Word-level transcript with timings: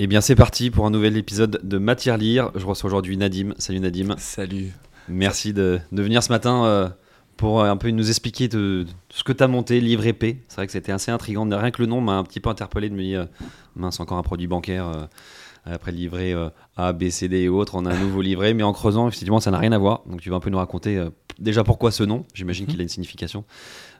Eh 0.00 0.06
bien 0.06 0.20
c'est 0.20 0.36
parti 0.36 0.70
pour 0.70 0.86
un 0.86 0.90
nouvel 0.90 1.16
épisode 1.16 1.60
de 1.64 1.78
Matière 1.78 2.18
Lire. 2.18 2.52
Je 2.54 2.64
reçois 2.64 2.86
aujourd'hui 2.86 3.16
Nadim. 3.16 3.54
Salut 3.58 3.80
Nadim. 3.80 4.14
Salut. 4.18 4.70
Merci 5.08 5.52
de, 5.52 5.80
de 5.90 6.02
venir 6.02 6.22
ce 6.22 6.30
matin 6.30 6.64
euh, 6.66 6.88
pour 7.36 7.64
un 7.64 7.76
peu 7.76 7.90
nous 7.90 8.08
expliquer 8.08 8.46
de, 8.46 8.84
de 8.84 8.86
ce 9.10 9.24
que 9.24 9.32
tu 9.32 9.42
as 9.42 9.48
monté, 9.48 9.80
Livre 9.80 10.06
épais. 10.06 10.36
C'est 10.46 10.54
vrai 10.54 10.66
que 10.66 10.72
c'était 10.72 10.92
assez 10.92 11.10
intriguant. 11.10 11.48
Rien 11.50 11.72
que 11.72 11.82
le 11.82 11.88
nom 11.88 12.00
m'a 12.00 12.12
un 12.12 12.22
petit 12.22 12.38
peu 12.38 12.48
interpellé 12.48 12.88
de 12.90 12.94
me 12.94 13.02
dire, 13.02 13.26
mince, 13.74 13.98
encore 13.98 14.18
un 14.18 14.22
produit 14.22 14.46
bancaire. 14.46 15.08
Après 15.72 15.92
le 15.92 15.98
livret 15.98 16.32
euh, 16.32 16.50
A, 16.76 16.92
B, 16.92 17.08
C, 17.08 17.28
D 17.28 17.38
et 17.38 17.48
autres, 17.48 17.74
on 17.74 17.86
a 17.86 17.92
un 17.92 17.98
nouveau 17.98 18.22
livret, 18.22 18.54
mais 18.54 18.62
en 18.62 18.72
creusant, 18.72 19.08
effectivement, 19.08 19.40
ça 19.40 19.50
n'a 19.50 19.58
rien 19.58 19.72
à 19.72 19.78
voir. 19.78 20.02
Donc 20.06 20.20
tu 20.20 20.30
vas 20.30 20.36
un 20.36 20.40
peu 20.40 20.50
nous 20.50 20.58
raconter 20.58 20.96
euh, 20.96 21.10
déjà 21.38 21.64
pourquoi 21.64 21.90
ce 21.90 22.02
nom. 22.02 22.24
J'imagine 22.34 22.66
qu'il 22.66 22.80
a 22.80 22.82
une 22.82 22.88
signification. 22.88 23.44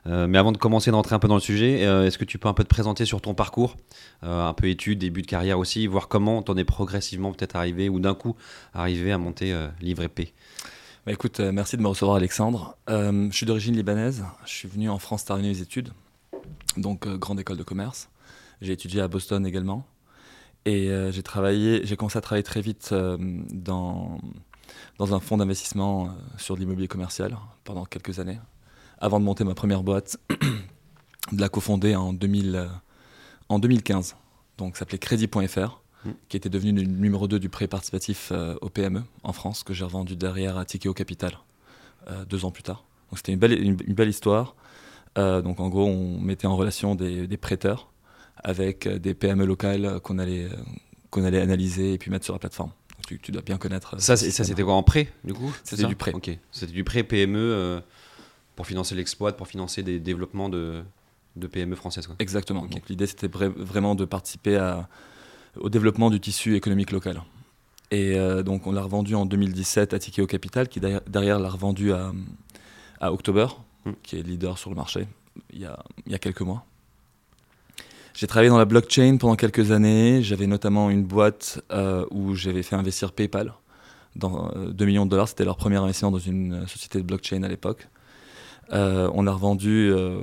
Euh, 0.07 0.27
mais 0.27 0.37
avant 0.37 0.51
de 0.51 0.57
commencer 0.57 0.91
d'entrer 0.91 1.15
un 1.15 1.19
peu 1.19 1.27
dans 1.27 1.35
le 1.35 1.41
sujet, 1.41 1.85
euh, 1.85 2.05
est-ce 2.05 2.17
que 2.17 2.25
tu 2.25 2.37
peux 2.37 2.47
un 2.47 2.53
peu 2.53 2.63
te 2.63 2.69
présenter 2.69 3.05
sur 3.05 3.21
ton 3.21 3.33
parcours, 3.33 3.75
euh, 4.23 4.47
un 4.47 4.53
peu 4.53 4.69
études, 4.69 4.99
début 4.99 5.21
de 5.21 5.27
carrière 5.27 5.59
aussi, 5.59 5.87
voir 5.87 6.07
comment 6.07 6.41
t'en 6.41 6.55
es 6.57 6.63
progressivement 6.63 7.31
peut-être 7.31 7.55
arrivé 7.55 7.89
ou 7.89 7.99
d'un 7.99 8.15
coup 8.15 8.35
arrivé 8.73 9.11
à 9.11 9.17
monter 9.17 9.53
Livre 9.81 10.03
épais. 10.03 10.33
Bah 11.05 11.13
écoute, 11.13 11.39
merci 11.39 11.77
de 11.77 11.81
me 11.81 11.87
recevoir 11.87 12.17
Alexandre. 12.17 12.77
Je 12.87 13.29
suis 13.31 13.45
d'origine 13.45 13.75
libanaise. 13.75 14.23
Je 14.45 14.51
suis 14.51 14.67
venu 14.67 14.89
en 14.89 14.99
France 14.99 15.25
terminer 15.25 15.49
mes 15.49 15.61
études, 15.61 15.89
donc 16.77 17.07
grande 17.07 17.39
école 17.39 17.57
de 17.57 17.63
commerce. 17.63 18.09
J'ai 18.61 18.73
étudié 18.73 19.01
à 19.01 19.07
Boston 19.07 19.45
également. 19.45 19.85
Et 20.65 20.89
euh, 20.89 21.11
j'ai 21.11 21.23
travaillé, 21.23 21.85
j'ai 21.85 21.95
commencé 21.95 22.17
à 22.17 22.21
travailler 22.21 22.43
très 22.43 22.61
vite 22.61 22.89
euh, 22.91 23.17
dans, 23.19 24.19
dans 24.97 25.13
un 25.13 25.19
fonds 25.19 25.37
d'investissement 25.37 26.05
euh, 26.05 26.09
sur 26.37 26.55
de 26.55 26.59
l'immobilier 26.59 26.87
commercial 26.87 27.37
pendant 27.63 27.85
quelques 27.85 28.19
années, 28.19 28.39
avant 28.99 29.19
de 29.19 29.25
monter 29.25 29.43
ma 29.43 29.55
première 29.55 29.83
boîte, 29.83 30.17
de 31.31 31.41
la 31.41 31.49
cofonder 31.49 31.95
en, 31.95 32.13
2000, 32.13 32.69
en 33.49 33.59
2015. 33.59 34.15
Donc 34.57 34.75
ça 34.75 34.79
s'appelait 34.79 34.99
Crédit.fr, 34.99 35.81
Mm. 36.05 36.11
qui 36.29 36.37
était 36.37 36.49
devenu 36.49 36.71
le 36.71 36.83
numéro 36.83 37.27
2 37.27 37.39
du 37.39 37.49
prêt 37.49 37.67
participatif 37.67 38.31
au 38.61 38.69
PME 38.69 39.03
en 39.23 39.33
France, 39.33 39.63
que 39.65 39.73
j'ai 39.73 39.83
revendu 39.83 40.15
derrière 40.15 40.57
à 40.57 40.63
Tikeo 40.63 40.93
Capital 40.93 41.37
deux 42.29 42.45
ans 42.45 42.51
plus 42.51 42.63
tard. 42.63 42.85
Donc 43.09 43.17
c'était 43.17 43.33
une 43.33 43.39
belle, 43.39 43.61
une, 43.61 43.77
une 43.85 43.93
belle 43.93 44.07
histoire. 44.07 44.55
Euh, 45.17 45.41
donc 45.41 45.59
en 45.59 45.69
gros, 45.69 45.85
on 45.85 46.19
mettait 46.19 46.47
en 46.47 46.55
relation 46.55 46.95
des, 46.95 47.27
des 47.27 47.37
prêteurs 47.37 47.91
avec 48.43 48.87
euh, 48.87 48.99
des 48.99 49.13
PME 49.13 49.45
locales 49.45 49.99
qu'on 50.01 50.17
allait, 50.19 50.45
euh, 50.45 50.55
qu'on 51.09 51.23
allait 51.23 51.41
analyser 51.41 51.93
et 51.93 51.97
puis 51.97 52.11
mettre 52.11 52.25
sur 52.25 52.33
la 52.33 52.39
plateforme. 52.39 52.69
Donc 52.97 53.05
tu, 53.07 53.19
tu 53.19 53.31
dois 53.31 53.41
bien 53.41 53.57
connaître. 53.57 53.95
euh, 53.95 53.99
Ça, 53.99 54.15
c'était 54.17 54.63
quoi 54.63 54.73
en 54.73 54.83
prêt 54.83 55.11
du 55.23 55.33
coup? 55.33 55.51
C'était 55.63 55.85
du 55.85 55.95
prêt. 55.95 56.11
Ok. 56.13 56.29
C'était 56.51 56.73
du 56.73 56.83
prêt 56.83 57.03
PME 57.03 57.37
euh, 57.39 57.79
pour 58.55 58.67
financer 58.67 58.95
l'exploit, 58.95 59.31
pour 59.33 59.47
financer 59.47 59.83
des 59.83 59.99
développements 59.99 60.49
de, 60.49 60.81
de 61.35 61.47
PME 61.47 61.75
françaises. 61.75 62.07
Quoi. 62.07 62.15
Exactement. 62.19 62.65
Donc 62.65 62.89
l'idée 62.89 63.07
c'était 63.07 63.27
vra- 63.27 63.47
vraiment 63.55 63.95
de 63.95 64.05
participer 64.05 64.57
à- 64.57 64.87
au 65.59 65.69
développement 65.69 66.09
du 66.09 66.19
tissu 66.19 66.55
économique 66.55 66.91
local. 66.91 67.21
Et 67.91 68.15
euh, 68.19 68.43
donc 68.43 68.67
on 68.67 68.71
l'a 68.71 68.81
revendu 68.83 69.15
en 69.15 69.25
2017 69.25 69.93
à 69.93 69.99
Tikeo 69.99 70.27
Capital, 70.27 70.67
qui 70.69 70.79
derrière, 70.79 71.01
derrière 71.07 71.39
l'a 71.39 71.49
revendu 71.49 71.91
à, 71.93 72.11
à 72.99 73.11
October, 73.11 73.47
Mm. 73.85 73.91
qui 74.03 74.17
est 74.17 74.23
leader 74.23 74.57
sur 74.57 74.69
le 74.69 74.75
marché, 74.75 75.07
il 75.53 75.59
y 75.61 75.65
a, 75.65 75.81
il 76.05 76.11
y 76.11 76.15
a 76.15 76.19
quelques 76.19 76.41
mois. 76.41 76.65
J'ai 78.19 78.27
travaillé 78.27 78.49
dans 78.49 78.57
la 78.57 78.65
blockchain 78.65 79.15
pendant 79.15 79.37
quelques 79.37 79.71
années. 79.71 80.21
J'avais 80.21 80.45
notamment 80.45 80.89
une 80.89 81.05
boîte 81.05 81.61
euh, 81.71 82.05
où 82.11 82.35
j'avais 82.35 82.63
fait 82.63 82.75
investir 82.75 83.13
PayPal 83.13 83.53
dans 84.17 84.51
euh, 84.57 84.73
2 84.73 84.85
millions 84.85 85.05
de 85.05 85.11
dollars. 85.11 85.29
C'était 85.29 85.45
leur 85.45 85.55
premier 85.55 85.77
investissement 85.77 86.11
dans 86.11 86.19
une 86.19 86.63
euh, 86.63 86.67
société 86.67 86.97
de 86.99 87.05
blockchain 87.05 87.43
à 87.43 87.47
l'époque. 87.47 87.87
Euh, 88.73 89.09
on 89.13 89.23
l'a 89.23 89.31
revendu 89.31 89.89
euh, 89.89 90.19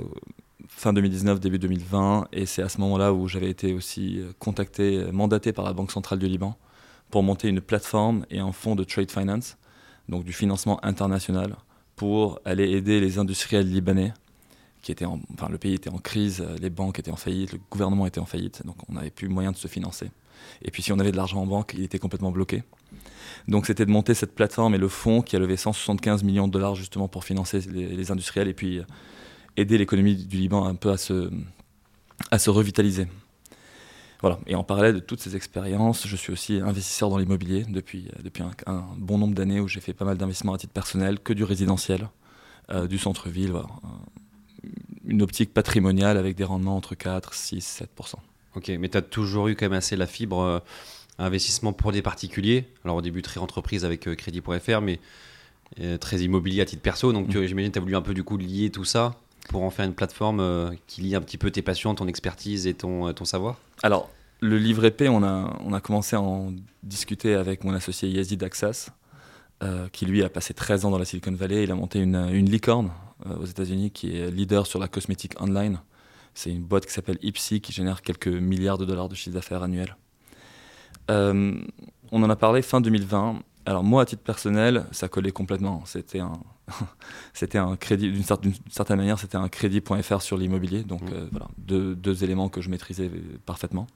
fin 0.69 0.93
2019, 0.93 1.39
début 1.39 1.57
2020, 1.57 2.27
et 2.33 2.45
c'est 2.45 2.61
à 2.61 2.69
ce 2.69 2.79
moment-là 2.81 3.13
où 3.13 3.27
j'avais 3.27 3.49
été 3.49 3.73
aussi 3.73 4.19
euh, 4.19 4.31
contacté, 4.37 4.97
euh, 4.97 5.11
mandaté 5.11 5.51
par 5.51 5.65
la 5.65 5.73
Banque 5.73 5.91
centrale 5.91 6.19
du 6.19 6.27
Liban 6.27 6.55
pour 7.09 7.23
monter 7.23 7.47
une 7.47 7.61
plateforme 7.61 8.27
et 8.29 8.37
un 8.37 8.51
fonds 8.51 8.75
de 8.75 8.83
trade 8.83 9.09
finance, 9.09 9.57
donc 10.07 10.23
du 10.23 10.33
financement 10.33 10.79
international, 10.85 11.55
pour 11.95 12.39
aller 12.45 12.69
aider 12.73 12.99
les 12.99 13.17
industriels 13.17 13.67
libanais, 13.67 14.13
qui 14.81 14.91
étaient 14.91 15.05
en, 15.05 15.19
enfin 15.33 15.49
le 15.49 15.57
pays 15.57 15.73
était 15.73 15.89
en 15.89 15.97
crise, 15.97 16.41
euh, 16.41 16.55
les 16.61 16.69
banques 16.69 16.99
étaient 16.99 17.11
en 17.11 17.17
faillite, 17.17 17.53
le 17.53 17.59
gouvernement 17.69 18.05
était 18.05 18.19
en 18.19 18.25
faillite, 18.25 18.65
donc 18.65 18.77
on 18.89 18.93
n'avait 18.93 19.09
plus 19.09 19.27
moyen 19.27 19.51
de 19.51 19.57
se 19.57 19.67
financer. 19.67 20.11
Et 20.61 20.71
puis 20.71 20.83
si 20.83 20.91
on 20.91 20.99
avait 20.99 21.11
de 21.11 21.17
l'argent 21.17 21.41
en 21.41 21.47
banque, 21.47 21.73
il 21.75 21.83
était 21.83 21.99
complètement 21.99 22.31
bloqué. 22.31 22.63
Donc 23.47 23.65
c'était 23.65 23.85
de 23.85 23.91
monter 23.91 24.13
cette 24.13 24.35
plateforme 24.35 24.75
et 24.75 24.77
le 24.77 24.87
fonds 24.87 25.21
qui 25.21 25.35
a 25.35 25.39
levé 25.39 25.57
175 25.57 26.23
millions 26.23 26.47
de 26.47 26.53
dollars 26.53 26.75
justement 26.75 27.07
pour 27.07 27.23
financer 27.23 27.59
les, 27.59 28.11
industriels 28.11 28.47
et 28.47 28.53
puis 28.53 28.79
euh, 28.79 28.83
aider 29.55 29.77
l'économie 29.77 30.15
du 30.15 30.37
Liban 30.37 30.65
un 30.65 30.75
peu 30.75 30.91
à 30.91 30.97
se, 30.97 31.29
à 32.31 32.39
se 32.39 32.49
revitaliser. 32.49 33.07
Voilà. 34.21 34.39
Et 34.47 34.55
en 34.55 34.63
parallèle 34.63 34.95
de 34.95 34.99
toutes 34.99 35.21
ces 35.21 35.35
expériences, 35.35 36.07
je 36.07 36.15
suis 36.15 36.33
aussi 36.33 36.55
investisseur 36.55 37.09
dans 37.09 37.17
l'immobilier 37.17 37.65
depuis, 37.69 38.07
euh, 38.07 38.21
depuis 38.23 38.43
un, 38.65 38.85
bon 38.97 39.17
nombre 39.17 39.35
d'années 39.35 39.59
où 39.59 39.67
j'ai 39.67 39.79
fait 39.79 39.93
pas 39.93 40.05
mal 40.05 40.17
d'investissements 40.17 40.53
à 40.53 40.57
titre 40.57 40.73
personnel, 40.73 41.19
que 41.19 41.33
du 41.33 41.43
résidentiel, 41.43 42.09
du 42.89 42.97
centre-ville, 42.97 43.51
voilà. 43.51 43.67
Une 45.07 45.21
optique 45.21 45.53
patrimoniale 45.53 46.17
avec 46.17 46.35
des 46.35 46.43
rendements 46.43 46.75
entre 46.75 46.93
4, 46.95 47.33
6, 47.33 47.83
7% 47.97 48.15
Ok, 48.55 48.69
mais 48.79 48.89
tu 48.89 48.97
as 48.97 49.01
toujours 49.01 49.47
eu 49.47 49.55
quand 49.55 49.65
même 49.65 49.73
assez 49.77 49.95
la 49.95 50.05
fibre 50.07 50.39
euh, 50.41 50.59
investissement 51.17 51.73
pour 51.73 51.91
des 51.91 52.01
particuliers. 52.01 52.65
Alors 52.83 52.97
au 52.97 53.01
début 53.01 53.21
très 53.21 53.39
entreprise 53.39 53.85
avec 53.85 54.07
euh, 54.07 54.15
Crédit.fr, 54.15 54.81
mais 54.81 54.99
euh, 55.79 55.97
très 55.97 56.19
immobilier 56.19 56.61
à 56.61 56.65
titre 56.65 56.81
perso. 56.81 57.13
Donc 57.13 57.29
tu- 57.29 57.47
j'imagine 57.47 57.69
que 57.71 57.73
tu 57.73 57.79
as 57.79 57.81
voulu 57.81 57.95
un 57.95 58.01
peu 58.01 58.13
du 58.13 58.23
coup 58.23 58.37
lier 58.37 58.69
tout 58.69 58.83
ça 58.83 59.15
pour 59.49 59.63
en 59.63 59.69
faire 59.69 59.85
une 59.85 59.93
plateforme 59.93 60.39
euh, 60.41 60.71
qui 60.87 61.01
lie 61.01 61.15
un 61.15 61.21
petit 61.21 61.37
peu 61.37 61.51
tes 61.51 61.61
passions, 61.61 61.95
ton 61.95 62.07
expertise 62.07 62.67
et 62.67 62.73
ton, 62.73 63.13
ton 63.13 63.23
savoir? 63.25 63.55
Alors, 63.83 64.09
le 64.41 64.57
livre 64.57 64.83
épais, 64.85 65.07
on 65.07 65.23
a, 65.23 65.57
on 65.63 65.71
a 65.73 65.79
commencé 65.79 66.15
à 66.15 66.21
en 66.21 66.51
discuter 66.83 67.33
avec 67.33 67.63
mon 67.63 67.73
associé 67.73 68.09
Yazid 68.09 68.43
Aksas, 68.43 68.89
qui 69.91 70.05
lui 70.05 70.21
a 70.23 70.29
passé 70.29 70.53
13 70.53 70.85
ans 70.85 70.91
dans 70.91 70.99
la 70.99 71.05
Silicon 71.05 71.31
Valley. 71.31 71.63
Il 71.63 71.71
a 71.71 71.75
monté 71.75 71.99
une, 71.99 72.15
une 72.31 72.47
licorne 72.49 72.91
aux 73.25 73.45
États-Unis 73.45 73.91
qui 73.91 74.15
est 74.17 74.29
leader 74.31 74.67
sur 74.67 74.79
la 74.79 74.87
cosmétique 74.87 75.39
online. 75.41 75.79
C'est 76.33 76.51
une 76.51 76.61
boîte 76.63 76.85
qui 76.85 76.93
s'appelle 76.93 77.17
Ipsy 77.23 77.61
qui 77.61 77.71
génère 77.71 78.01
quelques 78.01 78.27
milliards 78.27 78.77
de 78.77 78.85
dollars 78.85 79.09
de 79.09 79.15
chiffre 79.15 79.33
d'affaires 79.33 79.63
annuel. 79.63 79.95
Euh, 81.09 81.59
on 82.11 82.23
en 82.23 82.29
a 82.29 82.35
parlé 82.35 82.61
fin 82.61 82.81
2020. 82.81 83.39
Alors 83.65 83.83
moi, 83.83 84.03
à 84.03 84.05
titre 84.05 84.23
personnel, 84.23 84.85
ça 84.91 85.07
collait 85.09 85.31
complètement. 85.31 85.83
C'était 85.85 86.19
un, 86.19 86.33
c'était 87.33 87.57
un 87.57 87.75
crédit, 87.75 88.11
d'une 88.11 88.21
cer- 88.21 88.39
d'une 88.39 88.53
certaine 88.69 88.97
manière, 88.97 89.19
c'était 89.19 89.37
un 89.37 89.49
crédit.fr 89.49 90.21
sur 90.21 90.37
l'immobilier. 90.37 90.83
Donc 90.83 91.01
Mhm. 91.01 91.13
euh, 91.13 91.27
voilà, 91.31 91.47
deux, 91.57 91.95
deux 91.95 92.23
éléments 92.23 92.49
que 92.49 92.61
je 92.61 92.69
maîtrisais 92.69 93.09
parfaitement. 93.45 93.87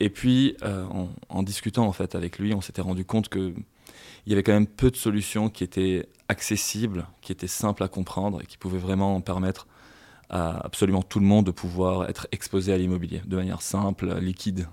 Et 0.00 0.10
puis, 0.10 0.56
euh, 0.62 0.84
en, 0.86 1.08
en 1.28 1.42
discutant 1.42 1.86
en 1.86 1.92
fait 1.92 2.14
avec 2.14 2.38
lui, 2.38 2.52
on 2.54 2.60
s'était 2.60 2.82
rendu 2.82 3.04
compte 3.04 3.28
que 3.28 3.54
il 4.26 4.30
y 4.30 4.32
avait 4.32 4.42
quand 4.42 4.52
même 4.52 4.66
peu 4.66 4.90
de 4.90 4.96
solutions 4.96 5.48
qui 5.48 5.62
étaient 5.62 6.08
accessibles, 6.28 7.06
qui 7.20 7.32
étaient 7.32 7.46
simples 7.46 7.82
à 7.82 7.88
comprendre 7.88 8.40
et 8.42 8.46
qui 8.46 8.56
pouvaient 8.58 8.78
vraiment 8.78 9.20
permettre 9.20 9.66
à 10.28 10.64
absolument 10.66 11.02
tout 11.02 11.20
le 11.20 11.26
monde 11.26 11.46
de 11.46 11.50
pouvoir 11.52 12.08
être 12.08 12.26
exposé 12.32 12.72
à 12.72 12.78
l'immobilier 12.78 13.22
de 13.26 13.36
manière 13.36 13.62
simple, 13.62 14.12
liquide. 14.18 14.68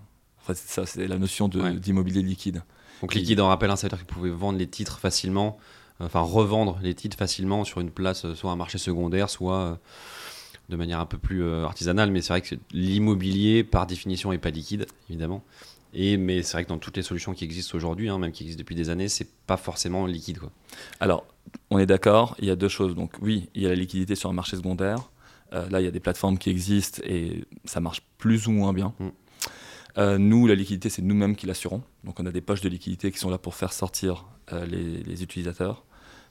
C'est 0.48 0.58
ça, 0.58 0.86
c'est 0.86 1.08
la 1.08 1.18
notion 1.18 1.50
Ouais. 1.54 1.74
d'immobilier 1.74 2.22
liquide. 2.22 2.64
Donc 3.02 3.14
liquide 3.14 3.40
en 3.40 3.48
rappel, 3.48 3.70
hein, 3.70 3.76
ça 3.76 3.88
veut 3.88 3.96
dire 3.96 4.34
vendre 4.36 4.58
les 4.58 4.68
titres 4.68 4.98
facilement, 5.00 5.58
euh, 6.02 6.06
enfin 6.06 6.22
revendre 6.22 6.80
les 6.82 6.94
titres 6.96 7.18
facilement 7.18 7.64
sur 7.66 7.82
une 7.82 7.92
place, 7.92 8.26
euh, 8.26 8.34
soit 8.36 8.52
un 8.52 8.56
marché 8.56 8.78
secondaire, 8.78 9.30
soit 9.30 9.58
euh, 9.58 9.76
de 10.70 10.76
manière 10.76 11.00
un 11.00 11.06
peu 11.06 11.18
plus 11.18 11.48
artisanale. 11.64 12.12
Mais 12.12 12.22
c'est 12.22 12.34
vrai 12.34 12.42
que 12.42 12.56
l'immobilier, 12.72 13.64
par 13.64 13.86
définition, 13.86 14.32
n'est 14.32 14.38
pas 14.38 14.50
liquide, 14.50 14.86
évidemment. 15.10 15.44
Et, 15.94 16.18
mais 16.18 16.42
c'est 16.42 16.54
vrai 16.54 16.64
que 16.64 16.70
dans 16.70 16.80
toutes 16.80 16.98
les 16.98 17.04
solutions 17.04 17.34
qui 17.34 17.44
existent 17.44 17.78
aujourd'hui, 17.78 18.10
hein, 18.10 18.18
même 18.18 18.32
qui 18.32 18.44
existent 18.44 18.60
depuis 18.60 18.76
des 18.76 18.90
années, 18.90 19.08
c'est 19.08 19.30
pas 19.46 19.58
forcément 19.58 20.06
liquide. 20.08 20.40
Quoi. 20.40 20.52
Alors, 21.00 21.26
on 21.70 21.78
est 21.78 21.86
d'accord, 21.86 22.36
il 22.40 22.46
y 22.48 22.52
a 22.52 22.56
deux 22.56 22.68
choses. 22.68 22.96
Donc 22.96 23.14
oui, 23.22 23.50
il 23.54 23.62
y 23.62 23.66
a 23.68 23.70
la 23.70 23.76
liquidité 23.76 24.16
sur 24.16 24.30
un 24.30 24.34
marché 24.34 24.58
secondaire. 24.58 25.12
Euh, 25.54 25.70
là, 25.70 25.82
il 25.82 25.84
y 25.84 25.88
a 25.88 25.92
des 25.92 26.00
plateformes 26.00 26.40
qui 26.40 26.50
existent 26.50 27.02
et 27.06 27.46
ça 27.66 27.80
marche 27.80 28.02
plus 28.18 28.48
ou 28.48 28.52
moins 28.52 28.74
bien. 28.74 28.94
Mm. 29.00 29.08
Euh, 30.00 30.18
nous, 30.18 30.48
la 30.48 30.56
liquidité, 30.56 30.90
c'est 30.90 31.04
nous-mêmes 31.04 31.36
qui 31.36 31.46
l'assurons. 31.46 31.84
Donc 32.04 32.20
on 32.20 32.26
a 32.26 32.32
des 32.32 32.42
poches 32.42 32.62
de 32.62 32.70
liquidité 32.70 33.12
qui 33.12 33.20
sont 33.20 33.30
là 33.30 33.38
pour 33.38 33.54
faire 33.54 33.72
sortir 33.72 34.26
euh, 34.52 34.66
les, 34.66 35.04
les 35.04 35.22
utilisateurs, 35.22 35.84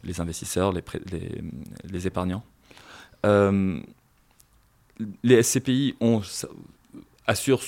les 0.02 0.20
investisseurs, 0.20 0.72
les, 0.72 0.82
pré- 0.82 1.02
les, 1.12 1.40
les 1.88 2.06
épargnants. 2.08 2.42
Les 5.22 5.42
SCPI 5.42 5.94
ont, 6.00 6.20
assurent 7.26 7.62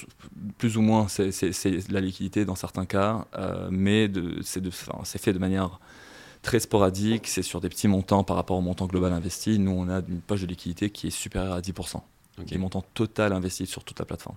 plus 0.59 0.77
ou 0.77 0.83
moins 0.83 1.09
c'est- 1.09 1.31
c'est 1.33 1.53
c'est 1.53 1.89
la 1.91 2.01
liquidité 2.01 2.45
dans 2.45 2.55
certains 2.57 2.87
cas, 2.87 3.27
euh, 3.37 3.69
mais 3.71 4.09
de- 4.09 4.41
c'est 4.43 4.61
de- 4.61 4.69
enfin, 4.69 4.99
c'est 5.05 5.21
fait 5.21 5.33
de 5.33 5.39
manière 5.39 5.79
très 6.43 6.61
sporadique, 6.61 7.27
c'est 7.29 7.43
sur 7.43 7.61
des 7.61 7.69
petits 7.69 7.89
montants 7.89 8.25
par 8.25 8.37
rapport 8.37 8.57
au 8.57 8.61
montant 8.61 8.87
global 8.87 9.13
investi. 9.13 9.59
Nous, 9.59 9.71
on 9.71 9.89
a 9.89 10.01
une 10.09 10.21
poche 10.21 10.43
de 10.43 10.47
liquidité 10.47 10.91
qui 10.91 11.07
est 11.07 11.11
supérieure 11.11 11.55
à 11.55 11.61
10%, 11.61 12.05
Ok. 12.39 12.47
des 12.47 12.59
montants 12.59 12.85
total 12.95 13.33
investis 13.33 13.69
sur 13.69 13.83
toute 13.85 13.99
la 13.99 14.05
plateforme. 14.05 14.37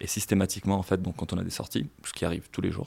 Et 0.00 0.06
systématiquement, 0.06 0.76
en 0.78 0.82
fait, 0.82 1.02
donc, 1.02 1.16
quand 1.16 1.32
on 1.32 1.38
a 1.38 1.42
des 1.44 1.50
sorties, 1.50 1.86
ce 2.04 2.12
qui 2.12 2.24
arrive 2.24 2.48
tous 2.52 2.60
les 2.60 2.70
jours, 2.70 2.86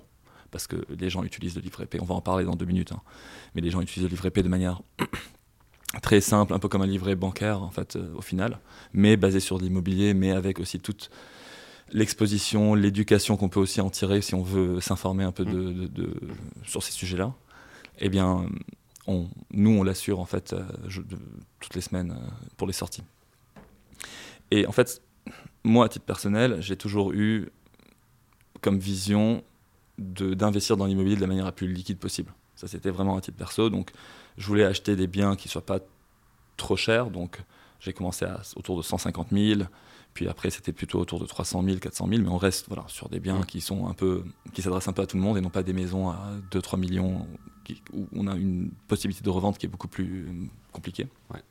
parce 0.50 0.68
que 0.68 0.78
les 0.98 1.10
gens 1.10 1.24
utilisent 1.24 1.56
le 1.56 1.62
livret 1.62 1.86
P, 1.88 2.00
on 2.02 2.06
va 2.06 2.16
en 2.16 2.22
parler 2.22 2.46
dans 2.46 2.56
deux 2.56 2.66
minutes, 2.66 2.92
hein, 2.92 3.02
mais 3.54 3.62
les 3.62 3.70
gens 3.72 3.82
utilisent 3.82 4.04
le 4.04 4.10
livret 4.10 4.32
P 4.32 4.44
de 4.44 4.48
manière 4.50 4.82
très 6.02 6.22
simple, 6.22 6.54
un 6.54 6.60
peu 6.60 6.70
comme 6.70 6.82
un 6.82 6.88
livret 6.88 7.16
bancaire, 7.16 7.62
en 7.62 7.70
fait, 7.70 7.96
euh, 7.96 8.14
au 8.16 8.22
final, 8.22 8.60
mais 8.94 9.18
basé 9.18 9.40
sur 9.40 9.58
de 9.60 9.64
l'immobilier, 9.64 10.14
mais 10.14 10.32
avec 10.32 10.60
aussi 10.60 10.80
toute 10.80 11.10
l'exposition, 11.94 12.74
l'éducation 12.76 13.38
qu'on 13.38 13.50
peut 13.50 13.60
aussi 13.60 13.80
en 13.80 13.90
tirer 13.90 14.22
si 14.22 14.36
on 14.36 14.42
veut 14.44 14.82
s'informer 14.82 15.24
un 15.24 15.32
peu 15.32 15.46
de, 15.46 15.52
de- 15.72 15.88
de- 15.88 16.20
sur 16.66 16.84
ces 16.84 16.92
sujets-là. 16.92 17.34
Eh 18.00 18.10
bien, 18.10 18.46
on, 19.08 19.28
nous, 19.52 19.70
on 19.72 19.84
l'assure 19.84 20.20
en 20.20 20.26
fait 20.26 20.54
euh, 20.54 20.64
je- 20.88 21.02
de- 21.02 21.18
toutes 21.60 21.76
les 21.76 21.82
semaines 21.82 22.12
euh, 22.12 22.30
pour 22.58 22.68
les 22.68 22.74
sorties. 22.74 23.04
Et 24.52 24.66
en 24.68 24.72
fait, 24.72 25.02
moi, 25.64 25.86
à 25.86 25.90
titre 25.90 26.06
personnel, 26.06 26.58
j'ai 26.62 26.76
toujours 26.76 27.14
eu 27.14 27.50
comme 28.62 28.80
vision 28.80 29.44
d'investir 29.98 30.78
dans 30.78 30.86
l'immobilier 30.86 31.16
de 31.16 31.22
la 31.22 31.28
manière 31.28 31.46
la 31.46 31.52
plus 31.52 31.72
liquide 31.72 32.00
possible. 32.00 32.34
Ça, 32.56 32.68
c'était 32.68 32.90
vraiment 32.90 33.16
à 33.18 33.22
titre 33.22 33.38
perso. 33.38 33.70
Donc, 33.70 33.92
je 34.38 34.48
voulais 34.48 34.64
acheter 34.64 34.96
des 34.96 35.08
biens 35.08 35.36
qui 35.36 35.48
ne 35.48 35.52
soient 35.52 35.66
pas 35.66 35.80
trop 36.58 36.76
chers. 36.76 37.10
Donc, 37.12 37.42
j'ai 37.80 37.94
commencé 37.94 38.26
à, 38.26 38.42
autour 38.56 38.78
de 38.78 38.82
150 38.82 39.28
000. 39.32 39.62
Puis 40.14 40.28
après, 40.28 40.50
c'était 40.52 40.74
plutôt 40.74 41.00
autour 41.00 41.20
de 41.20 41.26
300 41.26 41.64
000, 41.64 41.78
400 41.80 42.08
000. 42.08 42.22
Mais 42.22 42.30
on 42.30 42.38
reste 42.38 42.68
voilà, 42.68 42.84
sur 42.88 43.10
des 43.10 43.20
biens 43.20 43.40
Ouais. 43.40 43.46
qui 43.48 43.62
sont 43.62 43.88
un 43.88 43.94
peu, 43.94 44.24
qui 44.54 44.62
s'adressent 44.62 44.88
un 44.88 44.94
peu 44.94 45.02
à 45.02 45.08
tout 45.08 45.18
le 45.18 45.24
monde 45.24 45.38
et 45.38 45.42
non 45.42 45.50
pas 45.50 45.64
des 45.64 45.74
maisons 45.74 46.10
à 46.10 46.20
2-3 46.52 46.78
millions 46.78 47.26
qui- 47.64 47.82
où 47.94 48.08
on 48.16 48.28
a 48.28 48.36
une 48.36 48.70
possibilité 48.88 49.24
de 49.24 49.30
revente 49.30 49.58
qui 49.58 49.66
est 49.66 49.70
beaucoup 49.70 49.88
plus 49.88 50.26
euh, 50.28 50.46
compliquée. 50.72 51.08
Ouais. 51.34 51.42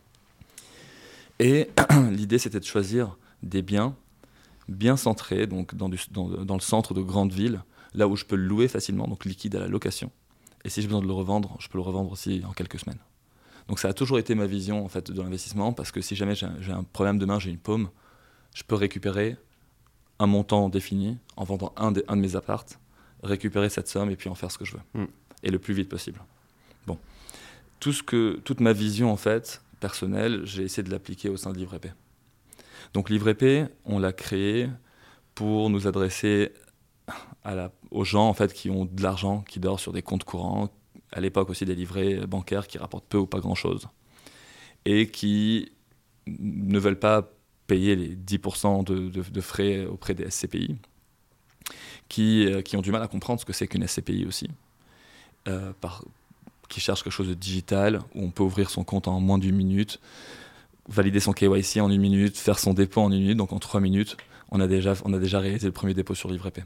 Et 1.38 1.68
l'idée, 2.12 2.38
c'était 2.38 2.60
de 2.60 2.64
choisir 2.64 3.16
des 3.42 3.62
biens 3.62 3.96
bien 4.68 4.96
centrés, 4.96 5.46
donc 5.46 5.74
dans, 5.74 5.88
du- 5.88 5.98
dans- 6.12 6.28
dans 6.44 6.54
le 6.54 6.60
centre 6.60 6.94
de 6.94 7.02
grandes 7.02 7.32
villes, 7.32 7.62
là 7.94 8.06
où 8.06 8.16
je 8.16 8.24
peux 8.24 8.36
le 8.36 8.44
louer 8.46 8.68
facilement, 8.68 9.08
donc 9.08 9.24
liquide 9.24 9.56
à 9.56 9.60
la 9.60 9.66
location. 9.68 10.10
Et 10.64 10.68
si 10.70 10.80
j'ai 10.82 10.86
besoin 10.86 11.02
de 11.02 11.06
le 11.08 11.12
revendre, 11.12 11.56
je 11.58 11.68
peux 11.68 11.78
le 11.78 11.82
revendre 11.82 12.12
aussi 12.12 12.42
en 12.48 12.52
quelques 12.52 12.78
semaines. 12.78 13.00
Donc 13.68 13.80
ça 13.80 13.88
a 13.88 13.92
toujours 13.92 14.18
été 14.18 14.34
ma 14.34 14.46
vision 14.46 14.84
en 14.84 14.88
fait 14.88 15.10
de 15.10 15.20
l'investissement, 15.20 15.72
parce 15.72 15.90
que 15.90 16.00
si 16.00 16.14
jamais 16.14 16.34
j'ai 16.36 16.46
un- 16.46 16.56
j'ai 16.60 16.72
un 16.72 16.84
problème 16.84 17.18
demain, 17.18 17.38
j'ai 17.40 17.50
une 17.50 17.58
paume, 17.58 17.88
je 18.54 18.62
peux 18.64 18.74
récupérer 18.74 19.36
un 20.18 20.26
montant 20.26 20.68
défini 20.68 21.18
en 21.36 21.44
vendant 21.44 21.72
un 21.76 21.92
de, 21.92 22.04
un 22.08 22.16
de 22.16 22.20
mes 22.20 22.36
appartes, 22.36 22.78
récupérer 23.22 23.68
cette 23.70 23.88
somme 23.88 24.10
et 24.10 24.16
puis 24.16 24.28
en 24.28 24.34
faire 24.34 24.50
ce 24.50 24.58
que 24.58 24.64
je 24.64 24.74
veux. 24.74 25.02
Mm. 25.02 25.06
Et 25.44 25.50
le 25.50 25.58
plus 25.58 25.74
vite 25.74 25.88
possible. 25.88 26.20
Bon. 26.86 26.98
Tout 27.80 27.92
ce 27.92 28.02
que, 28.02 28.40
toute 28.44 28.60
ma 28.60 28.72
vision, 28.72 29.10
en 29.10 29.16
fait, 29.16 29.62
personnelle, 29.80 30.42
j'ai 30.44 30.62
essayé 30.62 30.82
de 30.84 30.90
l'appliquer 30.90 31.28
au 31.28 31.36
sein 31.36 31.52
de 31.52 31.58
Livre 31.58 31.76
P. 31.78 31.90
Donc 32.94 33.10
Livre 33.10 33.32
P, 33.32 33.66
on 33.84 33.98
l'a 33.98 34.12
créé 34.12 34.68
pour 35.34 35.70
nous 35.70 35.86
adresser 35.86 36.52
à 37.42 37.54
la- 37.54 37.72
aux 37.90 38.04
gens 38.04 38.28
en 38.28 38.34
fait, 38.34 38.52
qui 38.52 38.70
ont 38.70 38.84
de 38.84 39.02
l'argent, 39.02 39.40
qui 39.42 39.58
dort 39.58 39.80
sur 39.80 39.92
des 39.92 40.02
comptes 40.02 40.24
courants, 40.24 40.70
à 41.10 41.20
l'époque 41.20 41.50
aussi 41.50 41.64
des 41.64 41.74
livrets 41.74 42.26
bancaires 42.26 42.66
qui 42.66 42.78
rapportent 42.78 43.06
peu 43.08 43.18
ou 43.18 43.26
pas 43.26 43.40
grand-chose, 43.40 43.88
et 44.84 45.10
qui 45.10 45.72
ne 46.26 46.78
veulent 46.78 46.98
pas 46.98 47.28
payer 47.72 47.96
les 47.96 48.14
10% 48.14 48.84
de, 48.84 49.40
frais 49.40 49.86
auprès 49.86 50.12
des 50.12 50.28
SCPI, 50.28 50.76
qui, 52.10 52.44
euh, 52.44 52.60
qui 52.60 52.76
ont 52.76 52.82
du 52.82 52.92
mal 52.92 53.02
à 53.02 53.08
comprendre 53.08 53.40
ce 53.40 53.46
que 53.46 53.54
c'est 53.54 53.66
qu'une 53.66 53.86
SCPI 53.86 54.26
aussi, 54.26 54.48
euh, 55.48 55.72
qui 56.68 56.80
cherchent 56.80 57.02
quelque 57.02 57.14
chose 57.14 57.28
de 57.28 57.34
digital, 57.34 58.00
où 58.14 58.24
on 58.24 58.30
peut 58.30 58.42
ouvrir 58.42 58.68
son 58.68 58.84
compte 58.84 59.08
en 59.08 59.20
moins 59.20 59.38
d'une 59.38 59.56
minute, 59.56 60.00
valider 60.86 61.18
son 61.18 61.32
KYC 61.32 61.80
en 61.80 61.90
une 61.90 62.02
minute, 62.02 62.36
faire 62.36 62.58
son 62.58 62.74
dépôt 62.74 63.00
en 63.00 63.10
une 63.10 63.22
minute, 63.22 63.38
donc 63.38 63.54
en 63.54 63.58
trois 63.58 63.80
minutes, 63.80 64.18
on 64.50 64.60
a 64.60 64.66
déjà, 64.66 64.92
on 65.06 65.14
a 65.14 65.18
déjà 65.18 65.38
réalisé 65.38 65.66
le 65.66 65.72
premier 65.72 65.94
dépôt 65.94 66.14
sur 66.14 66.28
Livre 66.30 66.50
P. 66.50 66.62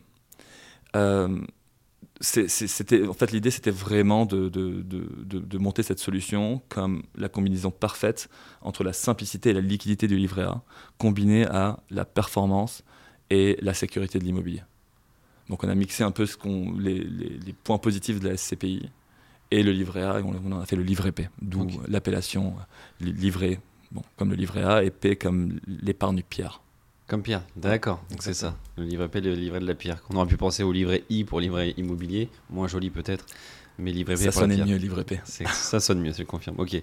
Euh, 0.96 1.38
c'était, 2.20 3.06
en 3.06 3.12
fait, 3.12 3.30
l'idée, 3.32 3.50
c'était 3.50 3.70
vraiment 3.70 4.24
de, 4.24 4.48
de- 4.48 4.82
de- 4.82 5.38
de- 5.38 5.58
monter 5.58 5.82
cette 5.82 5.98
solution 5.98 6.62
comme 6.68 7.02
la 7.16 7.28
combinaison 7.28 7.70
parfaite 7.70 8.28
entre 8.62 8.84
la 8.84 8.92
simplicité 8.94 9.50
et 9.50 9.52
la 9.52 9.60
liquidité 9.60 10.06
du 10.08 10.16
livret 10.16 10.42
A, 10.44 10.62
combinée 10.98 11.44
à 11.46 11.78
la 11.90 12.04
performance 12.04 12.84
et 13.30 13.58
la 13.60 13.74
sécurité 13.74 14.18
de 14.18 14.24
l'immobilier. 14.24 14.62
Donc 15.48 15.62
on 15.62 15.68
a 15.68 15.74
mixé 15.74 16.04
un 16.04 16.10
peu 16.10 16.26
ce 16.26 16.36
qu'on, 16.36 16.72
les, 16.78 16.98
les- 17.04 17.38
les 17.38 17.52
points 17.52 17.78
positifs 17.78 18.18
de 18.20 18.28
la 18.28 18.36
SCPI 18.36 18.88
et 19.50 19.62
le 19.62 19.72
livret 19.72 20.02
A, 20.02 20.18
et 20.20 20.22
on, 20.22 20.34
on 20.44 20.52
en 20.52 20.60
a 20.60 20.66
fait 20.66 20.76
le 20.76 20.82
livret 20.82 21.12
P, 21.12 21.28
d'où 21.42 21.68
l'appellation 21.86 22.54
li- 23.00 23.12
livret, 23.12 23.60
bon, 23.92 24.02
comme 24.16 24.30
le 24.30 24.36
livret 24.36 24.62
A, 24.64 24.82
et 24.84 24.90
P 24.90 25.16
comme 25.16 25.60
l'épargne 25.66 26.22
pierre. 26.22 26.62
Comme 27.06 27.22
Pierre, 27.22 27.42
d'accord. 27.54 28.02
Donc 28.10 28.22
c'est 28.22 28.34
ça. 28.34 28.56
Le 28.76 28.84
livret 28.84 29.08
P, 29.08 29.20
le 29.20 29.34
livret 29.34 29.60
de 29.60 29.66
la 29.66 29.74
pierre. 29.76 30.02
On 30.10 30.16
aurait 30.16 30.26
pu 30.26 30.36
penser 30.36 30.62
au 30.64 30.72
livret 30.72 31.04
I 31.08 31.22
pour 31.24 31.38
livret 31.40 31.72
immobilier, 31.76 32.28
moins 32.50 32.66
joli 32.66 32.90
peut-être, 32.90 33.24
mais 33.78 33.92
livret 33.92 34.14
P 34.14 34.24
Ça 34.24 34.32
pour 34.32 34.40
la 34.40 34.44
sonnait 34.46 34.54
pierre. 34.56 34.66
mieux, 34.66 34.76
livret 34.76 35.04
P. 35.04 35.20
Ça 35.24 35.78
sonne 35.78 36.00
mieux, 36.00 36.12
je 36.12 36.24
confirme. 36.24 36.56
Ok. 36.58 36.72
Donc 36.72 36.82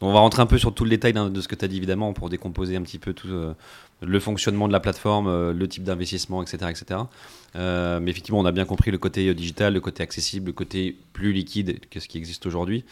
on 0.00 0.12
va 0.12 0.18
rentrer 0.18 0.42
un 0.42 0.46
peu 0.46 0.58
sur 0.58 0.74
tout 0.74 0.82
le 0.82 0.90
détail 0.90 1.12
d'un- 1.12 1.30
de 1.30 1.40
ce 1.40 1.46
que 1.46 1.54
tu 1.54 1.64
as 1.64 1.68
dit 1.68 1.76
évidemment 1.76 2.12
pour 2.12 2.28
décomposer 2.28 2.74
un 2.76 2.82
petit 2.82 2.98
peu 2.98 3.12
tout 3.12 3.28
euh, 3.28 3.54
le 4.02 4.18
fonctionnement 4.18 4.66
de 4.66 4.72
la 4.72 4.80
plateforme, 4.80 5.28
euh, 5.28 5.52
le 5.52 5.68
type 5.68 5.84
d'investissement, 5.84 6.42
etc. 6.42 6.66
etc. 6.68 7.00
Euh, 7.54 8.00
mais 8.00 8.10
effectivement, 8.10 8.40
on 8.40 8.46
a 8.46 8.52
bien 8.52 8.64
compris 8.64 8.90
le 8.90 8.98
côté 8.98 9.32
digital, 9.34 9.74
le 9.74 9.80
côté 9.80 10.02
accessible, 10.02 10.46
le 10.46 10.52
côté 10.52 10.96
plus 11.12 11.32
liquide 11.32 11.78
que 11.90 12.00
ce 12.00 12.08
qui 12.08 12.18
existe 12.18 12.44
aujourd'hui. 12.46 12.84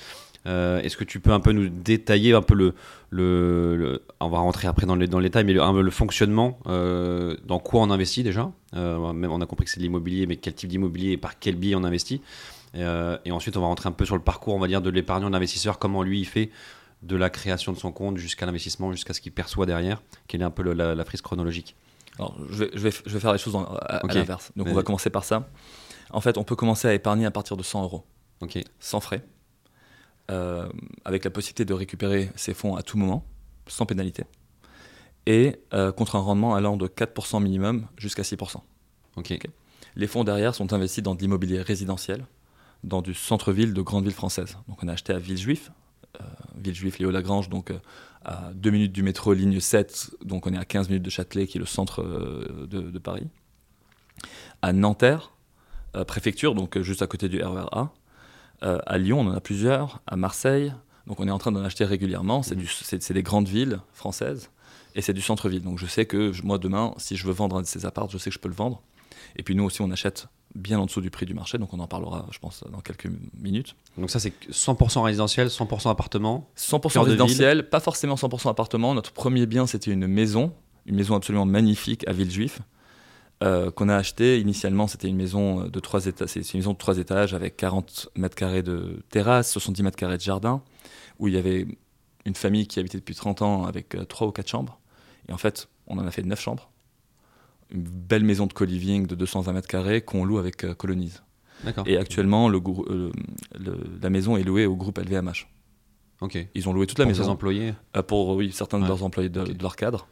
Euh, 0.49 0.81
Est-ce 0.81 0.97
que 0.97 1.05
tu 1.05 1.21
peux 1.21 1.33
un 1.33 1.41
peu 1.41 1.53
nous 1.53 1.69
détailler 1.69 2.33
un 2.33 2.43
peu 2.43 2.55
le, 2.55 2.75
le, 3.11 3.77
le- 3.77 4.03
on 4.21 4.29
va 4.29 4.39
rentrer 4.39 4.67
après 4.67 4.87
dans 4.87 4.97
le, 4.97 5.07
dans 5.07 5.19
le 5.19 5.25
détail, 5.25 5.45
mais 5.45 5.53
le, 5.53 5.91
fonctionnement, 5.91 6.59
euh, 6.67 7.37
dans 7.47 7.59
quoi 7.59 7.83
on 7.83 7.91
investit 7.91 8.23
déjà? 8.23 8.51
Euh, 8.75 9.13
Même 9.13 9.31
on 9.31 9.41
a 9.41 9.47
compris 9.47 9.65
que 9.67 9.71
c'est 9.71 9.79
de 9.81 9.85
l'immobilier, 9.85 10.27
mais 10.27 10.37
quel 10.37 10.55
type 10.55 10.71
d'immobilier 10.71 11.13
et 11.13 11.17
par 11.17 11.39
quel 11.39 11.55
biais 11.57 11.75
on 11.75 11.85
investit? 11.85 12.23
Et 12.75 13.31
ensuite, 13.33 13.57
on 13.57 13.61
va 13.61 13.67
rentrer 13.67 13.89
un 13.89 13.93
peu 13.93 14.05
sur 14.05 14.15
le 14.17 14.23
parcours, 14.23 14.55
on 14.55 14.59
va 14.59 14.69
dire, 14.69 14.81
de 14.83 14.91
l'épargnant, 14.91 15.29
de 15.29 15.33
l'investisseur, 15.33 15.79
comment 15.79 16.03
lui 16.03 16.21
il 16.21 16.27
fait 16.27 16.51
de 17.03 17.17
la 17.17 17.31
création 17.31 17.73
de 17.73 17.79
son 17.79 17.93
compte 17.93 18.17
jusqu'à 18.19 18.45
l'investissement, 18.47 18.91
jusqu'à 18.93 19.13
ce 19.15 19.21
qu'il 19.21 19.33
perçoit 19.33 19.67
derrière. 19.67 20.03
Quelle 20.27 20.43
est 20.43 20.45
un 20.45 20.51
peu 20.51 20.63
le- 20.63 20.73
la, 20.75 20.95
la 20.95 21.05
frise 21.05 21.23
chronologique? 21.23 21.77
Alors, 22.19 22.37
je 22.51 22.65
vais, 22.65 22.71
je 22.75 22.79
vais, 22.81 22.91
je 23.07 23.13
vais 23.13 23.21
faire 23.21 23.33
les 23.33 23.39
choses 23.39 23.55
en- 23.55 23.65
à, 23.65 24.01
l'inverse. 24.13 24.51
Donc, 24.57 24.67
on 24.67 24.75
va 24.75 24.83
commencer 24.83 25.09
par 25.11 25.25
ça. 25.25 25.49
En 26.11 26.21
fait, 26.21 26.37
on 26.39 26.45
peut 26.45 26.57
commencer 26.57 26.89
à 26.89 26.95
épargner 26.95 27.25
à 27.27 27.31
partir 27.31 27.57
de 27.57 27.63
100 27.63 27.83
euros, 27.85 28.05
Ok, 28.41 28.59
sans 28.81 29.01
frais, 29.01 29.23
euh, 30.31 30.69
avec 31.05 31.25
la 31.25 31.31
possibilité 31.31 31.65
de 31.65 31.75
récupérer 31.75 32.31
ses 32.37 32.55
fonds 32.55 32.77
à 32.77 32.83
tout 32.83 32.99
moment, 32.99 33.25
sans 33.67 33.87
pénalité, 33.87 34.25
et 35.29 35.61
euh, 35.75 35.93
contre 35.93 36.17
un 36.17 36.21
rendement 36.21 36.55
allant 36.55 36.79
de 36.79 36.87
4% 36.87 37.43
minimum 37.43 37.87
jusqu'à 37.99 38.23
6%. 38.23 38.63
ok, 39.17 39.39
Les 39.95 40.07
fonds 40.07 40.25
derrière 40.25 40.55
sont 40.55 40.73
investis 40.73 41.03
dans 41.03 41.15
de 41.15 41.21
l'immobilier 41.21 41.61
résidentiel, 41.61 42.25
dans 42.83 43.03
du 43.03 43.13
centre-ville 43.13 43.75
de 43.75 43.83
grandes 43.83 44.05
villes 44.05 44.15
françaises. 44.15 44.57
Donc 44.69 44.83
on 44.83 44.89
a 44.89 44.93
acheté 44.93 45.13
à 45.13 45.19
Villejuif, 45.19 45.71
euh, 46.19 46.25
Villejuif, 46.57 46.99
Léo 46.99 47.11
Lagrange, 47.11 47.51
donc 47.51 47.71
euh, 47.71 47.79
à 48.25 48.53
2 48.55 48.71
minutes 48.71 48.93
du 48.93 49.03
métro, 49.03 49.35
ligne 49.35 49.61
7, 49.61 50.13
donc 50.25 50.47
on 50.47 50.55
est 50.55 50.59
à 50.59 50.65
15 50.65 50.89
minutes 50.89 51.05
de 51.05 51.11
Châtelet, 51.11 51.47
qui 51.47 51.59
est 51.59 51.61
le 51.61 51.67
centre 51.67 52.03
de, 52.03 52.81
de 52.81 52.99
Paris. 52.99 53.29
À 54.63 54.73
Nanterre, 54.73 55.33
préfecture, 56.07 56.55
donc 56.55 56.79
juste 56.81 57.03
à 57.03 57.07
côté 57.07 57.29
du 57.29 57.43
RER 57.43 57.67
A. 57.73 57.93
Euh, 58.63 58.79
à 58.87 58.99
Lyon, 58.99 59.21
on 59.21 59.29
en 59.29 59.33
a 59.35 59.41
plusieurs. 59.41 60.01
À 60.07 60.17
Marseille, 60.17 60.73
donc 61.07 61.21
on 61.21 61.29
est 61.29 61.31
en 61.31 61.39
train 61.39 61.53
d'en 61.53 61.63
acheter 61.65 61.85
régulièrement. 61.85 62.43
C'est 62.43 62.57
c'est 63.01 63.15
des 63.15 63.23
grandes 63.23 63.49
villes 63.49 63.81
françaises 63.93 64.51
et 64.95 65.03
c'est 65.03 65.13
du 65.13 65.21
centre-ville. 65.23 65.63
Donc 65.63 65.79
je 65.79 65.87
sais 65.87 66.07
que 66.07 66.33
je- 66.33 66.43
moi 66.43 66.59
demain, 66.59 66.93
si 66.99 67.17
je 67.17 67.27
veux 67.27 67.33
vendre 67.33 67.57
un 67.57 67.63
de 67.63 67.67
ces 67.67 67.87
apparts, 67.87 68.09
je 68.11 68.19
sais 68.19 68.31
que 68.31 68.35
je 68.35 68.41
peux 68.41 68.49
le 68.49 68.55
vendre. 68.55 68.83
Et 69.37 69.43
puis 69.43 69.55
nous 69.55 69.65
aussi, 69.65 69.81
on 69.83 69.91
achète 69.91 70.27
bien 70.55 70.79
en 70.81 70.87
dessous 70.87 71.01
du 71.03 71.11
prix 71.11 71.27
du 71.27 71.35
marché, 71.35 71.59
donc 71.59 71.73
on 71.75 71.79
en 71.79 71.87
parlera, 71.87 72.27
je 72.33 72.39
pense, 72.39 72.65
dans 72.73 72.81
quelques 72.81 73.09
minutes. 73.39 73.77
Donc 73.99 74.11
ça 74.11 74.19
c'est 74.19 74.33
100% 74.51 75.03
résidentiel, 75.03 75.49
100% 75.51 75.91
appartement. 75.91 76.49
100% 76.57 76.93
Cœur 76.95 77.05
de 77.05 77.11
résidentiel, 77.11 77.69
pas 77.69 77.81
forcément 77.81 78.15
100% 78.17 78.49
appartement. 78.51 78.95
Notre 78.95 79.13
premier 79.13 79.47
bien, 79.47 79.67
c'était 79.67 79.91
une 79.93 80.07
maison, 80.07 80.53
une 80.87 80.97
maison 80.97 81.15
absolument 81.15 81.45
magnifique 81.47 82.07
à 82.09 82.13
Villejuif, 82.13 82.61
euh, 83.43 83.71
qu'on 83.71 83.89
a 83.89 83.97
acheté. 83.97 84.41
Initialement, 84.41 84.87
c'était 84.87 85.09
une 85.09 85.17
maison 85.17 85.65
de 85.67 85.81
trois 85.81 86.07
étages. 86.07 86.29
C'est 86.29 86.53
une 86.55 86.61
maison 86.61 86.73
de 86.73 86.79
trois 86.79 86.99
étages 86.99 87.35
avec 87.35 87.57
40 87.57 88.11
mètres 88.17 88.35
carrés 88.37 88.63
de 88.63 89.03
terrasse, 89.11 89.51
70 89.53 89.83
mètres 89.83 89.97
carrés 89.97 90.17
de 90.17 90.23
jardin, 90.23 90.63
où 91.19 91.29
il 91.29 91.35
y 91.35 91.39
avait 91.39 91.67
une 92.25 92.35
famille 92.35 92.67
qui 92.67 92.79
habitait 92.81 92.99
depuis 92.99 93.15
30 93.15 93.43
ans 93.43 93.65
avec 93.65 93.95
euh, 93.95 94.05
trois 94.05 94.27
ou 94.27 94.33
quatre 94.33 94.49
chambres. 94.49 94.79
Et 95.29 95.33
en 95.33 95.39
fait, 95.39 95.69
on 95.87 95.99
en 95.99 96.07
a 96.07 96.11
fait 96.11 96.23
neuf 96.23 96.41
chambres. 96.41 96.71
Une 97.71 97.83
belle 97.83 98.25
maison 98.25 98.47
de 98.47 98.53
co-living 98.53 99.07
de 99.07 99.15
220 99.15 99.53
mètres 99.53 99.69
carrés 99.69 100.01
qu'on 100.01 100.25
loue 100.25 100.39
avec 100.39 100.65
euh, 100.65 100.75
Colonise. 100.75 101.23
Et 101.87 101.97
actuellement, 101.97 102.49
le, 102.49 102.61
grou- 102.61 102.87
euh, 102.89 103.11
le- 103.59 103.79
la 104.01 104.11
maison 104.11 104.37
est 104.37 104.45
louée 104.45 104.65
au 104.65 104.77
groupe 104.77 104.99
LVMH. 104.99 105.49
Ok. 106.21 106.39
Ils 106.55 106.69
ont 106.69 106.73
loué 106.73 106.87
toute 106.87 106.99
la 106.99 107.05
Pour 107.05 107.11
maison. 107.11 107.25
ses 107.25 107.29
employés. 107.29 107.75
Euh, 107.97 108.03
pour 108.03 108.29
oui, 108.37 108.53
certains 108.53 108.79
de 108.79 108.87
leurs 108.87 109.03
employés 109.05 109.29
de, 109.29 109.41
Ok. 109.41 109.53
de 109.57 109.63
leur 109.63 109.77
cadre. 109.77 110.07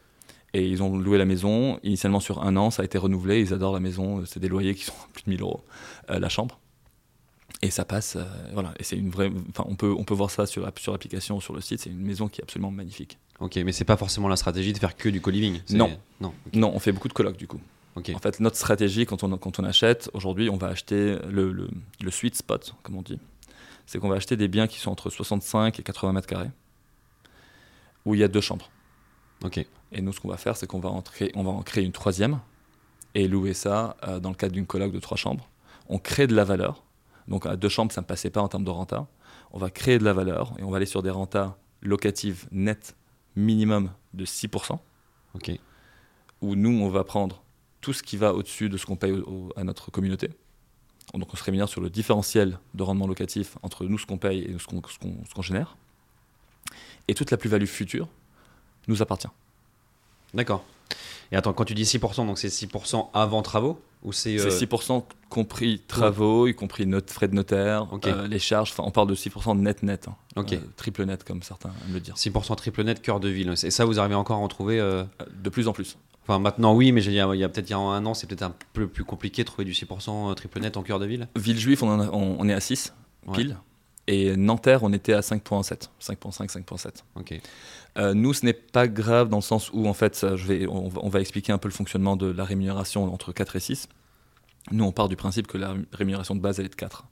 Et 0.54 0.66
ils 0.66 0.82
ont 0.82 0.96
loué 0.96 1.18
la 1.18 1.24
maison, 1.24 1.78
initialement 1.82 2.20
sur 2.20 2.42
un 2.42 2.56
an, 2.56 2.70
ça 2.70 2.82
a 2.82 2.84
été 2.84 2.98
renouvelé, 2.98 3.40
ils 3.40 3.52
adorent 3.52 3.74
la 3.74 3.80
maison, 3.80 4.24
c'est 4.24 4.40
des 4.40 4.48
loyers 4.48 4.74
qui 4.74 4.84
sont 4.84 4.92
à 4.92 5.08
plus 5.12 5.24
de 5.24 5.30
1000 5.30 5.42
euros 5.42 5.64
euh, 6.10 6.18
la 6.18 6.28
chambre. 6.28 6.58
Et 7.62 7.70
ça 7.70 7.84
passe, 7.84 8.16
euh, 8.16 8.24
voilà, 8.52 8.74
et 8.78 8.82
c'est 8.82 8.96
une 8.96 9.10
vraie, 9.10 9.30
enfin 9.50 9.64
on 9.66 9.76
peut, 9.76 9.94
on 9.96 10.04
peut 10.04 10.14
voir 10.14 10.30
ça 10.30 10.46
sur, 10.46 10.70
sur 10.78 10.92
l'application, 10.92 11.40
sur 11.40 11.54
le 11.54 11.60
site, 11.60 11.80
c'est 11.80 11.90
une 11.90 12.00
maison 12.00 12.28
qui 12.28 12.40
est 12.40 12.44
absolument 12.44 12.70
magnifique. 12.70 13.18
Ok, 13.40 13.56
mais 13.56 13.72
c'est 13.72 13.84
pas 13.84 13.96
forcément 13.96 14.28
la 14.28 14.36
stratégie 14.36 14.72
de 14.72 14.78
faire 14.78 14.96
que 14.96 15.08
du 15.08 15.20
co-living. 15.20 15.60
Non. 15.70 15.98
Non. 16.20 16.32
Non, 16.52 16.72
on 16.74 16.78
fait 16.78 16.92
beaucoup 16.92 17.08
de 17.08 17.12
colocs 17.12 17.36
du 17.36 17.46
coup. 17.46 17.60
Ok. 17.94 18.10
En 18.14 18.18
fait, 18.18 18.40
notre 18.40 18.56
stratégie 18.56 19.06
quand 19.06 19.24
on, 19.24 19.36
quand 19.38 19.58
on 19.58 19.64
achète, 19.64 20.10
aujourd'hui 20.12 20.50
on 20.50 20.56
va 20.56 20.68
acheter 20.68 21.16
le, 21.30 21.50
le, 21.52 21.68
le 22.02 22.10
sweet 22.10 22.34
spot, 22.34 22.74
comme 22.82 22.96
on 22.96 23.02
dit, 23.02 23.18
c'est 23.86 23.98
qu'on 23.98 24.08
va 24.08 24.16
acheter 24.16 24.36
des 24.36 24.48
biens 24.48 24.66
qui 24.66 24.78
sont 24.78 24.90
entre 24.90 25.08
65 25.08 25.78
et 25.78 25.82
80 25.82 26.12
mètres 26.12 26.26
carrés, 26.26 26.50
où 28.04 28.14
il 28.14 28.20
y 28.20 28.24
a 28.24 28.28
deux 28.28 28.40
chambres. 28.40 28.70
Ok. 29.44 29.64
Et 29.92 30.02
nous, 30.02 30.12
ce 30.12 30.20
qu'on 30.20 30.28
va 30.28 30.36
faire, 30.36 30.56
c'est 30.56 30.66
qu'on 30.66 30.80
va, 30.80 30.88
en 30.90 31.00
créer- 31.02 31.32
on 31.34 31.42
va 31.44 31.50
en 31.50 31.62
créer 31.62 31.84
une 31.84 31.92
troisième 31.92 32.40
et 33.14 33.28
louer 33.28 33.54
ça 33.54 33.96
euh, 34.06 34.20
dans 34.20 34.30
le 34.30 34.34
cadre 34.34 34.52
d'une 34.52 34.66
coloc 34.66 34.92
de 34.92 34.98
trois 34.98 35.16
chambres. 35.16 35.48
On 35.88 35.98
crée 35.98 36.26
de 36.26 36.34
la 36.34 36.44
valeur. 36.44 36.82
Donc, 37.28 37.46
à 37.46 37.56
deux 37.56 37.68
chambres, 37.68 37.92
ça 37.92 38.00
ne 38.00 38.06
passait 38.06 38.30
pas 38.30 38.40
en 38.42 38.48
termes 38.48 38.64
de 38.64 38.70
renta. 38.70 39.06
On 39.52 39.58
va 39.58 39.70
créer 39.70 39.98
de 39.98 40.04
la 40.04 40.12
valeur 40.12 40.52
et 40.58 40.62
on 40.64 40.70
va 40.70 40.76
aller 40.78 40.86
sur 40.86 41.02
des 41.02 41.10
rentas 41.10 41.56
locatives 41.82 42.46
nettes 42.52 42.96
minimum 43.36 43.90
de 44.14 44.24
6%, 44.24 44.80
Ok. 45.34 45.50
où 46.40 46.54
nous, 46.56 46.80
on 46.82 46.88
va 46.88 47.04
prendre 47.04 47.42
tout 47.80 47.92
ce 47.92 48.02
qui 48.02 48.16
va 48.16 48.34
au-dessus 48.34 48.68
de 48.68 48.76
ce 48.76 48.86
qu'on 48.86 48.96
paye 48.96 49.12
au- 49.12 49.28
au- 49.28 49.52
à 49.56 49.62
notre 49.64 49.90
communauté. 49.90 50.30
Donc, 51.14 51.32
on 51.32 51.36
se 51.36 51.44
rémunère 51.44 51.68
sur 51.68 51.80
le 51.80 51.88
différentiel 51.90 52.58
de 52.74 52.82
rendement 52.82 53.06
locatif 53.06 53.56
entre 53.62 53.84
nous, 53.84 53.98
ce 53.98 54.06
qu'on 54.06 54.18
paye 54.18 54.40
et 54.40 54.56
qu'on 54.68 54.82
ce 54.88 55.34
qu'on 55.34 55.42
génère. 55.42 55.76
Et 57.08 57.14
toute 57.14 57.30
la 57.30 57.36
plus-value 57.36 57.66
future 57.66 58.08
nous 58.88 59.02
appartient. 59.02 59.28
D'accord. 60.34 60.64
Et 61.32 61.36
attends, 61.36 61.52
quand 61.52 61.64
tu 61.64 61.74
dis 61.74 61.82
6%, 61.84 62.26
donc 62.26 62.38
c'est 62.38 62.48
6% 62.48 63.08
avant 63.12 63.42
travaux 63.42 63.80
ou 64.04 64.12
c'est 64.12 64.38
euh, 64.38 64.48
6% 64.50 65.02
compris 65.28 65.80
travaux, 65.88 66.46
y 66.46 66.54
compris 66.54 66.86
note, 66.86 67.10
frais 67.10 67.26
de 67.26 67.34
notaire, 67.34 67.88
euh, 68.06 68.28
les 68.28 68.38
charges. 68.38 68.70
Enfin, 68.70 68.84
on 68.86 68.92
parle 68.92 69.08
de 69.08 69.14
6% 69.16 69.58
net 69.58 69.82
net. 69.82 70.06
hein. 70.08 70.14
Euh, 70.56 70.60
triple 70.76 71.04
net, 71.04 71.24
comme 71.24 71.42
certains 71.42 71.70
aiment 71.86 71.94
le 71.94 72.00
dire. 72.00 72.14
6% 72.14 72.54
triple 72.56 72.84
net 72.84 73.02
cœur 73.02 73.18
de 73.18 73.28
ville. 73.28 73.52
Et 73.64 73.70
ça, 73.72 73.84
vous 73.84 73.98
arrivez 73.98 74.14
encore 74.14 74.36
à 74.36 74.40
en 74.40 74.46
trouver 74.48 74.78
euh, 74.78 75.02
De 75.42 75.48
plus 75.50 75.66
en 75.66 75.72
plus. 75.72 75.96
Enfin, 76.28 76.38
maintenant, 76.38 76.74
oui, 76.74 76.92
mais 76.92 77.02
il 77.04 77.12
y 77.12 77.20
a 77.20 77.26
peut-être 77.48 77.68
il 77.68 77.70
y 77.70 77.74
a 77.74 77.78
un 77.78 78.04
an, 78.06 78.14
c'est 78.14 78.26
peut-être 78.28 78.42
un 78.42 78.54
peu 78.72 78.86
plus 78.86 79.04
compliqué 79.04 79.42
de 79.42 79.46
trouver 79.46 79.64
du 79.64 79.72
6% 79.72 80.34
triple 80.36 80.60
net 80.60 80.76
en 80.76 80.82
cœur 80.82 80.98
de 81.00 81.06
ville. 81.06 81.28
On, 81.82 81.88
en 81.88 82.00
a- 82.00 82.10
on, 82.12 82.36
on 82.38 82.48
est 82.48 82.54
à 82.54 82.60
6 82.60 82.92
Ouais. 83.26 83.34
Et 84.08 84.36
Nanterre, 84.36 84.82
on 84.82 84.92
était 84.92 85.12
à 85.12 85.20
5.7. 85.20 85.88
5.5, 86.00 86.48
5.7. 86.64 87.02
Ok. 87.16 87.40
Euh, 87.98 88.14
nous, 88.14 88.32
ce 88.32 88.44
n'est 88.44 88.52
pas 88.52 88.86
grave 88.86 89.28
dans 89.28 89.38
le 89.38 89.42
sens 89.42 89.70
où, 89.72 89.86
en 89.86 89.94
fait, 89.94 90.14
ça, 90.14 90.36
je 90.36 90.46
vais, 90.46 90.66
on, 90.68 90.88
va, 90.88 91.00
on 91.02 91.08
va 91.08 91.20
expliquer 91.20 91.52
un 91.52 91.58
peu 91.58 91.68
le 91.68 91.74
fonctionnement 91.74 92.16
de 92.16 92.26
la 92.26 92.44
rémunération 92.44 93.12
entre 93.12 93.32
4 93.32 93.56
et 93.56 93.60
6. 93.60 93.88
Nous, 94.70 94.84
on 94.84 94.92
part 94.92 95.08
du 95.08 95.16
principe 95.16 95.46
que 95.46 95.58
la 95.58 95.74
rémunération 95.92 96.34
de 96.34 96.40
base, 96.40 96.60
elle 96.60 96.66
est 96.66 96.70
de 96.70 96.74
4. 96.76 97.04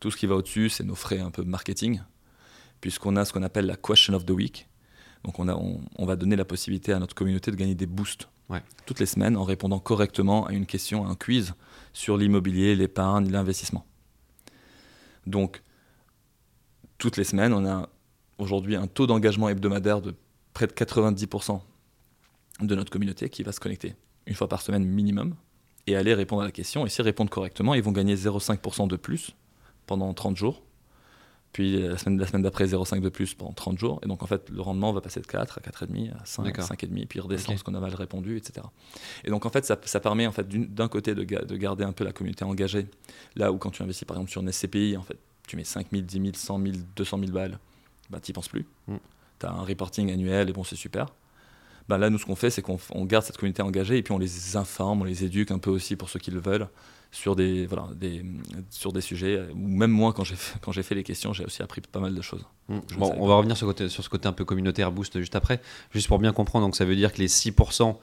Tout 0.00 0.10
ce 0.10 0.16
qui 0.16 0.26
va 0.26 0.34
au-dessus, 0.34 0.68
c'est 0.68 0.84
nos 0.84 0.94
frais 0.94 1.18
un 1.18 1.30
peu 1.30 1.42
marketing, 1.44 2.00
puisqu'on 2.80 3.16
a 3.16 3.24
ce 3.24 3.32
qu'on 3.32 3.42
appelle 3.42 3.66
la 3.66 3.76
question 3.76 4.14
of 4.14 4.26
the 4.26 4.30
week. 4.30 4.68
Donc, 5.24 5.38
on, 5.38 5.48
a, 5.48 5.54
on, 5.54 5.80
on 5.96 6.06
va 6.06 6.16
donner 6.16 6.36
la 6.36 6.44
possibilité 6.44 6.92
à 6.92 6.98
notre 6.98 7.14
communauté 7.14 7.50
de 7.50 7.56
gagner 7.56 7.74
des 7.74 7.86
boosts 7.86 8.28
Ouais. 8.50 8.62
toutes 8.86 8.98
les 8.98 9.04
semaines 9.04 9.36
en 9.36 9.44
répondant 9.44 9.78
correctement 9.78 10.46
à 10.46 10.54
une 10.54 10.64
question, 10.64 11.04
à 11.04 11.10
un 11.10 11.14
quiz 11.14 11.52
sur 11.92 12.16
l'immobilier, 12.16 12.74
l'épargne, 12.76 13.30
l'investissement. 13.30 13.84
Donc, 15.26 15.62
toutes 16.98 17.16
les 17.16 17.24
semaines, 17.24 17.52
on 17.52 17.64
a 17.66 17.88
aujourd'hui 18.38 18.76
un 18.76 18.86
taux 18.86 19.06
d'engagement 19.06 19.48
hebdomadaire 19.48 20.00
de 20.00 20.14
près 20.54 20.66
de 20.66 20.72
90% 20.72 21.60
de 22.62 22.74
notre 22.74 22.90
communauté 22.90 23.28
qui 23.28 23.42
va 23.42 23.52
se 23.52 23.60
connecter 23.60 23.94
une 24.26 24.34
fois 24.34 24.48
par 24.48 24.60
semaine 24.62 24.84
minimum 24.84 25.34
et 25.86 25.96
aller 25.96 26.12
répondre 26.14 26.42
à 26.42 26.44
la 26.44 26.50
question. 26.52 26.84
Et 26.84 26.88
s'ils 26.88 27.04
répondent 27.04 27.30
correctement, 27.30 27.74
ils 27.74 27.82
vont 27.82 27.92
gagner 27.92 28.14
0,5% 28.16 28.88
de 28.88 28.96
plus 28.96 29.34
pendant 29.86 30.12
30 30.12 30.36
jours. 30.36 30.62
Puis 31.52 31.80
la 31.80 31.96
semaine, 31.96 32.18
la 32.20 32.26
semaine 32.26 32.42
d'après, 32.42 32.66
0,5% 32.66 33.00
de 33.00 33.08
plus 33.08 33.32
pendant 33.34 33.52
30 33.52 33.78
jours. 33.78 34.00
Et 34.04 34.06
donc 34.06 34.22
en 34.22 34.26
fait, 34.26 34.50
le 34.50 34.60
rendement 34.60 34.92
va 34.92 35.00
passer 35.00 35.20
de 35.20 35.26
4 35.26 35.58
à 35.58 35.60
4,5 35.62 36.12
à 36.12 36.24
5, 36.26 36.42
D'accord. 36.44 36.64
5,5, 36.66 37.06
puis 37.06 37.20
redescend 37.20 37.48
parce 37.54 37.62
qu'on 37.62 37.74
a 37.74 37.80
mal 37.80 37.94
répondu, 37.94 38.36
etc. 38.36 38.66
Et 39.24 39.30
donc 39.30 39.46
en 39.46 39.50
fait, 39.50 39.64
ça, 39.64 39.78
ça 39.84 39.98
permet 40.00 40.26
en 40.26 40.32
fait 40.32 40.46
d'un 40.46 40.88
côté 40.88 41.14
de, 41.14 41.22
ga- 41.24 41.44
de 41.44 41.56
garder 41.56 41.84
un 41.84 41.92
peu 41.92 42.04
la 42.04 42.12
communauté 42.12 42.44
engagée. 42.44 42.86
Là 43.34 43.50
où 43.50 43.56
quand 43.56 43.70
tu 43.70 43.82
investis 43.82 44.04
par 44.04 44.16
exemple 44.18 44.30
sur 44.30 44.42
une 44.42 44.52
SCPI, 44.52 44.96
en 44.98 45.02
fait, 45.02 45.16
tu 45.48 45.56
mets 45.56 45.64
5 45.64 45.88
000, 45.90 46.02
10 46.02 46.12
000, 46.20 46.30
100 46.34 46.62
000, 46.62 46.74
200 46.96 47.18
000 47.18 47.32
balles, 47.32 47.58
bah, 48.10 48.20
tu 48.22 48.32
penses 48.32 48.48
plus. 48.48 48.66
Mm. 48.86 48.96
Tu 49.40 49.46
as 49.46 49.50
un 49.50 49.62
reporting 49.62 50.10
annuel 50.10 50.48
et 50.48 50.52
bon, 50.52 50.64
c'est 50.64 50.76
super. 50.76 51.06
Bah, 51.88 51.96
là, 51.98 52.10
nous, 52.10 52.18
ce 52.18 52.26
qu'on 52.26 52.36
fait, 52.36 52.50
c'est 52.50 52.62
qu'on 52.62 52.78
garde 53.04 53.24
cette 53.24 53.38
communauté 53.38 53.62
engagée 53.62 53.96
et 53.96 54.02
puis 54.02 54.12
on 54.12 54.18
les 54.18 54.56
informe, 54.56 55.02
on 55.02 55.04
les 55.04 55.24
éduque 55.24 55.50
un 55.50 55.58
peu 55.58 55.70
aussi 55.70 55.96
pour 55.96 56.08
ceux 56.10 56.18
qui 56.18 56.30
le 56.30 56.40
veulent 56.40 56.68
sur 57.10 57.34
des, 57.34 57.66
voilà, 57.66 57.88
des, 57.94 58.22
sur 58.68 58.92
des 58.92 59.00
sujets. 59.00 59.40
Ou 59.54 59.68
même 59.68 59.90
moi, 59.90 60.12
quand 60.12 60.24
j'ai 60.24 60.36
fait, 60.36 60.58
quand 60.60 60.72
j'ai 60.72 60.82
fait 60.82 60.94
les 60.94 61.04
questions, 61.04 61.32
j'ai 61.32 61.44
aussi 61.44 61.62
appris 61.62 61.80
pas 61.80 62.00
mal 62.00 62.14
de 62.14 62.20
choses. 62.20 62.44
Mm. 62.68 62.78
Bon, 62.98 63.14
on 63.16 63.26
va 63.26 63.36
revenir 63.36 63.56
sur, 63.56 63.66
côté- 63.66 63.88
sur 63.88 64.04
ce 64.04 64.08
côté 64.10 64.28
un 64.28 64.32
peu 64.32 64.44
communautaire 64.44 64.92
boost 64.92 65.18
juste 65.18 65.34
après. 65.34 65.60
Juste 65.92 66.08
pour 66.08 66.18
bien 66.18 66.32
comprendre, 66.32 66.66
donc 66.66 66.76
ça 66.76 66.84
veut 66.84 66.96
dire 66.96 67.12
que 67.12 67.18
les 67.18 67.28
6% 67.28 67.96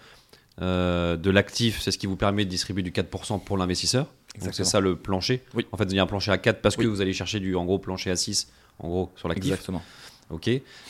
euh, 0.62 1.18
de 1.18 1.30
l'actif, 1.30 1.82
c'est 1.82 1.92
ce 1.92 1.98
qui 1.98 2.08
vous 2.08 2.16
permet 2.16 2.46
de 2.46 2.50
distribuer 2.50 2.82
du 2.82 2.92
4% 2.92 3.44
pour 3.44 3.58
l'investisseur. 3.58 4.08
Donc 4.42 4.54
c'est 4.54 4.64
ça 4.64 4.80
le 4.80 4.96
plancher. 4.96 5.44
Oui. 5.54 5.66
En 5.72 5.78
fait, 5.78 5.86
il 5.86 5.96
y 5.96 6.00
a 6.00 6.04
un 6.04 6.08
plancher 6.08 6.32
à 6.32 6.38
4 6.38 6.62
parce 6.62 6.78
Oui. 6.78 6.84
que 6.86 6.90
vous 6.90 7.02
allez 7.02 7.14
chercher 7.14 7.40
du 7.40 7.56
en 7.56 7.66
gros 7.66 7.80
plancher 7.80 8.12
à 8.12 8.16
6 8.16 8.52
en 8.80 8.88
gros 8.88 9.12
sur 9.16 9.28
l'actif. 9.28 9.52
Exactement. 9.52 9.82
Ok. 10.30 10.50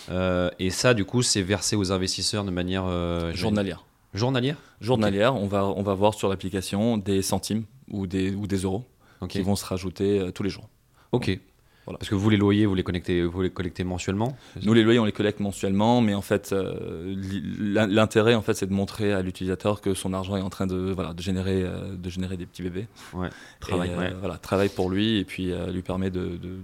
Euh, 0.10 0.50
et 0.60 0.70
ça, 0.70 0.94
du 0.94 1.04
coup, 1.06 1.22
c'est 1.22 1.42
versé 1.42 1.76
aux 1.76 1.92
investisseurs 1.92 2.44
de 2.46 2.52
manière 2.52 2.86
euh, 2.86 3.34
Journalière. 3.34 3.84
journalière. 4.14 4.58
Journalière, 4.82 5.36
on, 5.36 5.48
va, 5.48 5.66
on 5.66 5.84
va 5.84 5.94
voir 5.94 6.14
sur 6.14 6.30
l'application 6.30 6.98
des 6.98 7.22
centimes 7.22 7.66
ou 7.90 8.08
des, 8.08 8.34
ou 8.34 8.48
des 8.48 8.58
euros 8.58 8.86
qui 9.30 9.42
vont 9.42 9.56
se 9.56 9.66
rajouter 9.66 10.20
euh, 10.20 10.32
tous 10.32 10.44
les 10.44 10.50
jours. 10.50 10.70
Ok. 11.12 11.38
Voilà. 11.86 12.00
Parce 12.00 12.10
que 12.10 12.16
vous 12.16 12.30
les 12.32 12.38
loyers, 12.38 12.66
vous 12.66 12.74
les 12.76 12.84
connectez, 12.84 13.24
vous 13.24 13.42
les 13.42 13.50
collectez 13.52 13.84
mensuellement. 13.84 14.36
Nous, 14.64 14.74
les 14.74 14.82
loyers, 14.84 15.00
on 15.00 15.06
les 15.06 15.12
collecte 15.12 15.40
mensuellement, 15.40 16.02
mais 16.02 16.16
en 16.16 16.22
fait, 16.22 16.52
euh, 16.52 17.14
li- 17.16 17.44
l'in- 17.60 17.86
l'intérêt, 17.88 18.34
en 18.34 18.42
fait, 18.42 18.56
c'est 18.56 18.66
de 18.66 18.74
montrer 18.74 19.14
à 19.14 19.22
l'utilisateur 19.22 19.82
que 19.82 19.94
son 19.94 20.14
argent 20.14 20.36
est 20.36 20.42
en 20.42 20.50
train 20.50 20.66
de, 20.66 20.76
voilà, 20.96 21.14
de, 21.14 21.22
générer, 21.22 21.62
euh, 21.64 21.96
de 21.96 22.10
générer 22.10 22.38
des 22.38 22.48
petits 22.48 22.64
bébés. 22.64 22.88
Ouais. 23.14 23.30
Travail. 23.60 23.92
euh, 23.92 23.98
ouais. 24.00 24.14
voilà, 24.20 24.38
travaille 24.38 24.70
pour 24.70 24.90
lui 24.90 25.18
et 25.20 25.26
puis 25.26 25.54
lui 25.72 25.82
permet 25.84 26.10
de. 26.10 26.38
de- 26.38 26.58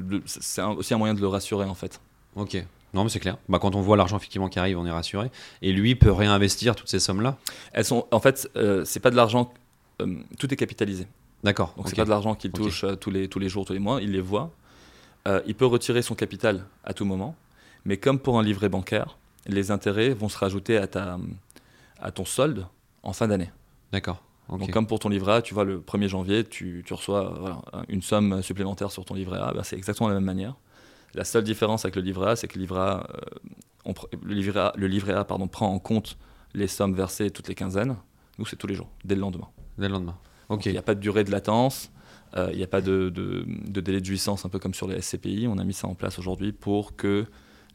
de- 0.00 0.22
c'est 0.26 0.62
aussi 0.62 0.92
un 0.92 0.98
moyen 0.98 1.14
de 1.14 1.20
le 1.20 1.28
rassurer, 1.28 1.64
en 1.64 1.74
fait. 1.74 2.00
Ok. 2.34 2.62
Non, 2.94 3.04
mais 3.04 3.10
c'est 3.10 3.20
clair. 3.20 3.36
Bah, 3.48 3.58
quand 3.58 3.74
on 3.74 3.80
voit 3.80 3.96
l'argent 3.96 4.16
effectivement 4.16 4.48
qui 4.48 4.58
arrive, 4.58 4.78
on 4.78 4.86
est 4.86 4.90
rassuré. 4.90 5.30
Et 5.62 5.72
lui 5.72 5.94
peut 5.96 6.12
réinvestir 6.12 6.76
toutes 6.76 6.88
ces 6.88 6.98
sommes-là? 7.00 7.36
Elles 7.72 7.84
sont, 7.84 8.06
en 8.10 8.20
fait, 8.20 8.48
euh, 8.56 8.84
c'est 8.84 9.00
pas 9.00 9.10
de 9.10 9.16
l'argent. 9.16 9.52
euh, 10.02 10.14
tout 10.38 10.52
est 10.52 10.56
capitalisé. 10.56 11.06
D'accord. 11.44 11.74
Donc 11.76 11.86
ok. 11.86 11.90
c'est 11.90 11.96
pas 11.96 12.04
de 12.04 12.10
l'argent 12.10 12.34
qu'il 12.34 12.50
touche 12.52 12.84
euh, 12.84 12.96
tous, 12.96 13.10
les, 13.10 13.28
tous 13.28 13.38
les 13.38 13.48
jours, 13.48 13.64
tous 13.64 13.72
les 13.72 13.78
mois, 13.78 14.00
il 14.02 14.12
les 14.12 14.20
voit. 14.20 14.50
Euh, 15.28 15.40
il 15.46 15.54
peut 15.54 15.66
retirer 15.66 16.02
son 16.02 16.14
capital 16.14 16.64
à 16.84 16.92
tout 16.94 17.04
moment, 17.04 17.34
mais 17.84 17.96
comme 17.96 18.18
pour 18.18 18.38
un 18.38 18.42
livret 18.42 18.68
bancaire, 18.68 19.16
les 19.46 19.70
intérêts 19.70 20.10
vont 20.10 20.28
se 20.28 20.38
rajouter 20.38 20.76
à, 20.76 20.86
ta, 20.86 21.18
à 22.00 22.10
ton 22.10 22.24
solde 22.24 22.66
en 23.02 23.12
fin 23.12 23.28
d'année. 23.28 23.50
D'accord. 23.92 24.22
Donc 24.48 24.70
comme 24.70 24.86
pour 24.86 25.00
ton 25.00 25.08
livret 25.08 25.34
A, 25.34 25.42
tu 25.42 25.54
vois, 25.54 25.64
le 25.64 25.80
1er 25.80 26.06
janvier, 26.08 26.44
tu, 26.44 26.84
tu 26.86 26.94
reçois 26.94 27.34
voilà, 27.40 27.62
une 27.88 28.02
somme 28.02 28.42
supplémentaire 28.42 28.92
sur 28.92 29.04
ton 29.04 29.14
livret 29.14 29.38
A, 29.40 29.52
ben, 29.52 29.64
c'est 29.64 29.76
exactement 29.76 30.08
de 30.08 30.14
la 30.14 30.20
même 30.20 30.26
manière. 30.26 30.54
La 31.14 31.24
seule 31.24 31.42
différence 31.42 31.84
avec 31.84 31.96
le 31.96 32.02
livret 32.02 32.30
A, 32.30 32.36
c'est 32.36 32.46
que 32.46 32.54
le 32.54 32.60
livret 32.60 32.78
A, 32.80 33.06
euh, 33.10 33.20
on 33.84 33.92
pr- 33.92 34.06
le 34.22 34.34
livret 34.34 34.60
A, 34.60 34.72
le 34.76 34.86
livret 34.86 35.14
A 35.14 35.24
pardon, 35.24 35.48
prend 35.48 35.68
en 35.72 35.80
compte 35.80 36.16
les 36.54 36.68
sommes 36.68 36.94
versées 36.94 37.30
toutes 37.30 37.48
les 37.48 37.54
quinzaines. 37.56 37.96
Nous, 38.38 38.46
c'est 38.46 38.56
tous 38.56 38.66
les 38.68 38.74
jours, 38.74 38.88
dès 39.04 39.14
le 39.16 39.20
lendemain. 39.20 39.48
Dès 39.78 39.88
le 39.88 39.94
lendemain. 39.94 40.16
Il 40.64 40.72
n'y 40.72 40.78
a 40.78 40.82
pas 40.82 40.94
de 40.94 41.00
durée 41.00 41.24
de 41.24 41.30
latence, 41.30 41.90
euh, 42.36 42.48
il 42.52 42.58
n'y 42.58 42.64
a 42.64 42.68
pas 42.68 42.80
de, 42.80 43.08
de- 43.10 43.44
de 43.46 43.80
délai 43.80 44.00
de 44.00 44.04
jouissance, 44.06 44.44
un 44.44 44.48
peu 44.48 44.58
comme 44.58 44.74
sur 44.74 44.86
les 44.88 45.00
SCPI. 45.00 45.46
On 45.48 45.58
a 45.58 45.64
mis 45.64 45.72
ça 45.74 45.86
en 45.88 45.94
place 45.94 46.18
aujourd'hui 46.18 46.52
pour 46.52 46.96
que 46.96 47.26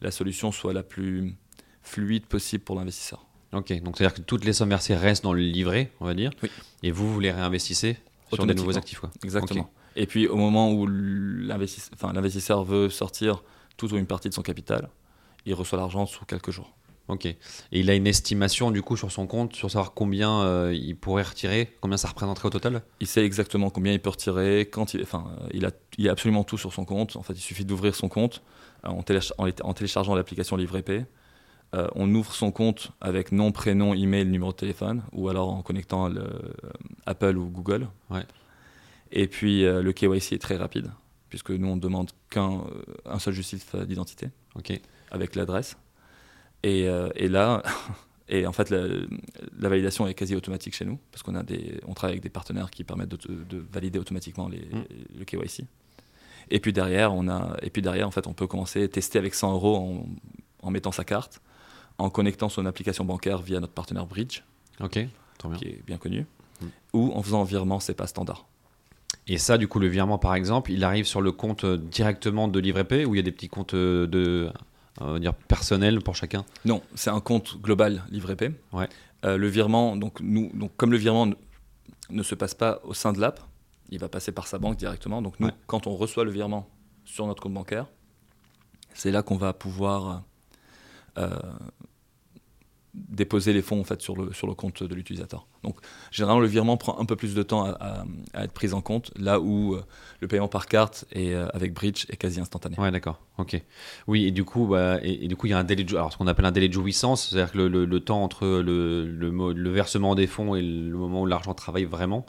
la 0.02 0.12
solution 0.12 0.52
soit 0.52 0.74
la 0.74 0.84
plus 0.84 1.36
fluide 1.84 2.26
possible 2.26 2.64
pour 2.64 2.76
l'investisseur. 2.76 3.26
Ok. 3.54 3.74
Donc 3.82 3.98
c'est-à-dire 3.98 4.16
que 4.16 4.22
toutes 4.22 4.46
les 4.46 4.54
sommes 4.54 4.70
versées 4.70 4.96
restent 4.96 5.24
dans 5.24 5.34
le 5.34 5.42
livret, 5.42 5.92
on 6.00 6.06
va 6.06 6.14
dire. 6.14 6.32
Oui. 6.44 6.50
Et 6.84 6.92
vous, 6.92 7.12
vous 7.12 7.20
les 7.20 7.32
réinvestissez 7.32 7.98
sur 8.34 8.46
des 8.46 8.54
nouveaux 8.54 8.78
actifs, 8.78 9.00
quoi. 9.00 9.12
Exactement. 9.24 9.70
Et 9.98 10.06
puis 10.08 10.28
au 10.28 10.38
moment 10.38 10.72
où 10.72 10.88
l'investisseur 10.88 12.64
veut 12.64 12.90
sortir 12.90 13.44
tout 13.78 13.94
ou 13.94 13.98
une 13.98 14.06
partie 14.06 14.30
de 14.30 14.34
son 14.34 14.42
capital, 14.42 14.90
il 15.46 15.54
reçoit 15.54 15.78
l'argent 15.78 16.06
sous 16.06 16.24
quelques 16.26 16.52
jours. 16.52 16.74
Ok. 17.08 17.26
Et 17.26 17.38
il 17.72 17.90
a 17.90 17.96
une 17.96 18.08
estimation 18.08 18.72
du 18.72 18.82
coup 18.82 18.96
sur 18.96 19.12
son 19.12 19.28
compte, 19.28 19.54
sur 19.56 19.70
savoir 19.70 19.94
combien 19.94 20.42
euh, 20.44 20.74
il 20.74 20.96
pourrait 20.96 21.24
retirer, 21.24 21.76
combien 21.82 21.98
ça 21.98 22.08
représenterait 22.08 22.48
au 22.48 22.52
total? 22.52 22.84
Il 23.02 23.08
sait 23.08 23.26
exactement 23.26 23.70
combien 23.70 23.92
il 23.92 24.00
peut 24.00 24.12
retirer, 24.12 24.62
quand 24.72 24.94
il, 24.94 25.02
enfin, 25.02 25.26
euh, 25.42 25.48
il 25.54 25.66
a, 25.66 25.72
il 25.98 26.08
a 26.08 26.12
absolument 26.14 26.44
tout 26.46 26.58
sur 26.58 26.72
son 26.74 26.86
compte. 26.86 27.18
En 27.18 27.24
fait, 27.24 27.34
il 27.34 27.42
suffit 27.42 27.66
d'ouvrir 27.66 27.96
son 27.96 28.08
compte 28.08 28.42
euh, 28.86 28.90
en, 28.90 29.02
téléch- 29.02 29.34
en, 29.38 29.48
en 29.48 29.74
téléchargeant 29.74 30.16
l'application 30.16 30.56
LivreP. 30.56 31.06
Euh, 31.74 31.88
on 31.96 32.14
ouvre 32.16 32.34
son 32.34 32.52
compte 32.52 32.92
avec 33.02 33.32
nom, 33.32 33.52
prénom, 33.52 33.94
email, 33.94 34.26
numéro 34.26 34.52
de 34.52 34.58
téléphone, 34.58 35.02
ou 35.12 35.28
alors 35.28 35.50
en 35.50 35.62
connectant 35.64 36.08
le, 36.08 36.30
Apple 37.06 37.38
ou 37.38 37.50
Google. 37.50 37.88
Ouais. 38.10 38.24
Et 39.12 39.28
puis 39.28 39.64
le 39.64 39.92
KYC 39.92 40.34
est 40.34 40.42
très 40.42 40.56
rapide, 40.56 40.92
puisque 41.30 41.52
nous 41.52 41.68
on 41.68 41.76
demande 41.78 42.12
qu'un 42.30 42.62
un 43.06 43.20
seul 43.20 43.34
justif 43.34 43.76
d'identité 43.76 44.30
Ok. 44.56 44.80
avec 45.12 45.36
l'adresse. 45.36 45.76
Et, 46.64 46.88
euh, 46.88 47.10
et 47.16 47.28
là, 47.28 47.64
et 48.30 48.46
en 48.48 48.52
fait, 48.54 48.70
la, 48.70 48.88
la 49.60 49.70
validation 49.70 50.08
est 50.08 50.14
quasi 50.14 50.36
automatique 50.36 50.76
chez 50.76 50.86
nous, 50.86 51.00
parce 51.12 51.24
qu'on 51.24 51.36
a 51.36 51.44
des, 51.44 51.80
on 51.88 51.94
travaille 51.94 52.14
avec 52.14 52.24
des 52.24 52.30
partenaires 52.30 52.70
qui 52.72 52.84
permettent 52.84 53.10
de, 53.10 53.18
de 53.50 53.64
valider 53.72 54.00
automatiquement 54.00 54.48
les, 54.48 54.60
Mm. 54.60 54.84
le 55.20 55.26
KYC. 55.26 55.66
Et 56.50 56.60
puis 56.60 56.74
derrière, 56.74 57.14
on 57.14 57.28
a, 57.30 57.56
et 57.62 57.70
puis 57.70 57.82
derrière, 57.82 58.08
en 58.08 58.12
fait, 58.12 58.28
on 58.28 58.34
peut 58.34 58.48
commencer 58.48 58.84
à 58.84 58.88
tester 58.88 59.18
avec 59.20 59.34
100 59.34 59.54
euros 59.54 59.76
en, 59.76 60.06
en 60.68 60.72
mettant 60.72 60.92
sa 60.92 61.04
carte, 61.04 61.42
en 61.98 62.10
connectant 62.10 62.50
son 62.50 62.66
application 62.66 63.06
bancaire 63.06 63.42
via 63.42 63.60
notre 63.60 63.74
partenaire 63.74 64.06
Bridge, 64.06 64.42
bien. 65.50 65.58
qui 65.60 65.66
est 65.68 65.82
bien 65.86 65.98
connu, 65.98 66.26
Mm. 66.62 66.66
ou 66.94 67.12
en 67.14 67.24
faisant 67.24 67.42
un 67.42 67.46
virement, 67.46 67.80
c'est 67.80 67.96
pas 67.96 68.06
standard. 68.08 68.46
Et 69.28 69.38
ça, 69.38 69.58
du 69.58 69.68
coup, 69.68 69.80
le 69.80 69.88
virement, 69.88 70.18
par 70.20 70.36
exemple, 70.36 70.72
il 70.72 70.84
arrive 70.84 71.06
sur 71.06 71.22
le 71.22 71.32
compte 71.32 71.66
directement 71.66 72.48
de 72.48 72.60
LivreP 72.60 73.06
ou 73.08 73.14
il 73.14 73.18
y 73.18 73.20
a 73.20 73.24
des 73.24 73.32
petits 73.32 73.50
comptes 73.50 73.74
euh, 73.74 74.06
de, 74.08 74.52
euh, 75.00 75.06
on 75.06 75.14
va 75.14 75.20
dire 75.20 75.34
personnels 75.34 76.02
pour 76.02 76.16
chacun 76.16 76.44
Non, 76.66 76.82
c'est 76.96 77.10
un 77.12 77.20
compte 77.22 77.62
global 77.62 78.04
LivreP. 78.10 78.54
Ouais. 78.74 78.90
Euh, 79.24 79.38
le 79.38 79.48
virement, 79.48 79.96
donc 79.96 80.20
nous, 80.22 80.50
donc 80.54 80.72
comme 80.78 80.92
le 80.92 80.98
virement 80.98 81.28
ne, 81.28 81.36
ne 82.10 82.24
se 82.24 82.36
passe 82.36 82.56
pas 82.56 82.80
au 82.84 82.94
sein 82.94 83.14
de 83.14 83.20
l'app, 83.22 83.40
il 83.90 84.00
va 84.00 84.10
passer 84.10 84.32
par 84.32 84.48
sa 84.48 84.58
banque 84.58 84.78
directement. 84.78 85.22
Donc 85.22 85.40
nous, 85.40 85.48
Ouais. 85.48 85.54
quand 85.68 85.86
on 85.88 85.96
reçoit 85.96 86.24
le 86.26 86.32
virement 86.32 86.68
sur 87.06 87.28
notre 87.28 87.42
compte 87.44 87.54
bancaire, 87.54 87.86
c'est 88.94 89.12
là 89.12 89.22
qu'on 89.24 89.38
va 89.38 89.54
pouvoir 89.54 90.24
euh, 91.18 91.30
déposer 92.94 93.54
les 93.54 93.62
fonds 93.62 93.80
en 93.80 93.84
fait 93.86 94.02
sur 94.02 94.16
le 94.18 94.34
sur 94.34 94.48
le 94.48 94.54
compte 94.54 94.84
de 94.84 94.94
l'utilisateur. 94.96 95.48
Donc 95.64 95.78
généralement 96.12 96.42
le 96.42 96.48
virement 96.48 96.76
prend 96.78 97.00
un 97.00 97.06
peu 97.06 97.16
plus 97.16 97.34
de 97.34 97.42
temps 97.44 97.64
à, 97.66 97.70
à- 97.72 98.06
à 98.34 98.44
être 98.44 98.52
pris 98.52 98.74
en 98.74 98.82
compte, 98.82 99.12
là 99.18 99.40
où 99.40 99.76
euh, 99.76 99.84
le 100.20 100.28
paiement 100.28 100.50
par 100.50 100.66
carte 100.66 101.06
et 101.14 101.34
euh, 101.34 101.48
avec 101.54 101.74
Bridge 101.74 102.06
est 102.10 102.18
quasi 102.18 102.40
instantané. 102.42 102.76
Ouais, 102.78 102.92
d'accord. 102.92 103.20
Ok. 103.38 103.62
Oui, 104.08 104.26
et 104.26 104.32
du 104.32 104.44
coup, 104.44 104.68
bah, 104.68 105.00
et, 105.04 105.24
et 105.26 105.28
du 105.30 105.36
coup, 105.38 105.48
il 105.48 105.52
y 105.52 105.54
a 105.54 105.58
un 105.58 105.64
délai 105.64 105.84
de, 105.86 105.96
alors 105.96 106.12
ce 106.12 106.18
qu'on 106.18 106.28
appelle 106.28 106.46
un 106.46 106.52
délai 106.52 106.68
de 106.68 106.74
jouissance, 106.74 107.30
c'est-à-dire 107.30 107.52
que 107.54 107.58
le, 107.60 107.68
le- 107.70 107.86
le 107.86 108.00
temps 108.02 108.22
entre 108.24 108.46
le, 108.46 109.06
le, 109.08 109.70
versement 109.72 110.14
des 110.16 110.28
fonds 110.28 110.56
et 110.56 110.62
le 110.62 110.98
moment 110.98 111.22
où 111.22 111.26
l'argent 111.26 111.54
travaille 111.54 111.86
vraiment, 111.86 112.26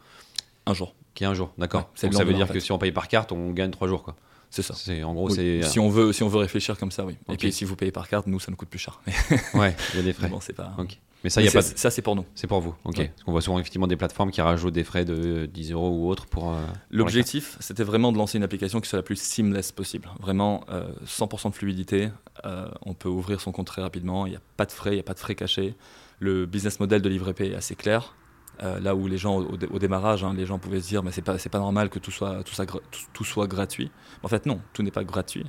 Un 0.67 0.75
jour, 0.75 0.95
qui 1.15 1.25
est 1.25 1.27
un 1.27 1.35
jour. 1.35 1.53
D'accord. 1.59 1.81
Ouais, 1.83 2.09
Donc 2.09 2.15
ça 2.15 2.25
veut 2.25 2.35
dire 2.35 2.49
en 2.49 2.53
que 2.53 2.61
si 2.61 2.71
on 2.73 2.79
paye 2.79 2.93
par 2.93 3.09
carte, 3.09 3.33
on 3.33 3.51
gagne 3.51 3.71
trois 3.73 3.89
jours, 3.89 4.03
quoi. 4.05 4.15
C'est 4.53 4.63
ça. 4.63 4.75
C'est 4.75 5.03
en 5.03 5.15
gros, 5.15 5.29
Oui, 5.29 5.35
c'est. 5.35 5.63
si 5.63 5.81
on 5.81 5.89
veut 5.89 6.13
si 6.13 6.23
on 6.23 6.29
veut 6.29 6.39
réfléchir 6.39 6.79
comme 6.79 6.93
ça, 6.93 7.05
oui. 7.05 7.17
Et 7.31 7.37
puis 7.37 7.51
si 7.53 7.65
vous 7.65 7.75
payez 7.75 7.91
par 7.91 8.07
carte, 8.09 8.27
nous 8.29 8.39
ça 8.39 8.51
nous 8.51 8.57
coûte 8.57 8.69
plus 8.69 8.79
cher. 8.79 9.01
Mais 9.07 9.13
Ouais, 9.61 9.77
il 9.95 9.97
y 9.97 10.01
a 10.01 10.03
des 10.05 10.13
frais. 10.13 10.29
bon, 10.29 10.39
c'est 10.41 10.53
pas. 10.53 10.73
Ok. 10.79 10.99
Mais 11.25 11.31
ça, 11.31 11.41
il 11.41 11.45
Mais 11.45 11.51
y 11.53 11.57
a 11.57 11.63
pas. 11.63 11.69
de- 11.69 11.79
ça 11.79 11.91
c'est 11.91 12.03
pour 12.03 12.17
nous. 12.17 12.25
C'est 12.35 12.49
pour 12.49 12.61
vous. 12.61 12.75
Ok. 12.85 12.99
Ouais. 12.99 13.07
Parce 13.09 13.23
qu'on 13.25 13.31
voit 13.33 13.41
souvent 13.43 13.59
effectivement 13.61 13.87
des 13.87 13.97
plateformes 13.97 14.31
qui 14.33 14.41
rajoutent 14.41 14.75
des 14.75 14.83
frais 14.85 15.05
de 15.05 15.47
10 15.47 15.71
euros 15.73 15.91
ou 15.91 16.09
autre 16.09 16.27
pour. 16.27 16.53
euh. 16.53 16.57
L'objectif, 16.91 17.57
c'était 17.61 17.85
vraiment 17.85 18.11
de 18.13 18.19
lancer 18.19 18.39
une 18.39 18.45
application 18.45 18.81
qui 18.81 18.89
soit 18.89 18.99
la 18.99 19.03
plus 19.05 19.21
seamless 19.21 19.71
possible. 19.73 20.09
Vraiment, 20.21 20.65
euh, 20.71 20.89
100% 21.07 21.51
de 21.51 21.55
fluidité. 21.55 22.09
Euh, 22.45 22.67
on 22.85 22.95
peut 22.95 23.09
ouvrir 23.09 23.41
son 23.41 23.53
compte 23.53 23.69
très 23.69 23.83
rapidement. 23.83 24.27
Il 24.27 24.31
n'y 24.31 24.37
a 24.37 24.41
pas 24.57 24.67
de 24.67 24.73
frais, 24.73 24.91
il 24.91 24.95
n'y 24.95 25.01
a 25.01 25.05
pas 25.05 25.15
de 25.15 25.21
frais 25.21 25.37
cachés. 25.37 25.75
Le 26.19 26.45
business 26.47 26.81
model 26.81 27.01
de 27.03 27.09
LivreP 27.09 27.41
est 27.43 27.55
assez 27.55 27.75
clair. 27.77 28.15
Euh, 28.63 28.79
là 28.79 28.95
où 28.95 29.09
les 29.09 29.19
gens, 29.19 29.39
au, 29.39 29.57
dé- 29.57 29.67
au 29.67 29.79
démarrage, 29.81 30.23
hein, 30.23 30.35
les 30.35 30.47
gens 30.47 30.59
pouvaient 30.59 30.81
se 30.81 30.87
dire, 30.89 31.03
mais 31.03 31.11
c'est 31.11 31.23
pas, 31.23 31.37
c'est 31.37 31.49
pas 31.49 31.59
normal 31.59 31.91
que 31.91 31.99
tout 31.99 32.13
soit, 32.13 32.45
tout, 32.45 32.55
ça 32.55 32.65
tout, 32.65 32.81
tout 33.13 33.25
soit 33.25 33.49
gratuit. 33.49 33.91
En 34.23 34.29
fait, 34.29 34.47
non, 34.47 34.61
tout 34.73 34.85
n'est 34.85 34.93
pas 34.93 35.03
gratuit. 35.03 35.45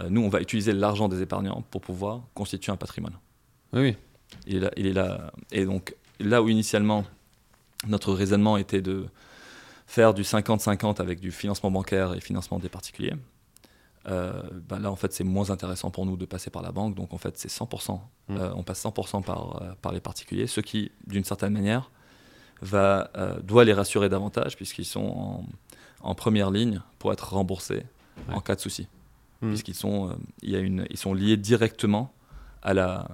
Euh, 0.00 0.08
nous, 0.10 0.22
on 0.22 0.28
va 0.28 0.40
utiliser 0.40 0.72
l'argent 0.72 1.08
des 1.08 1.22
épargnants 1.22 1.62
pour 1.70 1.80
pouvoir 1.80 2.22
constituer 2.34 2.70
un 2.70 2.76
patrimoine. 2.76 3.14
Oui. 3.72 3.96
Il 4.46 4.56
est 4.56 4.60
là, 4.60 4.70
il 4.76 4.86
est 4.86 4.92
là. 4.92 5.32
Et 5.50 5.64
donc, 5.64 5.94
là 6.20 6.42
où 6.42 6.48
initialement, 6.50 7.04
notre 7.86 8.12
raisonnement 8.12 8.58
était 8.58 8.82
de 8.82 9.06
faire 9.86 10.12
du 10.12 10.22
50-50 10.22 11.00
avec 11.00 11.20
du 11.20 11.30
financement 11.30 11.70
bancaire 11.70 12.14
et 12.14 12.20
financement 12.20 12.58
des 12.58 12.68
particuliers, 12.68 13.14
euh, 14.08 14.42
ben 14.68 14.78
là, 14.78 14.90
en 14.90 14.96
fait, 14.96 15.12
c'est 15.12 15.24
moins 15.24 15.50
intéressant 15.50 15.90
pour 15.90 16.04
nous 16.04 16.16
de 16.18 16.26
passer 16.26 16.50
par 16.50 16.60
la 16.60 16.72
banque. 16.72 16.94
Donc, 16.96 17.14
en 17.14 17.18
fait, 17.18 17.38
c'est 17.38 17.50
100%. 17.50 17.98
Mm. 18.28 18.36
Euh, 18.36 18.52
on 18.56 18.62
passe 18.62 18.84
100% 18.84 19.22
par, 19.22 19.76
par 19.80 19.92
les 19.92 20.00
particuliers, 20.00 20.46
ce 20.46 20.60
qui, 20.60 20.90
d'une 21.06 21.24
certaine 21.24 21.52
manière, 21.54 21.90
va, 22.62 23.10
euh, 23.16 23.38
doit 23.40 23.64
les 23.64 23.72
rassurer 23.74 24.08
davantage 24.08 24.56
puisqu'ils 24.56 24.84
sont 24.86 25.04
en, 25.04 25.46
en 26.00 26.14
première 26.14 26.50
ligne 26.50 26.80
pour 26.98 27.12
être 27.12 27.32
remboursés 27.34 27.82
Ouais. 28.28 28.34
en 28.34 28.40
cas 28.40 28.54
de 28.54 28.60
souci. 28.60 28.86
Mm. 29.40 29.48
Puisqu'ils 29.48 29.74
sont, 29.74 30.10
euh, 30.10 30.14
il 30.42 30.50
y 30.50 30.56
a 30.56 30.58
une, 30.60 30.86
ils 30.90 30.98
sont 30.98 31.14
liés 31.14 31.38
directement 31.38 32.12
à 32.62 32.74
la, 32.74 33.08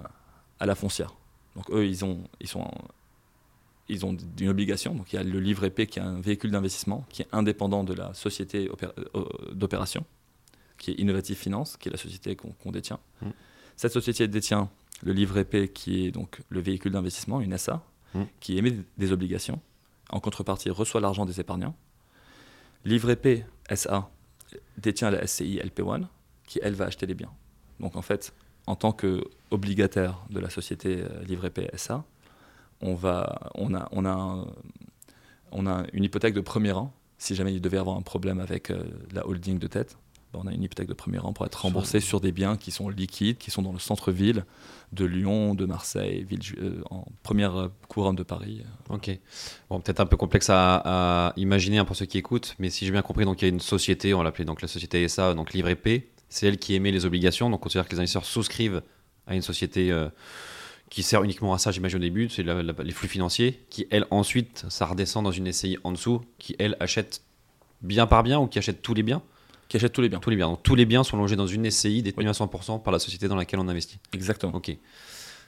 à 0.59 0.65
la 0.65 0.75
foncière. 0.75 1.13
Donc 1.55 1.69
eux, 1.71 1.85
ils 1.87 2.03
ont, 2.03 2.19
ils 2.41 2.47
sont, 2.49 2.69
ils 3.87 4.05
ont 4.05 4.15
une 4.39 4.49
obligation. 4.49 4.93
Donc 4.93 5.11
il 5.13 5.15
y 5.15 5.19
a 5.19 5.23
le 5.23 5.39
livre 5.39 5.63
épais 5.63 5.87
qui 5.87 5.99
est 5.99 6.01
un 6.01 6.19
véhicule 6.19 6.51
d'investissement 6.51 7.05
qui 7.09 7.21
est 7.21 7.27
indépendant 7.31 7.83
de 7.85 7.93
la 7.93 8.13
société 8.13 8.69
euh, 9.15 9.23
d'opération, 9.53 10.05
qui 10.77 10.91
est 10.91 10.95
Innovative 10.95 11.37
Finance, 11.37 11.77
qui 11.77 11.87
est 11.87 11.91
la 11.91 11.97
société 11.97 12.35
qu'on 12.35 12.71
détient. 12.71 12.99
Mm. 13.21 13.29
Cette 13.77 13.93
société 13.93 14.27
détient 14.27 14.69
le 15.01 15.13
livre 15.13 15.37
épais 15.37 15.69
qui 15.69 16.05
est 16.05 16.11
donc 16.11 16.41
le 16.49 16.59
véhicule 16.59 16.91
d'investissement, 16.91 17.39
une 17.39 17.57
SA, 17.57 17.81
Mm. 18.13 18.23
qui 18.39 18.57
émet 18.57 18.75
des 18.97 19.11
obligations. 19.11 19.61
En 20.09 20.19
contrepartie, 20.19 20.69
reçoit 20.69 21.01
l'argent 21.01 21.25
des 21.25 21.39
épargnants. 21.39 21.75
Livre 22.85 23.11
épais 23.11 23.45
SA 23.75 24.09
détient 24.77 25.11
la 25.11 25.27
SCI 25.27 25.59
LP1, 25.59 26.07
qui 26.47 26.59
elle 26.63 26.73
va 26.73 26.85
acheter 26.85 27.05
les 27.05 27.13
biens. 27.13 27.31
Donc 27.79 27.95
en 27.95 28.01
fait, 28.01 28.33
en 28.65 28.75
tant 28.75 28.91
qu'obligataire 28.91 30.25
de 30.29 30.39
la 30.39 30.49
société 30.49 31.03
euh, 31.03 31.23
Livre 31.23 31.45
épais 31.45 31.69
SA, 31.75 32.03
on, 32.81 32.95
va, 32.95 33.51
on, 33.55 33.75
a, 33.75 33.87
on, 33.91 34.05
a 34.05 34.47
on 35.51 35.67
a 35.67 35.85
une 35.93 36.03
hypothèque 36.03 36.33
de 36.33 36.41
premier 36.41 36.71
rang. 36.71 36.93
Si 37.17 37.35
jamais 37.35 37.53
il 37.53 37.61
devait 37.61 37.77
y 37.77 37.79
avoir 37.79 37.97
un 37.97 38.01
problème 38.01 38.39
avec 38.39 38.71
euh, 38.71 38.83
la 39.11 39.27
holding 39.27 39.59
de 39.59 39.67
tête, 39.67 39.97
on 40.33 40.45
a 40.47 40.53
une 40.53 40.63
hypothèque 40.63 40.87
de 40.87 40.93
premier 40.93 41.17
rang 41.17 41.33
pour 41.33 41.45
être 41.45 41.61
remboursé 41.61 41.99
sur 41.99 42.21
des 42.21 42.31
biens 42.31 42.55
qui 42.55 42.71
sont 42.71 42.89
liquides, 42.89 43.37
qui 43.37 43.51
sont 43.51 43.61
dans 43.61 43.73
le 43.73 43.79
centre-ville 43.79 44.45
de 44.93 45.05
Lyon, 45.05 45.55
de 45.55 45.65
Marseille, 45.65 46.23
ville, 46.23 46.39
euh, 46.59 46.81
en 46.89 47.05
première 47.23 47.55
euh, 47.55 47.67
couronne 47.87 48.15
de 48.15 48.23
Paris. 48.23 48.63
Ok. 48.89 49.11
Bon, 49.69 49.79
peut-être 49.79 49.99
un 49.99 50.05
peu 50.05 50.17
complexe 50.17 50.49
à, 50.49 50.81
à 51.29 51.33
imaginer 51.35 51.79
hein, 51.79 51.85
pour 51.85 51.95
ceux 51.95 52.05
qui 52.05 52.17
écoutent, 52.17 52.55
mais 52.59 52.69
si 52.69 52.85
j'ai 52.85 52.91
bien 52.91 53.01
compris, 53.01 53.25
donc 53.25 53.41
il 53.41 53.45
y 53.45 53.47
a 53.47 53.49
une 53.49 53.59
société, 53.59 54.13
on 54.13 54.21
l'appelait 54.21 54.45
donc 54.45 54.61
la 54.61 54.67
société 54.67 55.07
SA, 55.07 55.33
donc 55.33 55.53
Livre 55.53 55.73
P. 55.73 56.11
C'est 56.29 56.47
elle 56.47 56.57
qui 56.57 56.75
émet 56.75 56.91
les 56.91 57.05
obligations. 57.05 57.49
Donc 57.49 57.61
on 57.61 57.63
considère 57.63 57.87
que 57.87 57.91
les 57.91 57.99
investisseurs 57.99 58.25
souscrivent 58.25 58.83
à 59.25 59.35
une 59.35 59.41
société 59.41 59.91
euh, 59.91 60.09
qui 60.89 61.03
sert 61.03 61.23
uniquement 61.23 61.53
à 61.53 61.57
ça, 61.59 61.71
j'imagine 61.71 61.97
au 61.97 62.01
début, 62.01 62.29
c'est 62.29 62.43
les 62.43 62.91
flux 62.91 63.07
financiers, 63.07 63.63
qui 63.69 63.87
elle 63.91 64.05
ensuite, 64.09 64.65
ça 64.69 64.87
redescend 64.87 65.23
dans 65.23 65.31
une 65.31 65.51
SCI 65.51 65.77
en 65.83 65.91
dessous, 65.91 66.21
qui 66.39 66.55
elle 66.57 66.75
achète 66.79 67.21
bien 67.81 68.07
par 68.07 68.23
bien 68.23 68.39
ou 68.39 68.47
qui 68.47 68.57
achète 68.57 68.81
tous 68.81 68.95
les 68.95 69.03
biens 69.03 69.21
Qui 69.69 69.77
achète 69.77 69.93
tous 69.93 70.01
les 70.01 70.09
biens. 70.09 70.19
Tous 70.19 70.29
les 70.31 70.35
biens. 70.35 70.47
Donc 70.49 70.63
tous 70.63 70.75
les 70.75 70.85
biens 70.85 71.03
sont 71.03 71.15
logés 71.15 71.35
dans 71.37 71.47
une 71.47 71.69
SCI 71.69 72.01
détenue 72.03 72.27
à 72.27 72.31
100% 72.33 72.81
par 72.83 72.91
la 72.91 72.99
société 72.99 73.27
dans 73.27 73.35
laquelle 73.37 73.59
on 73.59 73.67
investit. 73.69 73.99
Exactement. 74.13 74.53
Ok, 74.55 74.75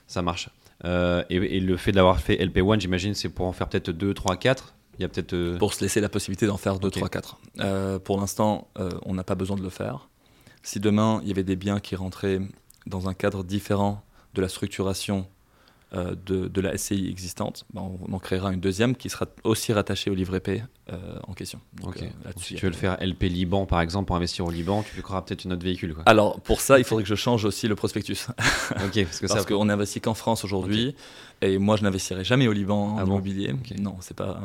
ça 0.08 0.22
marche. 0.22 0.50
Euh, 0.86 1.24
et, 1.30 1.36
et 1.36 1.60
le 1.60 1.76
fait 1.78 1.92
d'avoir 1.92 2.20
fait 2.20 2.36
LP1, 2.38 2.80
j'imagine, 2.80 3.14
c'est 3.14 3.30
pour 3.30 3.46
en 3.48 3.52
faire 3.52 3.68
peut-être 3.68 3.92
2, 3.92 4.14
3, 4.14 4.38
4. 4.38 4.74
Il 5.00 5.02
y 5.02 5.06
a 5.06 5.10
peut-être. 5.10 5.34
euh, 5.34 5.58
Pour 5.58 5.74
se 5.74 5.82
laisser 5.82 6.02
la 6.02 6.10
possibilité 6.10 6.46
d'en 6.48 6.58
faire 6.58 6.80
2, 6.80 6.88
Ok. 6.88 6.94
3, 6.94 7.10
4. 7.10 7.38
Euh, 7.60 8.00
pour 8.00 8.20
l'instant, 8.20 8.68
euh, 8.78 8.90
on 9.04 9.14
n'a 9.16 9.24
pas 9.24 9.36
besoin 9.36 9.58
de 9.58 9.64
le 9.64 9.70
faire. 9.70 10.08
Si 10.64 10.80
demain, 10.80 11.20
il 11.24 11.28
y 11.28 11.32
avait 11.32 11.44
des 11.44 11.56
biens 11.56 11.80
qui 11.80 11.96
rentraient 11.96 12.40
dans 12.86 13.10
un 13.10 13.14
cadre 13.16 13.44
différent 13.44 14.04
de 14.36 14.42
la 14.42 14.48
structuration 14.50 15.28
euh, 15.94 16.16
de, 16.26 16.48
de 16.48 16.62
la 16.62 16.78
SCI 16.78 17.10
existante, 17.10 17.66
bah, 17.74 17.82
on, 17.82 18.14
en 18.14 18.20
créera 18.20 18.54
une 18.54 18.62
deuxième 18.62 18.96
qui 18.96 19.10
sera 19.10 19.26
aussi 19.44 19.74
rattachée 19.74 20.10
au 20.10 20.14
livret 20.14 20.40
P 20.40 20.64
euh, 20.90 21.20
en 21.28 21.34
question. 21.34 21.60
Donc, 21.74 22.02
euh, 22.02 22.06
si 22.38 22.56
tu 22.56 22.64
veux 22.64 22.72
le 22.72 22.78
faire 22.78 22.96
LP 23.02 23.24
Liban 23.24 23.66
par 23.66 23.82
exemple 23.82 24.06
pour 24.06 24.16
investir 24.16 24.46
au 24.46 24.52
Liban, 24.52 24.84
tu 24.84 25.02
feras 25.02 25.22
peut-être 25.22 25.44
une 25.44 25.52
autre 25.52 25.66
véhicule. 25.66 25.94
Quoi. 25.94 26.04
Alors 26.06 26.40
pour 26.40 26.62
ça, 26.62 26.80
il 26.80 26.86
faudrait 26.86 27.04
que 27.04 27.10
je 27.10 27.16
change 27.16 27.44
aussi 27.44 27.68
le 27.68 27.76
prospectus. 27.76 28.28
parce 28.70 29.28
ça. 29.28 29.44
qu'on 29.44 29.66
n'investit 29.66 30.00
qu'en 30.00 30.14
France 30.14 30.46
aujourd'hui, 30.46 30.96
et 31.42 31.58
moi 31.58 31.76
je 31.76 31.84
n'investirai 31.84 32.24
jamais 32.24 32.48
au 32.48 32.54
Liban 32.54 32.94
en 32.94 32.98
Ah 32.98 33.04
bon 33.04 33.16
immobilier. 33.16 33.54
Non, 33.78 33.98
c'est 34.00 34.16
pas. 34.16 34.40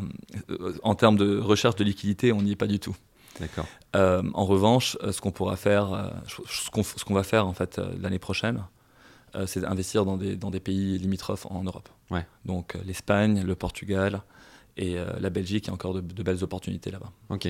en 0.82 0.96
termes 0.96 1.16
de 1.16 1.38
recherche 1.38 1.76
de 1.76 1.84
liquidité, 1.84 2.32
on 2.32 2.42
n'y 2.42 2.50
est 2.50 2.56
pas 2.56 2.66
du 2.66 2.80
tout. 2.80 2.96
D'accord. 3.38 3.66
Euh, 3.94 4.22
en 4.34 4.46
revanche, 4.46 4.98
ce 5.12 5.20
qu'on 5.20 5.30
pourra 5.30 5.54
faire, 5.54 6.12
ce 6.26 7.04
qu'on 7.04 7.14
va 7.14 7.22
faire 7.22 7.46
en 7.46 7.52
fait 7.52 7.80
l'année 8.00 8.18
prochaine, 8.18 8.64
c'est 9.44 9.64
investir 9.64 10.04
dans 10.06 10.16
des, 10.16 10.36
dans 10.36 10.50
des 10.50 10.60
pays 10.60 10.96
limitrophes 10.98 11.46
en 11.50 11.62
Europe. 11.64 11.88
Ouais. 12.10 12.24
Donc 12.46 12.74
euh, 12.74 12.78
l'Espagne, 12.86 13.42
le 13.44 13.54
Portugal 13.54 14.22
et 14.78 14.98
euh, 14.98 15.06
la 15.20 15.30
Belgique, 15.30 15.64
il 15.64 15.68
y 15.68 15.70
a 15.70 15.74
encore 15.74 15.94
de, 15.94 16.00
de 16.02 16.22
belles 16.22 16.44
opportunités 16.44 16.90
là-bas. 16.90 17.10
Ok. 17.30 17.48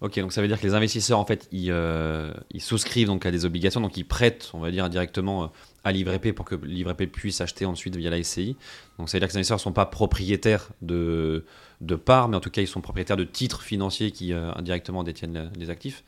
Ok, 0.00 0.18
donc 0.20 0.32
ça 0.32 0.40
veut 0.40 0.46
dire 0.48 0.60
que 0.60 0.66
les 0.66 0.74
investisseurs, 0.74 1.18
en 1.18 1.24
fait, 1.26 1.48
ils, 1.50 1.70
euh, 1.72 2.32
ils 2.52 2.60
souscrivent 2.60 3.08
donc 3.08 3.26
à 3.26 3.32
des 3.32 3.44
obligations, 3.44 3.80
donc 3.80 3.96
ils 3.96 4.04
prêtent, 4.06 4.50
on 4.54 4.60
va 4.60 4.70
dire, 4.70 4.88
directement 4.88 5.44
euh, 5.44 5.46
à 5.82 5.90
Livret 5.90 6.20
P 6.20 6.32
pour 6.32 6.44
que 6.44 6.54
Livret 6.54 6.94
P 6.94 7.08
puisse 7.08 7.40
acheter 7.40 7.66
ensuite 7.66 7.96
via 7.96 8.10
la 8.10 8.22
SCI. 8.22 8.56
Donc 8.98 9.08
ça 9.08 9.16
veut 9.16 9.20
dire 9.20 9.28
que 9.28 9.32
les 9.32 9.38
investisseurs 9.38 9.58
ne 9.58 9.62
sont 9.62 9.72
pas 9.72 9.86
propriétaires 9.86 10.68
de, 10.82 11.44
de 11.80 11.94
parts, 11.96 12.28
mais 12.28 12.36
en 12.36 12.40
tout 12.40 12.50
cas, 12.50 12.62
ils 12.62 12.68
sont 12.68 12.80
propriétaires 12.80 13.16
de 13.16 13.24
titres 13.24 13.62
financiers 13.62 14.12
qui 14.12 14.32
euh, 14.32 14.52
indirectement 14.54 15.02
détiennent 15.02 15.34
la- 15.34 15.50
les 15.58 15.68
actifs. 15.68 16.04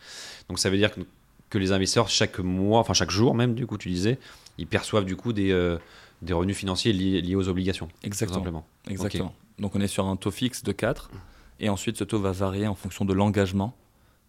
Donc 0.49 0.61
ça 0.61 0.71
veut 0.71 0.77
dire 0.77 0.95
que, 0.95 1.01
que 1.55 1.59
les 1.59 1.73
investisseurs, 1.73 2.09
chaque 2.09 2.39
mois, 2.41 2.81
enfin 2.81 2.93
chaque 2.95 3.11
jour 3.11 3.35
même, 3.35 3.55
du 3.55 3.67
coup, 3.67 3.79
tu 3.79 3.89
disais, 3.89 4.19
ils 4.59 4.67
perçoivent 4.67 5.05
du 5.05 5.15
coup 5.17 5.33
des, 5.33 5.53
euh, 5.53 5.79
des 6.23 6.33
revenus 6.33 6.57
financiers 6.57 6.93
liés, 6.93 7.21
liés 7.23 7.37
aux 7.37 7.49
obligations, 7.49 7.89
Exactement. 8.03 8.39
simplement. 8.39 8.67
Exactement. 8.91 9.35
Donc 9.59 9.75
on 9.77 9.81
est 9.81 9.87
sur 9.87 10.05
un 10.07 10.17
taux 10.17 10.31
fixe 10.33 10.63
de 10.65 10.73
4, 10.73 11.11
et 11.61 11.69
ensuite 11.69 11.97
ce 11.97 12.05
taux 12.05 12.19
va 12.21 12.33
varier 12.33 12.67
en 12.67 12.75
fonction 12.75 13.05
de 13.05 13.13
l'engagement 13.15 13.75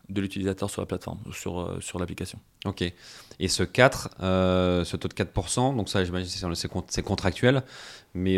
de 0.10 0.22
l'utilisateur 0.22 0.70
sur 0.70 0.82
la 0.82 0.86
plateforme, 0.86 1.18
ou 1.26 1.34
sur, 1.34 1.60
euh, 1.60 1.80
sur 1.82 1.98
l'application. 1.98 2.38
Ok. 2.66 2.84
Et 3.40 3.48
ce 3.48 3.64
4, 3.64 4.10
euh, 4.22 4.84
ce 4.86 4.96
taux 4.98 5.08
de 5.08 5.14
4%, 5.16 5.74
donc 5.76 5.90
ça, 5.90 6.06
j'imagine, 6.06 6.30
c'est- 6.30 6.56
c'est 6.56 6.68
con- 6.68 6.86
c'est 6.88 7.02
contractuel, 7.02 7.64
mais 8.14 8.38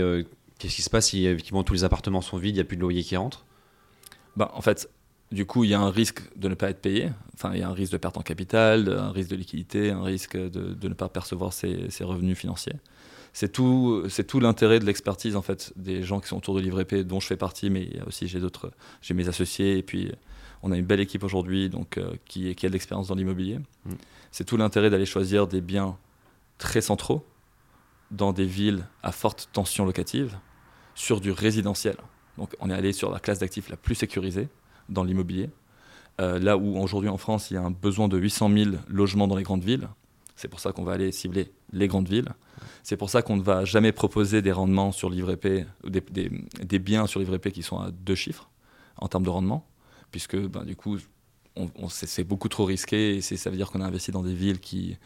qu'est-ce 0.59 0.75
qui 0.75 0.81
se 0.81 0.89
passe 0.89 1.07
si 1.09 1.25
effectivement 1.25 1.63
tous 1.63 1.73
les 1.73 1.83
appartements 1.83 2.21
sont 2.21 2.37
vides, 2.37 2.55
il 2.55 2.59
n'y 2.59 2.61
a 2.61 2.63
plus 2.63 2.77
de 2.77 2.81
loyer 2.81 3.03
qui 3.03 3.17
rentre? 3.17 3.43
Bah, 4.37 4.49
en 4.53 4.61
fait, 4.61 4.89
du 5.31 5.45
coup, 5.45 5.63
il 5.63 5.69
y 5.69 5.73
a 5.73 5.79
un 5.79 5.89
risque 5.89 6.21
de 6.37 6.47
ne 6.47 6.53
pas 6.53 6.69
être 6.69 6.81
payé. 6.81 7.11
Enfin, 7.33 7.51
il 7.53 7.59
y 7.59 7.63
a 7.63 7.69
un 7.69 7.73
risque 7.73 7.91
de 7.91 7.97
perte 7.97 8.17
en 8.17 8.21
capital, 8.21 8.89
un 8.89 9.11
risque 9.11 9.29
de 9.29 9.35
liquidité, 9.35 9.91
un 9.91 10.03
risque 10.03 10.37
de, 10.37 10.73
de 10.73 10.87
ne 10.87 10.93
pas 10.93 11.09
percevoir 11.09 11.53
ses, 11.53 11.89
ses 11.89 12.03
revenus 12.03 12.37
financiers. 12.37 12.75
C'est 13.33 13.51
tout, 13.51 14.03
c'est 14.09 14.25
tout 14.25 14.39
l'intérêt 14.39 14.79
de 14.79 14.85
l'expertise 14.85 15.35
en 15.35 15.43
fait 15.43 15.71
des 15.75 16.01
gens 16.01 16.19
qui 16.19 16.27
sont 16.27 16.37
autour 16.37 16.55
de 16.55 16.59
Livre 16.61 16.81
P, 16.83 17.03
dont 17.03 17.19
je 17.19 17.27
fais 17.27 17.37
partie, 17.37 17.69
mais 17.69 17.89
aussi 18.07 18.27
j'ai 18.27 18.39
d'autres, 18.39 18.71
j'ai 19.01 19.13
mes 19.13 19.27
associés 19.27 19.77
et 19.77 19.83
puis 19.83 20.11
on 20.63 20.71
a 20.71 20.77
une 20.77 20.85
belle 20.85 21.01
équipe 21.01 21.23
aujourd'hui 21.23 21.69
donc 21.69 21.99
euh, 21.99 22.15
qui, 22.25 22.55
qui 22.55 22.65
a 22.65 22.69
de 22.69 22.73
l'expérience 22.73 23.09
dans 23.09 23.15
l'immobilier. 23.15 23.59
Mm. 23.85 23.91
C'est 24.31 24.43
tout 24.43 24.57
l'intérêt 24.57 24.89
d'aller 24.89 25.05
choisir 25.05 25.45
des 25.45 25.61
biens 25.61 25.97
très 26.57 26.81
centraux 26.81 27.27
dans 28.09 28.33
des 28.33 28.45
villes 28.45 28.87
à 29.03 29.11
forte 29.11 29.49
tension 29.53 29.85
locative 29.85 30.37
sur 30.95 31.21
du 31.21 31.29
résidentiel. 31.29 31.97
Donc 32.39 32.55
on 32.59 32.71
est 32.71 32.73
allé 32.73 32.91
sur 32.91 33.11
la 33.11 33.19
classe 33.19 33.37
d'actifs 33.37 33.69
la 33.69 33.77
plus 33.77 33.93
sécurisée 33.93 34.47
dans 34.89 35.03
l'immobilier. 35.03 35.49
Euh, 36.19 36.39
là 36.39 36.57
où 36.57 36.77
aujourd'hui 36.79 37.09
en 37.09 37.17
France, 37.17 37.51
il 37.51 37.55
y 37.55 37.57
a 37.57 37.61
un 37.61 37.71
besoin 37.71 38.07
de 38.07 38.17
800 38.17 38.49
000 38.51 38.69
logements 38.87 39.27
dans 39.27 39.35
les 39.35 39.43
grandes 39.43 39.63
villes. 39.63 39.87
C'est 40.35 40.47
pour 40.47 40.59
ça 40.59 40.71
qu'on 40.71 40.83
va 40.83 40.93
aller 40.93 41.11
cibler 41.11 41.51
les 41.73 41.87
grandes 41.87 42.07
villes. 42.07 42.29
C'est 42.83 42.97
pour 42.97 43.09
ça 43.09 43.21
qu'on 43.21 43.37
ne 43.37 43.41
va 43.41 43.65
jamais 43.65 43.91
proposer 43.91 44.41
des 44.41 44.51
rendements 44.51 44.91
sur 44.91 45.09
livret 45.09 45.37
P, 45.37 45.65
des, 45.83 46.01
des- 46.63 46.79
biens 46.79 47.05
sur 47.07 47.19
livret 47.19 47.39
P 47.39 47.51
qui 47.51 47.63
sont 47.63 47.79
à 47.79 47.91
deux 47.91 48.15
chiffres 48.15 48.49
en 48.97 49.07
termes 49.07 49.23
de 49.23 49.29
rendement, 49.29 49.67
puisque 50.11 50.37
ben, 50.37 50.63
du 50.63 50.75
coup, 50.75 50.97
c'est 51.89 52.23
beaucoup 52.23 52.49
trop 52.49 52.65
risqué 52.65 53.17
et 53.17 53.21
ça 53.21 53.49
veut 53.49 53.57
dire 53.57 53.69
qu'on 53.69 53.81
a 53.81 53.85
investi 53.85 54.11
dans 54.11 54.23
des 54.23 54.33
villes 54.33 54.59
qui, 54.59 54.97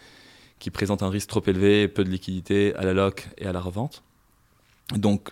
présentent 0.72 1.04
un 1.04 1.10
risque 1.10 1.30
trop 1.30 1.44
élevé, 1.46 1.88
peu 1.88 2.04
de 2.04 2.10
liquidité 2.10 2.74
à 2.76 2.84
la 2.84 2.94
loc 2.94 3.28
et 3.38 3.48
à 3.48 3.52
la 3.52 3.60
revente. 3.60 4.04
Donc, 4.96 5.32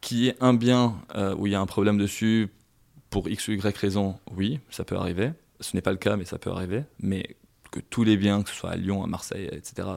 qui 0.00 0.28
est 0.28 0.36
un 0.42 0.54
bien 0.54 0.96
euh, 1.14 1.34
où 1.36 1.46
il 1.46 1.52
y 1.52 1.54
a 1.54 1.60
un 1.60 1.66
problème 1.66 1.96
dessus 1.96 2.48
pour 3.12 3.28
X 3.28 3.46
ou 3.48 3.52
Y 3.52 3.76
raison, 3.76 4.16
oui, 4.36 4.58
ça 4.70 4.82
peut 4.84 4.96
arriver. 4.96 5.30
Ce 5.60 5.76
n'est 5.76 5.82
pas 5.82 5.92
le 5.92 5.98
cas, 5.98 6.16
mais 6.16 6.24
ça 6.24 6.38
peut 6.38 6.50
arriver. 6.50 6.82
Mais 7.00 7.36
que 7.70 7.78
tous 7.78 8.02
les 8.02 8.16
biens, 8.16 8.42
que 8.42 8.50
ce 8.50 8.56
soit 8.56 8.70
à 8.70 8.76
Lyon, 8.76 9.04
à 9.04 9.06
Marseille, 9.06 9.48
etc., 9.52 9.74
euh, 9.88 9.96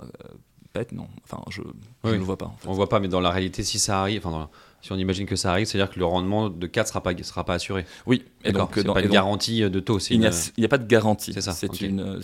pètent, 0.74 0.92
non. 0.92 1.08
Enfin, 1.24 1.42
je 1.50 1.62
ne 1.62 1.68
Oui. 2.04 2.12
le 2.18 2.24
vois 2.24 2.38
pas. 2.38 2.46
En 2.46 2.58
fait. 2.58 2.68
On 2.68 2.74
voit 2.74 2.90
pas, 2.90 3.00
mais 3.00 3.08
dans 3.08 3.22
la 3.22 3.32
réalité, 3.32 3.64
si 3.64 3.80
ça 3.80 4.00
arrive, 4.02 4.28
enfin, 4.28 4.50
si 4.82 4.92
on 4.92 4.98
imagine 4.98 5.26
que 5.26 5.36
ça 5.36 5.50
arrive, 5.52 5.66
c'est-à-dire 5.66 5.92
que 5.94 5.98
le 5.98 6.06
rendement 6.06 6.50
de 6.50 6.68
4 6.68 6.90
sera 6.90 7.02
pas, 7.02 7.12
sera 7.24 7.44
pas 7.46 7.54
assuré. 7.56 7.86
Oui, 8.06 8.24
et 8.44 8.52
donc, 8.52 8.72
C'est 8.76 8.84
dans- 8.84 8.94
pas 8.94 9.00
une 9.00 9.06
donc, 9.08 9.14
garantie 9.14 9.62
de 9.62 9.80
taux, 9.80 9.98
il 10.00 10.20
n'y 10.20 10.28
a, 10.28 10.32
une- 10.58 10.68
pas 10.68 10.78
de 10.78 10.86
garantie. 10.86 11.34
C'est 11.34 11.42
ça, 11.42 11.54
C'est 11.54 11.82
une, 11.82 12.18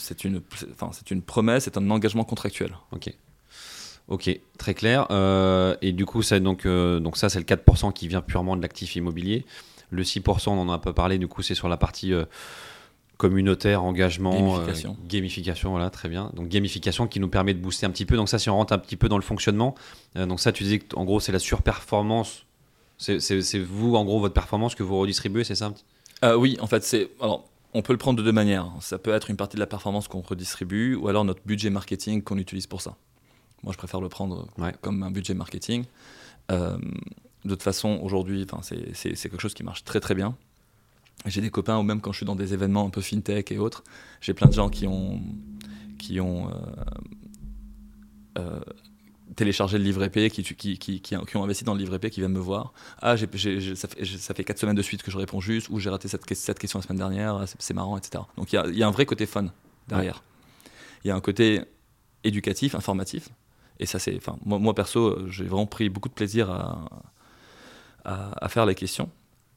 enfin, 0.73 0.91
promesse, 1.25 1.63
c'est 1.63 1.77
un 1.77 1.89
engagement 1.89 2.23
contractuel. 2.25 2.75
Ok. 2.91 3.11
Ok, 4.07 4.29
très 4.57 4.73
clair. 4.73 5.07
Euh, 5.11 5.75
et 5.81 5.93
du 5.93 6.05
coup, 6.05 6.21
ça, 6.21 6.39
donc, 6.39 6.65
euh, 6.65 6.99
donc 6.99 7.15
ça, 7.17 7.29
c'est 7.29 7.39
le 7.39 7.45
4% 7.45 7.91
qui 7.93 8.09
vient 8.09 8.21
purement 8.21 8.57
de 8.57 8.61
l'actif 8.61 8.95
immobilier. 8.97 9.45
Le 9.91 10.03
6%, 10.03 10.49
on 10.49 10.53
en 10.59 10.69
a 10.69 10.73
un 10.73 10.77
peu 10.79 10.93
parlé, 10.93 11.17
du 11.19 11.27
coup, 11.27 11.41
c'est 11.41 11.53
sur 11.55 11.67
la 11.69 11.77
partie 11.77 12.13
euh, 12.13 12.25
communautaire, 13.17 13.83
engagement, 13.83 14.31
Gamification. 14.57 14.91
euh, 14.99 15.07
gamification, 15.07 15.69
voilà, 15.71 15.89
très 15.89 16.09
bien. 16.09 16.31
Donc 16.33 16.47
gamification 16.47 17.07
qui 17.07 17.19
nous 17.19 17.27
permet 17.27 17.53
de 17.53 17.59
booster 17.59 17.85
un 17.85 17.91
petit 17.91 18.05
peu. 18.05 18.15
Donc 18.15 18.29
ça, 18.29 18.39
si 18.39 18.49
on 18.49 18.55
rentre 18.55 18.73
un 18.73 18.79
petit 18.79 18.95
peu 18.95 19.09
dans 19.09 19.17
le 19.17 19.23
fonctionnement, 19.23 19.75
euh, 20.15 20.25
donc 20.25 20.39
ça, 20.39 20.51
tu 20.51 20.63
disais 20.63 20.79
que 20.79 20.95
en 20.95 21.03
gros, 21.05 21.19
c'est 21.19 21.31
la 21.31 21.39
surperformance. 21.39 22.45
C'est 22.97 23.59
vous, 23.59 23.95
en 23.95 24.05
gros, 24.05 24.19
votre 24.19 24.33
performance 24.33 24.75
que 24.75 24.83
vous 24.83 24.97
redistribuez, 24.99 25.43
c'est 25.43 25.55
ça? 25.55 25.73
Euh, 26.23 26.35
oui, 26.35 26.57
en 26.61 26.67
fait, 26.67 26.83
c'est. 26.83 27.09
Alors, 27.19 27.49
on 27.73 27.81
peut 27.81 27.93
le 27.93 27.97
prendre 27.97 28.17
de 28.19 28.23
deux 28.23 28.31
manières. 28.31 28.67
Ça 28.79 28.97
peut 28.99 29.11
être 29.11 29.29
une 29.31 29.37
partie 29.37 29.55
de 29.55 29.59
la 29.59 29.65
performance 29.67 30.07
qu'on 30.07 30.21
redistribue, 30.21 30.93
ou 30.95 31.07
alors 31.07 31.25
notre 31.25 31.41
budget 31.45 31.69
marketing 31.71 32.21
qu'on 32.21 32.37
utilise 32.37 32.67
pour 32.67 32.79
ça. 32.81 32.95
Moi, 33.63 33.73
je 33.73 33.77
préfère 33.77 34.01
le 34.01 34.09
prendre 34.09 34.47
Ouais. 34.59 34.73
comme 34.81 35.01
un 35.03 35.09
budget 35.11 35.33
marketing. 35.33 35.83
De 37.45 37.49
toute 37.49 37.63
façon, 37.63 37.99
aujourd'hui, 38.03 38.45
c'est 38.93 39.13
quelque 39.15 39.39
chose 39.41 39.53
qui 39.53 39.63
marche 39.63 39.83
très 39.83 39.99
très 39.99 40.13
bien. 40.15 40.35
J'ai 41.25 41.41
des 41.41 41.49
copains, 41.49 41.77
ou 41.77 41.83
même 41.83 42.01
quand 42.01 42.11
je 42.11 42.17
suis 42.17 42.25
dans 42.25 42.35
des 42.35 42.53
événements 42.53 42.85
un 42.85 42.89
peu 42.89 43.01
fintech 43.01 43.51
et 43.51 43.57
autres, 43.57 43.83
j'ai 44.21 44.33
plein 44.33 44.47
de 44.47 44.53
gens 44.53 44.69
qui 44.69 44.87
ont, 44.87 45.21
qui 45.99 46.19
ont 46.19 46.49
euh, 46.49 46.53
euh, 48.39 48.59
téléchargé 49.35 49.77
le 49.77 49.83
livret 49.83 50.09
P, 50.09 50.29
qui, 50.29 50.43
qui, 50.43 50.77
qui, 50.77 51.01
qui, 51.01 51.15
ont 51.15 51.43
investi 51.43 51.63
dans 51.63 51.73
le 51.73 51.79
livret 51.79 51.99
P, 51.99 52.09
qui 52.09 52.19
viennent 52.21 52.31
me 52.31 52.39
voir. 52.39 52.73
Ah, 53.01 53.15
j'ai- 53.15 53.27
j'ai- 53.33 53.75
ça, 53.75 53.87
fait, 53.87 54.03
ça 54.05 54.33
fait 54.33 54.43
quatre 54.43 54.59
semaines 54.59 54.75
de 54.75 54.81
suite 54.81 55.03
que 55.03 55.11
je 55.11 55.17
réponds 55.17 55.39
juste, 55.41 55.69
ou 55.69 55.79
j'ai 55.79 55.89
raté 55.89 56.07
cette, 56.07 56.31
cette 56.33 56.59
question 56.59 56.79
la 56.79 56.83
semaine 56.83 56.97
dernière, 56.97 57.35
ah, 57.35 57.45
c'est 57.59 57.73
marrant, 57.73 57.97
etc. 57.97 58.23
Donc 58.37 58.51
il 58.51 58.55
y 58.55 58.59
a, 58.59 58.67
il 58.67 58.77
y 58.77 58.83
a 58.83 58.87
un 58.87 58.91
vrai 58.91 59.05
côté 59.05 59.25
fun 59.25 59.47
derrière. 59.87 60.23
Il 61.03 61.07
y 61.07 61.11
a 61.11 61.15
un 61.15 61.21
côté 61.21 61.61
éducatif, 62.23 62.75
informatif. 62.75 63.29
Et 63.79 63.85
ça, 63.85 63.97
c'est. 63.99 64.15
Enfin, 64.15 64.37
moi, 64.45 64.59
moi, 64.59 64.75
perso, 64.75 65.27
j'ai 65.29 65.45
vraiment 65.45 65.65
pris 65.65 65.89
beaucoup 65.89 66.09
de 66.09 66.13
plaisir 66.13 66.51
à, 66.51 66.87
à, 68.05 68.45
à 68.45 68.49
faire 68.49 68.65
les 68.65 68.75
questions. 68.75 69.09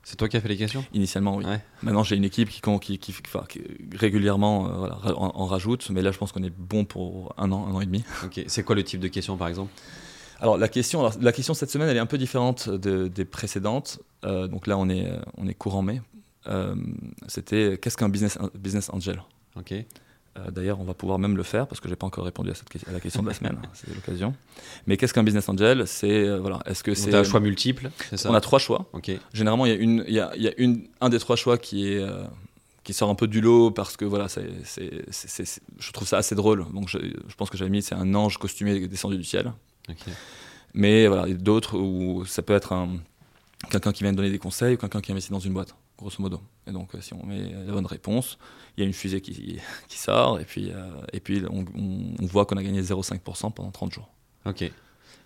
C'est 0.03 0.17
toi 0.17 0.29
qui 0.29 0.37
as 0.37 0.41
fait 0.43 0.49
les 0.49 0.59
questions? 0.59 0.85
Initialement, 0.93 1.37
oui. 1.37 1.47
Ouais. 1.47 1.61
Maintenant, 1.83 2.03
j'ai 2.03 2.17
une 2.17 2.25
équipe 2.25 2.51
qui, 2.51 2.61
con- 2.61 2.79
qui, 2.79 2.99
qui, 2.99 3.15
enfin, 3.25 3.45
qui 3.49 3.63
régulièrement 3.97 4.67
euh, 4.69 4.73
voilà, 4.77 4.97
en, 5.19 5.33
en 5.35 5.47
rajoute, 5.47 5.89
mais 5.91 6.03
là, 6.03 6.11
je 6.13 6.19
pense 6.19 6.31
qu'on 6.31 6.43
est 6.43 6.53
bon 6.57 6.85
pour 6.85 7.35
un 7.39 7.51
an, 7.53 7.67
un 7.69 7.73
an 7.75 7.81
et 7.81 7.87
demi. 7.87 8.05
Ok. 8.23 8.43
C'est 8.47 8.63
quoi 8.65 8.75
le 8.77 8.85
type 8.85 9.01
de 9.01 9.09
question, 9.09 9.39
par 9.39 9.49
exemple? 9.49 9.73
Alors 10.41 10.59
la 10.59 10.69
question, 10.69 11.01
alors, 11.01 11.15
la 11.21 11.33
question 11.33 11.55
cette 11.55 11.71
semaine, 11.71 11.89
elle 11.89 11.97
est 11.97 12.01
un 12.01 12.07
peu 12.07 12.19
différente 12.19 12.69
de- 12.69 13.09
des 13.09 13.25
précédentes. 13.25 14.01
Euh, 14.25 14.47
donc 14.47 14.67
là, 14.67 14.77
on 14.77 14.91
est, 14.91 15.11
on 15.39 15.47
est 15.49 15.55
courant 15.55 15.81
mai. 15.81 16.03
Euh, 16.49 16.75
C'était 17.27 17.79
qu'est-ce 17.81 17.97
qu'un 17.97 18.11
business, 18.11 18.37
business 18.59 18.91
angel? 18.91 19.23
Ok. 19.57 19.73
Euh, 20.37 20.51
D'ailleurs, 20.51 20.81
on 20.81 20.85
va 20.85 20.95
pouvoir 20.95 21.19
même 21.19 21.37
le 21.37 21.43
faire 21.45 21.67
parce 21.69 21.81
que 21.81 21.89
j'ai 21.89 21.97
pas 21.97 22.07
encore 22.07 22.25
répondu 22.25 22.51
à, 22.51 22.55
cette, 22.55 22.69
que- 22.69 22.79
à 22.89 22.93
la 22.93 22.99
question 23.01 23.23
de 23.23 23.29
la 23.29 23.35
semaine. 23.35 23.59
C'est 23.75 23.95
l'occasion. 23.95 24.35
Mais 24.87 24.97
qu'est-ce 24.97 25.15
qu'un 25.15 25.23
business 25.23 25.49
angel? 25.49 25.87
C'est 25.87 26.11
euh, 26.27 26.39
voilà, 26.41 26.59
est-ce 26.67 26.83
que 26.83 26.95
c'est 26.95 27.15
un 27.15 27.23
choix 27.25 27.41
multiple, 27.41 27.91
ça? 28.15 28.31
On 28.31 28.35
a 28.35 28.41
trois 28.41 28.59
choix. 28.59 28.89
Généralement, 29.33 29.67
il 29.67 29.73
y 29.73 29.75
a 29.77 29.79
une, 29.79 30.05
il 30.09 30.15
y 30.15 30.21
a, 30.21 30.37
y 30.37 30.49
a 30.49 30.53
une, 30.59 30.87
un 31.01 31.09
des 31.09 31.19
trois 31.21 31.37
choix 31.37 31.57
qui 31.59 31.89
est 31.93 31.99
euh, 31.99 32.25
qui 32.83 32.93
sort 32.93 33.09
un 33.11 33.15
peu 33.15 33.27
du 33.29 33.41
lot 33.41 33.71
parce 33.71 33.97
que 33.97 34.05
voilà, 34.05 34.29
c'est, 34.29 34.43
je 35.79 35.93
trouve 35.93 36.07
ça 36.09 36.19
assez 36.19 36.35
drôle. 36.35 36.67
Donc, 36.75 36.89
je, 36.89 36.99
je 36.99 37.35
pense 37.37 37.49
que 37.49 37.57
j'avais 37.57 37.71
mis 37.71 37.81
c'est 37.83 37.95
un 37.95 38.15
ange 38.15 38.37
costumé 38.39 38.87
descendu 38.89 39.17
du 39.17 39.25
ciel. 39.25 39.53
Ok. 39.89 39.97
Mais 40.75 41.07
voilà, 41.07 41.27
il 41.29 41.31
y 41.33 41.35
a 41.35 41.39
d'autres 41.39 41.79
où 41.79 42.25
ça 42.27 42.43
peut 42.43 42.53
être 42.55 42.73
un, 42.73 42.89
quelqu'un 43.71 43.93
qui 43.93 44.03
vient 44.03 44.11
de 44.13 44.17
donner 44.17 44.31
des 44.31 44.39
conseils 44.39 44.75
ou 44.75 44.77
quelqu'un 44.79 45.01
qui 45.01 45.13
investit 45.13 45.31
dans 45.31 45.39
une 45.39 45.53
boîte, 45.55 45.75
grosso 46.05 46.23
modo. 46.23 46.41
Et 46.67 46.73
donc, 46.73 46.95
euh, 46.95 47.01
si 47.01 47.15
on 47.15 47.25
met 47.27 47.51
la 47.67 47.73
bonne 47.73 47.87
réponse, 47.87 48.39
il 48.77 48.81
y 48.81 48.85
a 48.85 48.87
une 48.87 48.93
fusée 48.93 49.21
qui, 49.21 49.59
qui 49.89 49.99
sort 49.99 50.39
et 50.41 50.45
puis, 50.45 50.71
euh, 50.71 50.91
et 51.13 51.21
puis 51.21 51.43
on, 51.51 51.65
on- 51.77 52.15
on 52.23 52.27
voit 52.27 52.47
qu'on 52.47 52.57
a 52.57 52.63
gagné 52.63 52.81
0,5% 52.83 53.53
pendant 53.53 53.71
30 53.71 53.93
jours. 53.93 54.09
Ok. 54.47 54.71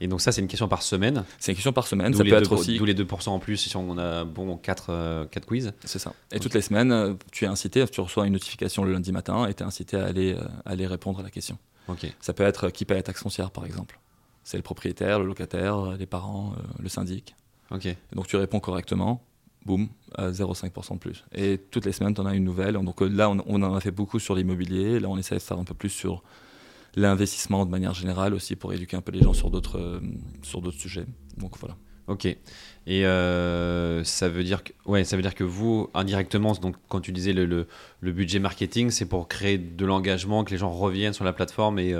Et 0.00 0.06
donc 0.06 0.20
ça, 0.20 0.30
c'est 0.30 0.40
une 0.40 0.46
question 0.46 0.68
par 0.68 0.82
semaine. 0.82 1.24
C'est 1.40 1.50
une 1.50 1.56
question 1.56 1.72
par 1.72 1.88
semaine, 1.88 2.14
ça 2.14 2.22
peut 2.22 2.28
être 2.36 2.52
aussi. 2.52 2.78
d'où 2.78 2.84
les 2.84 2.94
2% 2.94 3.30
en 3.30 3.40
plus 3.40 3.56
si 3.56 3.76
on 3.76 3.98
a 3.98 4.24
bon 4.24 4.56
4, 4.56 5.26
quiz. 5.46 5.72
C'est 5.84 5.98
ça. 5.98 6.12
Et 6.30 6.38
toutes 6.38 6.54
les 6.54 6.62
semaines, 6.62 6.92
euh, 6.92 7.14
tu 7.32 7.44
es 7.44 7.48
incité, 7.48 7.84
tu 7.88 8.00
reçois 8.00 8.26
une 8.26 8.32
notification 8.34 8.84
le 8.84 8.92
lundi 8.92 9.10
matin 9.10 9.46
et 9.48 9.54
tu 9.54 9.64
es 9.64 9.66
incité 9.66 9.96
à 9.96 10.04
aller, 10.06 10.34
euh, 10.34 10.44
à 10.64 10.70
aller 10.70 10.86
répondre 10.86 11.18
à 11.18 11.22
la 11.24 11.30
question. 11.30 11.58
Ok. 11.88 12.06
Ça 12.20 12.32
peut 12.32 12.44
être 12.44 12.68
euh, 12.68 12.70
qui 12.70 12.84
paye 12.84 12.96
la 12.98 13.02
taxe 13.02 13.22
foncière, 13.22 13.50
par 13.50 13.66
exemple. 13.66 13.98
C'est 14.44 14.56
le 14.56 14.62
propriétaire, 14.62 15.18
le 15.18 15.26
locataire, 15.26 15.96
les 15.98 16.06
parents, 16.06 16.52
euh, 16.56 16.62
le 16.80 16.88
syndic. 16.88 17.34
Ok. 17.72 17.86
Et 17.86 17.96
donc 18.14 18.28
tu 18.28 18.36
réponds 18.36 18.60
correctement, 18.60 19.20
boum, 19.68 19.88
à 20.14 20.30
0,5% 20.30 20.94
de 20.94 20.98
plus. 20.98 21.24
Et 21.34 21.58
toutes 21.70 21.84
les 21.84 21.92
semaines, 21.92 22.14
tu 22.14 22.20
en 22.22 22.26
as 22.26 22.34
une 22.34 22.44
nouvelle. 22.44 22.74
Donc 22.74 23.02
euh, 23.02 23.08
là, 23.08 23.30
on, 23.30 23.62
en 23.62 23.74
a 23.74 23.80
fait 23.80 23.90
beaucoup 23.90 24.18
sur 24.18 24.34
l'immobilier. 24.34 24.98
Là, 24.98 25.08
on 25.08 25.18
essaie 25.18 25.34
de 25.34 25.40
faire 25.40 25.58
un 25.58 25.64
peu 25.64 25.74
plus 25.74 25.90
sur 25.90 26.22
l'investissement 26.96 27.66
de 27.66 27.70
manière 27.70 27.92
générale 27.92 28.32
aussi 28.32 28.56
pour 28.56 28.72
éduquer 28.72 28.96
un 28.96 29.02
peu 29.02 29.12
les 29.12 29.20
gens 29.20 29.34
sur 29.34 29.50
d'autres 29.50 29.78
euh, 29.78 30.00
sur 30.42 30.62
d'autres 30.62 30.80
sujets. 30.80 31.06
Donc 31.36 31.58
voilà. 31.58 31.76
Ok. 32.06 32.24
Et 32.24 33.04
euh, 33.04 34.02
ça 34.02 34.30
veut 34.30 34.42
dire 34.42 34.64
que, 34.64 34.72
ouais, 34.86 35.04
ça 35.04 35.14
veut 35.16 35.20
dire 35.22 35.34
que 35.34 35.44
vous, 35.44 35.90
indirectement, 35.92 36.52
donc 36.54 36.76
quand 36.88 37.00
tu 37.02 37.12
disais 37.12 37.34
le, 37.34 37.44
le, 37.44 38.12
budget 38.12 38.38
marketing, 38.38 38.90
c'est 38.90 39.04
pour 39.04 39.28
créer 39.28 39.58
de 39.58 39.84
l'engagement, 39.84 40.42
que 40.42 40.50
les 40.50 40.56
gens 40.56 40.70
reviennent 40.70 41.12
sur 41.12 41.26
la 41.26 41.34
plateforme 41.34 41.78
et, 41.78 41.94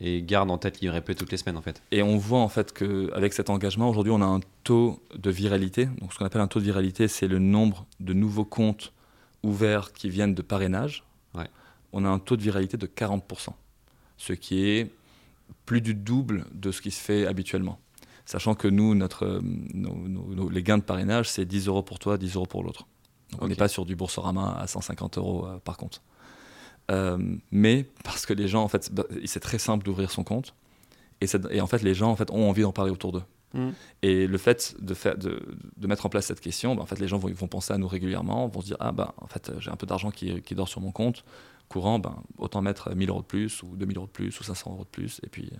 et 0.00 0.22
gardent 0.22 0.50
en 0.50 0.58
tête 0.58 0.80
l'IRP 0.80 1.14
toutes 1.16 1.30
les 1.32 1.36
semaines, 1.38 1.56
en 1.56 1.62
fait. 1.62 1.82
Et 1.90 2.02
on 2.02 2.16
voit 2.16 2.40
en 2.40 2.48
fait 2.48 2.72
qu'avec 2.72 3.32
cet 3.32 3.50
engagement, 3.50 3.88
aujourd'hui, 3.90 4.12
on 4.12 4.20
a 4.22 4.26
un 4.26 4.40
taux 4.64 5.02
de 5.16 5.30
viralité. 5.30 5.86
Donc, 6.00 6.12
ce 6.12 6.18
qu'on 6.18 6.24
appelle 6.24 6.40
un 6.40 6.46
taux 6.48 6.60
de 6.60 6.64
viralité, 6.64 7.08
c'est 7.08 7.28
le 7.28 7.38
nombre 7.38 7.86
de 8.00 8.12
nouveaux 8.12 8.44
comptes 8.44 8.92
ouverts 9.42 9.92
qui 9.92 10.08
viennent 10.08 10.34
de 10.34 10.42
parrainage. 10.42 11.04
Ouais. 11.34 11.48
On 11.92 12.04
a 12.04 12.08
un 12.08 12.18
taux 12.18 12.36
de 12.36 12.42
viralité 12.42 12.76
de 12.76 12.86
40%, 12.86 13.54
ce 14.16 14.32
qui 14.32 14.64
est 14.68 14.90
plus 15.66 15.80
du 15.80 15.94
double 15.94 16.44
de 16.52 16.70
ce 16.70 16.80
qui 16.80 16.90
se 16.90 17.00
fait 17.00 17.26
habituellement. 17.26 17.78
Sachant 18.24 18.54
que 18.54 18.68
nous, 18.68 18.94
notre, 18.94 19.24
euh, 19.24 19.40
nos- 19.42 19.94
nos- 20.06 20.34
nos- 20.34 20.48
les 20.50 20.62
gains 20.62 20.76
de 20.78 20.82
parrainage, 20.82 21.30
c'est 21.30 21.46
10 21.46 21.66
euros 21.66 21.82
pour 21.82 21.98
toi, 21.98 22.18
10 22.18 22.34
euros 22.36 22.46
pour 22.46 22.62
l'autre. 22.62 22.86
Donc, 23.32 23.42
on 23.42 23.48
n'est 23.48 23.54
pas 23.54 23.68
sur 23.68 23.84
du 23.86 23.96
Boursorama 23.96 24.54
à 24.58 24.66
150 24.66 25.16
euros 25.18 25.46
euh, 25.46 25.58
par 25.58 25.76
compte. 25.76 26.02
Euh, 26.90 27.18
mais 27.50 27.86
parce 28.04 28.26
que 28.26 28.32
les 28.32 28.48
gens, 28.48 28.62
en 28.62 28.68
fait, 28.68 28.92
bah, 28.92 29.04
c'est 29.24 29.40
très 29.40 29.58
simple 29.58 29.84
d'ouvrir 29.84 30.10
son 30.10 30.24
compte. 30.24 30.54
Et, 31.20 31.60
en 31.60 31.66
fait, 31.66 31.82
les 31.82 31.94
gens 31.94 32.10
en 32.10 32.16
fait, 32.16 32.30
ont 32.30 32.48
envie 32.48 32.62
d'en 32.62 32.72
parler 32.72 32.90
autour 32.90 33.12
d'eux. 33.12 33.22
Mhm. 33.54 33.72
Et 34.02 34.26
le 34.26 34.38
fait 34.38 34.76
de, 34.80 34.94
faire, 34.94 35.16
de, 35.16 35.42
de 35.76 35.86
mettre 35.86 36.06
en 36.06 36.08
place 36.08 36.26
cette 36.26 36.40
question, 36.40 36.74
bah, 36.74 36.82
en 36.82 36.86
fait, 36.86 36.98
les 36.98 37.08
gens 37.08 37.18
vont, 37.18 37.48
penser 37.48 37.72
à 37.72 37.78
nous 37.78 37.88
régulièrement, 37.88 38.48
vont 38.48 38.60
se 38.60 38.66
dire 38.66 38.76
Ah, 38.80 38.92
bah, 38.92 39.14
en 39.18 39.26
fait, 39.26 39.52
j'ai 39.58 39.70
un 39.70 39.76
peu 39.76 39.86
d'argent 39.86 40.10
qui, 40.10 40.40
qui 40.42 40.54
dort 40.54 40.68
sur 40.68 40.80
mon 40.80 40.92
compte 40.92 41.24
courant, 41.68 41.98
ben, 41.98 42.22
autant 42.38 42.62
mettre 42.62 42.94
1000 42.94 43.10
euros 43.10 43.20
de 43.20 43.26
plus, 43.26 43.62
ou 43.62 43.76
2000 43.76 43.98
euros 43.98 44.06
de 44.06 44.12
plus, 44.12 44.40
ou 44.40 44.42
500 44.42 44.72
euros 44.72 44.84
de 44.84 44.88
plus. 44.88 45.20
Et, 45.22 45.28
puis, 45.28 45.50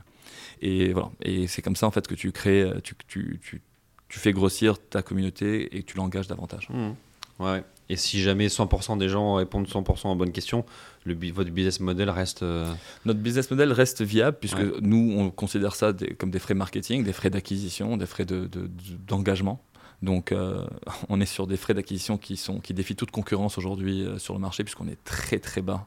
et 0.63 0.93
voilà. 0.95 1.11
Et 1.21 1.47
c'est 1.47 1.61
comme 1.61 1.77
ça, 1.77 1.87
en 1.87 1.91
fait, 1.91 2.07
que 2.07 2.15
tu 2.15 2.33
crées, 2.33 2.67
tu, 2.83 2.95
tu, 3.07 3.39
tu, 3.43 3.61
tu 4.09 4.19
fais 4.19 4.33
grossir 4.33 4.79
ta 4.79 5.03
communauté 5.03 5.77
et 5.77 5.83
que 5.83 5.91
tu 5.91 5.99
l'engages 5.99 6.27
davantage. 6.27 6.71
Mhm. 6.71 6.95
Ouais. 7.41 7.63
Et 7.91 7.97
si 7.97 8.21
jamais 8.21 8.49
100% 8.49 8.99
des 8.99 9.09
gens 9.09 9.35
répondent 9.35 9.67
100% 9.67 10.09
aux 10.11 10.15
bonnes 10.15 10.33
questions, 10.33 10.65
le, 11.05 11.15
votre 11.33 11.51
business 11.51 11.81
model 11.81 12.11
reste. 12.11 12.43
euh, 12.43 12.71
Notre 13.07 13.21
business 13.21 13.51
model 13.51 13.73
reste 13.73 14.03
viable 14.03 14.37
puisque 14.39 14.59
Ouais. 14.59 14.73
nous, 14.83 15.15
on 15.17 15.31
considère 15.31 15.75
ça 15.75 15.93
des- 15.95 16.15
comme 16.15 16.31
des 16.31 16.39
frais 16.39 16.55
marketing, 16.55 17.03
des 17.03 17.13
frais 17.15 17.31
d'acquisition, 17.31 17.97
des 17.97 18.05
frais 18.07 18.27
de- 18.27 18.41
de- 18.47 18.67
de- 18.67 18.69
d'engagement. 19.07 19.63
Donc, 20.03 20.33
euh, 20.33 20.67
on 21.09 21.21
est 21.21 21.27
sur 21.27 21.47
des 21.47 21.57
frais 21.57 21.73
d'acquisition 21.75 22.19
qui, 22.19 22.37
sont, 22.37 22.61
qui 22.61 22.75
défient 22.75 22.95
toute 22.97 23.11
concurrence 23.11 23.57
aujourd'hui 23.59 24.03
euh, 24.05 24.19
sur 24.19 24.35
le 24.35 24.41
marché 24.41 24.65
puisqu'on 24.65 24.87
est 24.89 25.03
très 25.05 25.39
très 25.39 25.63
bas 25.63 25.87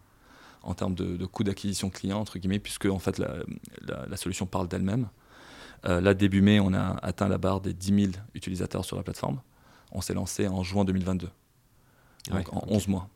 en 0.64 0.74
termes 0.74 0.96
de, 0.96 1.18
de 1.18 1.26
coût 1.26 1.44
d'acquisition 1.44 1.90
client, 1.90 2.20
entre 2.20 2.38
guillemets, 2.40 2.60
puisque 2.60 2.86
en 2.88 3.00
fait, 3.00 3.18
la, 3.20 3.36
la- 3.88 4.06
la 4.08 4.18
solution 4.18 4.46
parle 4.48 4.68
d'elle-même. 4.68 5.08
Euh, 5.86 6.02
là, 6.02 6.14
début 6.14 6.42
mai, 6.42 6.60
on 6.60 6.74
a 6.74 6.98
atteint 7.02 7.28
la 7.28 7.38
barre 7.40 7.62
des 7.62 7.74
10 7.74 8.02
000 8.12 8.12
utilisateurs 8.36 8.86
sur 8.86 8.96
la 8.98 9.02
plateforme. 9.04 9.40
On 9.92 10.02
s'est 10.02 10.14
lancé 10.14 10.48
en 10.48 10.62
juin 10.64 10.86
2022, 10.86 11.30
donc 12.30 12.48
Ouais, 12.48 12.54
en 12.54 12.60
ok. 12.60 12.72
11 12.72 12.88
mois. 12.88 13.10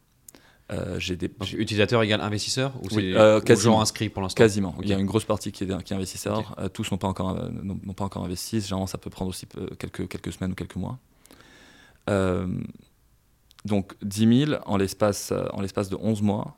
Euh, 0.72 1.00
j'ai 1.00 1.16
des, 1.16 1.28
Donc, 1.28 1.52
utilisateur 1.54 2.02
égale 2.02 2.22
investisseur 2.22 2.74
Ou 2.78 2.88
Oui, 2.92 3.12
c'est 3.14 3.20
euh, 3.20 3.40
quasiment. 3.40 3.76
gens 3.76 3.82
inscrits 3.82 4.10
pour 4.10 4.24
l'instant 4.24 4.38
Quasiment. 4.38 4.76
Il 4.82 4.90
y 4.90 4.94
a 4.94 4.98
une 4.98 5.06
grosse 5.06 5.26
partie 5.26 5.52
qui 5.52 5.64
est, 5.64 5.84
qui 5.84 5.94
est 5.94 5.96
investisseur. 5.96 6.56
Euh, 6.58 6.70
tous 6.70 6.90
n'ont 6.92 6.98
pas, 6.98 7.08
encore, 7.08 7.38
euh, 7.38 7.50
n'ont 7.52 7.94
pas 7.94 8.06
encore 8.06 8.24
investi. 8.24 8.62
Généralement, 8.62 8.88
ça 8.88 8.98
peut 8.98 9.12
prendre 9.12 9.30
aussi 9.30 9.48
quelques, 9.78 10.08
quelques 10.08 10.34
semaines 10.34 10.54
ou 10.54 10.56
quelques 10.56 10.76
mois. 10.76 10.98
Donc, 13.66 13.96
10 14.04 14.46
000 14.48 14.62
en 14.66 14.78
l'espace, 14.78 15.32
en 15.54 15.62
l'espace 15.62 15.90
de 15.90 15.98
11 16.00 16.22
mois 16.22 16.58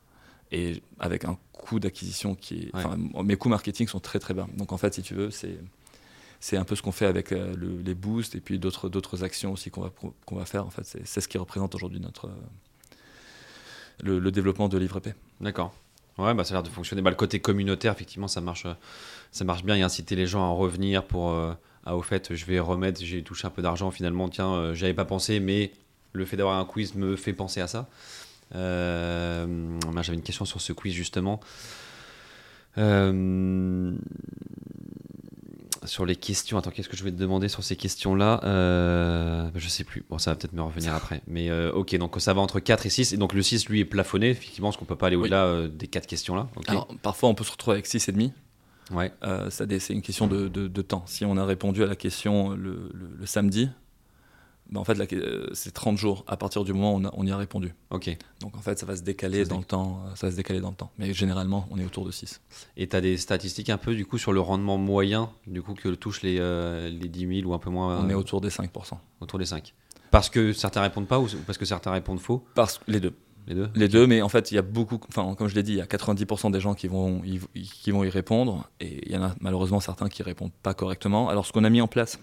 et 0.51 0.81
avec 0.99 1.25
un 1.25 1.37
coût 1.51 1.79
d'acquisition 1.79 2.35
qui 2.35 2.69
est. 2.73 2.75
Ouais. 2.75 3.23
Mes 3.23 3.35
coûts 3.35 3.49
marketing 3.49 3.87
sont 3.87 3.99
très 3.99 4.19
très 4.19 4.33
bas. 4.33 4.47
Donc, 4.55 4.71
en 4.71 4.77
fait, 4.77 4.93
si 4.93 5.01
tu 5.01 5.15
veux, 5.15 5.31
c'est. 5.31 5.57
C'est 6.39 6.57
un 6.57 6.63
peu 6.63 6.75
ce 6.75 6.81
qu'on 6.81 6.91
fait 6.91 7.05
avec 7.07 7.31
euh, 7.31 7.55
le- 7.55 7.81
les 7.83 7.95
boosts 7.95 8.35
et 8.35 8.39
puis 8.39 8.59
d'autres 8.59 8.89
d'autres 8.89 9.23
actions 9.23 9.53
aussi 9.53 9.71
qu'on 9.71 9.81
va, 9.81 9.91
qu'on 10.25 10.35
va 10.35 10.45
faire. 10.45 10.65
En 10.65 10.69
fait, 10.69 10.83
c'est 11.05 11.21
ce 11.21 11.27
qui 11.27 11.37
représente 11.37 11.73
aujourd'hui 11.75 11.99
notre 11.99 12.27
euh, 12.27 12.31
le, 14.03 14.31
développement 14.31 14.69
de 14.69 14.77
Livre. 14.77 15.01
D'accord. 15.41 15.73
Ouais, 16.17 16.33
bah, 16.33 16.43
ça 16.43 16.53
a 16.53 16.57
l'air 16.57 16.63
de 16.63 16.69
fonctionner. 16.69 17.01
Bah, 17.01 17.09
le 17.11 17.15
côté 17.15 17.39
communautaire, 17.39 17.93
effectivement, 17.93 18.27
ça 18.27 18.41
marche, 18.41 18.65
ça 19.31 19.43
marche 19.45 19.63
bien 19.63 19.75
et 19.75 19.81
inciter 19.83 20.15
les 20.15 20.25
gens 20.27 20.41
à 20.41 20.45
en 20.47 20.55
revenir 20.57 21.03
pour. 21.03 21.31
euh, 21.31 21.53
au 21.89 22.01
fait, 22.01 22.35
je 22.35 22.45
vais 22.45 22.59
remettre, 22.59 22.99
j'ai 23.03 23.23
touché 23.23 23.47
un 23.47 23.49
peu 23.49 23.61
d'argent 23.61 23.91
finalement, 23.91 24.27
tiens, 24.27 24.51
euh, 24.53 24.73
j'avais 24.73 24.93
pas 24.93 25.05
pensé, 25.05 25.39
mais 25.39 25.71
le 26.11 26.25
fait 26.25 26.35
d'avoir 26.35 26.59
un 26.59 26.65
quiz 26.65 26.95
me 26.95 27.15
fait 27.15 27.31
penser 27.33 27.61
à 27.61 27.67
ça. 27.67 27.87
Bah, 28.51 30.01
J'avais 30.01 30.17
une 30.17 30.23
question 30.23 30.45
sur 30.45 30.59
ce 30.61 30.73
quiz 30.73 30.93
justement. 30.93 31.39
Sur 35.87 36.05
les 36.05 36.15
questions, 36.15 36.57
attends, 36.57 36.69
qu'est-ce 36.69 36.89
que 36.89 36.95
je 36.97 37.03
vais 37.03 37.11
te 37.11 37.17
demander 37.17 37.47
sur 37.49 37.63
ces 37.63 37.75
questions-là 37.75 38.41
euh, 38.43 39.49
Je 39.55 39.67
sais 39.67 39.83
plus. 39.83 40.05
Bon, 40.09 40.17
ça 40.17 40.31
va 40.31 40.35
peut-être 40.35 40.53
me 40.53 40.61
revenir 40.61 40.93
après. 40.93 41.21
Mais 41.27 41.49
euh, 41.49 41.71
ok, 41.71 41.95
donc 41.97 42.15
ça 42.19 42.33
va 42.33 42.41
entre 42.41 42.59
4 42.59 42.85
et 42.85 42.89
6. 42.89 43.13
Et 43.13 43.17
donc 43.17 43.33
le 43.33 43.41
6, 43.41 43.67
lui, 43.69 43.79
est 43.79 43.85
plafonné, 43.85 44.29
effectivement, 44.29 44.67
parce 44.69 44.77
qu'on 44.77 44.85
peut 44.85 44.95
pas 44.95 45.07
aller 45.07 45.15
Oui. 45.15 45.23
au-delà 45.23 45.45
euh, 45.45 45.67
des 45.67 45.87
4 45.87 46.05
questions-là. 46.07 46.47
Alors, 46.67 46.87
parfois, 47.01 47.29
on 47.29 47.35
peut 47.35 47.43
se 47.43 47.51
retrouver 47.51 47.75
avec 47.75 47.87
6,5. 47.87 48.31
ouais. 48.93 49.11
Euh, 49.23 49.49
ça 49.49 49.65
c'est 49.79 49.93
une 49.93 50.01
question 50.01 50.27
de, 50.27 50.47
de- 50.47 50.67
de 50.67 50.81
temps. 50.81 51.03
Si 51.07 51.25
on 51.25 51.37
a 51.37 51.45
répondu 51.45 51.83
à 51.83 51.87
la 51.87 51.95
question 51.95 52.51
le, 52.51 52.89
le- 52.93 53.09
le 53.19 53.25
samedi, 53.25 53.69
ben 54.69 54.79
en 54.81 54.83
fait, 54.83 55.13
euh, 55.13 55.47
c'est 55.53 55.73
30 55.73 55.97
jours 55.97 56.23
à 56.27 56.35
partir 56.37 56.63
du 56.63 56.73
moment 56.73 56.93
où 56.93 56.97
on, 56.97 57.05
a- 57.05 57.11
on 57.13 57.25
y 57.25 57.31
a 57.31 57.37
répondu. 57.37 57.73
Ok. 57.89 58.15
Donc 58.41 58.55
en 58.57 58.61
fait, 58.61 58.77
ça 58.77 58.85
va 58.85 58.95
se 58.95 59.01
décaler 59.01 59.45
dans 59.45 59.57
le 59.59 59.63
temps. 59.63 60.01
euh, 60.07 60.15
Ça 60.15 60.27
va 60.27 60.31
se 60.31 60.37
décaler 60.37 60.59
dans 60.59 60.69
le 60.71 60.75
temps. 60.75 60.91
Mais 60.97 61.13
généralement, 61.13 61.67
on 61.71 61.77
est 61.79 61.85
autour 61.85 62.05
de 62.05 62.11
6. 62.11 62.41
Et 62.75 62.87
tu 62.87 62.95
as 62.95 63.01
des 63.01 63.17
statistiques 63.17 63.69
un 63.69 63.77
peu 63.77 63.95
du 63.95 64.05
coup 64.05 64.17
sur 64.17 64.33
le 64.33 64.39
rendement 64.41 64.77
moyen 64.77 65.29
du 65.47 65.61
coup 65.61 65.73
que 65.73 65.89
touchent 65.89 66.21
les, 66.23 66.37
euh, 66.39 66.89
les 66.89 67.07
10 67.07 67.39
000 67.41 67.49
ou 67.49 67.53
un 67.53 67.59
peu 67.59 67.69
moins 67.69 67.99
On 68.03 68.09
est 68.09 68.13
autour 68.13 68.41
des 68.41 68.49
5%. 68.49 68.69
autour 69.21 69.39
des 69.39 69.45
5 69.45 69.73
Parce 70.11 70.29
que 70.29 70.51
certains 70.53 70.81
répondent 70.81 71.07
pas 71.07 71.19
ou 71.19 71.25
ou 71.25 71.37
parce 71.45 71.57
que 71.57 71.65
certains 71.65 71.91
répondent 71.91 72.19
faux? 72.19 72.43
Parce 72.55 72.79
les 72.87 72.99
deux. 72.99 73.13
Les 73.47 73.55
deux? 73.55 73.69
Les 73.75 73.87
deux, 73.87 74.07
mais 74.07 74.21
en 74.21 74.27
fait, 74.27 74.51
il 74.51 74.55
y 74.55 74.57
a 74.57 74.61
beaucoup, 74.61 74.99
enfin, 75.07 75.33
comme 75.35 75.47
je 75.47 75.55
l'ai 75.55 75.63
dit, 75.63 75.71
il 75.71 75.77
y 75.77 75.81
a 75.81 75.85
90% 75.85 76.51
des 76.51 76.59
gens 76.59 76.73
qui 76.73 76.89
vont, 76.89 77.21
y, 77.23 77.39
qui 77.61 77.91
vont 77.91 78.03
y 78.03 78.09
répondre, 78.09 78.69
et 78.81 79.07
il 79.07 79.13
y 79.13 79.17
en 79.17 79.23
a 79.23 79.35
malheureusement 79.39 79.79
certains 79.79 80.09
qui 80.09 80.21
répondent 80.21 80.51
pas 80.63 80.73
correctement. 80.73 81.29
Alors, 81.29 81.45
ce 81.45 81.53
qu'on 81.53 81.63
a 81.63 81.69
mis 81.69 81.79
en 81.79 81.87
place, 81.87 82.19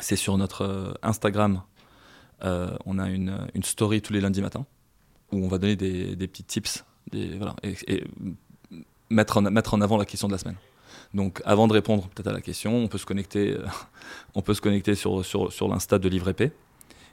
c'est 0.00 0.16
sur 0.16 0.36
notre 0.38 0.62
euh, 0.62 0.92
Instagram, 1.02 1.62
euh, 2.44 2.76
on 2.84 2.98
a 2.98 3.08
une, 3.08 3.46
une 3.54 3.62
story 3.62 4.02
tous 4.02 4.12
les 4.12 4.20
lundis 4.20 4.42
matins, 4.42 4.66
où 5.32 5.44
on 5.44 5.48
va 5.48 5.58
donner 5.58 5.76
des, 5.76 6.16
des 6.16 6.26
petits 6.26 6.44
tips, 6.44 6.84
et, 7.12 7.38
et 7.86 8.04
mettre, 9.10 9.38
en, 9.38 9.42
mettre 9.42 9.74
en 9.74 9.80
avant 9.80 9.96
la 9.96 10.04
question 10.04 10.28
de 10.28 10.32
la 10.32 10.38
semaine. 10.38 10.56
Donc, 11.12 11.40
avant 11.44 11.68
de 11.68 11.72
répondre 11.72 12.08
peut-être 12.08 12.26
à 12.28 12.32
la 12.32 12.40
question, 12.40 12.74
on 12.76 12.88
peut 12.88 12.98
se 12.98 13.06
connecter, 13.06 13.52
euh, 13.52 13.64
on 14.34 14.42
peut 14.42 14.54
se 14.54 14.60
connecter 14.60 14.94
sur, 14.94 15.24
sur, 15.24 15.52
sur 15.52 15.68
l'Insta 15.68 15.98
de 15.98 16.08
Livre 16.08 16.28
Épée. 16.28 16.52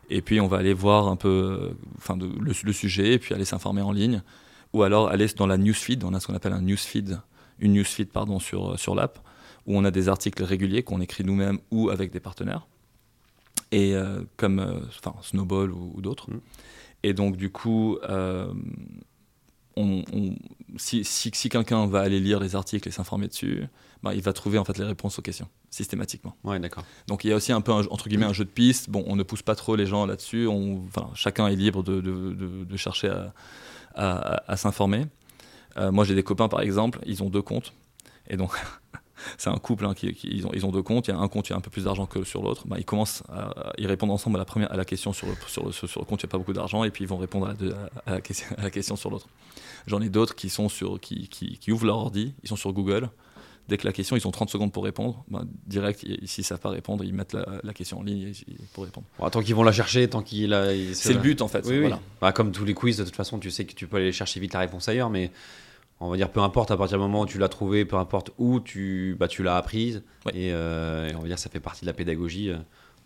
Et 0.10 0.22
puis 0.22 0.41
on 0.41 0.48
va 0.48 0.58
aller 0.58 0.74
voir 0.74 1.08
un 1.08 1.15
peu 1.15 1.74
enfin, 1.98 2.17
de- 2.17 2.26
le, 2.28 2.52
le 2.63 2.74
sujet 2.74 3.13
et 3.13 3.20
puis 3.20 3.34
aller 3.34 3.46
s'informer 3.46 3.82
en 3.82 3.91
ligne. 3.91 4.22
Ou 4.74 4.84
alors 4.84 5.10
aller 5.10 5.28
dans 5.38 5.48
la 5.48 5.58
newsfeed, 5.58 6.04
on 6.04 6.13
a 6.13 6.20
ce 6.20 6.28
qu'on 6.28 6.34
appelle 6.36 6.54
un 6.54 6.62
newsfeed, 6.62 7.20
une 7.60 7.74
newsfeed 7.74 8.10
pardon, 8.10 8.39
sur, 8.39 8.78
sur 8.80 8.96
l'app, 8.96 9.20
où 9.67 9.78
on 9.78 9.86
a 9.86 9.91
des 9.91 10.10
articles 10.10 10.44
réguliers 10.44 10.84
qu'on 10.84 11.00
écrit 11.02 11.24
nous-mêmes 11.24 11.60
ou 11.72 11.89
avec 11.89 12.12
des 12.12 12.20
partenaires, 12.20 12.67
et 13.72 13.96
euh, 13.96 14.22
comme 14.38 14.60
euh, 14.60 14.80
enfin, 15.00 15.16
Snowball 15.22 15.72
ou, 15.72 15.92
ou 15.96 16.02
d'autres. 16.02 16.30
Mm. 16.32 16.40
Et 17.04 17.14
donc 17.14 17.38
du 17.38 17.50
coup, 17.52 17.98
euh, 18.10 18.54
on- 19.78 20.04
on- 20.14 20.36
si, 20.78 21.04
si, 21.04 21.32
si 21.34 21.50
quelqu'un 21.50 21.88
va 21.88 22.02
aller 22.02 22.20
lire 22.20 22.40
les 22.40 22.56
articles 22.56 22.88
et 22.88 22.92
s'informer 22.92 23.28
dessus, 23.28 23.64
ben, 24.04 24.14
il 24.14 24.22
va 24.22 24.34
trouver 24.34 24.58
en 24.58 24.66
fait 24.66 24.78
les 24.78 24.84
réponses 24.86 25.18
aux 25.20 25.22
questions, 25.22 25.48
systématiquement. 25.70 26.36
Ouais, 26.44 26.60
d'accord. 26.60 26.84
Donc 27.08 27.24
il 27.24 27.30
y 27.30 27.34
a 27.34 27.36
aussi 27.36 27.52
un 27.52 27.62
peu 27.62 27.72
un- 27.72 27.86
entre 27.90 28.10
guillemets 28.10 28.26
un 28.26 28.34
jeu 28.34 28.46
de 28.46 28.50
piste. 28.50 28.90
Bon, 28.90 29.04
on 29.08 29.16
ne 29.16 29.24
pousse 29.24 29.42
pas 29.44 29.56
trop 29.56 29.76
les 29.76 29.86
gens 29.86 30.06
là-dessus. 30.06 30.48
On, 30.48 30.84
enfin, 30.88 31.10
chacun 31.16 31.48
est 31.48 31.56
libre 31.56 31.84
de, 31.84 32.02
de- 32.02 32.34
de- 32.34 32.64
de 32.66 32.78
chercher 32.78 33.10
à, 33.10 33.34
à- 33.96 34.52
à 34.52 34.58
s'informer. 34.58 35.06
Moi, 35.92 36.04
j'ai 36.04 36.16
des 36.16 36.24
copains 36.24 36.50
par 36.50 36.60
exemple, 36.62 37.00
ils 37.06 37.24
ont 37.24 37.30
deux 37.30 37.42
comptes, 37.42 37.74
et 38.28 38.36
donc 38.36 38.52
c'est 39.38 39.50
un 39.50 39.58
couple 39.58 39.86
hein, 39.86 39.94
qui, 39.94 40.14
qui- 40.14 40.28
ils, 40.30 40.46
ont, 40.48 40.52
ils 40.54 40.66
ont 40.66 40.72
deux 40.72 40.82
comptes. 40.84 41.08
Il 41.08 41.12
y 41.12 41.14
a 41.14 41.18
un 41.18 41.28
compte, 41.28 41.48
il 41.50 41.52
y 41.52 41.54
a 41.54 41.58
un 41.58 41.62
peu 41.62 41.70
plus 41.70 41.86
d'argent 41.86 42.06
que 42.06 42.24
sur 42.24 42.42
l'autre. 42.42 42.68
Ben, 42.68 42.78
ils 42.78 42.86
commencent, 42.86 43.24
à, 43.30 43.74
ils 43.78 43.88
répondent 43.88 44.12
ensemble 44.12 44.38
à 44.38 44.40
la 44.40 44.46
première, 44.46 44.72
à 44.72 44.78
la 44.78 44.86
question 44.86 45.14
sur 45.14 45.28
le, 45.28 45.34
sur 45.48 45.66
le, 45.66 45.72
sur 45.72 46.00
le 46.00 46.06
compte, 46.06 46.22
il 46.24 46.26
n'y 46.26 46.30
a 46.30 46.32
pas 46.32 46.38
beaucoup 46.38 46.54
d'argent, 46.54 46.84
et 46.84 46.92
puis 46.92 47.04
ils 47.04 47.08
vont 47.08 47.18
répondre 47.18 47.46
à 47.46 47.50
la, 47.50 47.56
deux- 47.56 47.76
à 48.06 48.12
la 48.12 48.22
question, 48.22 48.48
à 48.58 48.64
la 48.64 48.70
question 48.70 48.96
sur 48.96 49.10
l'autre. 49.10 49.28
J'en 49.88 50.02
ai 50.02 50.10
d'autres 50.10 50.36
qui 50.36 50.50
sont 50.50 50.70
sur, 50.70 51.00
qui, 51.00 51.28
qui, 51.28 51.58
qui 51.58 51.72
ouvrent 51.72 51.86
leur 51.88 51.98
ordi, 51.98 52.34
ils 52.44 52.50
sont 52.50 52.56
sur 52.56 52.72
Google. 52.74 53.10
Dès 53.68 53.78
que 53.78 53.86
la 53.86 53.94
question, 53.94 54.16
ils 54.18 54.28
ont 54.28 54.32
30 54.32 54.50
secondes 54.50 54.72
pour 54.74 54.84
répondre, 54.84 55.24
ben, 55.30 55.46
direct, 55.68 56.04
ils- 56.04 56.28
s'ils 56.28 56.42
ne 56.42 56.46
savent 56.48 56.60
pas 56.60 56.70
répondre, 56.72 57.04
ils 57.04 57.14
mettent 57.14 57.34
la, 57.34 57.46
la 57.64 57.74
question 57.74 58.00
en 58.00 58.04
ligne 58.04 58.34
pour 58.74 58.84
répondre. 58.84 59.06
Bon, 59.20 59.30
tant 59.30 59.42
qu'ils 59.42 59.56
vont 59.56 59.64
la 59.64 59.72
chercher, 59.72 60.10
tant 60.10 60.24
qu'il 60.24 60.54
a. 60.54 60.66
C'est 60.94 61.14
le 61.14 61.20
but 61.20 61.42
en 61.42 61.48
fait. 61.48 61.66
Oui, 61.68 61.80
oui. 61.80 61.92
Bah, 62.20 62.32
comme 62.34 62.52
tous 62.52 62.66
les 62.66 62.74
quiz, 62.74 62.98
de 62.98 63.04
toute 63.04 63.16
façon, 63.16 63.40
tu 63.40 63.50
sais 63.52 63.66
que 63.66 63.74
tu 63.74 63.88
peux 63.88 63.98
aller 63.98 64.12
chercher 64.12 64.40
vite 64.40 64.54
la 64.54 64.60
réponse 64.62 64.90
ailleurs, 64.90 65.10
mais 65.10 65.32
on 66.02 66.10
va 66.10 66.18
dire 66.18 66.30
peu 66.30 66.42
importe 66.42 66.72
à 66.72 66.78
partir 66.78 66.98
du 66.98 67.02
moment 67.04 67.22
où 67.22 67.26
tu 67.26 67.38
l'as 67.38 67.48
trouvé, 67.50 67.86
peu 67.86 67.96
importe 67.96 68.32
où 68.38 68.60
tu, 68.60 69.16
bah, 69.20 69.28
tu 69.28 69.44
l'as 69.44 69.56
apprise. 69.56 70.04
Ouais. 70.26 70.32
Et, 70.36 70.52
euh, 70.54 71.10
et 71.10 71.16
on 71.16 71.20
va 71.22 71.28
dire 71.28 71.40
ça 71.40 71.50
fait 71.50 71.60
partie 71.60 71.82
de 71.82 71.88
la 71.88 71.94
pédagogie. 71.94 72.50
euh, 72.50 72.58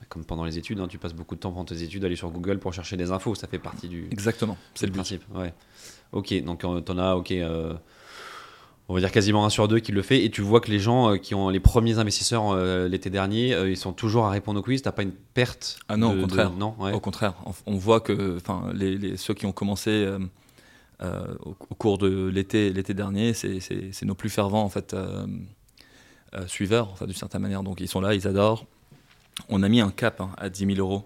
comme 0.10 0.24
pendant 0.26 0.44
les 0.46 0.58
études, 0.58 0.80
hein, 0.80 0.88
tu 0.88 0.98
passes 0.98 1.14
beaucoup 1.14 1.36
de 1.36 1.40
temps 1.40 1.52
pendant 1.52 1.66
tes 1.66 1.82
études 1.82 2.04
à 2.04 2.08
aller 2.08 2.16
sur 2.16 2.30
Google 2.30 2.60
pour 2.60 2.74
chercher 2.74 2.96
des 2.98 3.12
infos. 3.12 3.34
Ça 3.36 3.48
fait 3.48 3.58
partie 3.60 3.88
du, 3.88 4.08
Exactement, 4.12 4.58
c'est 4.76 4.86
le 4.86 4.92
but. 4.92 4.98
principe. 5.00 5.24
Ouais. 5.34 5.54
Ok, 6.12 6.34
donc 6.44 6.64
euh, 6.64 6.80
t'en 6.82 6.98
as, 6.98 7.16
ok, 7.16 7.32
euh, 7.32 7.74
on 8.88 8.94
va 8.94 9.00
dire 9.00 9.12
quasiment 9.12 9.46
un 9.46 9.50
sur 9.50 9.68
deux 9.68 9.80
qui 9.80 9.92
le 9.92 10.02
fait. 10.04 10.24
Et 10.24 10.30
tu 10.30 10.42
vois 10.42 10.62
que 10.62 10.70
les 10.70 10.80
gens 10.80 11.18
qui 11.18 11.34
ont 11.34 11.50
les 11.50 11.60
premiers 11.60 11.98
investisseurs 11.98 12.56
l'été 12.88 13.10
dernier, 13.10 13.58
ils 13.68 13.78
sont 13.78 13.94
toujours 13.94 14.26
à 14.26 14.30
répondre 14.30 14.60
au 14.60 14.64
quiz. 14.64 14.82
T'as 14.84 14.92
pas 14.92 15.02
une 15.02 15.12
perte 15.12 15.80
Ah 15.88 15.98
non, 15.98 16.10
de- 16.12 16.14
au 16.14 16.18
de- 16.18 16.22
contraire. 16.24 16.52
non, 16.52 16.76
ouais. 16.80 16.92
Au 16.94 17.00
contraire, 17.00 17.34
on, 17.66 17.76
voit 17.78 18.00
que 18.00 18.38
les, 18.74 18.98
les- 18.98 19.18
ceux 19.18 19.34
qui 19.34 19.48
ont 19.48 19.52
commencé 19.52 20.08
euh, 21.02 21.36
au, 21.44 21.50
au 21.70 21.76
cours 21.76 21.98
de 21.98 22.28
l'été 22.28 22.72
l'été 22.72 22.94
dernier, 22.94 23.34
c'est- 23.34 24.04
nos 24.04 24.16
plus 24.16 24.30
fervents 24.30 24.64
en 24.64 24.70
fait, 24.70 24.94
euh, 24.94 25.28
euh, 26.36 26.48
suiveurs, 26.48 26.90
enfin, 26.92 27.06
d'une 27.06 27.16
certaine 27.16 27.42
manière. 27.42 27.64
Donc 27.64 27.80
ils 27.82 27.88
sont 27.88 28.02
là, 28.02 28.14
ils 28.14 28.28
adorent. 28.28 28.66
On 29.50 29.64
a 29.64 29.70
mis 29.70 29.82
un 29.82 29.92
cap 29.92 30.22
hein, 30.22 30.32
à 30.38 30.50
10 30.50 30.76
000 30.76 30.80
euros 30.80 31.04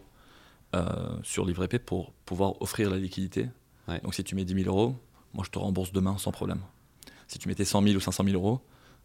sur 1.24 1.46
Livre 1.46 1.64
épais 1.64 1.80
pour 1.80 2.12
pouvoir 2.26 2.62
offrir 2.62 2.92
la 2.92 2.98
liquidité. 2.98 3.48
Ouais. 3.88 4.00
Donc 4.02 4.14
si 4.14 4.24
tu 4.24 4.36
mets 4.36 4.46
10 4.46 4.64
000 4.64 4.68
euros, 4.68 4.96
moi 5.34 5.44
je 5.44 5.50
te 5.50 5.58
rembourse 5.58 5.92
demain 5.92 6.18
sans 6.20 6.32
problème. 6.32 6.60
Si 7.28 7.40
tu 7.40 7.48
mettais 7.48 7.66
100 7.66 7.82
000 7.82 7.96
ou 7.96 8.00
500 8.00 8.24
000 8.24 8.36
euros, 8.36 8.62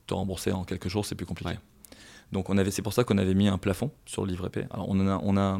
te 0.06 0.12
rembourser 0.12 0.52
en 0.52 0.64
quelques 0.64 0.88
jours, 0.88 1.06
c'est 1.06 1.14
plus 1.14 1.24
compliqué. 1.24 1.52
Ouais. 1.52 1.58
Donc 2.32 2.50
on 2.50 2.58
avait, 2.58 2.70
c'est 2.70 2.82
pour 2.82 2.92
ça 2.92 3.04
qu'on 3.04 3.16
avait 3.16 3.32
mis 3.34 3.48
un 3.48 3.56
plafond 3.56 3.90
sur 4.04 4.26
le 4.26 4.30
livre 4.30 4.46
épais. 4.46 4.66
Alors 4.70 4.88
on 4.90 5.00
en 5.00 5.08
a, 5.08 5.18
on 5.22 5.36
a 5.38 5.58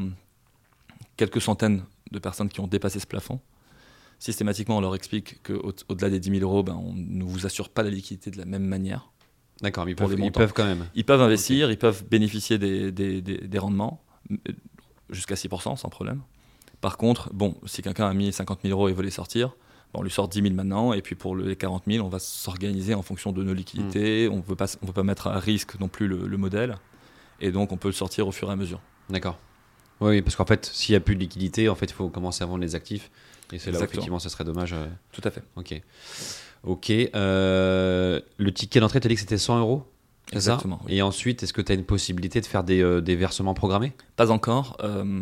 quelques 1.17 1.41
centaines 1.41 1.85
de 2.11 2.19
personnes 2.19 2.51
qui 2.51 2.61
ont 2.61 2.67
dépassé 2.67 3.01
ce 3.01 3.07
plafond. 3.07 3.41
Systématiquement, 4.25 4.79
on 4.79 4.81
leur 4.81 4.95
explique 4.95 5.43
qu'au-delà 5.43 6.09
des 6.09 6.19
10 6.19 6.39
000 6.39 6.51
euros, 6.51 6.63
ben, 6.63 6.73
on 6.83 6.95
ne 6.95 7.23
vous 7.25 7.45
assure 7.45 7.69
pas 7.69 7.83
la 7.83 7.91
liquidité 7.91 8.31
de 8.31 8.39
la 8.39 8.47
même 8.47 8.65
manière. 8.65 9.11
D'accord, 9.61 9.85
mais 9.85 9.91
ils 9.93 9.97
ils 10.25 10.33
peuvent 10.33 10.55
quand 10.55 10.65
même. 10.65 10.87
Ils 10.95 11.05
peuvent 11.05 11.21
investir, 11.21 11.71
ils 11.71 11.77
peuvent 11.77 12.05
bénéficier 12.11 12.57
des, 12.57 12.91
des- 12.91 13.21
des- 13.21 13.37
des 13.37 13.59
rendements 13.59 14.03
euh, 14.31 14.37
jusqu'à 15.11 15.35
6% 15.35 15.77
sans 15.77 15.89
problème. 15.91 16.23
Par 16.81 16.97
contre, 16.97 17.35
bon, 17.35 17.55
si 17.67 17.83
quelqu'un 17.83 18.07
a 18.09 18.15
mis 18.15 18.33
50 18.33 18.61
000 18.63 18.73
euros 18.73 18.89
et 18.89 18.95
veut 18.95 19.03
les 19.03 19.11
sortir, 19.11 19.55
on 19.93 20.03
lui 20.03 20.11
sort 20.11 20.27
10 20.29 20.41
000 20.41 20.55
maintenant, 20.55 20.95
et 20.95 21.03
puis 21.03 21.17
pour 21.17 21.37
les 21.37 21.55
40 21.55 21.83
000, 21.87 22.03
on 22.05 22.09
va 22.09 22.19
s'organiser 22.19 22.95
en 22.95 23.03
fonction 23.03 23.31
de 23.31 23.45
nos 23.45 23.53
liquidités. 23.53 24.29
On 24.33 24.39
ne 24.39 24.43
veut 24.43 24.57
pas, 24.57 25.03
mettre 25.03 25.27
à 25.27 25.39
risque 25.39 25.79
non 25.81 25.89
plus 25.89 26.09
le, 26.09 26.27
le 26.27 26.37
modèle, 26.39 26.79
et 27.43 27.53
donc 27.53 27.73
on 27.73 27.77
peut 27.77 27.89
le 27.89 27.93
sortir 27.93 28.27
au 28.27 28.33
fur 28.33 28.49
et 28.49 28.53
à 28.53 28.57
mesure. 28.57 28.81
D'accord. 29.11 29.39
Oui, 30.01 30.09
oui, 30.13 30.23
parce 30.23 30.35
qu'en 30.35 30.47
fait, 30.47 30.65
s'il 30.73 30.95
n'y 30.95 30.97
a 30.97 31.01
plus 31.01 31.15
de 31.15 31.21
liquidité, 31.21 31.69
en 31.69 31.75
fait, 31.75 31.87
il 31.87 31.93
faut 31.93 32.09
commencer 32.09 32.43
à 32.43 32.47
vendre 32.47 32.63
les 32.63 32.75
actifs. 32.75 33.11
Et 33.53 33.59
c'est 33.59 33.71
là 33.71 33.79
où, 33.81 33.85
effectivement, 33.85 34.19
ça 34.19 34.29
serait 34.29 34.45
dommage. 34.45 34.73
euh, 34.73 34.87
Tout 35.13 35.21
à 35.25 35.31
fait. 35.31 35.43
Ok. 35.57 35.81
Ok. 36.65 36.91
euh, 36.91 38.21
le 38.39 38.53
ticket 38.55 38.81
d'entrée, 38.81 39.01
tu 39.01 39.07
as 39.07 39.11
dit 39.11 39.15
que 39.15 39.21
c'était 39.21 39.39
100 39.39 39.59
euros 39.59 39.85
ça 40.31 40.37
Exactement. 40.37 40.81
oui. 40.87 40.97
Et 40.97 41.03
ensuite, 41.03 41.43
est-ce 41.43 41.53
que 41.53 41.61
tu 41.61 41.71
as 41.71 41.75
une 41.75 41.85
possibilité 41.85 42.41
de 42.41 42.47
faire 42.47 42.65
des, 42.65 42.81
euh, 42.83 43.01
des 43.03 43.15
versements 43.17 43.53
programmés? 43.55 43.93
Pas 44.17 44.31
encore. 44.31 44.77
Euh, 44.83 45.21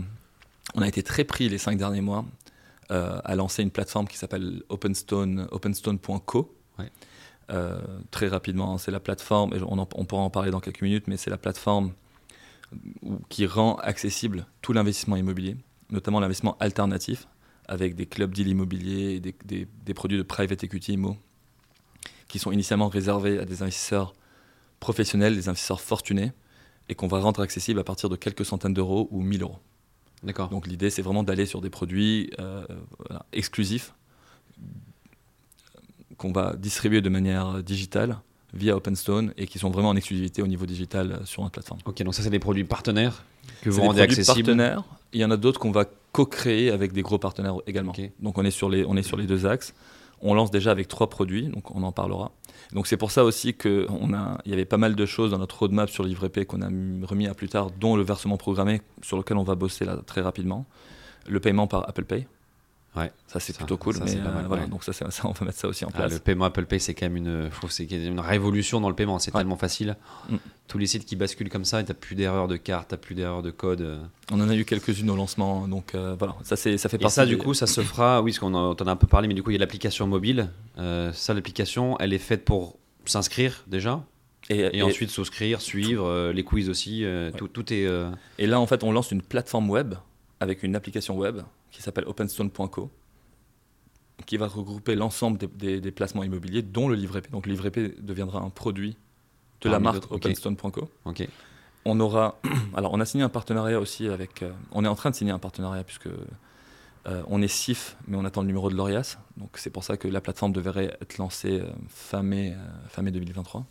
on 0.75 0.83
a 0.83 0.87
été 0.89 1.03
très 1.03 1.25
pris 1.25 1.49
les 1.49 1.59
cinq 1.59 1.77
derniers 1.79 2.01
mois 2.01 2.25
à 2.91 3.35
lancer 3.37 3.63
une 3.63 3.71
plateforme 3.71 4.07
qui 4.07 4.19
s'appelle 4.19 4.63
Openstone, 4.69 5.49
openstone.co. 5.51 6.55
Ouais. 6.79 6.91
Très 8.11 8.29
rapidement, 8.29 8.77
c'est 8.77 8.91
la 8.91 9.01
plateforme, 9.01 9.55
et 9.55 9.63
on, 9.63 9.79
en- 9.79 9.89
on 9.95 10.05
pourra 10.05 10.21
en 10.23 10.29
parler 10.29 10.51
dans 10.51 10.61
quelques 10.61 10.83
minutes, 10.83 11.05
mais 11.09 11.17
c'est 11.17 11.31
la 11.31 11.39
plateforme 11.39 11.93
qui 13.31 13.47
rend 13.47 13.77
accessible 13.77 14.45
tout 14.61 14.75
l'investissement 14.75 15.17
immobilier, 15.17 15.57
notamment 15.91 16.21
l'investissement 16.21 16.57
alternatif, 16.61 17.27
avec 17.69 17.95
des 17.95 18.07
clubs 18.07 18.33
deal 18.33 18.49
immobiliers 18.49 19.15
et 19.15 19.21
des, 19.21 19.35
des- 19.45 19.69
des 19.85 19.95
produits 19.95 20.19
de 20.19 20.23
private 20.23 20.65
equity 20.65 20.93
IMO, 20.95 21.17
qui 22.29 22.39
sont 22.39 22.53
initialement 22.53 22.89
réservés 22.89 23.39
à 23.39 23.45
des 23.45 23.63
investisseurs 23.63 24.13
professionnels, 24.81 25.35
des 25.37 25.49
investisseurs 25.49 25.81
fortunés, 25.81 26.33
et 26.89 26.95
qu'on 26.95 27.07
va 27.07 27.21
rendre 27.21 27.41
accessible 27.41 27.79
à 27.81 27.85
partir 27.85 28.09
de 28.09 28.17
quelques 28.17 28.45
centaines 28.45 28.75
d'euros 28.75 29.09
ou 29.13 29.23
1000 29.23 29.43
euros. 29.43 29.59
D'accord. 30.25 30.49
Donc 30.49 30.67
l'idée, 30.67 30.91
c'est 30.91 31.03
vraiment 31.03 31.23
d'aller 31.23 31.47
sur 31.47 31.61
des 31.61 31.71
produits 31.71 32.31
euh, 32.41 32.65
voilà, 32.99 33.25
exclusifs 33.33 33.93
qu'on 36.17 36.33
va 36.33 36.55
distribuer 36.57 37.01
de 37.01 37.09
manière 37.09 37.63
digitale 37.63 38.19
via 38.55 38.77
OpenStone 38.77 39.33
et 39.37 39.47
qui 39.47 39.59
sont 39.59 39.71
vraiment 39.71 39.89
en 39.89 39.97
exclusivité 39.97 40.43
au 40.43 40.47
niveau 40.47 40.67
digital 40.67 41.13
euh, 41.13 41.25
sur 41.25 41.43
notre 41.43 41.53
plateforme. 41.55 41.81
Ok, 41.87 42.03
donc 42.03 42.15
ça, 42.15 42.23
c'est 42.23 42.31
des 42.31 42.39
produits 42.39 42.65
partenaires 42.65 43.25
que 43.63 43.71
vous 43.71 43.81
rendez 43.81 44.01
produits 44.05 44.21
accessibles. 44.21 44.47
partenaires. 44.49 44.85
Il 45.13 45.21
y 45.21 45.25
en 45.25 45.31
a 45.31 45.37
d'autres 45.37 45.61
qu'on 45.61 45.71
va 45.73 45.85
co-créer 46.13 46.71
avec 46.71 46.93
des 46.93 47.03
gros 47.03 47.19
partenaires 47.19 47.57
également. 47.67 47.93
Donc 48.21 48.39
on 48.39 48.45
est, 48.45 48.51
sur 48.51 48.69
les, 48.69 48.85
on 48.85 48.97
est 48.97 49.03
sur 49.03 49.17
les 49.17 49.27
deux 49.27 49.47
axes. 49.47 49.75
On 50.21 50.35
lance 50.35 50.51
déjà 50.51 50.71
avec 50.71 50.87
trois 50.87 51.11
produits, 51.11 51.49
donc 51.49 51.75
on 51.75 51.83
en 51.83 51.91
parlera. 51.91 52.31
Donc 52.73 52.87
c'est 52.87 52.97
pour 52.97 53.11
ça 53.11 53.25
aussi 53.25 53.55
qu'il 53.55 53.89
y 54.47 54.53
avait 54.53 54.65
pas 54.65 54.77
mal 54.77 54.95
de 54.95 55.07
choses 55.07 55.33
dans 55.33 55.39
notre 55.39 55.59
roadmap 55.59 55.91
sur 55.91 56.05
Livre 56.05 56.25
épais 56.27 56.45
qu'on 56.47 56.63
a 56.63 56.71
mis- 56.71 57.05
remis 57.05 57.27
à 57.27 57.35
plus 57.35 57.49
tard, 57.49 57.71
dont 57.73 57.97
le 57.97 58.05
versement 58.05 58.37
programmé 58.37 58.83
sur 59.03 59.17
lequel 59.17 59.37
on 59.37 59.43
va 59.43 59.57
bosser 59.57 59.85
là 59.85 59.97
très 60.07 60.21
rapidement. 60.21 60.65
Le 61.29 61.41
paiement 61.41 61.67
par 61.67 61.89
Apple 61.89 62.05
Pay. 62.05 62.27
Ouais. 62.95 63.11
Ça 63.27 63.41
c'est 63.41 63.57
plutôt 63.57 63.79
cool, 63.79 63.95
ça, 63.95 64.05
mais 64.05 64.17
pas 64.17 64.29
euh, 64.29 64.35
mal, 64.35 64.45
voilà, 64.47 64.63
ouais. 64.65 64.69
donc 64.69 64.85
ça, 64.85 64.93
on 65.25 65.31
va 65.33 65.47
mettre 65.47 65.57
ça 65.59 65.67
aussi 65.67 65.85
en 65.87 65.89
Ah, 65.95 65.97
place. 65.97 66.13
le 66.13 66.19
paiement 66.19 66.45
Apple 66.45 66.67
Pay, 66.67 66.79
c'est 66.79 66.93
quand 66.93 67.07
même 67.07 67.17
une, 67.17 67.51
c'est 67.71 67.85
une 67.91 68.21
révolution 68.21 68.83
dans 68.83 68.91
le 68.91 68.95
paiement. 68.95 69.19
C'est 69.19 69.35
Ouais. 69.35 69.41
tellement 69.41 69.57
facile. 69.57 69.97
Mm. 70.29 70.37
Tous 70.69 70.77
les 70.77 70.87
sites 70.87 71.07
qui 71.07 71.17
basculent 71.17 71.49
comme 71.49 71.65
ça, 71.65 71.81
et 71.81 71.85
t'as 71.87 71.95
plus 71.95 72.15
d'erreurs 72.17 72.49
de 72.49 72.57
carte, 72.59 72.89
t'as 72.91 72.99
plus 72.99 73.15
d'erreurs 73.15 73.43
de 73.43 73.51
code. 73.51 73.81
euh. 73.81 73.99
On 74.31 74.39
en 74.43 74.49
a 74.51 74.55
eu 74.55 74.67
quelques-unes 74.67 75.09
au 75.09 75.17
lancement, 75.17 75.67
donc 75.69 75.95
euh, 75.95 76.15
voilà, 76.19 76.35
ça, 76.43 76.57
c'est- 76.57 76.77
ça 76.77 76.91
fait 76.91 76.97
Et 76.97 77.01
partie. 77.01 77.15
ça, 77.15 77.25
du 77.25 77.39
coup, 77.39 77.55
ça 77.55 77.67
se 77.67 77.81
fera. 77.81 78.21
Oui, 78.21 78.33
parce 78.33 78.41
qu'on 78.41 78.53
en, 78.55 78.75
a 78.75 78.91
un 78.91 78.97
peu 78.97 79.07
parlé, 79.07 79.27
mais 79.27 79.33
du 79.35 79.43
coup, 79.43 79.51
il 79.51 79.55
y 79.55 79.57
a 79.57 79.61
l'application 79.61 80.07
mobile. 80.07 80.51
Euh, 80.79 81.13
ça, 81.15 81.33
l'application, 81.33 81.97
elle 81.99 82.13
est 82.13 82.19
faite 82.19 82.45
pour 82.45 82.77
s'inscrire 83.07 83.65
déjà, 83.69 84.05
et, 84.51 84.59
et, 84.59 84.77
et- 84.79 84.83
ensuite 84.83 85.09
souscrire, 85.11 85.63
suivre 85.63 86.07
euh, 86.07 86.33
les 86.35 86.45
quiz 86.45 86.69
aussi. 86.69 87.07
Ouais. 87.07 87.33
tout, 87.39 87.49
tout 87.49 87.73
est. 87.73 87.89
Et 88.39 88.47
là, 88.47 88.61
en 88.61 88.67
fait, 88.67 88.85
on 88.85 88.93
lance 88.93 89.13
une 89.13 89.23
plateforme 89.23 89.71
web 89.71 89.95
avec 90.41 90.63
une 90.63 90.77
application 90.77 91.17
web 91.17 91.41
qui 91.73 91.83
s'appelle 91.83 92.05
openstone.co 92.07 92.91
qui 94.27 94.37
va 94.37 94.47
regrouper 94.47 94.95
l'ensemble 94.95 95.37
des, 95.39 95.47
des- 95.49 95.81
des 95.81 95.91
placements 95.91 96.23
immobiliers, 96.23 96.63
dont 96.63 96.89
le 96.89 96.95
livret 96.95 97.23
P. 97.23 97.31
Donc, 97.31 97.47
le 97.47 97.53
livret 97.53 97.71
P 97.73 97.95
deviendra 98.01 98.41
un 98.41 98.51
produit 98.51 98.97
de 99.63 99.69
la 99.69 99.81
marque 99.81 100.05
openstone.co. 100.13 100.89
Ok. 101.07 101.27
On 101.85 101.99
aura, 101.99 102.39
alors, 102.77 102.93
on 102.93 103.01
a 103.01 103.05
signé 103.05 103.25
un 103.25 103.29
partenariat 103.29 103.81
aussi 103.81 104.07
avec. 104.09 104.43
euh, 104.43 104.53
on 104.71 104.85
est 104.85 104.89
en 104.89 104.95
train 104.95 105.11
de 105.11 105.17
signer 105.17 105.33
un 105.33 105.41
partenariat 105.41 105.83
puisque 105.83 106.07
euh, 106.07 107.23
on 107.27 107.43
est 107.43 107.49
SIF, 107.49 107.97
mais 108.07 108.17
on 108.17 108.25
attend 108.25 108.43
le 108.43 108.47
numéro 108.47 108.71
de 108.71 108.77
l'ORIAS. 108.77 109.19
Donc, 109.39 109.57
c'est 109.57 109.71
pour 109.71 109.83
ça 109.83 109.97
que 109.97 110.07
la 110.07 110.21
plateforme 110.21 110.53
devrait 110.53 110.97
être 111.01 111.19
lancée 111.19 111.61
euh, 111.61 111.67
fin 111.89 112.23
mai, 112.23 112.55
fin 112.91 113.03
mai 113.03 113.11
2023. 113.11 113.67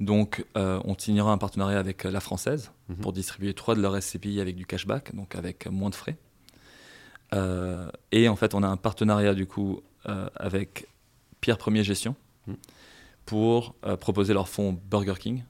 Donc, 0.00 0.44
euh, 0.56 0.80
on 0.84 0.96
signera 0.98 1.32
un 1.32 1.38
partenariat 1.38 1.78
avec 1.78 2.04
la 2.04 2.20
Française 2.20 2.70
Mhm. 2.90 2.96
pour 2.96 3.12
distribuer 3.12 3.54
trois 3.54 3.74
de 3.74 3.80
leurs 3.80 3.96
SCPI 4.02 4.40
avec 4.40 4.54
du 4.56 4.66
cashback, 4.66 5.14
donc 5.14 5.34
avec 5.34 5.66
moins 5.66 5.90
de 5.90 5.94
frais. 5.94 6.16
Euh, 7.34 7.90
et 8.12 8.28
en 8.28 8.36
fait, 8.36 8.54
on 8.54 8.62
a 8.62 8.68
un 8.68 8.76
partenariat 8.76 9.34
du 9.34 9.46
coup 9.46 9.80
euh, 10.08 10.28
avec 10.36 10.86
Pierre 11.40 11.58
Premier 11.58 11.84
Gestion 11.84 12.14
Mhm. 12.46 12.56
pour 13.26 13.74
euh, 13.84 13.96
proposer 13.96 14.32
leur 14.32 14.48
fonds 14.48 14.78
Burger 14.90 15.14
King 15.18 15.44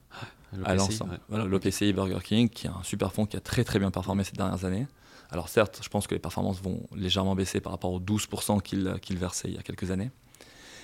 Le 0.51 0.67
à 0.67 0.75
l'ensemble. 0.75 1.11
ouais. 1.11 1.17
Voilà, 1.29 1.45
l'OPCI 1.45 1.93
Burger 1.93 2.19
King, 2.23 2.49
qui 2.49 2.67
est 2.67 2.69
un 2.69 2.83
super 2.83 3.13
fonds 3.13 3.25
qui 3.25 3.37
a 3.37 3.39
très 3.39 3.63
très 3.63 3.79
bien 3.79 3.89
performé 3.91 4.23
ces 4.25 4.33
dernières 4.33 4.65
années. 4.65 4.85
Alors 5.31 5.47
certes, 5.47 5.79
je 5.81 5.87
pense 5.87 6.05
que 6.07 6.13
les 6.15 6.19
performances 6.19 6.61
vont 6.61 6.81
légèrement 6.93 7.35
baisser 7.35 7.61
par 7.61 7.71
rapport 7.71 7.93
aux 7.93 7.99
12% 8.01 8.59
qu'il 8.61 8.95
qu'il 9.01 9.17
versait 9.17 9.47
il 9.47 9.55
y 9.55 9.57
a 9.59 9.61
quelques 9.61 9.91
années. 9.91 10.11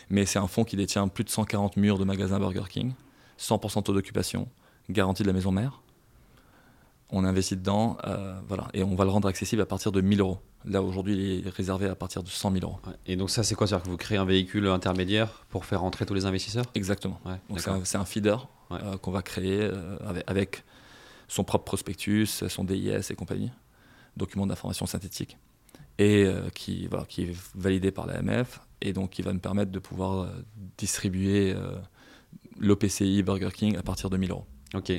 Mais 0.10 0.25
c'est 0.25 0.39
un 0.39 0.47
fonds 0.47 0.63
qui 0.63 0.75
détient 0.77 1.08
plus 1.10 1.23
de 1.25 1.29
140 1.29 1.75
murs 1.77 1.97
de 1.97 2.05
magasins 2.05 2.39
Burger 2.39 2.63
King, 2.69 2.93
100% 3.39 3.84
taux 3.84 3.93
d'occupation, 3.93 4.47
garantie 4.89 5.23
de 5.23 5.27
la 5.27 5.34
maison 5.34 5.51
mère. 5.51 5.81
On 7.10 7.25
investit 7.25 7.55
dedans, 7.58 7.97
voilà, 8.47 8.67
et 8.73 8.84
on 8.84 8.95
va 8.95 9.03
le 9.03 9.10
rendre 9.12 9.27
accessible 9.27 9.62
à 9.62 9.65
partir 9.65 9.91
de 9.91 9.99
1000 10.01 10.21
euros. 10.21 10.39
Là 10.67 10.82
aujourd'hui, 10.82 11.39
il 11.39 11.47
est 11.47 11.49
réservé 11.49 11.88
à 11.88 11.95
partir 11.95 12.23
de 12.23 12.30
100 12.30 12.51
000 12.54 12.63
euros. 12.65 12.80
Ouais. 12.88 12.93
Et 13.06 13.15
donc, 13.15 13.30
ça, 13.30 13.43
c'est 13.43 13.54
quoi? 13.56 13.67
C'est-à-dire 13.67 13.86
que 13.86 13.89
vous 13.91 13.97
créez 13.97 14.17
un 14.17 14.25
véhicule 14.25 14.67
intermédiaire 14.67 15.45
pour 15.49 15.65
faire 15.65 15.82
rentrer 15.82 16.06
tous 16.06 16.13
les 16.15 16.25
investisseurs? 16.25 16.65
Exactement. 16.73 17.19
Ouais, 17.25 17.36
Donc 17.49 17.60
c'est 17.86 17.97
un, 17.97 18.06
feeder 18.06 18.47
Ouais. 18.71 18.80
euh, 18.84 18.97
qu'on 18.97 19.12
va 19.12 19.21
créer 19.21 19.62
euh, 19.62 19.97
avec, 20.08 20.23
avec 20.25 20.63
son 21.28 21.43
propre 21.43 21.65
prospectus, 21.65 22.43
son 22.47 22.63
DIS 22.63 22.89
et 23.12 23.15
compagnie, 23.15 23.51
document 24.17 24.47
d'information 24.47 24.88
synthétique, 24.88 25.38
et 25.99 26.23
euh, 26.25 26.49
qui, 26.54 26.88
voilà, 26.88 27.06
qui 27.06 27.23
est 27.25 27.36
validé 27.54 27.91
par 27.91 28.08
l'AMF, 28.08 28.60
et 28.82 28.91
donc 28.91 29.12
qui 29.12 29.21
va 29.21 29.34
nous 29.34 29.39
permettre 29.39 29.71
de 29.71 29.78
pouvoir 29.80 30.29
distribuer 30.79 31.56
l'OPCI 32.60 33.23
Burger 33.23 33.50
King 33.54 33.77
à 33.77 33.83
partir 33.83 34.10
de 34.10 34.17
1000 34.17 34.31
euros. 34.31 34.46
Ok. 34.73 34.92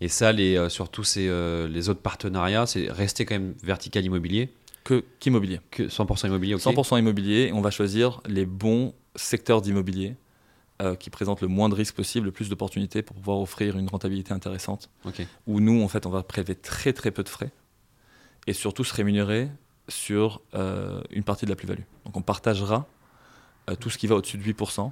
Et 0.00 0.08
ça, 0.08 0.32
les, 0.32 0.68
sur 0.68 0.88
tous 0.88 1.04
ces, 1.04 1.28
les 1.68 1.88
autres 1.88 2.00
partenariats, 2.02 2.66
c'est 2.66 2.90
rester 2.90 3.24
quand 3.24 3.34
même 3.36 3.54
vertical 3.62 4.04
immobilier, 4.04 4.50
Que 4.84 5.02
qu'immobilier. 5.18 5.60
que 5.70 5.84
100% 5.84 6.26
immobilier. 6.26 6.54
ok 6.54 6.60
100% 6.62 6.98
immobilier, 6.98 7.50
on 7.54 7.60
va 7.62 7.70
choisir 7.70 8.20
les 8.26 8.44
bons 8.46 8.92
secteurs 9.16 9.62
d'immobilier 9.62 10.16
euh, 10.82 10.94
qui 10.94 11.08
présentent 11.08 11.40
le 11.40 11.48
moins 11.48 11.68
de 11.70 11.74
risques 11.74 11.94
possible, 11.96 12.26
le 12.26 12.32
plus 12.32 12.48
d'opportunités 12.50 13.00
pour 13.02 13.16
pouvoir 13.16 13.38
offrir 13.40 13.78
une 13.78 13.88
rentabilité 13.88 14.32
intéressante. 14.34 14.90
Ok. 15.06 15.26
où 15.46 15.60
nous, 15.60 15.82
en 15.82 15.88
fait, 15.88 16.04
on 16.06 16.10
va 16.10 16.22
prélever 16.22 16.54
très 16.54 16.92
très 16.92 17.10
peu 17.10 17.22
de 17.22 17.28
frais 17.28 17.50
et 18.46 18.52
surtout 18.52 18.84
se 18.84 18.92
rémunérer 18.92 19.48
sur 19.88 20.42
euh, 20.54 21.00
une 21.10 21.24
partie 21.24 21.44
de 21.46 21.50
la 21.50 21.56
plus-value. 21.56 21.82
Donc 22.04 22.16
on 22.16 22.22
partagera 22.22 22.86
euh, 23.70 23.76
tout 23.76 23.88
ce 23.90 23.96
qui 23.98 24.06
va 24.06 24.16
au-dessus 24.16 24.36
de 24.36 24.42
8% 24.42 24.90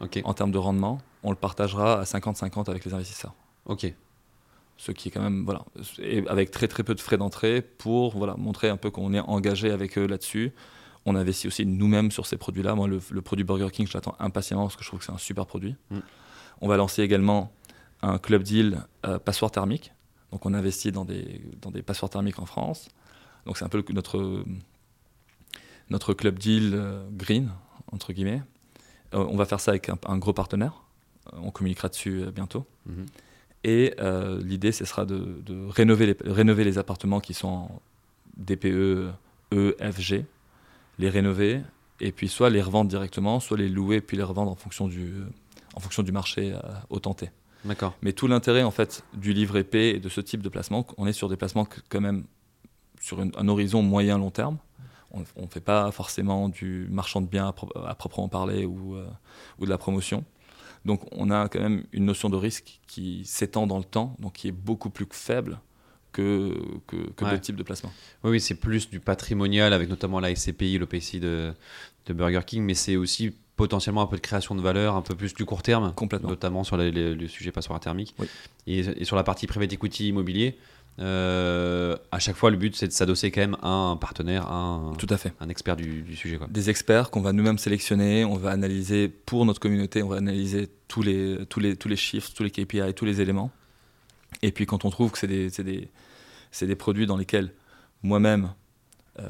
Ok. 0.00 0.20
en 0.24 0.32
termes 0.34 0.52
de 0.52 0.58
rendement, 0.58 1.00
on 1.22 1.30
le 1.30 1.36
partagera 1.36 2.00
à 2.00 2.04
50-50 2.04 2.70
avec 2.70 2.84
les 2.84 2.94
investisseurs. 2.94 3.34
Ok. 3.66 3.92
Ce 4.80 4.92
qui 4.92 5.08
est 5.08 5.10
quand 5.10 5.22
même, 5.22 5.44
voilà, 5.44 5.64
et 6.00 6.26
avec 6.28 6.52
très 6.52 6.68
très 6.68 6.84
peu 6.84 6.94
de 6.94 7.00
frais 7.00 7.16
d'entrée 7.18 7.62
pour 7.62 8.16
voilà, 8.16 8.36
montrer 8.36 8.68
un 8.68 8.76
peu 8.76 8.90
qu'on 8.92 9.12
est 9.12 9.18
engagé 9.20 9.72
avec 9.72 9.98
eux 9.98 10.06
là-dessus. 10.06 10.52
On 11.04 11.16
investit 11.16 11.48
aussi 11.48 11.66
nous-mêmes 11.66 12.12
sur 12.12 12.26
ces 12.26 12.36
produits-là. 12.36 12.74
Moi, 12.76 12.86
le, 12.86 13.00
le 13.10 13.20
produit 13.22 13.44
Burger 13.44 13.70
King, 13.72 13.86
je 13.88 13.94
l'attends 13.94 14.14
impatiemment 14.20 14.62
parce 14.62 14.76
que 14.76 14.84
je 14.84 14.88
trouve 14.88 15.00
que 15.00 15.04
c'est 15.06 15.12
un 15.12 15.18
super 15.18 15.46
produit. 15.46 15.74
Mm. 15.90 15.98
On 16.60 16.68
va 16.68 16.76
lancer 16.76 17.02
également 17.02 17.52
un 18.02 18.18
club 18.18 18.42
deal 18.44 18.82
euh, 19.04 19.18
passoire 19.18 19.50
thermique. 19.50 19.92
Donc, 20.30 20.46
on 20.46 20.54
investit 20.54 20.92
dans 20.92 21.04
des, 21.04 21.40
dans 21.60 21.70
des 21.72 21.82
passoires 21.82 22.10
thermiques 22.10 22.38
en 22.38 22.46
France. 22.46 22.88
Donc, 23.46 23.56
c'est 23.58 23.64
un 23.64 23.68
peu 23.68 23.78
le- 23.78 23.94
notre, 23.94 24.44
notre 25.90 26.14
club 26.14 26.38
deal 26.38 26.72
euh, 26.74 27.04
green, 27.10 27.50
entre 27.90 28.12
guillemets. 28.12 28.42
Euh, 29.14 29.24
on 29.28 29.36
va 29.36 29.44
faire 29.46 29.60
ça 29.60 29.70
avec 29.72 29.88
un, 29.88 29.98
un 30.06 30.18
gros 30.18 30.32
partenaire. 30.34 30.82
Euh, 31.32 31.38
on 31.42 31.50
communiquera 31.50 31.88
dessus 31.88 32.26
bientôt. 32.34 32.64
Mhm. 32.86 33.06
Et 33.64 33.94
euh, 33.98 34.40
l'idée, 34.42 34.72
ce 34.72 34.84
sera 34.84 35.04
de, 35.04 35.40
de 35.44 35.66
rénover, 35.68 36.06
les, 36.06 36.16
rénover 36.24 36.64
les 36.64 36.78
appartements 36.78 37.20
qui 37.20 37.34
sont 37.34 37.48
en 37.48 37.82
DPE, 38.36 39.10
E, 39.52 39.76
F, 39.80 40.00
G, 40.00 40.24
les 40.98 41.08
rénover, 41.08 41.62
et 42.00 42.12
puis 42.12 42.28
soit 42.28 42.50
les 42.50 42.62
revendre 42.62 42.88
directement, 42.88 43.40
soit 43.40 43.56
les 43.56 43.68
louer, 43.68 44.00
puis 44.00 44.16
les 44.16 44.22
revendre 44.22 44.50
en 44.50 44.54
fonction 44.54 44.86
du, 44.88 45.12
en 45.74 45.80
fonction 45.80 46.02
du 46.02 46.12
marché 46.12 46.52
euh, 46.52 46.58
au 46.90 47.00
tenté. 47.00 47.30
D'accord. 47.64 47.94
Mais 48.02 48.12
tout 48.12 48.28
l'intérêt 48.28 48.62
en 48.62 48.70
fait 48.70 49.02
du 49.14 49.32
livre 49.32 49.56
épais 49.56 49.90
et 49.90 49.98
de 49.98 50.08
ce 50.08 50.20
type 50.20 50.42
de 50.42 50.48
placement, 50.48 50.86
on 50.96 51.06
est 51.08 51.12
sur 51.12 51.28
des 51.28 51.36
placements 51.36 51.66
quand 51.88 52.00
même 52.00 52.24
sur 53.00 53.20
une- 53.20 53.32
un 53.36 53.48
horizon 53.48 53.82
moyen 53.82 54.16
long 54.18 54.30
terme. 54.30 54.58
On 55.10 55.20
ne 55.20 55.48
fait 55.48 55.60
pas 55.60 55.90
forcément 55.90 56.48
du 56.50 56.86
marchand 56.90 57.20
de 57.22 57.26
biens 57.26 57.48
à, 57.48 57.52
pro- 57.52 57.72
à 57.84 57.94
proprement 57.94 58.28
parler 58.28 58.66
ou, 58.66 58.94
euh, 58.94 59.06
ou 59.58 59.64
de 59.64 59.70
la 59.70 59.78
promotion. 59.78 60.22
Donc 60.88 61.02
on 61.12 61.30
a 61.30 61.48
quand 61.48 61.60
même 61.60 61.84
une 61.92 62.04
notion 62.06 62.28
de 62.30 62.36
risque 62.36 62.80
qui 62.88 63.22
s'étend 63.24 63.66
dans 63.68 63.78
le 63.78 63.84
temps, 63.84 64.16
donc 64.18 64.32
qui 64.32 64.48
est 64.48 64.52
beaucoup 64.52 64.90
plus 64.90 65.06
faible 65.10 65.60
que, 66.12 66.56
que, 66.88 66.96
que 66.96 67.24
Ouais. 67.24 67.30
d'autres 67.30 67.42
types 67.42 67.56
de 67.56 67.62
placements. 67.62 67.92
Oui, 68.24 68.30
oui, 68.32 68.40
c'est 68.40 68.54
plus 68.56 68.88
du 68.90 68.98
patrimonial 68.98 69.72
avec 69.72 69.88
notamment 69.88 70.18
la 70.18 70.34
SCPI, 70.34 70.78
l'OPCI 70.78 71.20
de, 71.20 71.52
de 72.06 72.12
Burger 72.12 72.40
King, 72.46 72.64
mais 72.64 72.74
c'est 72.74 72.96
aussi 72.96 73.32
potentiellement 73.56 74.02
un 74.02 74.06
peu 74.06 74.16
de 74.16 74.20
création 74.22 74.54
de 74.54 74.60
valeur, 74.60 74.94
un 74.96 75.02
peu 75.02 75.14
plus 75.14 75.34
du 75.34 75.44
court 75.44 75.62
terme, 75.62 75.92
Complètement. 75.94 76.28
notamment 76.30 76.64
sur 76.64 76.76
les- 76.76 76.90
les- 76.92 77.14
le 77.14 77.28
sujet 77.28 77.50
passoire 77.52 77.78
thermique. 77.80 78.14
Oui. 78.18 78.26
Et, 78.66 78.78
et 78.78 79.04
sur 79.04 79.16
la 79.16 79.24
partie 79.24 79.46
private 79.46 79.72
equity 79.72 80.08
immobilier, 80.08 80.56
euh, 81.00 81.96
à 82.10 82.18
chaque 82.18 82.36
fois, 82.36 82.50
le 82.50 82.56
but, 82.56 82.74
c'est 82.76 82.88
de 82.88 82.92
s'adosser 82.92 83.30
quand 83.30 83.40
même 83.40 83.56
à 83.62 83.68
un 83.68 83.96
partenaire, 83.96 84.46
à 84.46 84.54
un, 84.54 84.92
Tout 84.94 85.06
à 85.10 85.16
fait. 85.16 85.32
un 85.40 85.48
expert 85.48 85.76
du, 85.76 86.02
du 86.02 86.16
sujet. 86.16 86.38
Quoi. 86.38 86.46
Des 86.50 86.70
experts 86.70 87.10
qu'on 87.10 87.20
va 87.20 87.32
nous-mêmes 87.32 87.58
sélectionner, 87.58 88.24
on 88.24 88.34
va 88.36 88.50
analyser 88.50 89.08
pour 89.08 89.44
notre 89.46 89.60
communauté, 89.60 90.02
on 90.02 90.08
va 90.08 90.16
analyser 90.16 90.68
tous 90.88 91.02
les, 91.02 91.38
tous 91.48 91.60
les, 91.60 91.76
tous 91.76 91.88
les 91.88 91.96
chiffres, 91.96 92.30
tous 92.34 92.42
les 92.42 92.50
KPI, 92.50 92.94
tous 92.94 93.04
les 93.04 93.20
éléments. 93.20 93.50
Et 94.42 94.50
puis 94.52 94.66
quand 94.66 94.84
on 94.84 94.90
trouve 94.90 95.10
que 95.12 95.18
c'est 95.18 95.26
des, 95.26 95.50
c'est 95.50 95.64
des, 95.64 95.88
c'est 96.50 96.66
des 96.66 96.76
produits 96.76 97.06
dans 97.06 97.16
lesquels 97.16 97.52
moi-même, 98.02 98.50
euh, 99.20 99.28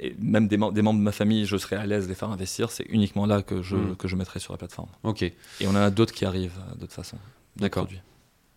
et 0.00 0.14
même 0.20 0.48
des, 0.48 0.56
mem- 0.56 0.72
des 0.72 0.82
membres 0.82 0.98
de 0.98 1.04
ma 1.04 1.12
famille, 1.12 1.44
je 1.46 1.56
serais 1.56 1.76
à 1.76 1.86
l'aise 1.86 2.04
de 2.04 2.08
les 2.08 2.14
faire 2.14 2.30
investir, 2.30 2.70
c'est 2.70 2.84
uniquement 2.88 3.26
là 3.26 3.42
que 3.42 3.62
je, 3.62 3.76
Mm. 3.76 3.96
que 3.96 4.08
je 4.08 4.16
mettrai 4.16 4.40
sur 4.40 4.52
la 4.52 4.58
plateforme. 4.58 4.88
Ok. 5.02 5.22
Et 5.22 5.34
on 5.66 5.70
en 5.70 5.76
a 5.76 5.90
d'autres 5.90 6.12
qui 6.14 6.24
arrivent 6.24 6.58
d'autres 6.78 6.92
façons. 6.92 7.16
d'autres 7.56 7.60
D'accord. 7.62 7.88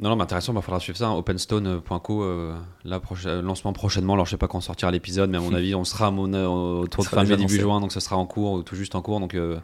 Non, 0.04 0.10
non, 0.10 0.16
mais 0.18 0.24
intéressant, 0.24 0.54
il 0.54 0.62
faudra 0.62 0.82
suivre 0.82 0.98
ça. 0.98 1.08
hein. 1.08 1.16
Openstone.co, 1.16 2.24
euh, 2.24 2.54
là, 2.84 3.00
proche- 3.00 3.26
euh, 3.26 3.42
lancement 3.42 3.72
prochainement. 3.72 4.14
Alors, 4.16 4.26
je 4.26 4.32
sais 4.32 4.38
pas 4.38 4.50
quand 4.50 4.60
sortira 4.60 4.92
l'épisode, 4.92 5.30
mais 5.30 5.38
à 5.38 5.40
mon 5.40 5.54
avis, 5.56 5.76
on 5.76 5.86
sera 5.86 6.12
mon, 6.12 6.34
euh, 6.34 6.46
autour 6.46 7.06
de 7.06 7.10
fin 7.10 7.24
mai, 7.24 7.38
début 7.38 7.58
juin, 7.58 7.80
donc 7.80 7.94
ça 7.94 8.02
sera 8.02 8.18
en 8.18 8.26
cours, 8.26 8.52
ou 8.52 8.64
tout 8.64 8.76
juste 8.76 8.96
en 8.96 9.02
cours. 9.02 9.22
Donc, 9.22 9.34
euh, 9.34 9.60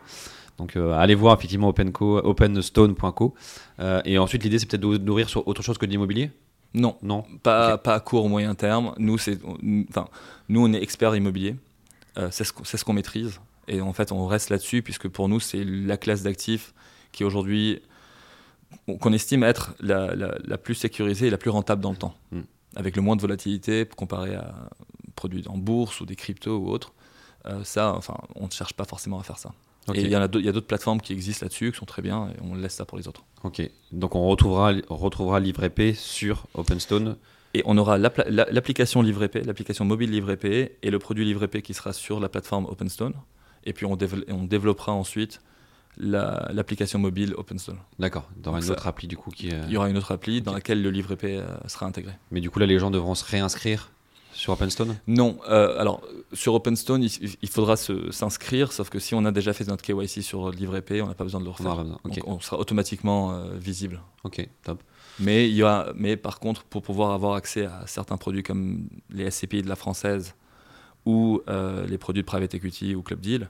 donc 0.58 0.78
euh, 0.78 0.94
allez 0.94 1.14
voir 1.14 1.36
effectivement 1.38 1.68
openstone.co. 1.68 3.34
Et 4.06 4.18
ensuite, 4.18 4.44
l'idée, 4.46 4.60
c'est 4.60 4.66
peut-être 4.66 4.82
de 4.82 4.98
nourrir 4.98 5.28
sur 5.28 5.46
autre 5.46 5.62
chose 5.62 5.78
que 5.78 5.86
de 5.86 5.92
l'immobilier? 5.92 6.32
Non, 6.74 6.96
Non 7.02 7.26
Pas, 7.44 7.74
à 7.84 8.00
court 8.00 8.24
ou 8.24 8.30
moyen 8.30 8.56
terme. 8.56 8.94
Nous, 8.98 9.18
enfin, 9.90 10.08
nous 10.48 10.66
on 10.66 10.72
est 10.72 10.82
experts 10.82 11.18
immobiliers. 11.18 11.58
C'est, 12.32 12.46
ce 12.46 12.54
qu'on, 12.54 12.64
c'est 12.64 12.78
ce 12.78 12.86
qu'on 12.86 12.94
maîtrise. 12.94 13.42
Et 13.68 13.82
en 13.82 13.92
fait, 13.92 14.14
on 14.14 14.26
reste 14.26 14.50
là-dessus, 14.52 14.82
puisque 14.84 15.10
pour 15.10 15.28
nous, 15.28 15.42
c'est 15.42 15.66
la 15.66 15.98
classe 15.98 16.24
d'actifs 16.24 16.74
qui 17.12 17.24
aujourd'hui, 17.26 17.82
qu'on 19.00 19.14
estime 19.14 19.44
être 19.44 19.74
la, 19.80 20.16
la- 20.16 20.38
la 20.44 20.58
plus 20.58 20.76
sécurisée 20.76 21.28
et 21.28 21.30
la 21.30 21.38
plus 21.38 21.50
rentable 21.50 21.82
dans 21.82 21.92
le 21.92 21.98
temps. 21.98 22.14
Mm. 22.32 22.42
Avec 22.76 22.96
le 22.96 23.02
moins 23.02 23.16
de 23.16 23.22
volatilité 23.22 23.88
comparé 23.96 24.36
à 24.36 24.54
produits 25.16 25.44
en 25.48 25.58
bourse 25.58 26.02
ou 26.02 26.06
des 26.06 26.16
cryptos 26.16 26.58
ou 26.58 26.70
autres. 26.70 26.94
Euh, 27.46 27.64
ça, 27.64 27.94
enfin, 27.96 28.16
on 28.36 28.46
ne 28.46 28.52
cherche 28.52 28.74
pas 28.74 28.86
forcément 28.86 29.20
à 29.20 29.24
faire 29.24 29.38
ça. 29.38 29.52
Et 29.96 30.02
il 30.02 30.12
y, 30.12 30.16
en 30.16 30.22
a 30.22 30.28
d'autres- 30.28 30.60
plateformes 30.68 31.02
qui 31.02 31.14
existent 31.14 31.46
là-dessus, 31.46 31.72
qui 31.72 31.78
sont 31.80 31.86
très 31.86 32.04
bien, 32.04 32.28
et 32.30 32.34
on 32.44 32.54
laisse 32.54 32.76
ça 32.76 32.86
pour 32.86 32.98
les 33.00 33.08
autres. 33.08 33.24
Ok. 33.44 33.62
Donc, 33.92 34.14
on 34.14 34.28
retrouvera, 34.28 34.72
on 34.90 34.96
retrouvera 34.98 35.40
sur 35.96 36.46
Openstone. 36.54 37.18
Et 37.56 37.64
on 37.66 37.76
aura 37.80 37.98
la- 37.98 38.12
l'application 38.52 39.02
Livre 39.02 39.24
épais, 39.24 39.42
l'application 39.42 39.86
mobile 39.86 40.12
Livre 40.12 40.30
épais 40.30 40.78
et 40.84 40.92
le 40.92 41.00
produit 41.00 41.26
Livre 41.26 41.44
épais 41.44 41.64
qui 41.64 41.74
sera 41.74 41.94
sur 41.94 42.20
la 42.20 42.30
plateforme 42.30 42.66
OpenStone. 42.66 43.14
Et 43.64 43.74
puis 43.74 43.88
on 43.88 43.96
développera 43.96 44.92
ensuite 44.92 45.42
la- 45.98 46.50
l'application 46.54 47.00
mobile 47.00 47.34
OpenStone. 47.38 47.78
D'accord. 48.00 48.30
Il 48.38 48.46
y 48.46 48.48
aura 48.50 48.58
Donc 48.58 48.64
une 48.64 48.68
ça- 48.68 48.74
autre 48.74 48.88
appli, 48.88 49.08
du 49.08 49.18
coup, 49.18 49.32
qui. 49.32 49.52
euh, 49.52 49.64
Il 49.68 49.74
y 49.74 49.78
aura 49.78 49.90
une 49.90 49.98
autre 49.98 50.12
appli 50.12 50.42
dans 50.42 50.54
laquelle 50.54 50.82
le 50.82 50.90
Livre 50.92 51.12
épais 51.12 51.38
euh, 51.38 51.46
sera 51.68 51.86
intégré. 51.86 52.14
Mais 52.32 52.42
du 52.42 52.50
coup, 52.50 52.60
là, 52.60 52.66
les 52.66 52.80
gens 52.80 52.92
devront 52.92 53.16
se 53.16 53.26
réinscrire 53.26 53.92
sur 54.32 54.54
Openstone 54.54 54.96
Non, 55.08 55.38
euh, 55.50 55.78
alors 55.80 56.02
sur 56.32 56.54
OpenStone, 56.54 57.04
il, 57.04 57.12
il 57.42 57.50
faudra 57.50 57.76
s'inscrire, 57.76 58.72
sauf 58.72 58.90
que 58.90 59.00
si 59.00 59.14
on 59.16 59.26
a 59.26 59.32
déjà 59.32 59.52
fait 59.52 59.68
notre 59.68 59.84
KYC 59.84 60.22
sur 60.24 60.52
Livre 60.52 60.78
épais, 60.78 61.02
on 61.02 61.08
n'a 61.08 61.14
pas 61.16 61.26
besoin 61.26 61.42
de 61.42 61.46
le 61.46 61.52
refaire. 61.52 61.84
Donc 61.84 62.00
on 62.26 62.40
sera 62.40 62.58
automatiquement 62.60 63.32
euh, 63.34 63.58
visible. 63.58 64.00
Ok, 64.24 64.48
top. 64.64 64.82
Mais, 65.20 65.50
il 65.50 65.56
y 65.56 65.64
a, 65.64 65.92
mais 65.96 66.16
par 66.16 66.40
contre, 66.40 66.64
pour 66.64 66.82
pouvoir 66.82 67.12
avoir 67.12 67.34
accès 67.34 67.66
à 67.66 67.84
certains 67.88 68.16
produits 68.16 68.44
comme 68.44 68.88
les 69.10 69.30
SCPI 69.30 69.64
de 69.64 69.68
la 69.68 69.76
française 69.76 70.34
ou 71.06 71.42
les 71.88 71.98
produits 71.98 72.22
de 72.22 72.28
private 72.28 72.54
equity 72.54 72.96
ou 72.96 73.02
club 73.02 73.20
deal, 73.20 73.50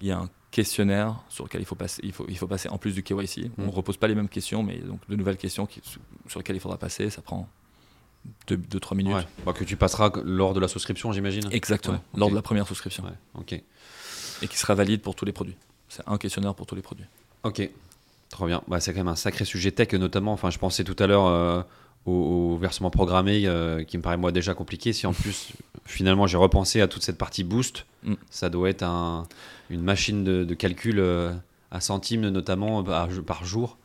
il 0.00 0.06
y 0.06 0.12
a 0.12 0.18
un 0.18 0.30
questionnaire 0.50 1.16
sur 1.28 1.44
lequel 1.44 1.60
il 1.60 1.64
faut 1.64 1.74
passer, 1.76 2.00
il 2.04 2.12
faut, 2.12 2.24
il 2.28 2.36
faut 2.36 2.46
passer 2.46 2.68
en 2.68 2.78
plus 2.78 2.94
du 2.94 3.02
KYC. 3.02 3.50
On 3.58 3.62
Mm. 3.62 3.66
ne 3.66 3.70
repose 3.70 3.96
pas 3.96 4.08
les 4.08 4.14
mêmes 4.14 4.28
questions, 4.28 4.62
mais 4.62 4.78
donc 4.78 5.00
de 5.08 5.16
nouvelles 5.16 5.36
questions 5.36 5.66
qui- 5.66 5.80
sur 6.28 6.40
lesquelles 6.40 6.56
il 6.56 6.60
faudra 6.60 6.76
passer. 6.78 7.08
Ça 7.10 7.22
prend 7.22 7.48
2-3 8.48 8.96
minutes. 8.96 9.14
Ouais. 9.14 9.26
Bah, 9.46 9.52
que 9.52 9.64
tu 9.64 9.76
passeras 9.76 10.10
lors 10.24 10.52
de 10.54 10.60
la 10.60 10.68
souscription, 10.68 11.12
j'imagine 11.12 11.44
Exactement, 11.52 11.94
Ouais, 11.96 12.18
lors 12.18 12.30
de 12.30 12.34
la 12.34 12.42
première 12.42 12.66
souscription. 12.66 13.04
Ouais, 13.04 13.10
ok. 13.34 13.52
Et 14.42 14.48
qui 14.48 14.56
sera 14.58 14.74
valide 14.74 15.00
pour 15.02 15.14
tous 15.14 15.24
les 15.24 15.32
produits. 15.32 15.56
C'est 15.88 16.02
un 16.06 16.18
questionnaire 16.18 16.54
pour 16.54 16.66
tous 16.66 16.74
les 16.74 16.82
produits. 16.82 17.06
Ok, 17.44 17.68
trop 18.28 18.46
bien. 18.46 18.62
Bah, 18.68 18.80
c'est 18.80 18.92
quand 18.92 19.00
même 19.00 19.08
un 19.08 19.16
sacré 19.16 19.44
sujet 19.44 19.70
tech, 19.72 19.92
notamment. 19.94 20.32
Enfin, 20.32 20.50
je 20.50 20.58
pensais 20.58 20.84
tout 20.84 20.96
à 20.98 21.06
l'heure 21.06 21.26
euh, 21.26 21.62
au, 22.06 22.12
au 22.12 22.56
versement 22.56 22.90
programmé, 22.90 23.42
euh, 23.46 23.84
qui 23.84 23.96
me 23.98 24.02
paraît 24.02 24.16
moi 24.16 24.32
déjà 24.32 24.54
compliqué. 24.54 24.92
Si 24.92 25.06
en 25.06 25.12
plus, 25.12 25.52
finalement, 25.84 26.26
j'ai 26.26 26.36
repensé 26.36 26.80
à 26.80 26.88
toute 26.88 27.02
cette 27.02 27.18
partie 27.18 27.44
boost, 27.44 27.84
Mm. 28.02 28.14
ça 28.30 28.48
doit 28.48 28.70
être 28.70 28.82
un- 28.82 29.26
une 29.68 29.82
machine 29.82 30.24
de, 30.24 30.42
de 30.44 30.54
calcul 30.54 30.98
euh, 30.98 31.32
à 31.70 31.80
centimes, 31.80 32.28
notamment 32.30 32.82
par, 32.82 33.08
par 33.26 33.44
jour. 33.44 33.76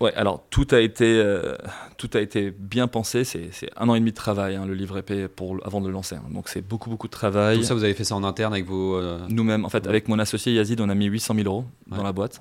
Ouais, 0.00 0.12
alors 0.14 0.42
tout 0.50 0.66
a 0.72 0.80
été, 0.80 1.04
euh, 1.20 1.56
tout 1.96 2.10
a 2.14 2.20
été 2.20 2.50
bien 2.50 2.88
pensé. 2.88 3.22
C'est 3.24 3.50
un 3.76 3.88
an 3.88 3.94
et 3.94 4.00
demi 4.00 4.10
de 4.10 4.16
travail, 4.16 4.56
hein, 4.56 4.64
le 4.66 4.74
livre 4.74 4.98
épais, 4.98 5.28
pour, 5.28 5.58
avant 5.64 5.80
de 5.80 5.86
le 5.86 5.92
lancer. 5.92 6.16
hein. 6.16 6.24
Donc 6.32 6.48
c'est 6.48 6.62
beaucoup, 6.66 6.90
beaucoup 6.90 7.06
de 7.06 7.12
travail. 7.12 7.58
Tout 7.58 7.62
ça, 7.64 7.74
vous 7.74 7.84
avez 7.84 7.94
fait 7.94 8.02
ça 8.04 8.16
en 8.16 8.24
interne 8.24 8.52
avec 8.52 8.64
vos. 8.66 8.96
euh, 8.96 9.18
Nous-mêmes, 9.28 9.64
en 9.64 9.68
fait, 9.68 9.86
avec 9.86 10.08
mon 10.08 10.18
associé 10.18 10.54
Yazid, 10.54 10.80
on 10.80 10.88
a 10.88 10.94
mis 10.96 11.04
800 11.06 11.34
000 11.36 11.46
euros 11.46 11.64
dans 11.86 12.02
la 12.02 12.12
boîte, 12.12 12.40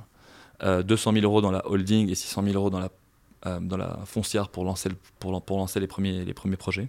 euh, 0.64 0.82
200 0.82 1.12
000 1.14 1.24
euros 1.26 1.42
dans 1.42 1.52
la 1.52 1.68
holding 1.70 2.10
et 2.10 2.16
600 2.16 2.42
000 2.44 2.56
euros 2.56 2.70
dans 2.72 2.80
la, 2.80 2.86
euh, 2.86 2.90
dans 3.46 3.78
la 3.78 4.00
foncière 4.06 4.50
pour 4.50 4.64
lancer, 4.66 4.90
le- 4.90 4.96
pour, 5.20 5.42
pour 5.44 5.58
lancer 5.58 5.80
les, 5.80 5.88
premiers, 5.88 6.24
les 6.26 6.34
premiers 6.34 6.58
projets. 6.58 6.88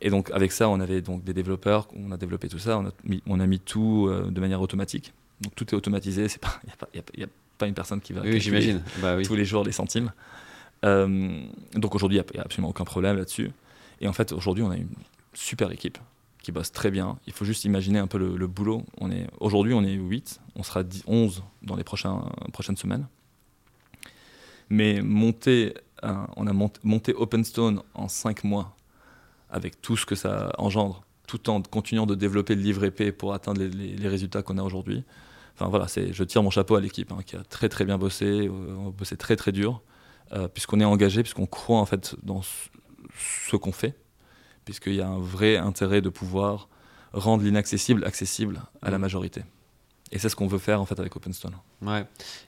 Et 0.00 0.10
donc, 0.10 0.30
avec 0.32 0.52
ça, 0.52 0.68
on 0.68 0.80
avait 0.80 1.00
donc 1.00 1.24
des 1.24 1.32
développeurs, 1.34 1.88
on 1.96 2.10
a 2.12 2.16
développé 2.16 2.48
tout 2.48 2.58
ça, 2.58 2.78
on 2.78 2.86
a 2.86 2.90
mis, 3.04 3.22
on 3.26 3.40
a 3.40 3.46
mis 3.46 3.60
tout 3.60 4.06
euh, 4.08 4.30
de 4.30 4.40
manière 4.40 4.60
automatique. 4.60 5.12
Donc, 5.40 5.54
tout 5.54 5.66
est 5.70 5.74
automatisé, 5.74 6.22
il 6.24 6.68
n'y 6.94 7.00
a, 7.00 7.22
a 7.22 7.24
a 7.24 7.28
pas 7.58 7.66
une 7.66 7.74
personne 7.74 8.00
qui 8.00 8.12
va 8.12 8.20
Oui, 8.22 8.40
j'imagine. 8.40 8.82
Bah 9.00 9.16
oui. 9.16 9.24
tous 9.24 9.34
les 9.36 9.44
jours 9.44 9.64
les 9.64 9.72
centimes. 9.72 10.12
Euh, 10.84 11.40
donc 11.74 11.94
aujourd'hui, 11.94 12.18
il 12.18 12.24
n'y 12.34 12.40
a, 12.40 12.42
absolument 12.44 12.68
aucun 12.70 12.84
problème 12.84 13.16
là-dessus. 13.16 13.50
Et 14.00 14.08
en 14.08 14.12
fait, 14.12 14.32
aujourd'hui, 14.32 14.62
on 14.64 14.70
a 14.70 14.76
une 14.76 14.88
super 15.32 15.70
équipe 15.72 15.98
qui 16.42 16.52
bosse 16.52 16.72
très 16.72 16.90
bien. 16.90 17.18
Il 17.26 17.32
faut 17.32 17.44
juste 17.44 17.64
imaginer 17.64 17.98
un 17.98 18.06
peu 18.06 18.18
le, 18.18 18.36
le 18.36 18.46
boulot. 18.46 18.84
On 19.00 19.10
est, 19.10 19.26
aujourd'hui, 19.40 19.72
on 19.72 19.82
est 19.82 19.92
8, 19.94 20.40
on 20.56 20.62
sera 20.62 20.82
10, 20.82 21.04
11 21.06 21.42
dans 21.62 21.76
les 21.76 21.84
prochains, 21.84 22.22
prochaines 22.52 22.76
semaines. 22.76 23.06
Mais 24.70 25.00
monter, 25.02 25.74
un- 26.02 26.26
on 26.36 26.46
a 26.46 26.52
monté, 26.52 26.80
monté 26.84 27.14
OpenStone 27.14 27.82
en 27.94 28.08
5 28.08 28.44
mois 28.44 28.76
avec 29.50 29.80
tout 29.80 29.96
ce 29.96 30.04
que 30.06 30.14
ça 30.14 30.52
engendre, 30.58 31.04
tout 31.26 31.48
en 31.50 31.62
continuant 31.62 32.06
de 32.06 32.14
développer 32.14 32.54
le 32.54 32.62
livre 32.62 32.84
épais 32.84 33.12
pour 33.12 33.34
atteindre 33.34 33.60
les, 33.60 33.68
les- 33.70 33.96
les 33.96 34.08
résultats 34.08 34.42
qu'on 34.42 34.58
a 34.58 34.62
aujourd'hui. 34.62 35.04
Enfin 35.54 35.68
voilà, 35.68 35.86
je 35.86 36.24
tire 36.24 36.42
mon 36.42 36.50
chapeau 36.50 36.74
à 36.74 36.80
l'équipe 36.80 37.12
hein, 37.12 37.18
qui 37.24 37.36
a 37.36 37.44
très 37.44 37.68
très 37.68 37.84
bien 37.84 37.96
bossé, 37.98 38.24
euh, 38.48 38.76
on 38.76 38.88
a 38.88 38.90
bossé 38.90 39.16
très 39.16 39.36
très 39.36 39.52
dur, 39.52 39.82
euh, 40.32 40.48
puisqu'on 40.48 40.80
est 40.80 40.84
engagé, 40.84 41.22
puisqu'on 41.22 41.46
croit 41.46 41.78
en 41.78 41.86
fait 41.86 42.16
dans 42.24 42.42
ce, 42.42 42.68
ce 43.48 43.54
qu'on 43.56 43.70
fait, 43.70 43.94
puisqu'il 44.64 44.94
y 44.96 45.00
a 45.00 45.06
un 45.08 45.18
vrai 45.20 45.56
intérêt 45.56 46.00
de 46.00 46.08
pouvoir 46.08 46.68
rendre 47.12 47.44
l'inaccessible 47.44 48.04
accessible 48.04 48.62
à 48.82 48.90
la 48.90 48.98
Mhm. 48.98 49.02
majorité. 49.02 49.42
Et 50.12 50.18
c'est 50.18 50.28
ce 50.28 50.36
qu'on 50.36 50.46
veut 50.46 50.58
faire 50.58 50.80
en 50.80 50.84
fait 50.84 50.98
avec 51.00 51.16
OpenStone. 51.16 51.54
Ouais. 51.82 52.04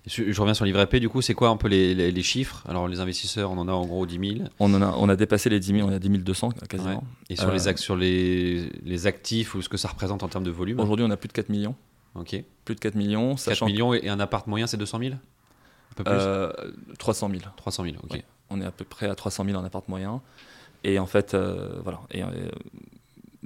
Je, 0.06 0.30
je 0.30 0.40
reviens 0.40 0.54
sur 0.54 0.64
Livre 0.64 0.84
P, 0.84 1.00
du 1.00 1.08
coup, 1.08 1.20
c'est 1.22 1.34
quoi 1.34 1.48
un 1.48 1.56
peu 1.56 1.68
les, 1.68 1.94
les- 1.94 2.12
les 2.12 2.22
chiffres? 2.22 2.62
Alors, 2.68 2.86
les 2.86 3.00
investisseurs, 3.00 3.50
on 3.50 3.58
en 3.58 3.66
a 3.66 3.72
en 3.72 3.84
gros 3.86 4.06
10 4.06 4.36
000. 4.38 4.48
On, 4.60 4.72
en 4.74 4.82
a, 4.82 4.94
on 4.96 5.08
a 5.08 5.16
dépassé 5.16 5.48
les 5.50 5.58
10 5.58 5.72
000, 5.78 5.88
on 5.88 5.90
est 5.90 5.94
à 5.96 5.98
10 5.98 6.08
200 6.10 6.50
quasiment. 6.68 6.90
Ouais. 6.90 7.00
Et 7.30 7.36
sur, 7.36 7.48
Euh, 7.48 7.52
les, 7.52 7.76
sur 7.76 7.96
les, 7.96 8.70
les 8.84 9.06
actifs 9.06 9.54
ou 9.54 9.62
ce 9.62 9.68
que 9.68 9.76
ça 9.78 9.88
représente 9.88 10.22
en 10.22 10.28
termes 10.28 10.44
de 10.44 10.50
volume? 10.50 10.78
Aujourd'hui, 10.80 11.04
on 11.06 11.10
a 11.10 11.16
plus 11.16 11.28
de 11.28 11.32
4 11.32 11.48
millions. 11.48 11.74
Ok. 12.14 12.36
Plus 12.64 12.74
de 12.74 12.80
4 12.80 12.94
millions, 12.94 13.30
4 13.30 13.38
sachant 13.40 13.66
millions 13.66 13.92
et 13.94 14.00
et 14.04 14.08
un 14.10 14.20
appart 14.20 14.46
moyen, 14.46 14.66
c'est 14.66 14.76
200 14.76 14.98
000 15.00 15.14
Un 15.14 15.18
peu 15.96 16.04
plus? 16.04 16.12
Euh, 16.14 16.52
300 16.98 17.28
000. 17.30 17.42
300 17.56 17.82
000, 17.84 17.96
ok. 18.02 18.12
Ouais. 18.12 18.24
On 18.50 18.60
est 18.60 18.64
à 18.66 18.70
peu 18.70 18.84
près 18.84 19.08
à 19.08 19.14
300 19.14 19.44
000 19.44 19.58
en 19.58 19.64
appart 19.64 19.88
moyen. 19.88 20.20
Et 20.84 20.98
en 21.00 21.06
fait, 21.06 21.34
euh, 21.34 21.80
voilà. 21.82 22.00
Et, 22.12 22.22
euh, 22.22 22.26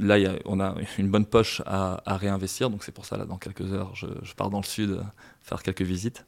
là, 0.01 0.19
il 0.19 0.23
y 0.23 0.27
a- 0.27 0.35
on 0.47 0.59
a 0.61 0.75
une 0.99 1.09
bonne 1.11 1.27
poche 1.27 1.63
à, 1.67 2.01
à 2.11 2.17
réinvestir. 2.17 2.71
Donc 2.71 2.83
c'est 2.85 2.93
pour 2.93 3.05
ça, 3.07 3.17
là, 3.17 3.25
dans 3.25 3.39
quelques 3.39 3.73
heures, 3.73 3.95
je, 3.95 4.07
je 4.23 4.35
pars 4.35 4.51
dans 4.51 4.59
le 4.61 4.65
sud 4.67 4.91
euh, 4.91 5.03
faire 5.41 5.63
quelques 5.63 5.83
visites. 5.83 6.27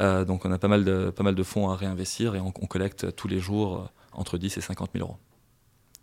Euh, 0.00 0.24
donc 0.24 0.44
on 0.44 0.52
a 0.52 0.58
pas 0.58 0.68
mal, 0.68 0.84
de, 0.84 1.10
pas 1.10 1.24
mal 1.24 1.34
de 1.34 1.42
fonds 1.42 1.70
à 1.70 1.76
réinvestir 1.76 2.36
et 2.36 2.40
on, 2.40 2.52
on 2.60 2.66
collecte 2.66 3.16
tous 3.16 3.26
les 3.26 3.40
jours 3.40 3.76
euh, 3.76 3.86
entre 4.12 4.38
10 4.38 4.56
et 4.56 4.60
50 4.60 4.90
000 4.94 5.04
euros 5.04 5.16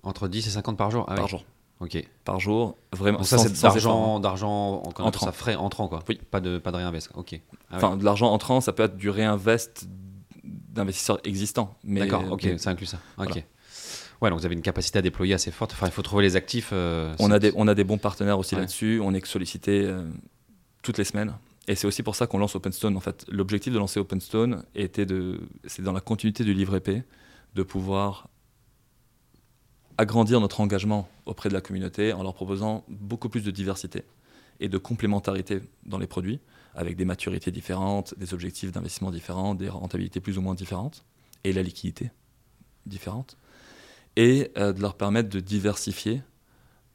Entre 0.03 0.27
10 0.27 0.45
et 0.47 0.49
50 0.49 0.77
par 0.77 0.91
jour 0.91 1.05
ah, 1.07 1.15
par 1.15 1.27
jour. 1.29 1.45
Ok. 1.79 1.97
Par 2.23 2.39
jour, 2.39 2.77
vraiment. 2.93 3.17
Donc 3.19 3.27
ça, 3.27 3.37
c'est 3.37 3.61
d'argent, 3.61 4.19
d'argent 4.21 4.81
Entrant. 4.99 5.25
ça 5.25 5.31
frais 5.33 5.55
entrant, 5.55 5.87
quoi. 5.89 5.99
Oui. 6.07 6.19
Pas 6.31 6.39
de, 6.39 6.57
pas 6.57 6.71
de 6.71 6.77
réinvest. 6.77 7.09
Ok. 7.15 7.39
Ah. 7.69 7.75
Enfin, 7.77 7.97
de 7.97 8.03
l'argent 8.05 8.31
entrant, 8.31 8.61
ça 8.61 8.71
peut 8.73 8.83
être 8.83 8.95
du 8.95 9.09
réinvest 9.09 9.85
d'investisseurs 10.43 11.19
existants. 11.23 11.75
D'accord, 11.83 12.23
ok, 12.31 12.47
ça 12.57 12.69
inclut 12.69 12.85
ça. 12.85 12.97
Ok. 13.17 13.27
Voilà. 13.27 13.41
Ouais, 14.21 14.29
donc 14.29 14.39
vous 14.39 14.45
avez 14.45 14.55
une 14.55 14.61
capacité 14.61 14.99
à 14.99 15.01
déployer 15.01 15.33
assez 15.33 15.51
forte. 15.51 15.73
Enfin, 15.73 15.87
il 15.87 15.91
faut 15.91 16.01
trouver 16.01 16.23
les 16.23 16.35
actifs. 16.35 16.69
euh, 16.71 17.13
On 17.19 17.31
a, 17.31 17.39
des, 17.39 17.51
on 17.55 17.67
a 17.67 17.75
des 17.75 17.83
bons 17.83 17.97
partenaires 17.97 18.39
aussi 18.39 18.55
Ouais. 18.55 18.61
là-dessus. 18.61 18.99
On 19.03 19.13
est 19.13 19.25
sollicité 19.25 19.83
euh, 19.85 20.07
toutes 20.81 20.97
les 20.97 21.03
semaines. 21.03 21.33
Et 21.67 21.75
c'est 21.75 21.87
aussi 21.87 22.03
pour 22.03 22.15
ça 22.15 22.27
qu'on 22.27 22.37
lance 22.37 22.55
OpenStone. 22.55 22.95
En 22.95 22.99
fait, 22.99 23.25
l'objectif 23.27 23.73
de 23.73 23.79
lancer 23.79 23.99
OpenStone 23.99 24.63
était 24.75 25.05
de, 25.05 25.41
c'est 25.65 25.81
dans 25.81 25.91
la 25.93 25.99
continuité 26.01 26.43
du 26.43 26.53
livre 26.53 26.75
épais, 26.75 27.03
de 27.55 27.63
pouvoir 27.63 28.27
agrandir 29.97 30.39
notre 30.41 30.59
engagement 30.61 31.07
auprès 31.25 31.49
de 31.49 31.53
la 31.53 31.61
communauté 31.61 32.13
en 32.13 32.21
leur 32.23 32.33
proposant 32.33 32.83
beaucoup 32.89 33.29
plus 33.29 33.43
de 33.43 33.51
diversité 33.51 34.03
et 34.59 34.69
de 34.69 34.77
complémentarité 34.77 35.61
dans 35.85 35.97
les 35.97 36.07
produits, 36.07 36.39
avec 36.75 36.95
des 36.97 37.05
maturités 37.05 37.51
différentes, 37.51 38.13
des 38.17 38.33
objectifs 38.33 38.71
d'investissement 38.71 39.11
différents, 39.11 39.55
des 39.55 39.69
rentabilités 39.69 40.19
plus 40.19 40.37
ou 40.37 40.41
moins 40.41 40.53
différentes, 40.55 41.03
et 41.43 41.51
la 41.53 41.61
liquidité 41.61 42.11
différente, 42.85 43.37
et 44.15 44.51
euh, 44.57 44.73
de 44.73 44.81
leur 44.81 44.95
permettre 44.95 45.29
de 45.29 45.39
diversifier, 45.39 46.21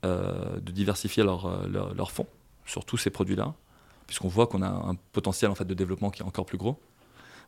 euh, 0.04 0.58
de 0.60 0.72
diversifier 0.72 1.22
leurs 1.22 1.46
euh, 1.46 1.66
leur, 1.68 1.94
leur 1.94 2.10
fonds 2.10 2.26
sur 2.66 2.84
tous 2.84 2.96
ces 2.96 3.10
produits-là, 3.10 3.54
puisqu'on 4.06 4.28
voit 4.28 4.46
qu'on 4.46 4.62
a 4.62 4.68
un 4.68 4.94
potentiel 5.12 5.50
en 5.50 5.54
fait 5.54 5.64
de 5.64 5.74
développement 5.74 6.10
qui 6.10 6.22
est 6.22 6.26
encore 6.26 6.46
plus 6.46 6.58
gros. 6.58 6.80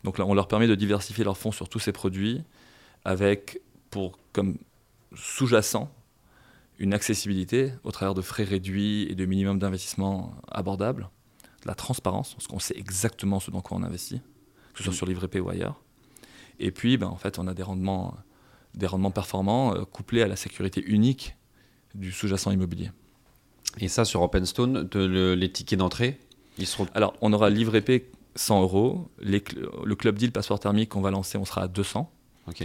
Donc 0.04 0.18
là, 0.18 0.26
on 0.26 0.34
leur 0.34 0.48
permet 0.48 0.66
de 0.66 0.74
diversifier 0.74 1.24
leurs 1.24 1.38
fonds 1.38 1.52
sur 1.52 1.68
tous 1.68 1.78
ces 1.78 1.92
produits, 1.92 2.42
avec 3.04 3.60
pour 3.90 4.18
comme 4.32 4.56
sous-jacent 5.14 5.88
une 6.78 6.94
accessibilité 6.94 7.72
au 7.84 7.92
travers 7.92 8.14
de 8.14 8.22
frais 8.22 8.44
réduits 8.44 9.06
et 9.08 9.14
de 9.14 9.24
minimum 9.24 9.58
d'investissement 9.58 10.34
abordables, 10.50 11.08
de 11.62 11.68
la 11.68 11.74
transparence, 11.74 12.34
parce 12.34 12.48
qu'on 12.48 12.58
sait 12.58 12.76
exactement 12.76 13.38
ce 13.38 13.50
dans 13.50 13.60
quoi 13.60 13.76
on 13.76 13.82
investit, 13.84 14.20
que 14.72 14.78
ce 14.78 14.84
soit 14.84 14.92
Mm. 14.92 14.96
sur 14.96 15.06
Livre 15.06 15.26
P 15.28 15.38
ou 15.38 15.48
ailleurs. 15.48 15.80
Et 16.58 16.70
puis, 16.70 16.96
ben, 16.96 17.06
en 17.06 17.16
fait, 17.16 17.38
on 17.38 17.46
a 17.46 17.54
des 17.54 17.62
rendements, 17.62 18.14
des 18.74 18.86
rendements 18.86 19.10
performants 19.10 19.74
euh, 19.74 19.84
couplés 19.84 20.22
à 20.22 20.26
la 20.28 20.36
sécurité 20.36 20.82
unique 20.86 21.36
du 21.94 22.10
sous-jacent 22.12 22.50
immobilier. 22.50 22.90
Et 23.80 23.88
ça, 23.88 24.04
sur 24.04 24.22
OpenStone, 24.22 24.88
de- 24.90 25.00
le- 25.00 25.34
les 25.34 25.50
tickets 25.50 25.78
d'entrée, 25.78 26.18
ils 26.58 26.66
seront. 26.66 26.86
Alors, 26.94 27.14
on 27.20 27.32
aura 27.32 27.50
Livre 27.50 27.78
P 27.80 28.10
100 28.34 28.62
euros. 28.62 29.08
Les 29.20 29.42
le 29.84 29.94
club 29.94 30.16
deal 30.18 30.32
passeport 30.32 30.60
thermique 30.60 30.90
qu'on 30.90 31.00
va 31.00 31.10
lancer, 31.10 31.38
on 31.38 31.44
sera 31.44 31.62
à 31.62 31.68
200. 31.68 32.10
Ok. 32.48 32.62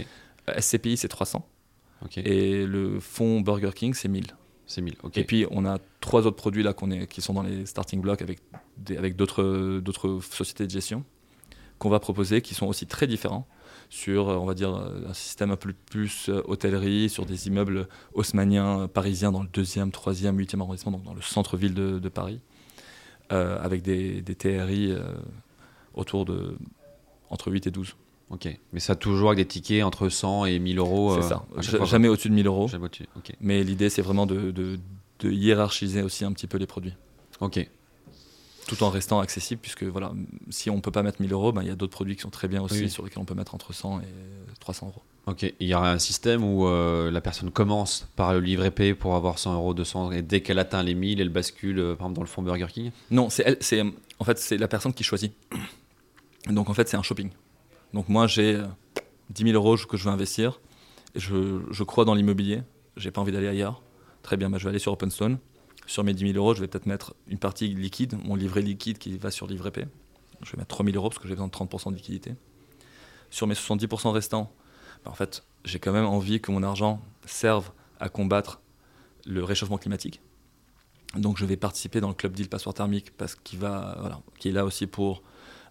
Euh, 0.48 0.60
SCPI, 0.60 0.96
c'est 0.96 1.08
300. 1.08 1.46
Ok. 2.04 2.18
Et 2.18 2.64
le 2.66 3.00
fonds 3.00 3.40
Burger 3.40 3.70
King, 3.74 3.92
c'est 3.94 4.08
1000. 4.08 4.26
C'est 4.66 4.82
1000. 4.82 4.96
Ok. 5.02 5.16
Et 5.18 5.24
puis, 5.24 5.46
on 5.50 5.64
a 5.66 5.78
trois 6.00 6.26
autres 6.26 6.36
produits 6.36 6.62
là 6.62 6.72
qu'on 6.74 6.90
est, 6.90 7.06
qui 7.06 7.20
sont 7.22 7.32
dans 7.34 7.42
les 7.42 7.64
starting 7.66 8.00
blocks 8.00 8.20
avec, 8.22 8.38
des- 8.76 8.96
avec 8.96 9.16
d'autres, 9.16 9.80
d'autres 9.80 10.20
sociétés 10.20 10.64
de 10.66 10.70
gestion 10.70 11.04
qu'on 11.78 11.88
va 11.90 12.00
proposer 12.00 12.42
qui 12.42 12.54
sont 12.54 12.66
aussi 12.66 12.86
très 12.86 13.06
différents 13.06 13.46
sur, 13.90 14.28
euh, 14.28 14.36
on 14.36 14.44
va 14.44 14.54
dire, 14.54 14.74
euh, 14.74 15.08
un 15.08 15.14
système 15.14 15.50
un 15.50 15.56
peu 15.56 15.72
plus 15.90 16.28
euh, 16.28 16.42
hôtellerie, 16.46 17.08
sur 17.08 17.24
des 17.26 17.46
immeubles 17.48 17.88
haussmanniens 18.14 18.88
parisiens 18.92 19.32
dans 19.32 19.42
le 19.42 19.48
2e, 19.48 19.90
3e, 19.90 20.36
8e 20.36 20.60
arrondissement, 20.60 20.92
donc 20.92 21.04
dans 21.04 21.14
le 21.14 21.22
centre-ville 21.22 21.74
de, 21.74 21.98
de 21.98 22.08
Paris, 22.08 22.40
euh, 23.32 23.58
avec 23.62 23.82
des, 23.82 24.20
des 24.22 24.34
TRI 24.34 24.90
euh, 24.92 25.00
autour 25.94 26.24
de 26.24 26.56
entre 27.30 27.50
8 27.50 27.66
et 27.66 27.70
12. 27.70 27.94
Ok. 28.30 28.48
Mais 28.72 28.80
ça, 28.80 28.94
toujours 28.94 29.28
avec 29.30 29.38
des 29.38 29.46
tickets 29.46 29.82
entre 29.84 30.08
100 30.10 30.44
et 30.46 30.58
1000 30.58 30.78
euros. 30.78 31.14
C'est 31.20 31.28
ça. 31.28 31.44
Jamais 31.86 32.08
au-dessus 32.08 32.28
de 32.28 32.34
1000 32.34 32.46
euros. 32.46 32.68
Jamais 32.68 32.84
au-dessus. 32.86 33.06
Ok. 33.16 33.32
Mais 33.40 33.64
l'idée, 33.64 33.88
c'est 33.90 34.02
vraiment 34.02 34.26
de, 34.26 34.50
de- 34.50 34.78
de 35.20 35.30
hiérarchiser 35.32 36.02
aussi 36.02 36.24
un 36.24 36.32
petit 36.32 36.46
peu 36.46 36.58
les 36.58 36.66
produits. 36.66 36.92
Ok. 37.40 37.68
Tout 38.68 38.82
en 38.84 38.90
restant 38.90 39.18
accessible, 39.18 39.60
puisque 39.60 39.82
voilà, 39.82 40.12
si 40.50 40.70
on 40.70 40.76
ne 40.76 40.80
peut 40.80 40.90
pas 40.92 41.02
mettre 41.02 41.20
1000 41.20 41.32
euros, 41.32 41.50
ben, 41.52 41.62
il 41.62 41.68
y 41.68 41.70
a 41.70 41.74
d'autres 41.74 41.92
produits 41.92 42.14
qui 42.14 42.22
sont 42.22 42.30
très 42.30 42.46
bien 42.46 42.62
aussi, 42.62 42.82
Oui. 42.82 42.90
sur 42.90 43.02
lesquels 43.02 43.18
on 43.18 43.24
peut 43.24 43.34
mettre 43.34 43.54
entre 43.54 43.72
100 43.72 44.00
et 44.00 44.04
300 44.60 44.88
euros. 44.88 45.02
Ok. 45.26 45.42
Il 45.58 45.66
y 45.66 45.74
aura 45.74 45.90
un 45.90 45.98
système 45.98 46.44
où 46.44 46.66
euh, 46.66 47.10
la 47.10 47.20
personne 47.20 47.50
commence 47.50 48.06
par 48.14 48.32
le 48.34 48.40
livre 48.40 48.64
épais 48.64 48.94
pour 48.94 49.14
avoir 49.16 49.38
100 49.38 49.54
euros, 49.54 49.74
200, 49.74 50.12
et 50.12 50.22
dès 50.22 50.42
qu'elle 50.42 50.58
atteint 50.58 50.82
les 50.82 50.94
1000, 50.94 51.20
elle 51.20 51.28
bascule, 51.30 51.78
euh, 51.78 51.94
par 51.96 52.06
exemple, 52.06 52.16
dans 52.16 52.22
le 52.22 52.28
fonds 52.28 52.42
Burger 52.42 52.66
King? 52.68 52.90
Non, 53.10 53.30
c'est 53.30 53.42
elle, 53.46 53.56
c'est 53.60 53.82
en 54.20 54.24
fait 54.24 54.38
c'est 54.38 54.58
la 54.58 54.68
personne 54.68 54.92
qui 54.92 55.02
choisit. 55.02 55.32
Donc 56.48 56.70
en 56.70 56.74
fait 56.74 56.88
c'est 56.88 56.96
un 56.96 57.02
shopping. 57.02 57.30
Donc 57.94 58.08
moi 58.08 58.26
j'ai 58.26 58.54
euh, 58.56 58.66
10 59.30 59.44
000 59.50 59.54
euros 59.54 59.76
que 59.76 59.96
je 59.96 60.04
veux 60.04 60.10
investir, 60.10 60.60
et 61.14 61.20
je, 61.20 61.60
je 61.70 61.82
crois 61.84 62.04
dans 62.04 62.14
l'immobilier, 62.14 62.62
j'ai 62.96 63.10
pas 63.10 63.20
envie 63.20 63.32
d'aller 63.32 63.48
ailleurs. 63.48 63.82
Très 64.22 64.36
bien, 64.36 64.50
ben, 64.50 64.58
je 64.58 64.64
vais 64.64 64.70
aller 64.70 64.78
sur 64.78 64.92
OpenStone. 64.92 65.38
Sur 65.88 66.04
mes 66.04 66.12
10 66.12 66.32
000 66.32 66.38
euros, 66.38 66.54
je 66.54 66.60
vais 66.60 66.68
peut-être 66.68 66.84
mettre 66.86 67.14
une 67.28 67.38
partie 67.38 67.68
liquide, 67.68 68.16
mon 68.22 68.34
livret 68.36 68.60
liquide 68.60 68.98
qui 68.98 69.16
va 69.16 69.30
sur 69.30 69.46
livret 69.46 69.70
P. 69.70 69.86
Je 70.42 70.52
vais 70.52 70.58
mettre 70.58 70.68
3 70.68 70.84
000 70.84 70.94
euros 70.96 71.08
parce 71.08 71.18
que 71.18 71.26
j'ai 71.26 71.34
besoin 71.34 71.46
de 71.48 71.52
30% 71.52 71.90
de 71.90 71.96
liquidité. 71.96 72.34
Sur 73.30 73.46
mes 73.46 73.54
70% 73.54 74.10
restants, 74.10 74.52
ben, 75.04 75.10
en 75.10 75.14
fait, 75.14 75.44
j'ai 75.64 75.78
quand 75.78 75.92
même 75.92 76.04
envie 76.04 76.40
que 76.40 76.52
mon 76.52 76.62
argent 76.62 77.00
serve 77.26 77.70
à 78.00 78.08
combattre 78.10 78.60
le 79.26 79.42
réchauffement 79.42 79.78
climatique. 79.78 80.20
Donc 81.16 81.38
je 81.38 81.46
vais 81.46 81.56
participer 81.56 82.00
dans 82.02 82.08
le 82.08 82.14
club 82.14 82.32
deal 82.34 82.48
passeport 82.50 82.74
thermique 82.74 83.16
parce 83.16 83.34
qu'il 83.34 83.58
va, 83.58 83.96
voilà, 84.00 84.20
qui 84.38 84.50
est 84.50 84.52
là 84.52 84.66
aussi 84.66 84.86
pour 84.86 85.22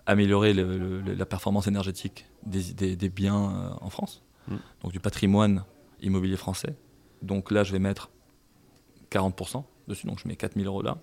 améliorer 0.07 0.53
le- 0.53 0.77
le- 0.77 1.13
la 1.13 1.25
performance 1.27 1.67
énergétique 1.67 2.25
des, 2.43 2.73
des- 2.73 2.95
des 2.95 3.09
biens 3.09 3.51
euh, 3.51 3.69
en 3.81 3.89
France, 3.91 4.23
Mm. 4.47 4.55
donc 4.81 4.91
du 4.93 4.99
patrimoine 4.99 5.63
immobilier 6.01 6.37
français. 6.37 6.75
Donc 7.21 7.51
là, 7.51 7.63
je 7.63 7.71
vais 7.71 7.79
mettre 7.79 8.09
40% 9.11 9.63
dessus, 9.87 10.07
donc 10.07 10.19
je 10.19 10.27
mets 10.27 10.35
4000 10.35 10.65
euros 10.67 10.81
là. 10.81 10.97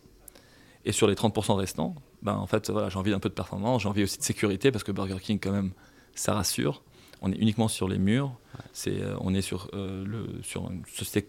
Et 0.84 0.92
sur 0.92 1.06
les 1.06 1.14
30% 1.14 1.54
restants, 1.54 1.94
ben, 2.22 2.34
en 2.36 2.46
fait, 2.46 2.68
voilà, 2.70 2.88
j'ai 2.90 2.98
envie 2.98 3.10
d'un 3.10 3.18
peu 3.18 3.28
de 3.30 3.34
performance, 3.34 3.82
j'ai 3.82 3.88
envie 3.88 4.02
aussi 4.02 4.18
de 4.18 4.22
sécurité 4.22 4.70
parce 4.70 4.84
que 4.84 4.92
Burger 4.92 5.16
King, 5.20 5.38
quand 5.40 5.52
même, 5.52 5.72
ça 6.14 6.34
rassure. 6.34 6.82
On 7.22 7.32
est 7.32 7.36
uniquement 7.36 7.68
sur 7.68 7.88
les 7.88 7.98
murs. 7.98 8.32
C'est, 8.74 9.00
euh, 9.00 9.16
on 9.20 9.32
est 9.34 9.40
sur, 9.40 9.68
euh, 9.72 10.04
le, 10.04 10.42
sur 10.42 10.70
une 10.70 10.84
société 10.84 11.26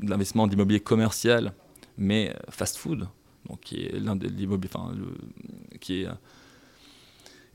d'investissement 0.00 0.46
d'immobilier 0.46 0.78
commercial, 0.80 1.52
mais 1.98 2.30
euh, 2.30 2.34
fast-food, 2.50 3.08
donc 3.48 3.60
qui 3.60 3.86
est 3.86 3.98
l'un 3.98 4.14
des 4.14 4.28
l'immobilier, 4.28 4.70
enfin, 4.72 4.92
le- 4.94 5.78
qui 5.78 6.02
est 6.02 6.08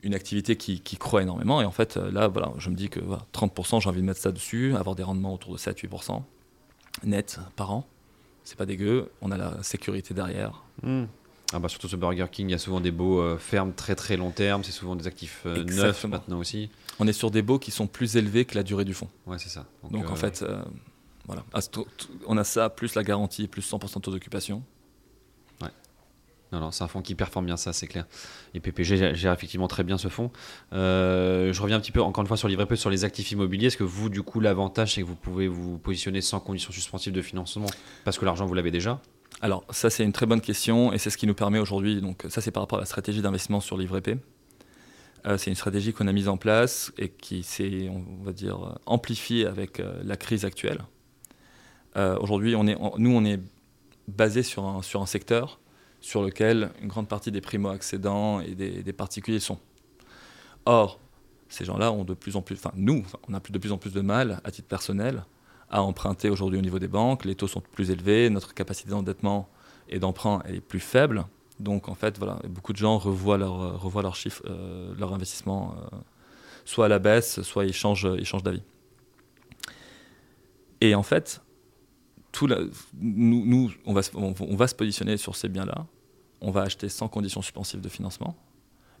une 0.02 0.14
activité 0.14 0.56
qui, 0.56 0.80
qui 0.80 0.96
croît 0.96 1.22
énormément. 1.22 1.62
Et 1.62 1.64
en 1.64 1.70
fait, 1.72 1.96
là, 1.96 2.28
voilà, 2.28 2.52
je 2.58 2.68
me 2.68 2.74
dis 2.74 2.88
que 2.90 3.00
voilà, 3.00 3.22
30%, 3.32 3.80
j'ai 3.80 3.88
envie 3.88 4.00
de 4.02 4.06
mettre 4.06 4.20
ça 4.20 4.32
dessus, 4.32 4.74
avoir 4.76 4.96
des 4.96 5.02
rendements 5.02 5.32
autour 5.32 5.52
de 5.52 5.58
7-8% 5.58 6.22
net 7.04 7.38
par 7.56 7.70
an. 7.72 7.86
C'est 8.44 8.56
pas 8.56 8.66
dégueu. 8.66 9.10
On 9.20 9.30
a 9.30 9.36
la 9.36 9.62
sécurité 9.62 10.14
derrière. 10.14 10.62
Ah 11.52 11.58
bah 11.58 11.68
surtout 11.68 11.88
ce 11.88 11.96
Burger 11.96 12.26
King, 12.30 12.48
il 12.48 12.52
y 12.52 12.54
a 12.54 12.58
souvent 12.58 12.80
des 12.80 12.90
beaux 12.90 13.20
euh, 13.20 13.36
fermes 13.36 13.74
très 13.74 13.94
très 13.94 14.16
long 14.16 14.30
terme, 14.30 14.64
c'est 14.64 14.72
souvent 14.72 14.96
des 14.96 15.06
actifs 15.06 15.42
euh, 15.44 15.62
neufs 15.64 16.04
maintenant 16.04 16.38
aussi. 16.38 16.70
On 16.98 17.06
est 17.06 17.12
sur 17.12 17.30
des 17.30 17.42
baux 17.42 17.58
qui 17.58 17.70
sont 17.70 17.86
plus 17.86 18.16
élevés 18.16 18.46
que 18.46 18.54
la 18.54 18.62
durée 18.62 18.86
du 18.86 18.94
fonds. 18.94 19.08
Ouais, 19.26 19.38
c'est 19.38 19.50
ça. 19.50 19.66
Donc, 19.90 20.08
en 20.08 20.14
euh, 20.14 20.16
fait, 20.16 20.44
voilà. 21.26 21.44
Ah, 21.52 21.60
on 22.26 22.38
a 22.38 22.44
ça, 22.44 22.70
plus 22.70 22.94
la 22.94 23.04
garantie, 23.04 23.48
plus 23.48 23.62
100% 23.70 23.96
de 23.96 24.00
taux 24.00 24.10
d'occupation. 24.10 24.62
Non, 26.52 26.60
non, 26.60 26.70
c'est 26.70 26.84
un 26.84 26.88
fonds 26.88 27.00
qui 27.00 27.14
performe 27.14 27.46
bien, 27.46 27.56
ça, 27.56 27.72
c'est 27.72 27.86
clair. 27.86 28.06
Et 28.52 28.60
PPG 28.60 29.14
gère, 29.14 29.32
effectivement 29.32 29.68
très 29.68 29.84
bien 29.84 29.96
ce 29.96 30.08
fonds. 30.08 30.30
Euh, 30.74 31.50
je 31.50 31.62
reviens 31.62 31.78
un 31.78 31.80
petit 31.80 31.92
peu, 31.92 32.02
encore 32.02 32.20
une 32.20 32.28
fois, 32.28 32.36
sur 32.36 32.46
livre 32.46 32.64
peu 32.66 32.76
sur 32.76 32.90
les 32.90 33.04
actifs 33.04 33.30
immobiliers. 33.30 33.68
Est-ce 33.68 33.78
que 33.78 33.84
vous, 33.84 34.10
du 34.10 34.22
coup, 34.22 34.38
l'avantage, 34.38 34.94
c'est 34.94 35.00
que 35.00 35.06
vous 35.06 35.16
pouvez 35.16 35.48
vous 35.48 35.78
positionner 35.78 36.20
sans 36.20 36.40
conditions 36.40 36.70
suspensives 36.70 37.14
de 37.14 37.22
financement 37.22 37.66
parce 38.04 38.18
que 38.18 38.26
l'argent, 38.26 38.44
vous 38.44 38.52
l'avez 38.52 38.70
déjà? 38.70 39.00
Alors, 39.40 39.64
ça, 39.70 39.88
c'est 39.88 40.04
une 40.04 40.12
très 40.12 40.26
bonne 40.26 40.42
question 40.42 40.92
et 40.92 40.98
c'est 40.98 41.08
ce 41.08 41.16
qui 41.16 41.26
nous 41.26 41.34
permet 41.34 41.58
aujourd'hui. 41.58 42.02
Donc, 42.02 42.24
ça, 42.28 42.42
c'est 42.42 42.50
par 42.50 42.62
rapport 42.62 42.78
à 42.78 42.82
la 42.82 42.86
stratégie 42.86 43.22
d'investissement 43.22 43.60
sur 43.60 43.78
livre 43.78 43.96
épais. 43.96 44.18
Euh, 45.26 45.38
c'est 45.38 45.48
une 45.48 45.56
stratégie 45.56 45.94
qu'on 45.94 46.06
a 46.06 46.12
mise 46.12 46.28
en 46.28 46.36
place 46.36 46.92
et 46.98 47.08
qui 47.08 47.44
s'est, 47.44 47.88
on 47.88 48.24
va 48.24 48.32
dire, 48.32 48.78
amplifiée 48.84 49.46
avec 49.46 49.80
euh, 49.80 50.02
la 50.04 50.16
crise 50.16 50.44
actuelle. 50.44 50.82
Aujourd'hui, 51.94 52.56
on 52.56 52.66
est, 52.66 52.76
nous, 52.96 53.14
on 53.14 53.22
est 53.22 53.38
basé 54.08 54.42
sur 54.42 54.64
un, 54.64 54.80
sur 54.80 55.02
un 55.02 55.06
secteur 55.06 55.60
sur 56.02 56.22
lequel 56.22 56.70
une 56.82 56.88
grande 56.88 57.08
partie 57.08 57.30
des 57.30 57.40
primo-accédants 57.40 58.40
et 58.40 58.54
des, 58.54 58.92
particuliers 58.92 59.38
sont. 59.38 59.58
Or, 60.66 61.00
ces 61.48 61.64
gens-là 61.64 61.92
ont 61.92 62.04
de 62.04 62.12
plus 62.12 62.36
en 62.36 62.42
plus, 62.42 62.56
enfin 62.56 62.72
nous, 62.74 63.04
on 63.28 63.34
a 63.34 63.40
de 63.40 63.58
plus 63.58 63.72
en 63.72 63.78
plus 63.78 63.92
de 63.92 64.00
mal, 64.00 64.40
à 64.44 64.50
titre 64.50 64.68
personnel, 64.68 65.24
à 65.70 65.82
emprunter 65.82 66.28
aujourd'hui 66.28 66.58
au 66.58 66.62
niveau 66.62 66.80
des 66.80 66.88
banques. 66.88 67.24
Les 67.24 67.36
taux 67.36 67.46
sont 67.46 67.60
plus 67.60 67.90
élevés, 67.90 68.28
notre 68.30 68.52
capacité 68.52 68.90
d'endettement 68.90 69.48
et 69.88 70.00
d'emprunt 70.00 70.42
est 70.46 70.60
plus 70.60 70.80
faible. 70.80 71.24
Donc 71.60 71.88
en 71.88 71.94
fait, 71.94 72.18
voilà, 72.18 72.38
beaucoup 72.48 72.72
de 72.72 72.78
gens 72.78 72.98
revoient 72.98 73.38
leur, 73.38 73.62
euh, 73.62 73.76
revoient 73.76 74.12
chiffre, 74.12 74.42
euh, 74.46 74.92
leur 74.98 75.14
investissement, 75.14 75.76
euh, 75.92 75.96
soit 76.64 76.86
à 76.86 76.88
la 76.88 76.98
baisse, 76.98 77.42
soit 77.42 77.64
ils 77.64 77.72
changent, 77.72 78.08
ils 78.18 78.24
changent 78.24 78.42
d'avis. 78.42 78.62
Et 80.80 80.96
en 80.96 81.04
fait, 81.04 81.40
tout 82.32 82.46
la- 82.46 82.60
nous, 83.00 83.44
nous, 83.46 83.72
on, 83.84 83.92
va, 83.92 84.02
se- 84.02 84.16
on, 84.16 84.34
on 84.40 84.56
va 84.56 84.66
se 84.66 84.74
positionner 84.74 85.16
sur 85.16 85.36
ces 85.36 85.48
biens-là. 85.48 85.86
On 86.40 86.50
va 86.50 86.62
acheter 86.62 86.88
sans 86.88 87.08
condition 87.08 87.42
suspensive 87.42 87.80
de 87.80 87.88
financement. 87.88 88.34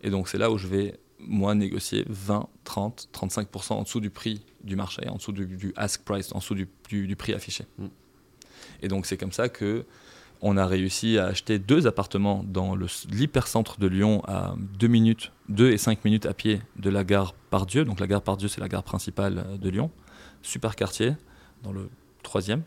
Et 0.02 0.10
donc 0.10 0.28
c'est 0.28 0.38
là 0.38 0.50
où 0.50 0.58
je 0.58 0.66
vais, 0.68 0.98
moi, 1.18 1.54
négocier 1.54 2.04
20, 2.08 2.48
30, 2.64 3.08
35% 3.12 3.72
en 3.74 3.82
dessous 3.82 4.00
du 4.00 4.10
prix 4.10 4.44
du 4.62 4.76
marché, 4.76 5.08
en 5.08 5.16
dessous 5.16 5.32
du, 5.32 5.46
du 5.46 5.72
ask 5.76 6.02
price, 6.04 6.32
en 6.34 6.38
dessous 6.38 6.54
du, 6.54 6.68
du- 6.88 7.06
du 7.06 7.16
prix 7.16 7.32
affiché. 7.32 7.64
Mm. 7.78 7.86
Et 8.82 8.88
donc 8.88 9.06
c'est 9.06 9.16
comme 9.16 9.32
ça 9.32 9.48
que 9.48 9.84
on 10.44 10.56
a 10.56 10.66
réussi 10.66 11.18
à 11.18 11.26
acheter 11.26 11.60
deux 11.60 11.86
appartements 11.86 12.42
dans 12.44 12.74
l'hypercentre 13.10 13.78
de 13.78 13.86
Lyon 13.86 14.22
à 14.26 14.56
2 14.78 14.88
minutes, 14.88 15.30
2 15.48 15.70
et 15.70 15.78
5 15.78 16.04
minutes 16.04 16.26
à 16.26 16.34
pied 16.34 16.60
de 16.76 16.90
la 16.90 17.04
gare 17.04 17.32
Pardieu. 17.50 17.84
Donc 17.84 18.00
la 18.00 18.08
gare 18.08 18.22
Pardieu, 18.22 18.48
c'est 18.48 18.60
la 18.60 18.66
gare 18.68 18.82
principale 18.82 19.38
euh, 19.46 19.56
de 19.56 19.68
Lyon. 19.70 19.90
Super 20.42 20.74
quartier, 20.74 21.12
dans 21.62 21.70
le 21.72 21.88
troisième, 22.24 22.62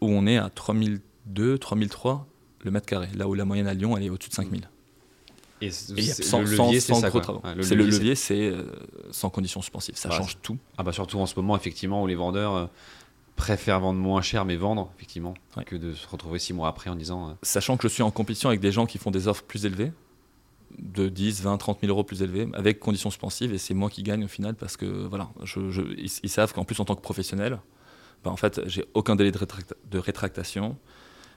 où 0.00 0.08
on 0.08 0.26
est 0.26 0.36
à 0.38 0.50
3002, 0.50 1.58
3003 1.58 2.26
le 2.64 2.70
mètre 2.70 2.86
carré. 2.86 3.08
Là 3.16 3.28
où 3.28 3.34
la 3.34 3.44
moyenne 3.44 3.66
à 3.68 3.74
Lyon, 3.74 3.96
elle 3.96 4.02
est 4.04 4.10
au-dessus 4.10 4.30
de 4.30 4.34
5000. 4.34 4.68
Et, 5.62 5.70
sans, 5.70 6.40
le 6.42 6.50
levier, 6.50 6.80
c'est 6.80 6.92
gros 7.08 7.20
travaux. 7.20 7.40
Le 7.56 7.62
c'est 7.62 7.74
le 7.76 7.84
levier, 7.86 8.14
c'est- 8.14 8.48
euh, 8.50 8.64
sans 9.10 9.30
conditions 9.30 9.62
suspensives. 9.62 9.96
Ça 9.96 10.10
Ouais, 10.10 10.16
change 10.16 10.36
tout. 10.42 10.58
Ah 10.76 10.82
bah 10.82 10.92
surtout 10.92 11.18
en 11.18 11.24
ce 11.26 11.34
moment, 11.36 11.56
effectivement, 11.56 12.02
où 12.02 12.06
les 12.06 12.14
vendeurs 12.14 12.54
euh, 12.54 12.66
préfèrent 13.36 13.80
vendre 13.80 13.98
moins 13.98 14.20
cher, 14.20 14.44
mais 14.44 14.56
vendre, 14.56 14.90
effectivement, 14.96 15.32
Ouais. 15.56 15.64
que 15.64 15.76
de 15.76 15.94
se 15.94 16.06
retrouver 16.08 16.38
six 16.38 16.52
mois 16.52 16.68
après 16.68 16.90
en 16.90 16.94
disant. 16.96 17.30
euh, 17.30 17.32
Sachant 17.42 17.76
que 17.78 17.84
je 17.84 17.88
suis 17.92 18.02
en 18.02 18.10
compétition 18.10 18.50
avec 18.50 18.60
des 18.60 18.72
gens 18.72 18.84
qui 18.84 18.98
font 18.98 19.10
des 19.10 19.28
offres 19.28 19.44
plus 19.44 19.64
élevées, 19.64 19.92
de 20.78 21.08
10, 21.08 21.40
20, 21.42 21.56
30 21.56 21.78
000 21.80 21.90
euros 21.90 22.04
plus 22.04 22.20
élevées, 22.22 22.48
avec 22.52 22.78
conditions 22.80 23.08
suspensives, 23.10 23.54
et 23.54 23.58
c'est 23.58 23.72
moi 23.72 23.88
qui 23.88 24.02
gagne 24.02 24.24
au 24.24 24.28
final 24.28 24.54
parce 24.56 24.76
que 24.76 24.84
voilà, 25.06 25.30
je, 25.42 25.70
je- 25.70 25.80
ils, 25.96 26.10
ils 26.22 26.28
savent 26.28 26.52
qu'en 26.52 26.64
plus 26.64 26.78
en 26.80 26.84
tant 26.84 26.94
que 26.96 27.00
professionnel, 27.00 27.60
bah, 28.26 28.32
en 28.32 28.36
fait, 28.36 28.60
j'ai 28.66 28.84
aucun 28.94 29.14
délai 29.14 29.30
de, 29.30 29.38
rétracta- 29.38 29.76
de 29.88 29.98
rétractation. 29.98 30.76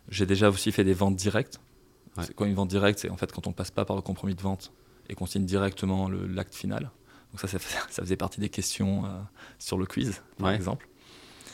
J'ai 0.09 0.25
déjà 0.25 0.49
aussi 0.49 0.71
fait 0.71 0.83
des 0.83 0.95
ventes 0.95 1.15
directes. 1.15 1.59
Ouais. 2.17 2.23
C'est 2.25 2.33
quoi 2.33 2.47
une 2.47 2.55
vente 2.55 2.69
directe? 2.69 2.97
C'est 2.99 3.09
en 3.11 3.15
fait 3.17 3.31
quand 3.31 3.45
on 3.45 3.51
passe 3.53 3.69
pas 3.69 3.85
par 3.85 3.95
le 3.95 4.01
compromis 4.01 4.33
de 4.33 4.41
vente 4.41 4.71
et 5.07 5.13
qu'on 5.13 5.27
signe 5.27 5.45
directement 5.45 6.09
l'acte 6.09 6.55
final. 6.55 6.89
Donc 7.31 7.39
ça, 7.41 7.47
ça, 7.59 7.59
faisait 8.01 8.15
partie 8.17 8.39
des 8.39 8.49
questions 8.49 9.05
euh, 9.05 9.09
sur 9.59 9.77
le 9.77 9.85
quiz, 9.85 10.21
par 10.39 10.47
Ouais. 10.47 10.55
exemple. 10.55 10.87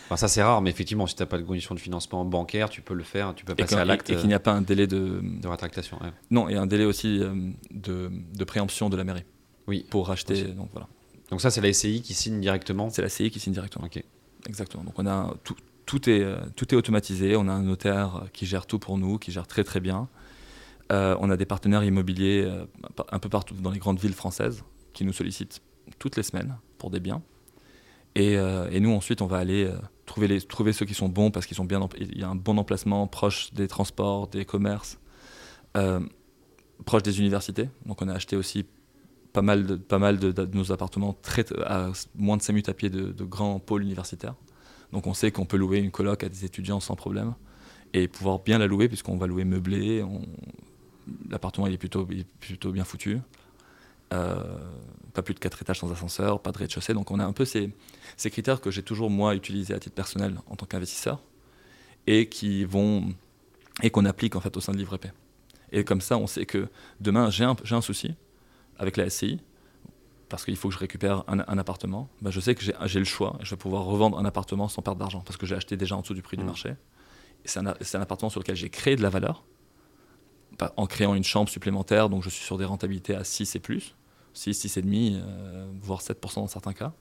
Enfin, 0.06 0.16
ça 0.18 0.28
c'est 0.30 0.42
rare, 0.44 0.62
mais 0.62 0.70
effectivement, 0.70 1.06
si 1.08 1.16
tu 1.16 1.22
n'as 1.24 1.26
pas 1.26 1.38
de 1.38 1.44
conditions 1.44 1.76
de 1.76 1.80
financement 1.82 2.24
bancaire, 2.24 2.70
tu 2.70 2.82
peux 2.82 2.94
le 2.94 3.04
faire, 3.04 3.36
tu 3.36 3.44
peux 3.44 3.56
passer 3.56 3.76
à 3.76 3.84
l'acte 3.84 4.10
et- 4.10 4.16
qu'il 4.16 4.28
n'y 4.28 4.34
a 4.36 4.40
pas 4.40 4.54
un 4.54 4.62
délai 4.62 4.88
de, 4.88 5.20
de 5.22 5.48
rétractation. 5.50 5.98
ouais. 6.02 6.12
Non, 6.32 6.48
et 6.48 6.56
un 6.56 6.68
délai 6.68 6.86
aussi 6.86 7.20
euh, 7.20 7.34
de, 7.72 8.10
de 8.34 8.44
préemption 8.46 8.90
de 8.90 8.96
la 8.96 9.04
mairie 9.04 9.26
Oui. 9.68 9.86
pour 9.90 10.08
racheter. 10.08 10.34
Aussi. 10.34 10.54
Donc 10.54 10.70
voilà, 10.72 10.88
Donc 11.32 11.42
ça, 11.42 11.50
c'est 11.52 11.60
la 11.60 11.74
SCI 11.74 12.02
qui 12.04 12.14
signe 12.14 12.40
directement? 12.40 12.90
c'est 12.90 13.02
la 13.02 13.10
CI 13.10 13.30
qui 13.32 13.40
signe 13.42 13.52
directement. 13.54 13.86
Ok. 13.86 14.02
Exactement. 14.48 14.84
Donc 14.84 14.98
on 14.98 15.08
a 15.08 15.34
tout, 15.86 16.10
est 16.10 16.22
euh, 16.22 16.38
tout 16.56 16.74
est 16.74 16.78
automatisé. 16.78 17.36
On 17.36 17.48
a 17.48 17.52
un 17.52 17.64
notaire 17.64 18.16
euh, 18.16 18.28
qui 18.34 18.46
gère 18.46 18.66
tout 18.66 18.80
pour 18.80 18.98
nous, 18.98 19.18
qui 19.18 19.32
gère 19.32 19.48
très 19.48 19.64
très 19.64 19.80
bien. 19.80 20.08
Euh, 20.92 21.16
on 21.20 21.30
a 21.30 21.38
des 21.38 21.46
partenaires 21.46 21.84
immobiliers 21.84 22.48
un 23.12 23.20
peu 23.20 23.30
partout 23.30 23.56
dans 23.56 23.72
les 23.72 23.80
grandes 23.80 24.00
villes 24.00 24.14
françaises 24.14 24.64
qui 24.94 25.04
nous 25.04 25.14
sollicitent 25.14 25.62
toutes 25.98 26.16
les 26.16 26.24
semaines 26.24 26.58
pour 26.78 26.92
des 26.92 27.00
biens. 27.00 27.22
Et, 28.14 28.38
nous 28.80 28.92
ensuite 28.92 29.22
on 29.22 29.26
va 29.26 29.38
aller 29.40 29.70
trouver 30.06 30.28
les 30.28 30.42
trouver 30.42 30.74
ceux 30.74 30.86
qui 30.86 30.94
sont 30.94 31.10
bons 31.10 31.32
parce 31.32 31.48
qu'ils 31.48 31.58
sont 31.58 31.66
bien. 31.66 31.80
Il 32.00 32.20
y 32.20 32.24
a 32.24 32.30
un 32.30 32.36
bon 32.36 32.58
emplacement 32.60 33.08
proche 33.08 33.52
des 33.52 33.68
transports, 33.68 34.28
des 34.28 34.46
commerces, 34.46 35.00
proche 36.86 37.02
des 37.02 37.20
universités. 37.20 37.68
Donc 37.88 38.04
on 38.04 38.08
a 38.08 38.14
acheté 38.14 38.36
aussi 38.36 38.66
pas 39.36 39.42
mal 39.42 39.66
de, 39.66 39.76
pas 39.76 40.00
mal 40.00 40.18
de, 40.18 40.46
nos 40.54 40.72
appartements 40.72 41.14
très, 41.22 41.46
à 41.66 41.92
moins 42.16 42.38
de 42.38 42.42
5 42.42 42.54
minutes 42.54 42.70
à 42.70 42.74
pied 42.74 42.90
de, 42.90 43.24
grands 43.26 43.60
pôles 43.60 43.84
universitaires. 43.84 44.36
Donc 44.94 45.08
on 45.08 45.14
sait 45.14 45.30
qu'on 45.30 45.46
peut 45.46 45.58
louer 45.58 45.80
une 45.80 45.92
coloc 45.92 46.24
à 46.24 46.30
des 46.30 46.46
étudiants 46.46 46.80
sans 46.80 46.96
problème 46.96 47.34
et 47.94 48.08
pouvoir 48.08 48.40
bien 48.40 48.58
la 48.60 48.66
louer 48.66 48.88
puisqu'on 48.88 49.18
va 49.18 49.28
louer 49.28 49.44
meublé. 49.44 50.06
L'appartement 51.30 51.68
il 51.68 51.74
est 51.74 51.78
plutôt, 51.78 52.08
est 52.12 52.26
plutôt 52.40 52.72
bien 52.72 52.86
foutu. 52.86 53.20
Euh, 54.14 54.36
pas 55.14 55.22
plus 55.22 55.34
de 55.34 55.40
4 55.40 55.62
étages 55.64 55.80
sans 55.80 55.92
ascenseur, 55.92 56.42
pas 56.42 56.54
de 56.54 56.58
rez-de-chaussée. 56.60 56.94
Donc 56.94 57.12
on 57.12 57.20
a 57.20 57.26
un 57.26 57.34
peu 57.34 57.44
ces, 57.44 57.76
ces 58.16 58.30
critères 58.30 58.62
que 58.62 58.72
j'ai 58.72 58.84
toujours 58.84 59.10
moi 59.10 59.36
utilisés 59.36 59.74
à 59.74 59.80
titre 59.80 59.96
personnel 59.96 60.40
en 60.48 60.56
tant 60.56 60.66
qu'investisseur 60.66 61.22
et 62.08 62.30
qui 62.30 62.64
vont 62.64 63.14
et 63.84 63.90
qu'on 63.90 64.06
applique 64.06 64.38
en 64.38 64.40
fait 64.40 64.56
au 64.56 64.62
sein 64.62 64.72
de 64.72 64.78
Livre. 64.78 64.98
Et 65.74 65.84
comme 65.84 66.00
ça, 66.00 66.18
on 66.18 66.26
sait 66.28 66.46
que 66.46 66.70
demain 67.02 67.30
j'ai 67.30 67.44
un, 67.44 67.58
j'ai 67.66 67.76
un 67.76 67.82
souci 67.82 68.16
avec 68.80 68.98
la 68.98 69.10
SCI 69.10 69.40
parce 70.30 70.44
qu'il 70.44 70.56
faut 70.58 70.70
que 70.70 70.74
je 70.74 70.80
récupère 70.80 71.24
un, 71.28 71.40
un 71.48 71.58
appartement. 71.58 72.10
Bah, 72.22 72.32
je 72.32 72.40
sais 72.40 72.56
que 72.56 72.62
j'ai 72.64 73.00
le 73.00 73.06
choix. 73.06 73.38
Je 73.42 73.52
vais 73.52 73.58
pouvoir 73.58 73.84
revendre 73.84 74.18
un 74.18 74.26
appartement 74.26 74.68
sans 74.68 74.82
perdre 74.82 75.00
d'argent 75.00 75.22
parce 75.22 75.38
que 75.38 75.46
j'ai 75.46 75.56
acheté 75.56 75.78
déjà 75.78 75.96
en 75.96 76.02
dessous 76.02 76.14
du 76.16 76.22
prix 76.22 76.36
du 76.38 76.44
Mhm. 76.44 76.48
marché. 76.48 76.76
C'est 77.46 77.60
un, 77.60 78.02
appartement 78.02 78.30
sur 78.30 78.40
lequel 78.40 78.56
j'ai 78.56 78.70
créé 78.70 78.96
de 78.96 79.04
la 79.04 79.10
valeur 79.10 79.44
en 80.78 80.88
créant 80.88 81.14
une 81.16 81.24
chambre 81.24 81.48
supplémentaire. 81.50 82.10
Donc 82.10 82.24
je 82.24 82.30
suis 82.30 82.44
sur 82.44 82.58
des 82.58 82.66
rentabilités 82.66 83.14
à 83.16 83.24
6 83.24 83.56
et 83.56 83.60
plus, 83.60 83.94
6, 84.34 84.54
6,5, 84.54 85.14
euh, 85.22 85.68
voire 85.82 86.02
7% 86.02 86.42
dans 86.42 86.48
certains 86.48 86.74
cas, 86.74 86.94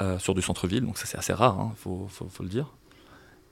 euh, 0.00 0.18
sur 0.18 0.34
du 0.34 0.40
centre-ville. 0.42 0.84
Donc 0.84 0.96
ça 0.98 1.04
c'est 1.06 1.18
assez 1.18 1.32
rare, 1.34 1.68
il 1.72 1.76
faut, 1.76 2.06
faut- 2.08 2.28
faut 2.28 2.42
le 2.42 2.48
dire. 2.48 2.72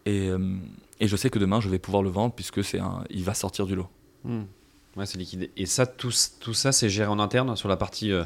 Et, 0.06 0.28
euh, 0.30 0.56
et 0.98 1.08
je 1.08 1.16
sais 1.16 1.28
que 1.28 1.38
demain 1.38 1.60
je 1.60 1.68
vais 1.68 1.78
pouvoir 1.78 2.02
le 2.02 2.08
vendre 2.10 2.34
puisque 2.34 2.60
un, 2.76 3.04
il 3.10 3.22
va 3.22 3.34
sortir 3.34 3.66
du 3.66 3.76
lot. 3.76 3.88
Hmm. 4.24 4.44
Ouais, 5.00 5.06
c'est 5.06 5.18
liquide. 5.18 5.50
Et 5.56 5.66
ça, 5.66 5.86
tout, 5.86 6.12
tout 6.40 6.54
ça, 6.54 6.72
c'est 6.72 6.88
géré 6.90 7.08
en 7.08 7.18
interne 7.18 7.56
sur 7.56 7.68
la 7.68 7.76
partie 7.76 8.12
euh, 8.12 8.24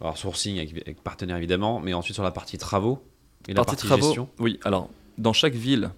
alors 0.00 0.16
sourcing 0.16 0.58
avec, 0.58 0.70
avec 0.72 1.02
partenaire 1.02 1.36
évidemment, 1.36 1.80
mais 1.80 1.92
ensuite 1.92 2.14
sur 2.14 2.24
la 2.24 2.30
partie 2.30 2.56
travaux 2.58 3.02
et 3.46 3.52
la 3.52 3.64
partie 3.64 3.86
travaux, 3.86 4.06
gestion. 4.06 4.28
Oui, 4.38 4.58
alors 4.64 4.88
dans 5.18 5.32
chaque 5.34 5.54
ville, 5.54 5.90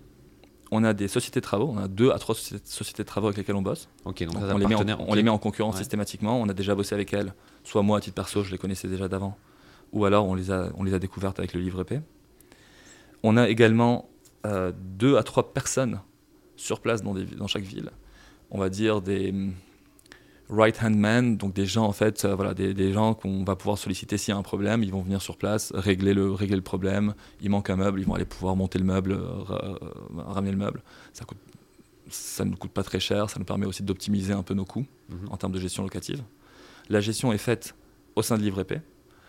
on 0.73 0.83
a 0.85 0.93
des 0.95 1.07
sociétés 1.09 1.41
de 1.41 1.45
travaux, 1.45 1.69
on 1.73 1.79
a 1.79 1.87
deux 1.89 2.11
à 2.11 2.19
trois 2.19 2.35
sociétés, 2.35 2.65
sociétés 2.67 3.03
de 3.05 3.09
travaux 3.09 3.29
avec 3.29 3.39
lesquelles 3.39 3.57
on 3.57 3.63
bosse. 3.63 3.89
Ok, 4.05 4.23
donc, 4.25 4.35
Donc, 4.35 4.43
on, 4.53 4.59
les 4.59 4.67
met 4.67 4.75
en, 4.75 4.85
on 5.07 5.15
les 5.15 5.23
met 5.23 5.31
en 5.31 5.39
concurrence 5.39 5.75
Ouais. 5.75 5.81
systématiquement. 5.81 6.41
On 6.41 6.49
a 6.49 6.55
déjà 6.55 6.75
bossé 6.75 6.95
avec 6.95 7.13
elles, 7.13 7.33
soit 7.65 7.83
moi 7.83 7.99
à 7.99 8.01
titre 8.01 8.15
perso, 8.17 8.43
je 8.43 8.51
les 8.51 8.59
connaissais 8.59 8.89
déjà 8.89 9.07
d'avant, 9.09 9.37
ou 9.93 10.05
alors 10.05 10.27
on 10.27 10.35
les 10.35 10.51
a, 10.51 10.71
on 10.77 10.83
les 10.83 10.95
a 10.95 10.99
découvertes 10.99 11.39
avec 11.39 11.55
le 11.55 11.61
livre 11.61 11.81
épais. 11.83 12.01
On 13.23 13.37
a 13.37 13.49
également 13.49 14.09
euh, 14.47 14.73
deux 14.75 15.17
à 15.19 15.23
trois 15.23 15.53
personnes 15.53 16.01
sur 16.57 16.81
place 16.81 17.03
dans, 17.03 17.15
des, 17.15 17.25
dans 17.25 17.47
chaque 17.47 17.65
ville. 17.65 17.91
On 18.51 18.59
va 18.59 18.69
dire 18.71 19.03
des 19.03 19.35
hum, 20.51 20.59
right-hand 20.59 20.97
men, 20.97 21.37
donc 21.37 21.55
des 21.55 21.67
gens 21.67 21.85
en 21.87 21.93
fait, 21.93 22.25
euh, 22.25 22.35
voilà, 22.35 22.55
des, 22.55 22.75
des 22.75 22.93
gens 22.93 23.15
qu'on 23.15 23.45
va 23.45 23.57
pouvoir 23.57 23.79
solliciter 23.79 24.19
s'il 24.19 24.33
y 24.33 24.35
a 24.35 24.39
un 24.39 24.43
problème. 24.43 24.83
Ils 24.83 24.93
vont 24.93 25.03
venir 25.03 25.23
sur 25.23 25.37
place, 25.37 25.73
régler 25.75 26.15
le, 26.15 26.31
régler 26.33 26.57
le 26.57 26.63
problème. 26.63 27.15
Il 27.41 27.51
manque 27.51 27.71
un 27.71 27.77
meuble, 27.77 28.01
ils 28.01 28.07
vont 28.07 28.15
aller 28.15 28.25
pouvoir 28.25 28.57
monter 28.57 28.79
le 28.79 28.85
meuble, 28.85 29.13
euh, 29.13 29.45
euh, 29.51 29.75
ramener 30.17 30.51
le 30.53 30.59
meuble. 30.59 30.83
Ça 31.13 31.25
coûte 31.25 31.39
ça 32.13 32.45
ne 32.45 32.51
nous 32.51 32.57
coûte 32.57 32.73
pas 32.73 32.83
très 32.83 32.99
cher, 32.99 33.31
ça 33.31 33.39
nous 33.39 33.45
permet 33.45 33.67
aussi 33.67 33.85
d'optimiser 33.85 34.33
un 34.33 34.43
peu 34.43 34.53
nos 34.55 34.65
coûts 34.65 34.85
Mhm. 35.11 35.29
en 35.31 35.37
termes 35.37 35.53
de 35.53 35.61
gestion 35.61 35.85
locative. 35.85 36.23
La 36.89 37.01
gestion 37.01 37.33
est 37.33 37.39
faite 37.39 37.77
au 38.17 38.23
sein 38.23 38.37
de 38.37 38.43
Livre 38.43 38.61
Épais, 38.61 38.83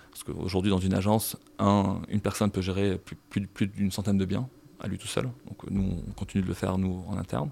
parce 0.09 0.23
qu'aujourd'hui 0.23 0.71
dans 0.71 0.79
une 0.79 0.95
agence, 0.95 1.37
un- 1.59 2.01
une 2.09 2.21
personne 2.21 2.49
peut 2.49 2.61
gérer 2.61 2.97
plus, 2.97 3.15
plus- 3.29 3.45
plus 3.45 3.67
d'une 3.67 3.91
centaine 3.91 4.17
de 4.17 4.25
biens 4.25 4.49
à 4.79 4.87
lui 4.87 4.97
tout 4.97 5.05
seul. 5.07 5.25
Donc 5.47 5.69
nous, 5.69 6.01
on 6.07 6.11
continue 6.13 6.41
de 6.41 6.47
le 6.47 6.55
faire 6.55 6.79
nous 6.79 7.03
en 7.07 7.17
interne. 7.19 7.51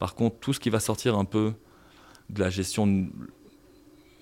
Par 0.00 0.16
contre, 0.16 0.36
tout 0.40 0.52
ce 0.52 0.58
qui 0.58 0.68
va 0.68 0.80
sortir 0.80 1.16
un 1.16 1.24
peu 1.24 1.52
de 2.30 2.40
la 2.40 2.50
gestion 2.50 3.08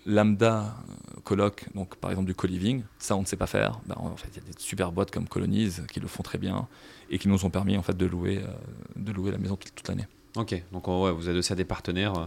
lambda 0.07 0.77
euh, 0.89 1.21
coloc, 1.23 1.67
donc 1.75 1.97
par 1.97 2.11
exemple 2.11 2.27
du 2.27 2.35
co-living, 2.35 2.83
ça 2.99 3.17
on 3.17 3.23
ne 3.23 3.27
sait 3.27 3.37
pas 3.37 3.47
faire. 3.47 3.81
Ben, 3.87 3.95
en 3.99 4.17
fait, 4.17 4.29
il 4.33 4.37
y 4.37 4.41
a 4.41 4.53
des 4.53 4.59
super 4.59 4.93
boîtes 4.93 5.11
comme 5.11 5.27
Colonies 5.29 5.77
qui 5.91 6.01
le 6.01 6.09
font 6.09 6.23
très 6.23 6.39
bien 6.39 6.69
et 7.11 7.19
qui 7.19 7.29
nous 7.29 7.45
ont 7.45 7.51
permis 7.51 7.77
en 7.77 7.83
fait 7.83 7.97
de 7.97 8.07
louer, 8.07 8.39
euh, 8.39 8.49
de 8.97 9.13
louer 9.13 9.31
la 9.31 9.39
maison 9.39 9.57
toute, 9.57 9.75
toute 9.75 9.89
l'année. 9.89 10.07
Ok, 10.37 10.63
donc 10.73 10.89
ouais, 10.89 11.13
vous 11.13 11.29
adossez 11.29 11.53
à 11.53 11.57
des 11.57 11.65
partenaires, 11.65 12.19
euh, 12.19 12.27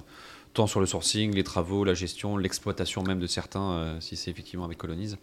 tant 0.54 0.66
sur 0.66 0.80
le 0.80 0.86
sourcing, 0.86 1.36
les 1.36 1.44
travaux, 1.44 1.84
la 1.84 1.94
gestion, 1.94 2.38
l'exploitation 2.38 3.04
même 3.04 3.20
de 3.20 3.28
certains, 3.28 3.72
euh, 3.72 4.00
si 4.00 4.16
c'est 4.16 4.32
effectivement 4.32 4.66
avec 4.66 4.78
Colonize. 4.78 5.18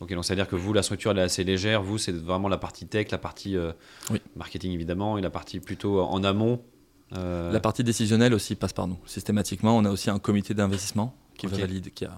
Ok, 0.00 0.12
donc 0.12 0.24
c'est-à-dire 0.24 0.46
que 0.46 0.56
vous, 0.56 0.72
la 0.74 0.82
structure 0.82 1.10
elle 1.12 1.18
est 1.18 1.22
assez 1.22 1.42
légère, 1.42 1.82
vous, 1.82 1.96
c'est 1.96 2.12
vraiment 2.12 2.48
la 2.48 2.58
partie 2.58 2.86
tech, 2.86 3.10
la 3.10 3.18
partie 3.18 3.56
Oui. 4.10 4.20
marketing 4.36 4.72
évidemment, 4.72 5.16
et 5.16 5.22
la 5.22 5.30
partie 5.30 5.58
plutôt 5.58 6.02
en 6.02 6.22
amont. 6.22 6.62
Euh, 7.14 7.52
La 7.52 7.60
partie 7.60 7.84
décisionnelle 7.84 8.34
aussi 8.34 8.54
passe 8.54 8.72
par 8.72 8.86
nous. 8.88 8.98
Systématiquement, 9.06 9.76
on 9.76 9.84
a 9.84 9.90
aussi 9.90 10.10
un 10.10 10.18
comité 10.18 10.54
d'investissement 10.54 11.14
qui 11.38 11.46
Ok. 11.46 11.52
va 11.52 11.58
valider, 11.60 11.90
qui 11.90 12.04
a, 12.04 12.16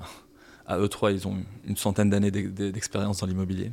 à 0.66 0.78
eux 0.78 0.88
trois, 0.88 1.12
ils 1.12 1.26
ont 1.28 1.36
une 1.66 1.76
centaine 1.76 2.10
d'années 2.10 2.30
d'e- 2.30 2.48
d'e- 2.50 2.70
d'expérience 2.70 3.18
dans 3.18 3.26
l'immobilier. 3.26 3.70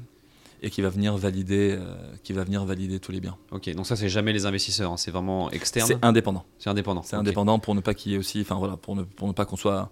et 0.61 0.69
qui 0.71 0.81
va 0.81 0.89
venir 0.89 1.15
valider, 1.17 1.75
euh, 1.77 1.95
qui 2.23 2.33
va 2.33 2.43
venir 2.43 2.63
valider 2.65 2.99
tous 2.99 3.11
les 3.11 3.19
biens. 3.19 3.35
Ok, 3.51 3.69
donc 3.75 3.85
ça 3.85 3.95
c'est 3.95 4.09
jamais 4.09 4.33
les 4.33 4.45
investisseurs, 4.47 4.91
hein, 4.93 4.97
c'est 4.97 5.11
vraiment 5.11 5.51
externe. 5.51 5.85
C'est 5.85 6.03
indépendant. 6.03 6.43
C'est 6.57 6.69
indépendant. 6.69 7.03
C'est 7.03 7.17
indépendant 7.17 7.59
pour 7.59 7.75
ne 7.75 7.81
pas 7.81 7.93
qu'il 7.93 8.13
y 8.13 8.15
ait 8.15 8.17
aussi, 8.17 8.41
enfin 8.41 8.55
voilà, 8.55 8.75
pour 8.77 8.95
ne, 8.95 9.03
pour 9.03 9.27
ne 9.27 9.33
pas 9.33 9.45
qu'on 9.45 9.57
soit 9.57 9.91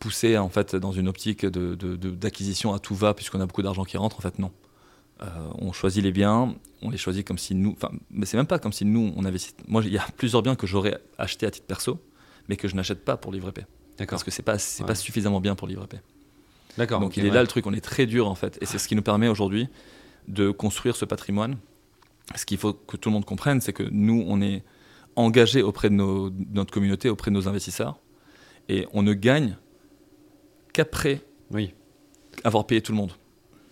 poussé 0.00 0.36
en 0.38 0.48
fait 0.48 0.74
dans 0.74 0.92
une 0.92 1.08
optique 1.08 1.44
de, 1.44 1.74
de- 1.76 1.94
de- 1.96 2.10
d'acquisition 2.10 2.72
à 2.72 2.78
tout 2.80 2.94
va 2.96 3.14
puisqu'on 3.14 3.40
a 3.40 3.46
beaucoup 3.46 3.62
d'argent 3.62 3.84
qui 3.84 3.96
rentre. 3.96 4.16
En 4.16 4.20
fait, 4.22 4.38
non. 4.40 4.50
Euh, 5.20 5.26
on 5.58 5.72
choisit 5.72 6.02
les 6.02 6.12
biens, 6.12 6.54
on 6.80 6.90
les 6.90 6.96
choisit 6.96 7.26
comme 7.26 7.38
si 7.38 7.54
nous, 7.54 7.72
enfin, 7.72 7.90
mais 8.10 8.24
c'est 8.24 8.36
même 8.36 8.46
pas 8.46 8.58
comme 8.60 8.72
si 8.72 8.84
nous 8.84 9.12
on 9.16 9.24
investit. 9.24 9.52
Moi, 9.66 9.82
il 9.84 9.92
y 9.92 9.98
a 9.98 10.06
plusieurs 10.16 10.42
biens 10.42 10.54
que 10.54 10.66
j'aurais 10.66 10.98
achetés 11.18 11.44
à 11.46 11.50
titre 11.50 11.66
perso, 11.66 12.00
mais 12.48 12.56
que 12.56 12.68
je 12.68 12.76
n'achète 12.76 13.04
pas 13.04 13.16
pour 13.16 13.32
livrer 13.32 13.50
P. 13.50 13.62
D'accord. 13.98 14.10
Parce 14.16 14.22
que 14.24 14.30
c'est 14.30 14.44
pas, 14.44 14.58
c'est 14.58 14.82
Ouais. 14.84 14.86
pas 14.86 14.94
suffisamment 14.94 15.40
bien 15.40 15.56
pour 15.56 15.66
livrer 15.66 15.88
P. 15.88 15.96
D'accord. 16.76 17.00
Donc 17.00 17.16
il 17.16 17.24
est 17.24 17.30
ouais. 17.30 17.34
là 17.34 17.40
le 17.42 17.48
truc, 17.48 17.66
on 17.66 17.72
est 17.72 17.80
très 17.80 18.06
dur 18.06 18.28
en 18.28 18.36
fait. 18.36 18.58
Et 18.60 18.66
c'est 18.66 18.78
ce 18.78 18.86
qui 18.86 18.94
nous 18.94 19.02
permet 19.02 19.26
aujourd'hui 19.26 19.66
de 20.28 20.52
construire 20.52 20.94
ce 20.94 21.04
patrimoine. 21.04 21.56
Ce 22.36 22.46
qu'il 22.46 22.58
faut 22.58 22.74
que 22.74 22.96
tout 22.96 23.08
le 23.08 23.14
monde 23.14 23.24
comprenne, 23.24 23.60
c'est 23.60 23.72
que 23.72 23.82
nous, 23.90 24.22
on 24.28 24.40
est 24.40 24.62
engagé 25.16 25.62
auprès 25.62 25.90
de, 25.90 25.94
nos- 25.94 26.30
de 26.30 26.44
notre 26.52 26.72
communauté, 26.72 27.08
auprès 27.08 27.32
de 27.32 27.34
nos 27.34 27.48
investisseurs. 27.48 27.98
Et 28.68 28.86
on 28.92 29.02
ne 29.02 29.14
gagne 29.14 29.56
qu'après 30.72 31.22
Oui. 31.50 31.74
avoir 32.44 32.66
payé 32.66 32.80
tout 32.82 32.92
le 32.92 32.98
monde. 32.98 33.12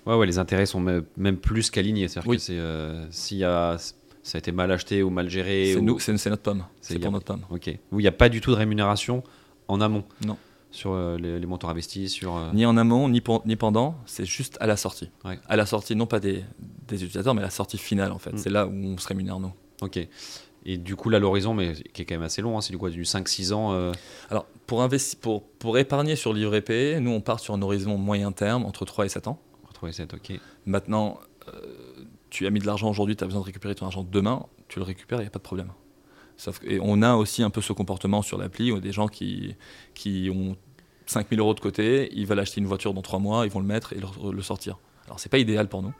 Ouais, 0.06 0.14
ouais, 0.14 0.26
les 0.26 0.38
intérêts 0.38 0.66
sont 0.66 0.80
même- 0.80 1.36
plus 1.36 1.70
qu'alignés. 1.70 2.08
C'est-à-dire 2.08 2.30
Oui. 2.30 2.36
que 2.36 2.42
c'est, 2.42 2.58
euh, 2.58 3.04
s'il 3.10 3.38
y 3.38 3.44
a, 3.44 3.76
ça 4.22 4.36
a 4.36 4.38
été 4.38 4.52
mal 4.52 4.70
acheté 4.70 5.02
ou 5.02 5.10
mal 5.10 5.28
géré. 5.28 5.72
C'est 5.72 5.78
ou- 5.80 5.82
nous, 5.82 5.98
c'est 5.98 6.16
c'est 6.16 6.30
notre 6.30 6.42
pomme. 6.42 6.64
C'est- 6.80 6.96
a- 6.96 7.00
pour 7.00 7.12
notre 7.12 7.24
pomme. 7.26 7.42
Ok. 7.50 7.70
Où 7.92 8.00
il 8.00 8.02
n'y 8.04 8.08
a 8.08 8.12
pas 8.12 8.28
du 8.28 8.40
tout 8.40 8.50
de 8.52 8.56
rémunération 8.56 9.22
en 9.68 9.80
amont. 9.80 10.04
Non. 10.24 10.36
Sur 10.70 10.92
euh, 10.92 11.16
les, 11.16 11.38
les 11.38 11.46
montants 11.46 11.68
investis, 11.70 12.12
sur. 12.12 12.36
euh, 12.36 12.50
Ni 12.52 12.66
en 12.66 12.76
amont, 12.76 13.08
ni, 13.08 13.20
pour- 13.20 13.42
ni 13.46 13.56
pendant, 13.56 13.96
c'est 14.04 14.26
juste 14.26 14.58
à 14.60 14.66
la 14.66 14.76
sortie. 14.76 15.10
Ouais. 15.24 15.38
À 15.48 15.56
la 15.56 15.64
sortie, 15.66 15.96
non 15.96 16.06
pas 16.06 16.20
des, 16.20 16.44
des 16.88 16.96
utilisateurs, 17.02 17.34
mais 17.34 17.40
à 17.40 17.44
la 17.44 17.50
sortie 17.50 17.78
finale 17.78 18.12
en 18.12 18.18
fait. 18.18 18.32
Mm. 18.32 18.38
C'est 18.38 18.50
là 18.50 18.66
où 18.66 18.72
on 18.72 18.98
se 18.98 19.06
rémunère 19.08 19.40
nous. 19.40 19.52
Ok. 19.80 19.98
Et 20.68 20.78
du 20.78 20.96
coup, 20.96 21.10
là, 21.10 21.20
l'horizon, 21.20 21.54
mais 21.54 21.74
qui 21.94 22.02
est 22.02 22.04
quand 22.04 22.16
même 22.16 22.24
assez 22.24 22.42
long, 22.42 22.58
hein, 22.58 22.60
c'est 22.60 22.72
du 22.72 22.78
quoi 22.78 22.90
Du 22.90 23.04
5-6 23.04 23.52
ans 23.52 23.72
euh, 23.72 23.92
Alors, 24.30 24.46
pour, 24.66 24.82
investi- 24.82 25.16
pour, 25.16 25.44
pour 25.44 25.78
épargner 25.78 26.16
sur 26.16 26.32
livret 26.32 26.60
P, 26.60 26.98
nous 27.00 27.12
on 27.12 27.20
part 27.20 27.38
sur 27.38 27.54
un 27.54 27.62
horizon 27.62 27.96
moyen 27.96 28.32
terme, 28.32 28.64
entre 28.64 28.84
3 28.84 29.06
et 29.06 29.08
7 29.08 29.28
ans. 29.28 29.38
Ok. 30.12 30.40
Maintenant, 30.66 31.18
euh, 31.48 32.04
tu 32.30 32.46
as 32.46 32.50
mis 32.50 32.60
de 32.60 32.66
l'argent 32.66 32.88
aujourd'hui, 32.88 33.16
tu 33.16 33.24
as 33.24 33.26
besoin 33.26 33.40
de 33.40 33.46
récupérer 33.46 33.74
ton 33.74 33.86
argent 33.86 34.04
demain, 34.04 34.46
tu 34.68 34.78
le 34.78 34.84
récupères, 34.84 35.18
il 35.18 35.22
n'y 35.22 35.28
a 35.28 35.30
pas 35.30 35.38
de 35.38 35.44
problème. 35.44 35.72
Sauf 36.36 36.58
que, 36.58 36.66
et 36.68 36.78
on 36.82 37.02
a 37.02 37.14
aussi 37.14 37.42
un 37.42 37.50
peu 37.50 37.60
ce 37.60 37.72
comportement 37.72 38.22
sur 38.22 38.38
l'appli, 38.38 38.72
où 38.72 38.80
des 38.80 38.92
gens 38.92 39.08
qui, 39.08 39.54
qui 39.94 40.30
ont 40.32 40.56
5000 41.06 41.38
euros 41.40 41.54
de 41.54 41.60
côté, 41.60 42.10
ils 42.12 42.26
veulent 42.26 42.40
acheter 42.40 42.60
une 42.60 42.66
voiture 42.66 42.92
dans 42.94 43.02
3 43.02 43.18
mois, 43.18 43.46
ils 43.46 43.52
vont 43.52 43.60
le 43.60 43.66
mettre 43.66 43.92
et 43.92 44.00
le, 44.00 44.32
le 44.32 44.42
sortir. 44.42 44.78
Alors 45.06 45.20
c'est 45.20 45.28
pas 45.28 45.38
idéal 45.38 45.68
pour 45.68 45.82
nous. 45.82 45.94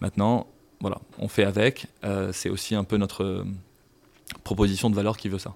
Maintenant, 0.00 0.46
voilà, 0.80 1.00
on 1.18 1.28
fait 1.28 1.44
avec, 1.44 1.86
euh, 2.04 2.32
c'est 2.32 2.50
aussi 2.50 2.74
un 2.74 2.84
peu 2.84 2.96
notre 2.96 3.24
euh, 3.24 3.44
proposition 4.42 4.90
de 4.90 4.94
valeur 4.94 5.16
qui 5.16 5.28
veut 5.28 5.38
ça. 5.38 5.54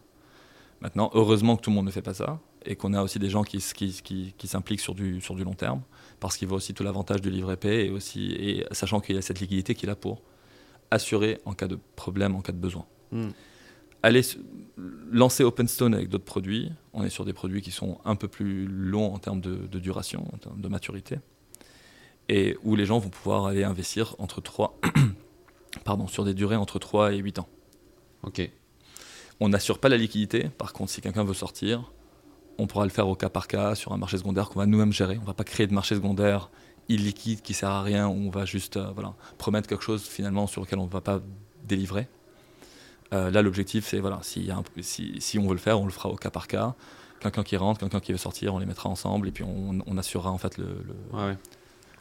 Maintenant, 0.81 1.11
heureusement 1.15 1.57
que 1.57 1.63
tout 1.63 1.71
le 1.71 1.77
monde 1.77 1.87
ne 1.87 1.91
fait 1.91 2.03
pas 2.03 2.15
ça, 2.15 2.41
et 2.65 2.77
qu'on 2.77 2.93
a 2.95 3.03
aussi 3.03 3.19
des 3.19 3.31
gens 3.31 3.43
qui, 3.45 3.59
s- 3.59 3.73
qui, 3.73 3.91
qui, 4.03 4.35
qui 4.37 4.47
s'impliquent 4.49 4.81
sur 4.81 4.95
du, 4.95 5.21
sur 5.21 5.35
du 5.35 5.45
long 5.45 5.55
terme, 5.55 5.83
parce 6.21 6.37
qu'il 6.37 6.49
voit 6.49 6.57
aussi 6.59 6.75
tout 6.75 6.83
l'avantage 6.85 7.21
du 7.21 7.31
livret 7.31 7.57
P, 7.57 7.87
et, 7.87 7.91
aussi, 7.91 8.33
et 8.33 8.65
sachant 8.73 9.01
qu'il 9.01 9.15
y 9.15 9.19
a 9.19 9.23
cette 9.23 9.41
liquidité 9.41 9.75
qu'il 9.75 9.91
a 9.91 9.97
pour 9.97 10.23
assurer 10.91 11.41
en 11.45 11.53
cas 11.55 11.69
de 11.69 11.79
problème, 11.97 12.35
en 12.35 12.41
cas 12.41 12.53
de 12.53 12.59
besoin. 12.59 12.87
Hmm. 13.13 13.29
Aller 14.03 14.23
lancer 15.11 15.43
OpenStone 15.45 15.95
avec 15.95 16.09
d'autres 16.09 16.25
produits, 16.25 16.71
on 16.93 17.05
est 17.05 17.11
sur 17.11 17.25
des 17.25 17.33
produits 17.33 17.63
qui 17.63 17.71
sont 17.73 17.99
un 18.05 18.15
peu 18.17 18.29
plus 18.29 18.67
longs 18.67 19.13
en 19.13 19.19
termes 19.19 19.41
de, 19.41 19.57
de 19.67 19.79
duration, 19.79 20.27
en 20.33 20.39
termes 20.39 20.61
de 20.61 20.69
maturité, 20.69 21.19
et 22.29 22.57
où 22.63 22.77
les 22.77 22.87
gens 22.87 22.99
vont 22.99 23.09
pouvoir 23.09 23.47
aller 23.47 23.65
investir 23.65 24.15
entre 24.19 24.41
3, 24.41 24.79
pardon, 25.85 26.07
sur 26.07 26.25
des 26.25 26.35
durées 26.35 26.57
entre 26.57 26.79
3 26.79 27.13
et 27.15 27.19
8 27.19 27.39
ans. 27.41 27.49
Ok. 28.23 28.49
On 29.41 29.49
n'assure 29.49 29.79
pas 29.79 29.89
la 29.89 29.97
liquidité. 29.97 30.49
Par 30.59 30.73
contre, 30.73 30.91
si 30.91 31.01
quelqu'un 31.01 31.25
veut 31.25 31.35
sortir, 31.35 31.93
on 32.59 32.67
pourra 32.67 32.85
le 32.85 32.91
faire 32.91 33.09
au 33.09 33.15
cas 33.15 33.29
par 33.29 33.47
cas 33.49 33.75
sur 33.75 33.93
un 33.93 33.97
marché 33.97 34.19
secondaire 34.19 34.49
qu'on 34.49 34.59
va 34.59 34.67
nous-mêmes 34.67 34.93
gérer. 34.93 35.17
On 35.19 35.23
ne 35.23 35.27
va 35.27 35.35
pas 35.35 35.45
créer 35.45 35.67
de 35.67 35.75
marché 35.75 35.95
secondaire 35.95 36.51
illiquide 36.89 37.41
qui 37.43 37.55
sert 37.55 37.69
à 37.71 37.83
rien. 37.83 38.09
où 38.09 38.13
On 38.13 38.31
va 38.31 38.45
juste 38.45 38.77
euh, 38.77 38.91
voilà, 38.95 39.15
promettre 39.39 39.69
quelque 39.69 39.85
chose 39.85 40.03
finalement 40.05 40.47
sur 40.47 40.63
lequel 40.63 40.79
on 40.79 40.87
ne 40.87 40.91
va 40.91 41.01
pas 41.01 41.21
délivrer. 41.65 42.09
Euh, 43.15 43.31
là, 43.31 43.41
l'objectif, 43.43 43.87
c'est 43.87 44.01
voilà, 44.01 44.17
un- 44.51 44.63
si, 44.83 45.15
si 45.21 45.39
on 45.39 45.45
veut 45.47 45.55
le 45.55 45.59
faire, 45.59 45.81
on 45.81 45.85
le 45.87 45.91
fera 45.91 46.09
au 46.11 46.17
cas 46.17 46.31
par 46.31 46.47
cas. 46.47 46.75
Quelqu'un 47.21 47.43
qui 47.43 47.57
rentre, 47.57 47.81
quelqu'un 47.81 48.01
qui 48.01 48.13
veut 48.13 48.19
sortir, 48.19 48.55
on 48.55 48.59
les 48.59 48.67
mettra 48.67 48.89
ensemble 48.89 49.29
et 49.29 49.33
puis 49.33 49.45
on, 49.45 49.79
on 49.87 49.99
assurera 49.99 50.31
en 50.31 50.39
fait 50.39 50.57
le, 50.59 50.65
le- 50.65 51.17
Ouais, 51.19 51.25
ouais. 51.31 51.37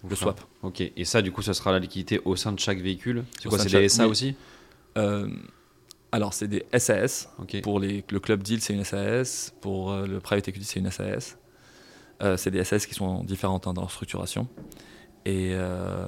le 0.10 0.16
swap. 0.16 0.42
Ok. 0.64 0.82
Et 0.82 1.06
ça, 1.06 1.22
du 1.22 1.32
coup, 1.32 1.42
ce 1.42 1.54
sera 1.54 1.72
la 1.72 1.80
liquidité 1.80 2.20
au 2.26 2.36
sein 2.36 2.52
de 2.52 2.60
chaque 2.60 2.80
véhicule? 2.80 3.24
C'est 3.42 3.50
quoi 3.50 3.58
C'est 3.58 3.70
de 3.74 3.78
des 3.80 3.90
SA 3.90 4.08
aussi? 4.08 4.36
Euh, 4.98 5.28
alors, 6.12 6.34
c'est 6.34 6.48
des 6.48 6.66
SAS. 6.78 7.30
Pour 7.64 7.80
les, 7.80 8.04
le 8.10 8.20
club 8.20 8.42
deal, 8.42 8.62
c'est 8.62 8.74
une 8.74 8.84
SAS. 8.84 9.54
Pour 9.62 9.92
euh, 9.92 10.08
le 10.08 10.20
private 10.20 10.48
equity, 10.48 10.66
c'est 10.66 10.80
une 10.80 10.92
SAS. 10.92 11.38
Euh, 12.24 12.38
c'est 12.38 12.52
des 12.52 12.64
SAS 12.64 12.86
qui 12.86 12.94
sont 12.94 13.24
différentes 13.24 13.68
hein, 13.68 13.74
dans 13.74 13.82
leur 13.82 13.92
structuration. 13.92 14.48
Et, 15.26 15.50
euh, 15.52 16.08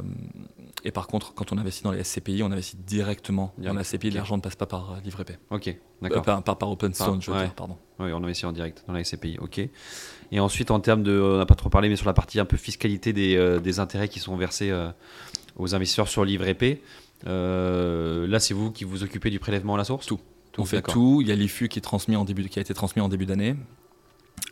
et 0.86 0.92
par 0.92 1.08
contre, 1.08 1.34
quand 1.34 1.52
on 1.52 1.58
investit 1.58 1.84
dans 1.84 1.92
les 1.92 2.04
SCPI, 2.04 2.42
on 2.44 2.52
investit 2.52 2.78
directement 2.78 3.54
dans 3.58 3.74
la 3.74 3.84
SCPI. 3.84 4.12
L'argent 4.12 4.38
ne 4.38 4.42
passe 4.42 4.56
pas 4.56 4.66
par 4.66 4.98
livret. 5.04 5.26
Ok. 5.50 5.76
D'accord. 6.02 6.22
par, 6.24 6.42
par, 6.44 6.58
par 6.58 6.72
OpenStone, 6.72 7.22
je 7.22 7.30
veux 7.30 7.38
ouais. 7.38 7.44
dire, 7.44 7.54
pardon. 7.54 7.78
Oui, 8.00 8.14
on 8.14 8.24
investit 8.24 8.46
en 8.46 8.54
direct 8.54 8.86
dans 8.88 8.94
la 8.94 9.04
SCPI, 9.04 9.38
ok. 9.42 9.60
Et 10.32 10.40
ensuite, 10.40 10.72
en 10.72 10.80
termes 10.80 11.04
de, 11.04 11.20
on 11.20 11.38
n'a 11.38 11.46
pas 11.46 11.56
trop 11.56 11.70
parlé, 11.70 11.90
mais 11.90 11.98
sur 11.98 12.08
la 12.08 12.14
partie 12.14 12.40
un 12.40 12.46
peu 12.46 12.56
fiscalité 12.56 13.12
des, 13.12 13.60
des 13.62 13.80
intérêts 13.82 14.08
qui 14.08 14.20
sont 14.20 14.38
versés 14.38 14.74
aux 15.58 15.76
investisseurs 15.76 16.08
sur 16.08 16.24
livret 16.24 16.54
P, 16.54 16.82
là, 17.26 18.40
c'est 18.40 18.54
vous 18.54 18.72
qui 18.72 18.84
vous 18.84 19.04
occupez 19.04 19.30
du 19.30 19.40
prélèvement 19.40 19.76
à 19.76 19.78
la 19.78 19.84
source 19.84 20.06
Tout. 20.06 20.20
on 20.58 20.66
fait 20.66 20.82
tout. 20.82 21.20
Il 21.22 21.28
y 21.28 21.32
a 21.32 21.36
l'IFU 21.36 21.68
qui, 21.70 21.80
est 21.80 21.82
transmis 21.82 22.16
en 22.16 22.26
début, 22.26 22.48
qui 22.50 22.60
a 22.60 22.62
été 22.62 22.74
transmis 22.74 23.02
en 23.02 23.10
début 23.10 23.26
d'année. 23.26 23.56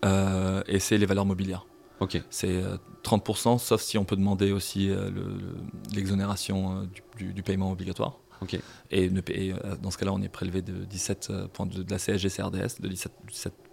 Euh, 0.06 0.62
et 0.68 0.80
c'est 0.80 0.98
les 0.98 1.06
valeurs 1.06 1.26
mobilières. 1.26 1.66
Ok, 2.00 2.22
C'est 2.30 2.62
euh, 2.62 2.78
30%, 3.04 3.58
sauf 3.58 3.82
si 3.82 3.98
on 3.98 4.06
peut 4.06 4.16
demander 4.16 4.52
aussi 4.52 4.92
euh, 4.92 5.10
le- 5.10 5.22
le- 5.24 5.56
l'exonération 5.96 6.82
euh, 6.82 6.86
du, 6.86 7.02
du- 7.18 7.34
du 7.34 7.42
paiement 7.42 7.72
obligatoire. 7.72 8.20
ok. 8.42 8.60
Et, 8.92 9.10
ne 9.10 9.20
paie- 9.22 9.46
et, 9.48 9.54
euh, 9.54 9.76
dans 9.82 9.90
ce 9.90 9.98
cas-là, 9.98 10.14
on 10.14 10.22
est 10.22 10.30
prélevé 10.30 10.62
de 10.62 10.86
17 10.86 11.30
euh, 11.32 11.48
points 11.48 11.66
de, 11.66 11.82
de 11.82 11.90
la 11.92 11.98
CSG 11.98 12.30
CRDS, 12.30 12.80
de 12.82 12.88
17 12.88 13.12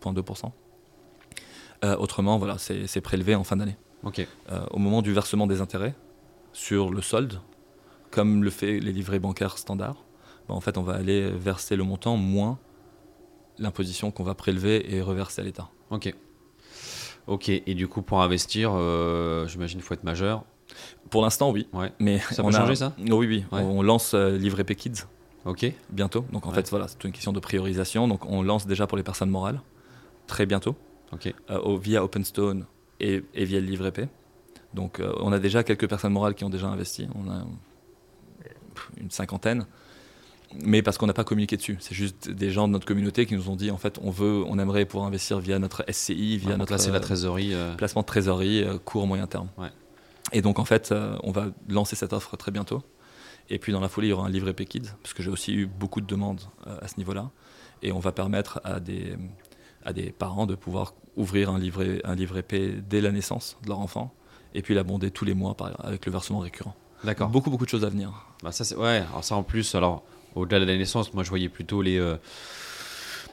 17,2%. 0.03 0.53
Euh, 1.85 1.97
autrement, 1.99 2.39
voilà, 2.39 2.57
c'est 2.59 3.01
prélevé 3.03 3.35
en 3.35 3.45
fin 3.45 3.57
d'année. 3.57 3.77
Ok, 4.05 4.27
Euh, 4.51 4.65
au 4.71 4.79
moment 4.79 5.03
du 5.03 5.13
versement 5.13 5.47
des 5.47 5.61
intérêts 5.61 5.95
sur 6.55 6.91
le 6.91 7.03
solde, 7.03 7.41
comme 8.15 8.45
le 8.45 8.51
fait 8.51 8.79
les 8.81 8.93
livrets 8.93 9.19
bancaires 9.19 9.59
standards, 9.59 10.05
ben, 10.49 10.55
en 10.55 10.61
fait, 10.61 10.79
on 10.79 10.83
va 10.83 10.95
aller 10.95 11.31
verser 11.31 11.75
le 11.77 11.85
montant 11.85 12.17
moins 12.17 12.59
l'imposition 13.59 14.11
qu'on 14.11 14.25
va 14.25 14.35
prélever 14.35 14.95
et 14.95 15.01
reverser 15.03 15.41
à 15.43 15.45
l'État. 15.45 15.69
ok. 15.91 16.15
Ok, 17.27 17.49
et 17.49 17.75
du 17.75 17.89
coup, 17.89 18.03
pour 18.03 18.21
investir, 18.21 18.73
euh, 18.75 19.47
j'imagine 19.47 19.79
qu'il 19.79 19.87
faut 19.87 19.95
être 19.95 20.05
majeur. 20.05 20.45
Pour 21.09 21.23
l'instant, 21.23 21.51
oui. 21.53 21.67
Ouais. 21.73 21.91
Mais 21.99 22.19
Ça 22.19 22.43
on 22.45 22.51
peut 22.51 22.55
a- 22.55 22.59
changer, 22.59 22.75
ça? 22.77 22.93
Oh 23.11 23.15
Oui, 23.17 23.27
oui. 23.27 23.45
Ouais. 23.51 23.63
On 23.63 23.81
lance 23.83 24.13
euh, 24.13 24.37
Livret 24.37 24.65
P 24.65 24.75
Kids 24.75 25.05
Ok, 25.47 25.65
bientôt. 25.91 26.27
Donc 26.33 26.45
en 26.47 26.51
Ouais. 26.51 26.57
fait, 26.57 26.69
voilà, 26.69 26.87
c'est 26.87 27.03
une 27.03 27.13
question 27.13 27.33
de 27.33 27.41
priorisation. 27.41 28.09
Donc 28.09 28.27
on 28.27 28.43
lance 28.43 28.67
déjà 28.67 28.87
pour 28.87 28.99
les 28.99 29.03
personnes 29.05 29.31
morales 29.31 29.63
très 30.27 30.45
bientôt 30.45 30.75
ok. 31.13 31.33
euh, 31.51 31.79
via 31.79 32.05
OpenStone 32.05 32.67
et, 33.01 33.23
et 33.33 33.45
via 33.47 33.61
le 33.61 33.67
Livret 33.67 33.93
P. 33.93 34.07
Donc 34.75 35.01
euh, 35.01 35.13
on 35.21 35.33
a 35.33 35.39
déjà 35.39 35.63
quelques 35.65 35.89
personnes 35.89 36.13
morales 36.13 36.35
qui 36.35 36.45
ont 36.45 36.51
déjà 36.51 36.67
investi. 36.69 37.09
On 37.15 37.31
a 37.31 37.43
une 38.97 39.11
cinquantaine. 39.11 39.67
Mais 40.63 40.83
parce 40.83 40.99
qu'on 40.99 41.07
n'a 41.07 41.13
pas 41.15 41.25
communiqué 41.25 41.57
dessus. 41.57 41.77
C'est 41.81 41.95
juste 41.97 42.31
des 42.31 42.51
gens 42.53 42.69
de 42.69 42.73
notre 42.73 42.87
communauté 42.87 43.27
qui 43.27 43.35
nous 43.35 43.49
ont 43.51 43.57
dit 43.57 43.71
en 43.73 43.77
fait, 43.79 43.99
on 44.03 44.11
veut, 44.11 44.45
on 44.47 44.59
aimerait 44.61 44.85
pouvoir 44.85 45.07
investir 45.09 45.41
via 45.41 45.59
notre 45.59 45.85
SCI, 45.91 46.37
via 46.39 46.57
notre 46.57 46.73
la 46.73 46.81
euh, 46.81 47.01
trésorerie. 47.01 47.55
euh, 47.55 47.75
placement 47.75 48.03
de 48.03 48.07
trésorerie 48.07 48.63
euh, 48.63 48.79
court 48.79 49.07
moyen 49.09 49.27
terme. 49.27 49.49
Ouais. 49.59 49.71
Et 50.33 50.43
donc 50.43 50.59
en 50.61 50.65
fait, 50.65 50.95
on 51.25 51.33
va 51.33 51.47
lancer 51.69 51.97
cette 51.97 52.13
offre 52.13 52.37
très 52.37 52.53
bientôt. 52.53 52.83
Et 53.51 53.59
puis 53.59 53.73
dans 53.73 53.81
la 53.81 53.89
foulée, 53.89 54.07
il 54.07 54.11
y 54.11 54.13
aura 54.13 54.27
un 54.27 54.31
livret 54.31 54.55
Kids, 54.55 54.91
parce 55.03 55.13
que 55.13 55.23
j'ai 55.23 55.31
aussi 55.31 55.53
eu 55.55 55.67
beaucoup 55.67 56.01
de 56.01 56.07
demandes 56.07 56.41
à 56.81 56.89
ce 56.89 56.97
niveau-là. 56.99 57.31
Et 57.83 57.93
on 57.93 57.99
va 57.99 58.11
permettre 58.13 58.61
à 58.65 58.81
des, 58.81 59.17
à 59.85 59.93
des 59.93 60.13
parents 60.13 60.47
de 60.47 60.55
pouvoir 60.55 60.95
ouvrir 61.17 61.51
un 61.51 61.59
livret, 61.59 62.01
un 62.05 62.15
livret 62.15 62.43
P 62.43 62.77
dès 62.89 63.01
la 63.03 63.11
naissance 63.13 63.59
de 63.65 63.69
leur 63.69 63.81
enfant, 63.81 64.15
et 64.55 64.63
puis 64.63 64.75
l'abonder 64.75 65.11
tous 65.11 65.25
les 65.27 65.35
mois 65.35 65.55
par- 65.57 65.85
avec 65.85 66.07
le 66.07 66.13
versement 66.13 66.39
récurrent. 66.39 66.75
D'accord. 67.05 67.29
Beaucoup, 67.29 67.51
beaucoup 67.51 67.65
de 67.65 67.71
choses 67.71 67.85
à 67.85 67.89
venir. 67.89 68.11
Bah, 68.43 68.51
ça, 68.53 68.65
c'est- 68.65 68.77
ouais, 68.77 69.05
alors 69.11 69.23
ça 69.25 69.37
en 69.37 69.43
plus, 69.43 69.75
alors 69.75 70.03
au-delà 70.35 70.59
de 70.61 70.65
la 70.65 70.77
naissance, 70.77 71.13
moi 71.15 71.23
je 71.23 71.29
voyais 71.29 71.49
plutôt 71.49 71.83
les, 71.83 71.99
euh, 71.99 72.17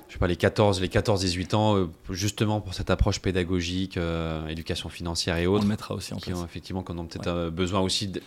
je 0.07 0.13
sais 0.13 0.19
pas, 0.19 0.27
les 0.27 0.35
14, 0.35 0.81
les 0.81 0.89
14-18 0.89 1.53
ans, 1.53 1.77
euh, 1.77 1.87
justement 2.09 2.61
pour 2.61 2.73
cette 2.73 2.89
approche 2.89 3.19
pédagogique, 3.19 3.97
euh, 3.97 4.45
éducation 4.47 4.89
financière 4.89 5.37
et 5.37 5.47
On 5.47 5.53
autres, 5.53 5.63
le 5.63 5.69
mettra 5.69 5.95
aussi 5.95 6.13
en 6.13 6.17
qui 6.17 6.31
place. 6.31 6.39
ont 6.39 6.45
effectivement 6.45 6.83
qui 6.83 6.91
en 6.91 6.97
ont 6.97 7.05
peut-être 7.05 7.31
Ouais. 7.45 7.51
besoin 7.51 7.79
aussi 7.79 8.07
de 8.07 8.21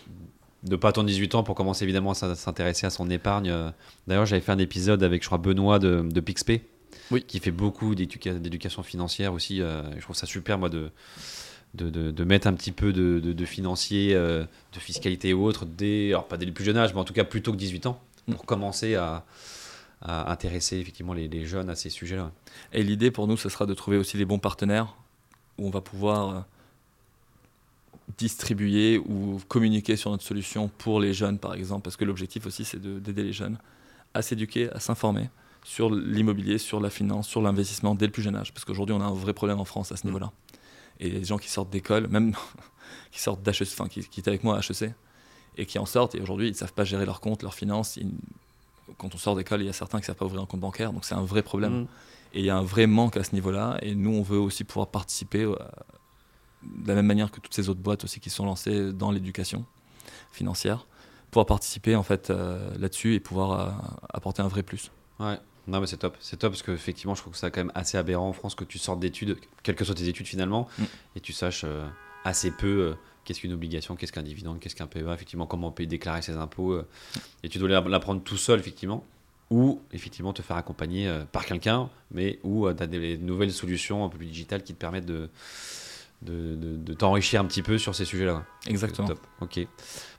ne 0.67 0.75
pas 0.77 0.89
attendre 0.89 1.07
18 1.07 1.35
ans 1.35 1.43
pour 1.43 1.53
commencer 1.55 1.83
évidemment 1.83 2.11
à 2.11 2.15
s'in- 2.15 2.33
s'intéresser 2.35 2.87
à 2.87 2.89
son 2.89 3.09
épargne. 3.11 3.53
D'ailleurs, 4.07 4.25
j'avais 4.25 4.41
fait 4.41 4.51
un 4.51 4.57
épisode 4.57 5.03
avec, 5.03 5.21
je 5.21 5.27
crois, 5.27 5.37
Benoît 5.37 5.77
de, 5.77 6.01
de 6.01 6.19
PixP, 6.21 6.61
Oui. 7.11 7.23
qui 7.23 7.39
fait 7.39 7.51
beaucoup 7.51 7.93
d'éduca- 7.93 8.39
d'éducation 8.39 8.81
financière 8.81 9.31
aussi. 9.33 9.57
je 9.59 10.01
trouve 10.01 10.15
ça 10.15 10.25
super, 10.25 10.57
moi, 10.57 10.69
de 10.69 10.89
de, 11.75 11.89
de- 11.89 12.11
de 12.11 12.23
mettre 12.23 12.47
un 12.47 12.53
petit 12.53 12.71
peu 12.71 12.93
de, 12.93 13.19
de- 13.19 13.33
de 13.33 13.45
financier, 13.45 14.13
euh, 14.15 14.43
de 14.73 14.79
fiscalité 14.79 15.33
ou 15.33 15.43
autre, 15.45 15.65
dès, 15.65 16.09
alors 16.09 16.27
pas 16.27 16.37
dès 16.37 16.45
le 16.45 16.53
plus 16.53 16.63
jeune 16.65 16.77
âge, 16.77 16.93
mais 16.93 16.99
en 16.99 17.03
tout 17.05 17.13
cas 17.13 17.23
plutôt 17.23 17.51
que 17.51 17.57
18 17.57 17.85
ans, 17.85 18.01
pour 18.31 18.45
commencer 18.45 18.95
à, 18.95 19.23
à 20.01 20.31
intéresser 20.31 20.77
effectivement 20.77 21.13
les, 21.13 21.27
les 21.27 21.45
jeunes 21.45 21.69
à 21.69 21.75
ces 21.75 21.89
sujets-là. 21.89 22.31
Et 22.73 22.83
l'idée 22.83 23.11
pour 23.11 23.27
nous, 23.27 23.37
ce 23.37 23.49
sera 23.49 23.65
de 23.65 23.73
trouver 23.73 23.97
aussi 23.97 24.17
les 24.17 24.25
bons 24.25 24.39
partenaires 24.39 24.95
où 25.57 25.67
on 25.67 25.69
va 25.69 25.81
pouvoir 25.81 26.29
euh, 26.29 26.39
distribuer 28.17 28.97
ou 28.97 29.39
communiquer 29.47 29.95
sur 29.95 30.11
notre 30.11 30.23
solution 30.23 30.69
pour 30.77 30.99
les 30.99 31.13
jeunes, 31.13 31.39
par 31.39 31.53
exemple. 31.53 31.83
Parce 31.83 31.95
que 31.97 32.05
l'objectif 32.05 32.45
aussi, 32.45 32.63
c'est 32.65 32.81
de- 32.81 32.99
d'aider 32.99 33.23
les 33.23 33.33
jeunes 33.33 33.57
à 34.13 34.21
s'éduquer, 34.21 34.69
à 34.71 34.79
s'informer 34.79 35.29
sur 35.63 35.89
l'immobilier, 35.89 36.57
sur 36.59 36.79
la 36.79 36.89
finance, 36.91 37.27
sur 37.27 37.41
l'investissement 37.41 37.95
dès 37.95 38.05
le 38.05 38.11
plus 38.11 38.21
jeune 38.21 38.35
âge. 38.35 38.53
Parce 38.53 38.63
qu'aujourd'hui, 38.65 38.95
on 38.95 39.01
a 39.01 39.05
un 39.05 39.13
vrai 39.13 39.33
problème 39.33 39.59
en 39.59 39.65
France 39.65 39.91
à 39.91 39.97
ce 39.97 40.05
niveau-là. 40.05 40.31
Et 40.99 41.09
les 41.09 41.23
gens 41.23 41.37
qui 41.37 41.49
sortent 41.49 41.69
d'école, 41.69 42.07
même 42.07 42.33
qui 43.11 43.19
sortent 43.21 43.41
d'HEC, 43.41 43.67
enfin, 43.73 43.87
qui, 43.87 44.07
qui 44.07 44.19
étaient 44.19 44.29
avec 44.29 44.43
moi 44.43 44.57
à 44.57 44.59
HEC, 44.59 44.93
et 45.57 45.65
qui 45.65 45.79
en 45.79 45.85
sortent, 45.85 46.15
et 46.15 46.21
aujourd'hui, 46.21 46.47
ils 46.47 46.51
ne 46.51 46.55
savent 46.57 46.73
pas 46.73 46.83
gérer 46.83 47.05
leurs 47.05 47.21
comptes, 47.21 47.43
leurs 47.43 47.53
finances. 47.53 47.97
Ils- 47.97 48.11
quand 48.97 49.13
on 49.15 49.17
sort 49.17 49.35
d'école, 49.35 49.61
il 49.61 49.65
y 49.65 49.69
a 49.69 49.73
certains 49.73 49.97
qui 49.99 50.03
ne 50.03 50.07
savent 50.07 50.15
pas 50.15 50.25
ouvrir 50.25 50.41
un 50.41 50.45
compte 50.45 50.59
bancaire, 50.59 50.93
donc 50.93 51.05
c'est 51.05 51.15
un 51.15 51.23
vrai 51.23 51.41
problème. 51.41 51.81
Mm. 51.81 51.87
Et 52.33 52.39
il 52.39 52.45
y 52.45 52.49
a 52.49 52.57
un 52.57 52.63
vrai 52.63 52.85
manque 52.87 53.17
à 53.17 53.23
ce 53.23 53.33
niveau-là. 53.33 53.77
Et 53.81 53.95
nous, 53.95 54.11
on 54.11 54.21
veut 54.21 54.37
aussi 54.37 54.63
pouvoir 54.65 54.87
participer 54.89 55.43
euh, 55.43 55.55
de 56.63 56.87
la 56.87 56.95
même 56.95 57.05
manière 57.05 57.31
que 57.31 57.39
toutes 57.39 57.53
ces 57.53 57.69
autres 57.69 57.79
boîtes 57.79 58.03
aussi 58.03 58.19
qui 58.19 58.29
sont 58.29 58.45
lancées 58.45 58.91
dans 58.91 59.11
l'éducation 59.11 59.65
financière, 60.31 60.85
pouvoir 61.31 61.45
participer 61.45 61.95
en 61.95 62.03
fait 62.03 62.29
euh, 62.29 62.75
là-dessus 62.77 63.15
et 63.15 63.19
pouvoir 63.19 63.51
euh, 63.59 63.71
apporter 64.13 64.41
un 64.41 64.47
vrai 64.49 64.63
plus. 64.63 64.91
Ouais. 65.19 65.39
Non 65.67 65.79
mais 65.79 65.87
c'est 65.87 65.97
top, 65.97 66.15
c'est 66.19 66.37
top 66.37 66.51
parce 66.53 66.61
qu'effectivement 66.63 67.15
je 67.15 67.21
trouve 67.21 67.33
que 67.33 67.39
c'est 67.39 67.49
quand 67.51 67.61
même 67.61 67.71
assez 67.75 67.97
aberrant 67.97 68.29
en 68.29 68.33
France 68.33 68.53
que 68.55 68.63
tu 68.63 68.77
sortes 68.77 68.99
d'études, 68.99 69.37
quelles 69.63 69.75
que 69.75 69.83
soient 69.85 69.95
tes 69.95 70.07
études 70.07 70.27
finalement, 70.27 70.67
Mm. 70.77 70.83
et 71.15 71.19
tu 71.21 71.33
saches 71.33 71.63
euh, 71.65 71.85
assez 72.23 72.51
peu 72.51 72.67
euh, 72.67 72.93
qu'est-ce 73.23 73.39
qu'une 73.41 73.53
obligation, 73.53 73.95
qu'est-ce 73.95 74.11
qu'un 74.11 74.21
dividende, 74.23 74.59
qu'est-ce 74.59 74.75
qu'un 74.75 74.85
PEA, 74.87 75.11
effectivement 75.13 75.47
comment 75.47 75.69
on 75.69 75.71
peut 75.71 75.85
déclarer 75.87 76.21
ses 76.21 76.33
impôts, 76.33 76.73
euh, 76.73 76.87
et 77.43 77.49
tu 77.49 77.57
dois 77.57 77.67
l'apprendre 77.67 78.21
tout 78.23 78.37
seul 78.37 78.59
effectivement, 78.59 79.03
ou 79.49 79.81
effectivement 79.91 80.33
te 80.33 80.41
faire 80.41 80.57
accompagner 80.57 81.11
par 81.31 81.45
quelqu'un, 81.45 81.89
mais 82.11 82.39
où 82.43 82.71
tu 82.73 82.81
as 82.83 82.87
des 82.87 83.17
nouvelles 83.17 83.51
solutions 83.51 84.03
un 84.03 84.09
peu 84.09 84.17
plus 84.17 84.25
digitales 84.27 84.63
qui 84.63 84.73
te 84.73 84.79
permettent 84.79 85.05
de, 85.05 85.29
de, 86.21 86.55
de- 86.55 86.77
de 86.77 86.93
t'enrichir 86.93 87.41
un 87.41 87.45
petit 87.45 87.61
peu 87.61 87.77
sur 87.77 87.93
ces 87.95 88.05
sujets-là. 88.05 88.43
Exactement. 88.67 89.07
Top. 89.07 89.19
Ok. 89.41 89.59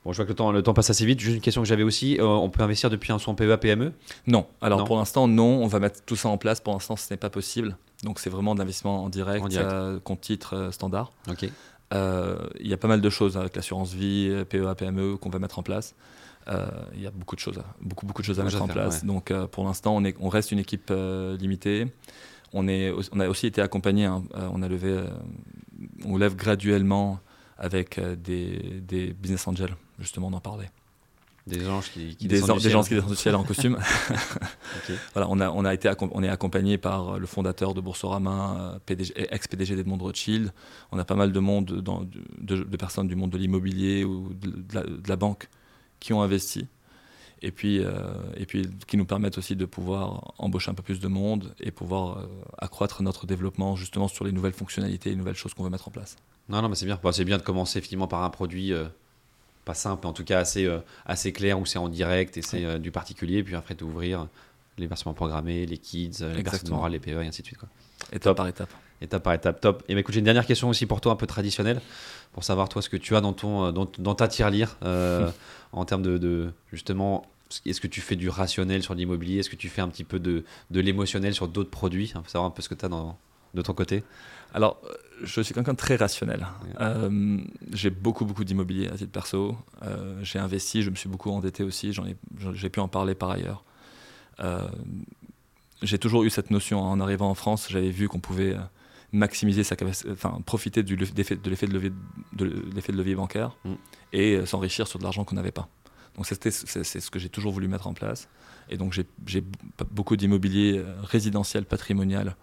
Bon, 0.05 0.13
je 0.13 0.17
vois 0.17 0.25
que 0.25 0.31
le 0.31 0.35
temps, 0.37 0.53
le 0.53 0.63
temps 0.63 0.75
passe 0.75 0.91
assez 0.91 1.05
vite. 1.07 1.19
Juste 1.21 1.37
une 1.37 1.41
question 1.43 1.63
que 1.63 1.69
j'avais 1.69 1.83
aussi. 1.83 2.19
euh, 2.21 2.25
on 2.27 2.49
peut 2.51 2.63
investir 2.63 2.91
depuis 2.91 3.13
un 3.13 3.19
son 3.19 3.35
PEA 3.35 3.57
PME 3.59 3.93
Non. 4.27 4.47
Alors 4.61 4.81
Non. 4.81 4.85
pour 4.85 4.97
l'instant, 4.99 5.27
non. 5.27 5.63
On 5.63 5.67
va 5.67 5.81
mettre 5.81 6.05
tout 6.05 6.17
ça 6.17 6.29
en 6.29 6.39
place. 6.39 6.61
Pour 6.61 6.73
l'instant, 6.75 6.97
ce 6.97 7.13
n'est 7.13 7.17
pas 7.17 7.31
possible. 7.31 7.77
Donc 8.05 8.21
c'est 8.21 8.31
vraiment 8.31 8.55
de 8.55 8.61
l'investissement 8.61 9.03
en 9.05 9.09
direct, 9.09 9.45
En 9.45 9.49
direct. 9.49 9.73
euh, 9.73 9.99
compte 10.01 10.21
titre 10.21 10.55
euh, 10.55 10.71
standard. 10.71 11.13
Ok. 11.29 11.45
Il 11.93 12.67
y 12.69 12.73
a 12.73 12.77
pas 12.77 12.89
mal 12.89 13.01
de 13.01 13.11
choses 13.11 13.37
avec 13.37 13.57
l'assurance 13.57 13.93
vie, 13.93 14.31
PEA, 14.49 14.75
PME 14.77 15.17
qu'on 15.17 15.31
va 15.31 15.39
mettre 15.39 15.59
en 15.59 15.63
place. 15.63 15.95
Il 16.95 17.01
y 17.03 17.07
a 17.07 17.11
beaucoup 17.11 17.35
de 17.37 17.41
choses, 17.41 17.59
à- 17.59 17.65
beaucoup 17.81 18.07
beaucoup 18.07 18.23
de 18.23 18.27
choses 18.27 18.39
à 18.39 18.45
mettre 18.45 18.61
à 18.61 18.65
en 18.65 18.69
place. 18.69 19.01
ouais. 19.03 19.07
Donc 19.09 19.33
pour 19.51 19.65
l'instant, 19.65 19.97
on, 19.97 20.05
est- 20.05 20.17
on 20.21 20.29
reste 20.29 20.53
une 20.53 20.59
équipe 20.59 20.93
limitée. 21.41 21.87
On, 22.59 22.67
est, 22.69 22.91
au- 22.91 23.03
on 23.13 23.21
a 23.21 23.29
aussi 23.29 23.47
été 23.47 23.61
accompagné. 23.61 24.05
hein, 24.07 24.25
euh, 24.35 24.49
on 24.53 24.63
a 24.63 24.69
levé, 24.69 24.89
euh, 24.91 25.07
on 26.05 26.17
lève 26.17 26.35
graduellement 26.37 27.21
avec 27.59 27.99
euh, 27.99 28.17
des, 28.17 28.81
des 28.81 29.13
business 29.13 29.47
angels. 29.47 29.77
Justement, 29.99 30.29
on 30.29 30.33
en 30.33 30.41
parlait. 30.41 30.71
Des 31.47 31.69
anges 31.69 31.91
qui, 31.93 32.17
qui 32.17 32.27
Des, 32.27 32.41
descendent 32.41 32.51
an- 32.51 32.55
du 32.55 32.59
des 32.59 32.63
ciel. 32.63 32.73
gens 32.73 32.83
qui 32.83 32.95
descendent 32.95 33.11
du 33.11 33.17
ciel 33.17 33.35
en 33.37 33.45
costume. 33.45 33.79
Voilà, 35.15 35.29
on, 35.31 35.39
a, 35.41 35.51
on, 35.51 35.65
a 35.65 35.73
été 35.75 35.91
on 36.13 36.23
est 36.23 36.29
accompagné 36.29 36.77
par 36.79 37.19
le 37.19 37.27
fondateur 37.27 37.73
de 37.75 37.81
Boursorama, 37.81 38.79
PDG 38.87 39.13
ex-PDG 39.33 39.77
d'Edmond 39.77 39.99
Rothschild. 39.99 40.53
On 40.93 40.99
a 40.99 41.05
pas 41.05 41.15
mal 41.15 41.33
de 41.33 41.39
monde, 41.41 41.81
dans- 41.83 42.03
de, 42.03 42.57
de 42.65 42.77
personnes 42.77 43.07
du 43.09 43.15
monde 43.17 43.31
de 43.31 43.39
l'immobilier 43.39 44.05
ou 44.05 44.31
de, 44.35 44.51
de 44.51 44.75
la, 44.75 44.83
de 44.83 45.09
la 45.09 45.17
banque 45.17 45.49
qui 46.01 46.13
ont 46.13 46.23
investi. 46.23 46.67
Et 47.43 47.51
puis, 47.51 47.81
euh, 47.81 48.15
et 48.37 48.47
puis 48.47 48.69
qui 48.87 48.97
nous 48.97 49.05
permettent 49.05 49.37
aussi 49.37 49.57
de 49.57 49.67
pouvoir 49.67 50.35
embaucher 50.39 50.71
un 50.71 50.75
peu 50.75 50.83
plus 50.83 51.01
de 51.01 51.09
monde 51.09 51.55
et 51.61 51.71
pouvoir 51.71 52.19
euh, 52.19 52.27
accroître 52.59 53.03
notre 53.03 53.27
développement 53.27 53.77
justement 53.77 54.09
sur 54.09 54.25
les 54.25 54.33
nouvelles 54.33 54.55
fonctionnalités, 54.55 55.11
les 55.11 55.17
nouvelles 55.17 55.35
choses 55.35 55.53
qu'on 55.53 55.63
veut 55.63 55.71
mettre 55.71 55.89
en 55.89 55.91
place. 55.91 56.17
Non, 56.49 56.63
non, 56.63 56.69
mais 56.69 56.77
c'est 56.77 56.87
bien. 56.87 56.99
C'est 57.13 57.25
bien 57.25 57.37
de 57.37 57.43
commencer 57.43 57.79
effectivement 57.79 58.09
par 58.09 58.23
un 58.23 58.31
produit 58.31 58.73
euh, 58.73 58.87
pas 59.67 59.75
simple, 59.75 60.01
mais 60.05 60.09
en 60.09 60.13
tout 60.13 60.25
cas 60.25 60.39
assez, 60.39 60.69
assez 61.05 61.33
clair 61.33 61.59
où 61.59 61.67
c'est 61.67 61.79
en 61.79 61.89
direct 61.89 62.37
et 62.37 62.43
c'est 62.43 62.79
du 62.79 62.93
particulier. 62.93 63.43
Puis 63.43 63.57
après, 63.57 63.75
d'ouvrir 63.75 64.29
les 64.79 64.87
versements 64.87 65.15
programmés, 65.15 65.67
les 65.67 65.79
kids, 65.79 66.19
les 66.21 66.71
morales, 66.71 66.93
les 66.93 67.01
PE, 67.01 67.23
et 67.23 67.27
ainsi 67.27 67.43
de 67.43 67.47
suite. 67.47 67.59
Quoi. 67.59 67.69
Étape 68.13 68.23
Top. 68.23 68.37
par 68.37 68.47
étape. 68.47 68.71
Étape 69.03 69.23
par 69.23 69.35
étape, 69.35 69.61
top. 69.61 69.83
Et 69.89 69.95
ben 69.95 70.01
écoute, 70.01 70.15
j'ai 70.15 70.21
une 70.21 70.25
dernière 70.25 70.47
question 70.47 70.69
aussi 70.69 70.87
pour 70.87 71.01
toi, 71.01 71.13
un 71.13 71.17
peu 71.17 71.27
traditionnelle, 71.27 71.81
pour 72.33 72.45
savoir 72.45 72.69
toi 72.69 72.81
ce 72.81 72.89
que 72.89 72.97
tu 72.97 73.15
as 73.15 73.21
dans, 73.21 73.33
ton, 73.35 73.67
euh, 73.67 73.73
dans, 73.73 73.87
dans 73.99 74.15
ta 74.15 74.27
tirelire 74.29 74.77
euh, 74.85 75.31
en 75.73 75.85
termes 75.85 76.03
de, 76.03 76.19
de, 76.19 76.51
justement. 76.73 77.27
Est-ce 77.65 77.81
que 77.81 77.87
tu 77.87 78.01
fais 78.01 78.17
du 78.17 78.29
rationnel 78.29 78.83
sur 78.83 78.95
l'immobilier? 78.95 79.39
Est-ce 79.39 79.51
que 79.51 79.55
tu 79.57 79.69
fais 79.69 79.81
un 79.81 79.89
petit 79.89 80.03
peu 80.03 80.19
de, 80.19 80.45
de 80.73 80.81
l'émotionnel 80.81 81.33
sur 81.33 81.47
d'autres 81.47 81.71
produits? 81.71 82.07
Il 82.15 82.21
faut 82.21 82.29
savoir 82.29 82.47
un 82.47 82.51
peu 82.51 82.61
ce 82.61 82.69
que 82.69 82.75
tu 82.75 82.85
as 82.85 82.89
dans, 82.89 83.17
de 83.55 83.63
ton 83.63 83.73
côté. 83.73 84.03
Alors, 84.53 84.81
euh, 84.85 84.95
je 85.23 85.41
suis 85.43 85.55
quelqu'un 85.55 85.73
de 85.73 85.77
très 85.79 85.95
rationnel. 85.97 86.45
Euh, 86.81 87.39
j'ai 87.73 87.91
beaucoup, 87.91 88.25
beaucoup 88.25 88.43
d'immobilier 88.45 88.89
à 88.89 88.97
titre 88.97 89.13
perso. 89.13 89.57
Euh, 89.83 90.19
j'ai 90.23 90.39
investi, 90.41 90.83
je 90.83 90.91
me 90.91 90.97
suis 90.97 91.09
beaucoup 91.09 91.31
endetté 91.31 91.63
aussi. 91.63 91.93
J'en 91.93 92.05
ai, 92.07 92.17
j'ai 92.55 92.69
pu 92.69 92.81
en 92.81 92.89
parler 92.89 93.15
par 93.15 93.31
ailleurs. 93.31 93.63
Euh, 94.41 94.67
j'ai 95.83 95.99
toujours 95.99 96.25
eu 96.25 96.31
cette 96.31 96.51
notion. 96.51 96.85
hein. 96.85 96.89
En 96.91 97.01
arrivant 97.01 97.31
en 97.31 97.35
France, 97.35 97.69
j'avais 97.71 97.91
vu 97.91 98.09
qu'on 98.09 98.19
pouvait 98.21 98.57
maximiser 99.13 99.65
sa 99.65 99.77
capacité, 99.77 100.11
enfin, 100.11 100.41
profiter 100.45 100.83
du, 100.83 100.97
de 100.97 101.05
l'effet 101.05 101.37
de 101.37 101.73
levier, 101.73 101.93
de 102.33 102.45
l'effet 102.75 102.93
de 102.93 102.97
levier 102.99 103.15
bancaire 103.15 103.57
Mm. 103.65 103.75
et 104.13 104.35
euh, 104.35 104.47
s'enrichir 104.47 104.87
sur 104.89 104.99
de 104.99 105.05
l'argent 105.05 105.25
qu'on 105.25 105.37
n'avait 105.37 105.53
pas. 105.53 105.69
Donc, 106.17 106.27
c'était, 106.27 106.51
c'est, 106.51 106.83
c'est 106.85 107.01
ce 107.01 107.11
que 107.11 107.19
j'ai 107.19 107.29
toujours 107.29 107.53
voulu 107.53 107.69
mettre 107.69 107.87
en 107.87 107.95
place. 107.95 108.29
Et 108.71 108.77
donc, 108.79 108.93
j'ai, 109.27 109.45
beaucoup 109.93 110.17
d'immobilier 110.17 110.79
euh, 110.79 110.95
résidentiel, 111.03 111.65
patrimonial 111.67 112.37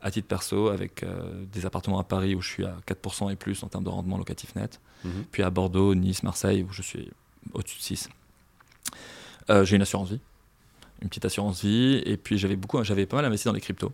à 0.00 0.10
titre 0.10 0.28
perso, 0.28 0.68
avec 0.68 1.02
euh, 1.02 1.44
des 1.52 1.66
appartements 1.66 1.98
à 1.98 2.04
Paris 2.04 2.34
où 2.34 2.40
je 2.40 2.48
suis 2.48 2.64
à 2.64 2.76
4% 2.86 3.30
et 3.32 3.36
plus 3.36 3.62
en 3.64 3.68
termes 3.68 3.84
de 3.84 3.88
rendement 3.90 4.16
locatif 4.18 4.54
net, 4.54 4.80
Mhm. 5.04 5.24
puis 5.30 5.42
à 5.42 5.50
Bordeaux, 5.50 5.94
Nice, 5.94 6.22
Marseille 6.22 6.62
où 6.62 6.72
je 6.72 6.82
suis 6.82 7.10
au-dessus 7.52 7.78
de 7.78 7.82
6. 7.82 8.08
Euh, 9.50 9.64
j'ai 9.64 9.76
une 9.76 9.82
assurance 9.82 10.10
vie, 10.10 10.20
une 11.02 11.08
petite 11.08 11.24
assurance 11.24 11.62
vie, 11.62 12.02
et 12.04 12.16
puis 12.16 12.38
j'avais 12.38 12.56
beaucoup, 12.56 12.82
j'avais 12.84 13.06
pas 13.06 13.16
mal 13.16 13.24
investi 13.26 13.46
dans 13.46 13.52
les 13.52 13.60
cryptos 13.60 13.92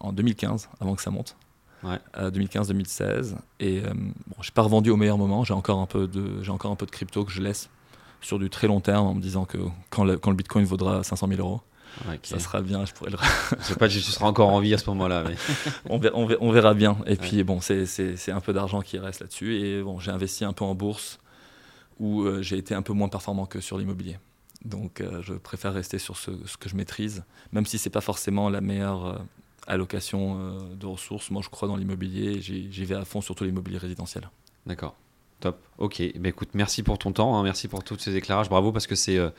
en 0.00 0.12
2015, 0.12 0.68
avant 0.80 0.94
que 0.94 1.02
ça 1.02 1.10
monte. 1.10 1.36
Ouais. 1.82 1.98
Euh, 2.18 2.30
2015-2016 2.30 3.34
et 3.60 3.82
euh, 3.84 3.92
bon, 3.94 4.36
j'ai 4.42 4.50
pas 4.50 4.62
revendu 4.62 4.90
au 4.90 4.96
meilleur 4.96 5.18
moment 5.18 5.44
j'ai 5.44 5.52
encore 5.54 5.78
un 5.78 5.86
peu 5.86 6.06
de 6.08 6.48
encore 6.50 6.70
un 6.72 6.76
peu 6.76 6.86
de 6.86 6.90
crypto 6.90 7.24
que 7.24 7.30
je 7.30 7.42
laisse 7.42 7.68
sur 8.22 8.38
du 8.38 8.48
très 8.50 8.66
long 8.66 8.80
terme 8.80 9.06
en 9.06 9.14
me 9.14 9.20
disant 9.20 9.44
que 9.44 9.58
quand 9.90 10.04
le, 10.04 10.16
quand 10.16 10.30
le 10.30 10.36
bitcoin 10.36 10.64
vaudra 10.64 11.02
500 11.02 11.28
000 11.28 11.40
euros 11.40 11.60
ça 12.22 12.38
sera 12.38 12.60
bien 12.62 12.84
je 12.86 12.92
pourrais 12.92 13.10
le 13.10 13.18
Je 13.58 13.64
sais 13.64 13.74
pas 13.76 13.88
si 13.88 13.96
tu 14.02 14.10
seras 14.10 14.26
encore 14.26 14.48
en 14.50 14.60
vie 14.60 14.74
à 14.74 14.78
ce 14.78 14.88
moment-là. 14.90 15.24
Mais... 15.28 15.36
on 15.90 15.98
verra, 15.98 16.16
on 16.16 16.26
verra- 16.26 16.42
on 16.42 16.50
verra 16.50 16.74
bien. 16.74 16.96
Et 17.06 17.16
puis 17.16 17.42
bon, 17.44 17.60
c'est- 17.60 18.30
un 18.30 18.40
peu 18.40 18.52
d'argent 18.52 18.80
qui 18.82 18.98
reste 18.98 19.20
là-dessus. 19.20 19.56
Et 19.56 19.82
bon, 19.82 19.98
j'ai 20.00 20.10
investi 20.10 20.44
un 20.44 20.52
peu 20.52 20.64
en 20.64 20.74
bourse 20.74 21.18
où 21.98 22.22
euh, 22.22 22.42
j'ai 22.42 22.58
été 22.58 22.74
un 22.74 22.82
peu 22.82 22.92
moins 22.92 23.08
performant 23.08 23.46
que 23.46 23.60
sur 23.60 23.78
l'immobilier. 23.78 24.18
Donc 24.64 25.02
je 25.22 25.34
préfère 25.34 25.72
rester 25.72 25.98
sur 25.98 26.16
ce, 26.16 26.30
ce 26.46 26.56
que 26.56 26.68
je 26.68 26.76
maîtrise, 26.76 27.22
même 27.52 27.64
si 27.66 27.78
c'est 27.78 27.88
pas 27.90 28.00
forcément 28.02 28.50
la 28.50 28.60
meilleure 28.60 29.22
allocation 29.66 30.38
euh, 30.40 30.74
de 30.74 30.86
ressources. 30.86 31.30
Moi, 31.30 31.42
je 31.44 31.48
crois 31.48 31.68
dans 31.68 31.76
l'immobilier. 31.76 32.40
J'y 32.40 32.84
vais 32.84 32.94
à 32.94 33.04
fond, 33.04 33.20
surtout 33.20 33.44
l'immobilier 33.44 33.78
résidentiel. 33.78 34.28
D'accord. 34.66 34.96
Top. 35.40 35.58
Ok. 35.78 35.98
Ben, 36.16 36.26
écoute, 36.26 36.50
merci 36.54 36.82
pour 36.82 36.98
ton 36.98 37.12
temps. 37.12 37.36
hein. 37.38 37.42
Merci 37.42 37.68
pour 37.68 37.84
tous 37.84 37.98
ces 37.98 38.16
éclairages. 38.16 38.48
Bravo 38.48 38.72
parce 38.72 38.86
que 38.86 38.94
c'est. 38.94 39.18
euh, 39.18 39.30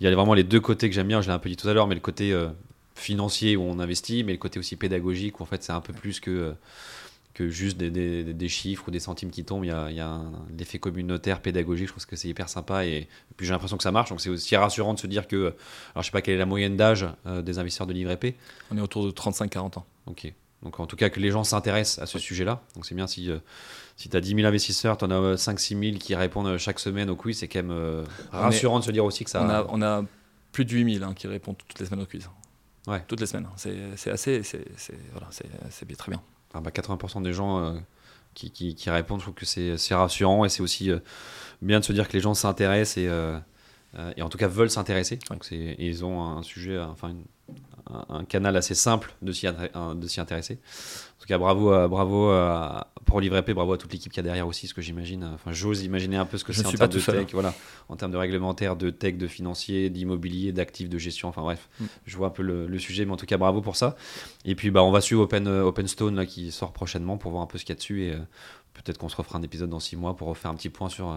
Il 0.00 0.04
y 0.04 0.06
a 0.06 0.14
vraiment 0.14 0.34
les 0.34 0.44
deux 0.44 0.60
côtés 0.60 0.88
que 0.88 0.94
j'aime 0.94 1.08
bien. 1.08 1.20
Je 1.22 1.28
l'ai 1.28 1.34
un 1.34 1.38
peu 1.38 1.48
dit 1.48 1.56
tout 1.56 1.68
à 1.68 1.74
l'heure, 1.74 1.86
mais 1.86 1.94
le 1.94 2.00
côté 2.00 2.32
euh, 2.32 2.48
financier 2.94 3.56
où 3.56 3.62
on 3.62 3.78
investit, 3.80 4.24
mais 4.24 4.32
le 4.32 4.38
côté 4.38 4.58
aussi 4.58 4.76
pédagogique 4.76 5.40
où 5.40 5.42
en 5.42 5.46
fait 5.46 5.62
c'est 5.62 5.72
un 5.72 5.80
peu 5.80 5.92
plus 5.92 6.20
que. 6.20 6.54
Que 7.36 7.48
juste 7.50 7.76
des, 7.76 7.90
des- 7.90 8.24
des 8.32 8.48
chiffres 8.48 8.84
ou 8.88 8.90
des 8.90 8.98
centimes 8.98 9.30
qui 9.30 9.44
tombent, 9.44 9.64
il 9.64 9.68
y 9.68 9.70
a, 9.70 9.90
il 9.90 9.96
y 9.96 10.00
a 10.00 10.08
un, 10.08 10.32
l'effet 10.58 10.78
communautaire 10.78 11.40
pédagogique, 11.42 11.88
je 11.88 11.92
trouve 11.92 12.06
que 12.06 12.16
c'est 12.16 12.28
hyper 12.28 12.48
sympa 12.48 12.86
et, 12.86 13.08
puis 13.36 13.46
j'ai 13.46 13.52
l'impression 13.52 13.76
que 13.76 13.82
ça 13.82 13.92
marche, 13.92 14.08
donc 14.08 14.20
c'est 14.22 14.30
aussi 14.30 14.56
rassurant 14.56 14.94
de 14.94 14.98
se 14.98 15.06
dire 15.06 15.28
que, 15.28 15.54
alors 15.94 16.02
je 16.02 16.06
sais 16.06 16.10
pas 16.12 16.22
quelle 16.22 16.34
est 16.36 16.38
la 16.38 16.46
moyenne 16.46 16.76
d'âge 16.78 17.06
euh, 17.26 17.42
des 17.42 17.58
investisseurs 17.58 17.86
de 17.86 17.92
livre 17.92 18.10
épais, 18.10 18.36
On 18.70 18.78
est 18.78 18.80
autour 18.80 19.04
de 19.04 19.10
35-40 19.10 19.78
ans. 19.78 19.86
Ok. 20.06 20.32
Donc 20.62 20.80
en 20.80 20.86
tout 20.86 20.96
cas 20.96 21.10
que 21.10 21.20
les 21.20 21.30
gens 21.30 21.44
s'intéressent 21.44 22.02
à 22.02 22.06
ce 22.06 22.18
sujet-là. 22.18 22.62
Donc 22.74 22.86
c'est 22.86 22.94
bien 22.94 23.06
si, 23.06 23.30
euh, 23.30 23.38
si 23.98 24.08
tu 24.08 24.16
as 24.16 24.20
10 24.22 24.34
000 24.36 24.46
investisseurs, 24.46 24.96
tu 24.96 25.04
en 25.04 25.10
as 25.10 25.34
5-6 25.34 25.78
000 25.90 25.98
qui 25.98 26.14
répondent 26.14 26.46
euh, 26.46 26.58
chaque 26.58 26.78
semaine 26.80 27.10
au 27.10 27.16
quiz, 27.16 27.36
c'est 27.38 27.48
quand 27.48 27.58
même 27.58 27.70
euh, 27.70 28.02
rassurant 28.32 28.78
de 28.80 28.84
se 28.84 28.90
dire 28.90 29.04
aussi 29.04 29.24
que 29.24 29.30
ça... 29.30 29.42
On, 29.42 29.50
a, 29.50 29.66
on 29.68 29.82
a 29.82 30.04
plus 30.52 30.64
de 30.64 30.70
8000 30.72 31.02
hein, 31.02 31.12
qui 31.14 31.26
répondent 31.26 31.56
toutes 31.68 31.78
les 31.78 31.84
semaines 31.84 32.02
au 32.02 32.06
quiz. 32.06 32.28
Ouais. 32.86 33.04
Toutes 33.06 33.20
les 33.20 33.26
semaines. 33.26 33.46
C'est 33.56 33.76
c'est 33.96 34.10
assez. 34.10 34.42
C'est 34.44 34.64
c'est- 34.76 34.94
voilà, 35.12 35.28
très 35.98 36.10
bien. 36.10 36.22
Ah 36.56 36.60
bah, 36.60 36.70
80% 36.70 37.22
des 37.22 37.32
gens 37.32 37.58
euh, 37.60 37.72
qui, 38.34 38.50
qui- 38.50 38.74
qui 38.74 38.90
répondent, 38.90 39.20
je 39.20 39.24
trouve 39.26 39.34
que 39.34 39.46
c'est 39.46 39.94
rassurant 39.94 40.44
et 40.44 40.48
c'est 40.48 40.62
aussi 40.62 40.90
euh, 40.90 40.98
bien 41.62 41.80
de 41.80 41.84
se 41.84 41.92
dire 41.92 42.08
que 42.08 42.12
les 42.14 42.20
gens 42.20 42.34
s'intéressent 42.34 42.98
et, 42.98 43.08
euh, 43.08 43.38
et 44.16 44.22
en 44.22 44.28
tout 44.28 44.38
cas 44.38 44.48
veulent 44.48 44.70
s'intéresser. 44.70 45.18
Et 45.52 45.86
ils 45.86 46.04
ont 46.04 46.22
un 46.22 46.42
sujet, 46.42 46.78
enfin 46.78 47.08
une- 47.10 47.24
un- 47.88 48.04
un 48.16 48.24
canal 48.24 48.56
assez 48.56 48.74
simple 48.74 49.14
de 49.22 49.32
s'y 49.32 49.46
intéresser. 50.20 50.58
En 51.26 51.28
tout 51.28 51.34
cas, 51.34 51.38
bravo, 51.38 51.72
à- 51.72 51.88
bravo 51.88 52.30
à- 52.30 52.86
pour 53.04 53.20
Livre 53.20 53.40
bravo 53.52 53.72
à 53.72 53.78
toute 53.78 53.92
l'équipe 53.92 54.12
qui 54.12 54.20
a 54.20 54.22
derrière 54.22 54.46
aussi, 54.46 54.68
ce 54.68 54.74
que 54.74 54.80
j'imagine. 54.80 55.24
Enfin, 55.34 55.50
j'ose 55.52 55.82
imaginer 55.82 56.16
un 56.16 56.24
peu 56.24 56.38
ce 56.38 56.44
que 56.44 56.52
c'est 56.52 56.64
en 56.64 56.70
termes 56.70 56.88
de 56.88 56.98
seul. 57.00 57.24
tech, 57.24 57.32
voilà, 57.32 57.52
en 57.88 57.96
termes 57.96 58.12
de 58.12 58.16
réglementaire, 58.16 58.76
de 58.76 58.90
tech, 58.90 59.16
de 59.16 59.26
financier, 59.26 59.90
d'immobilier, 59.90 60.52
d'actifs, 60.52 60.88
de 60.88 60.98
gestion. 60.98 61.28
Enfin 61.28 61.42
bref, 61.42 61.68
Mm. 61.80 61.84
je 62.06 62.16
vois 62.16 62.28
un 62.28 62.30
peu 62.30 62.42
le, 62.44 62.68
le 62.68 62.78
sujet, 62.78 63.04
mais 63.04 63.12
en 63.12 63.16
tout 63.16 63.26
cas, 63.26 63.38
bravo 63.38 63.60
pour 63.60 63.74
ça. 63.74 63.96
Et 64.44 64.54
puis, 64.54 64.70
bah, 64.70 64.84
on 64.84 64.92
va 64.92 65.00
suivre 65.00 65.22
Open, 65.22 65.48
euh, 65.48 65.64
Openstone 65.64 66.14
là, 66.14 66.26
qui 66.26 66.52
sort 66.52 66.72
prochainement 66.72 67.16
pour 67.16 67.32
voir 67.32 67.42
un 67.42 67.46
peu 67.46 67.58
ce 67.58 67.64
qu'il 67.64 67.70
y 67.74 67.76
a 67.76 67.76
dessus 67.76 68.04
et 68.04 68.12
euh, 68.12 68.18
peut-être 68.74 68.98
qu'on 68.98 69.08
se 69.08 69.16
refera 69.16 69.38
un 69.38 69.42
épisode 69.42 69.70
dans 69.70 69.80
six 69.80 69.96
mois 69.96 70.14
pour 70.14 70.28
refaire 70.28 70.52
un 70.52 70.54
petit 70.54 70.70
point 70.70 70.88
sur, 70.88 71.10
euh, 71.10 71.16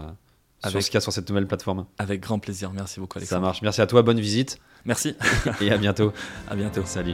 sur 0.62 0.70
Avec- 0.70 0.82
ce 0.82 0.88
qu'il 0.90 0.96
y 0.96 0.98
a 0.98 1.02
sur 1.02 1.14
cette 1.14 1.30
nouvelle 1.30 1.46
plateforme. 1.48 1.86
Avec 2.00 2.22
grand 2.22 2.40
plaisir. 2.40 2.72
Merci 2.74 3.00
beaucoup, 3.00 3.20
Ça 3.20 3.20
Alexandre. 3.20 3.42
marche. 3.44 3.62
Merci 3.62 3.82
à 3.82 3.86
toi, 3.88 4.02
bonne 4.02 4.20
visite 4.20 4.58
Merci. 4.86 5.16
et 5.62 5.70
à 5.72 5.78
bientôt. 5.78 6.14
À 6.50 6.56
bientôt. 6.56 6.82
Salut. 6.86 7.14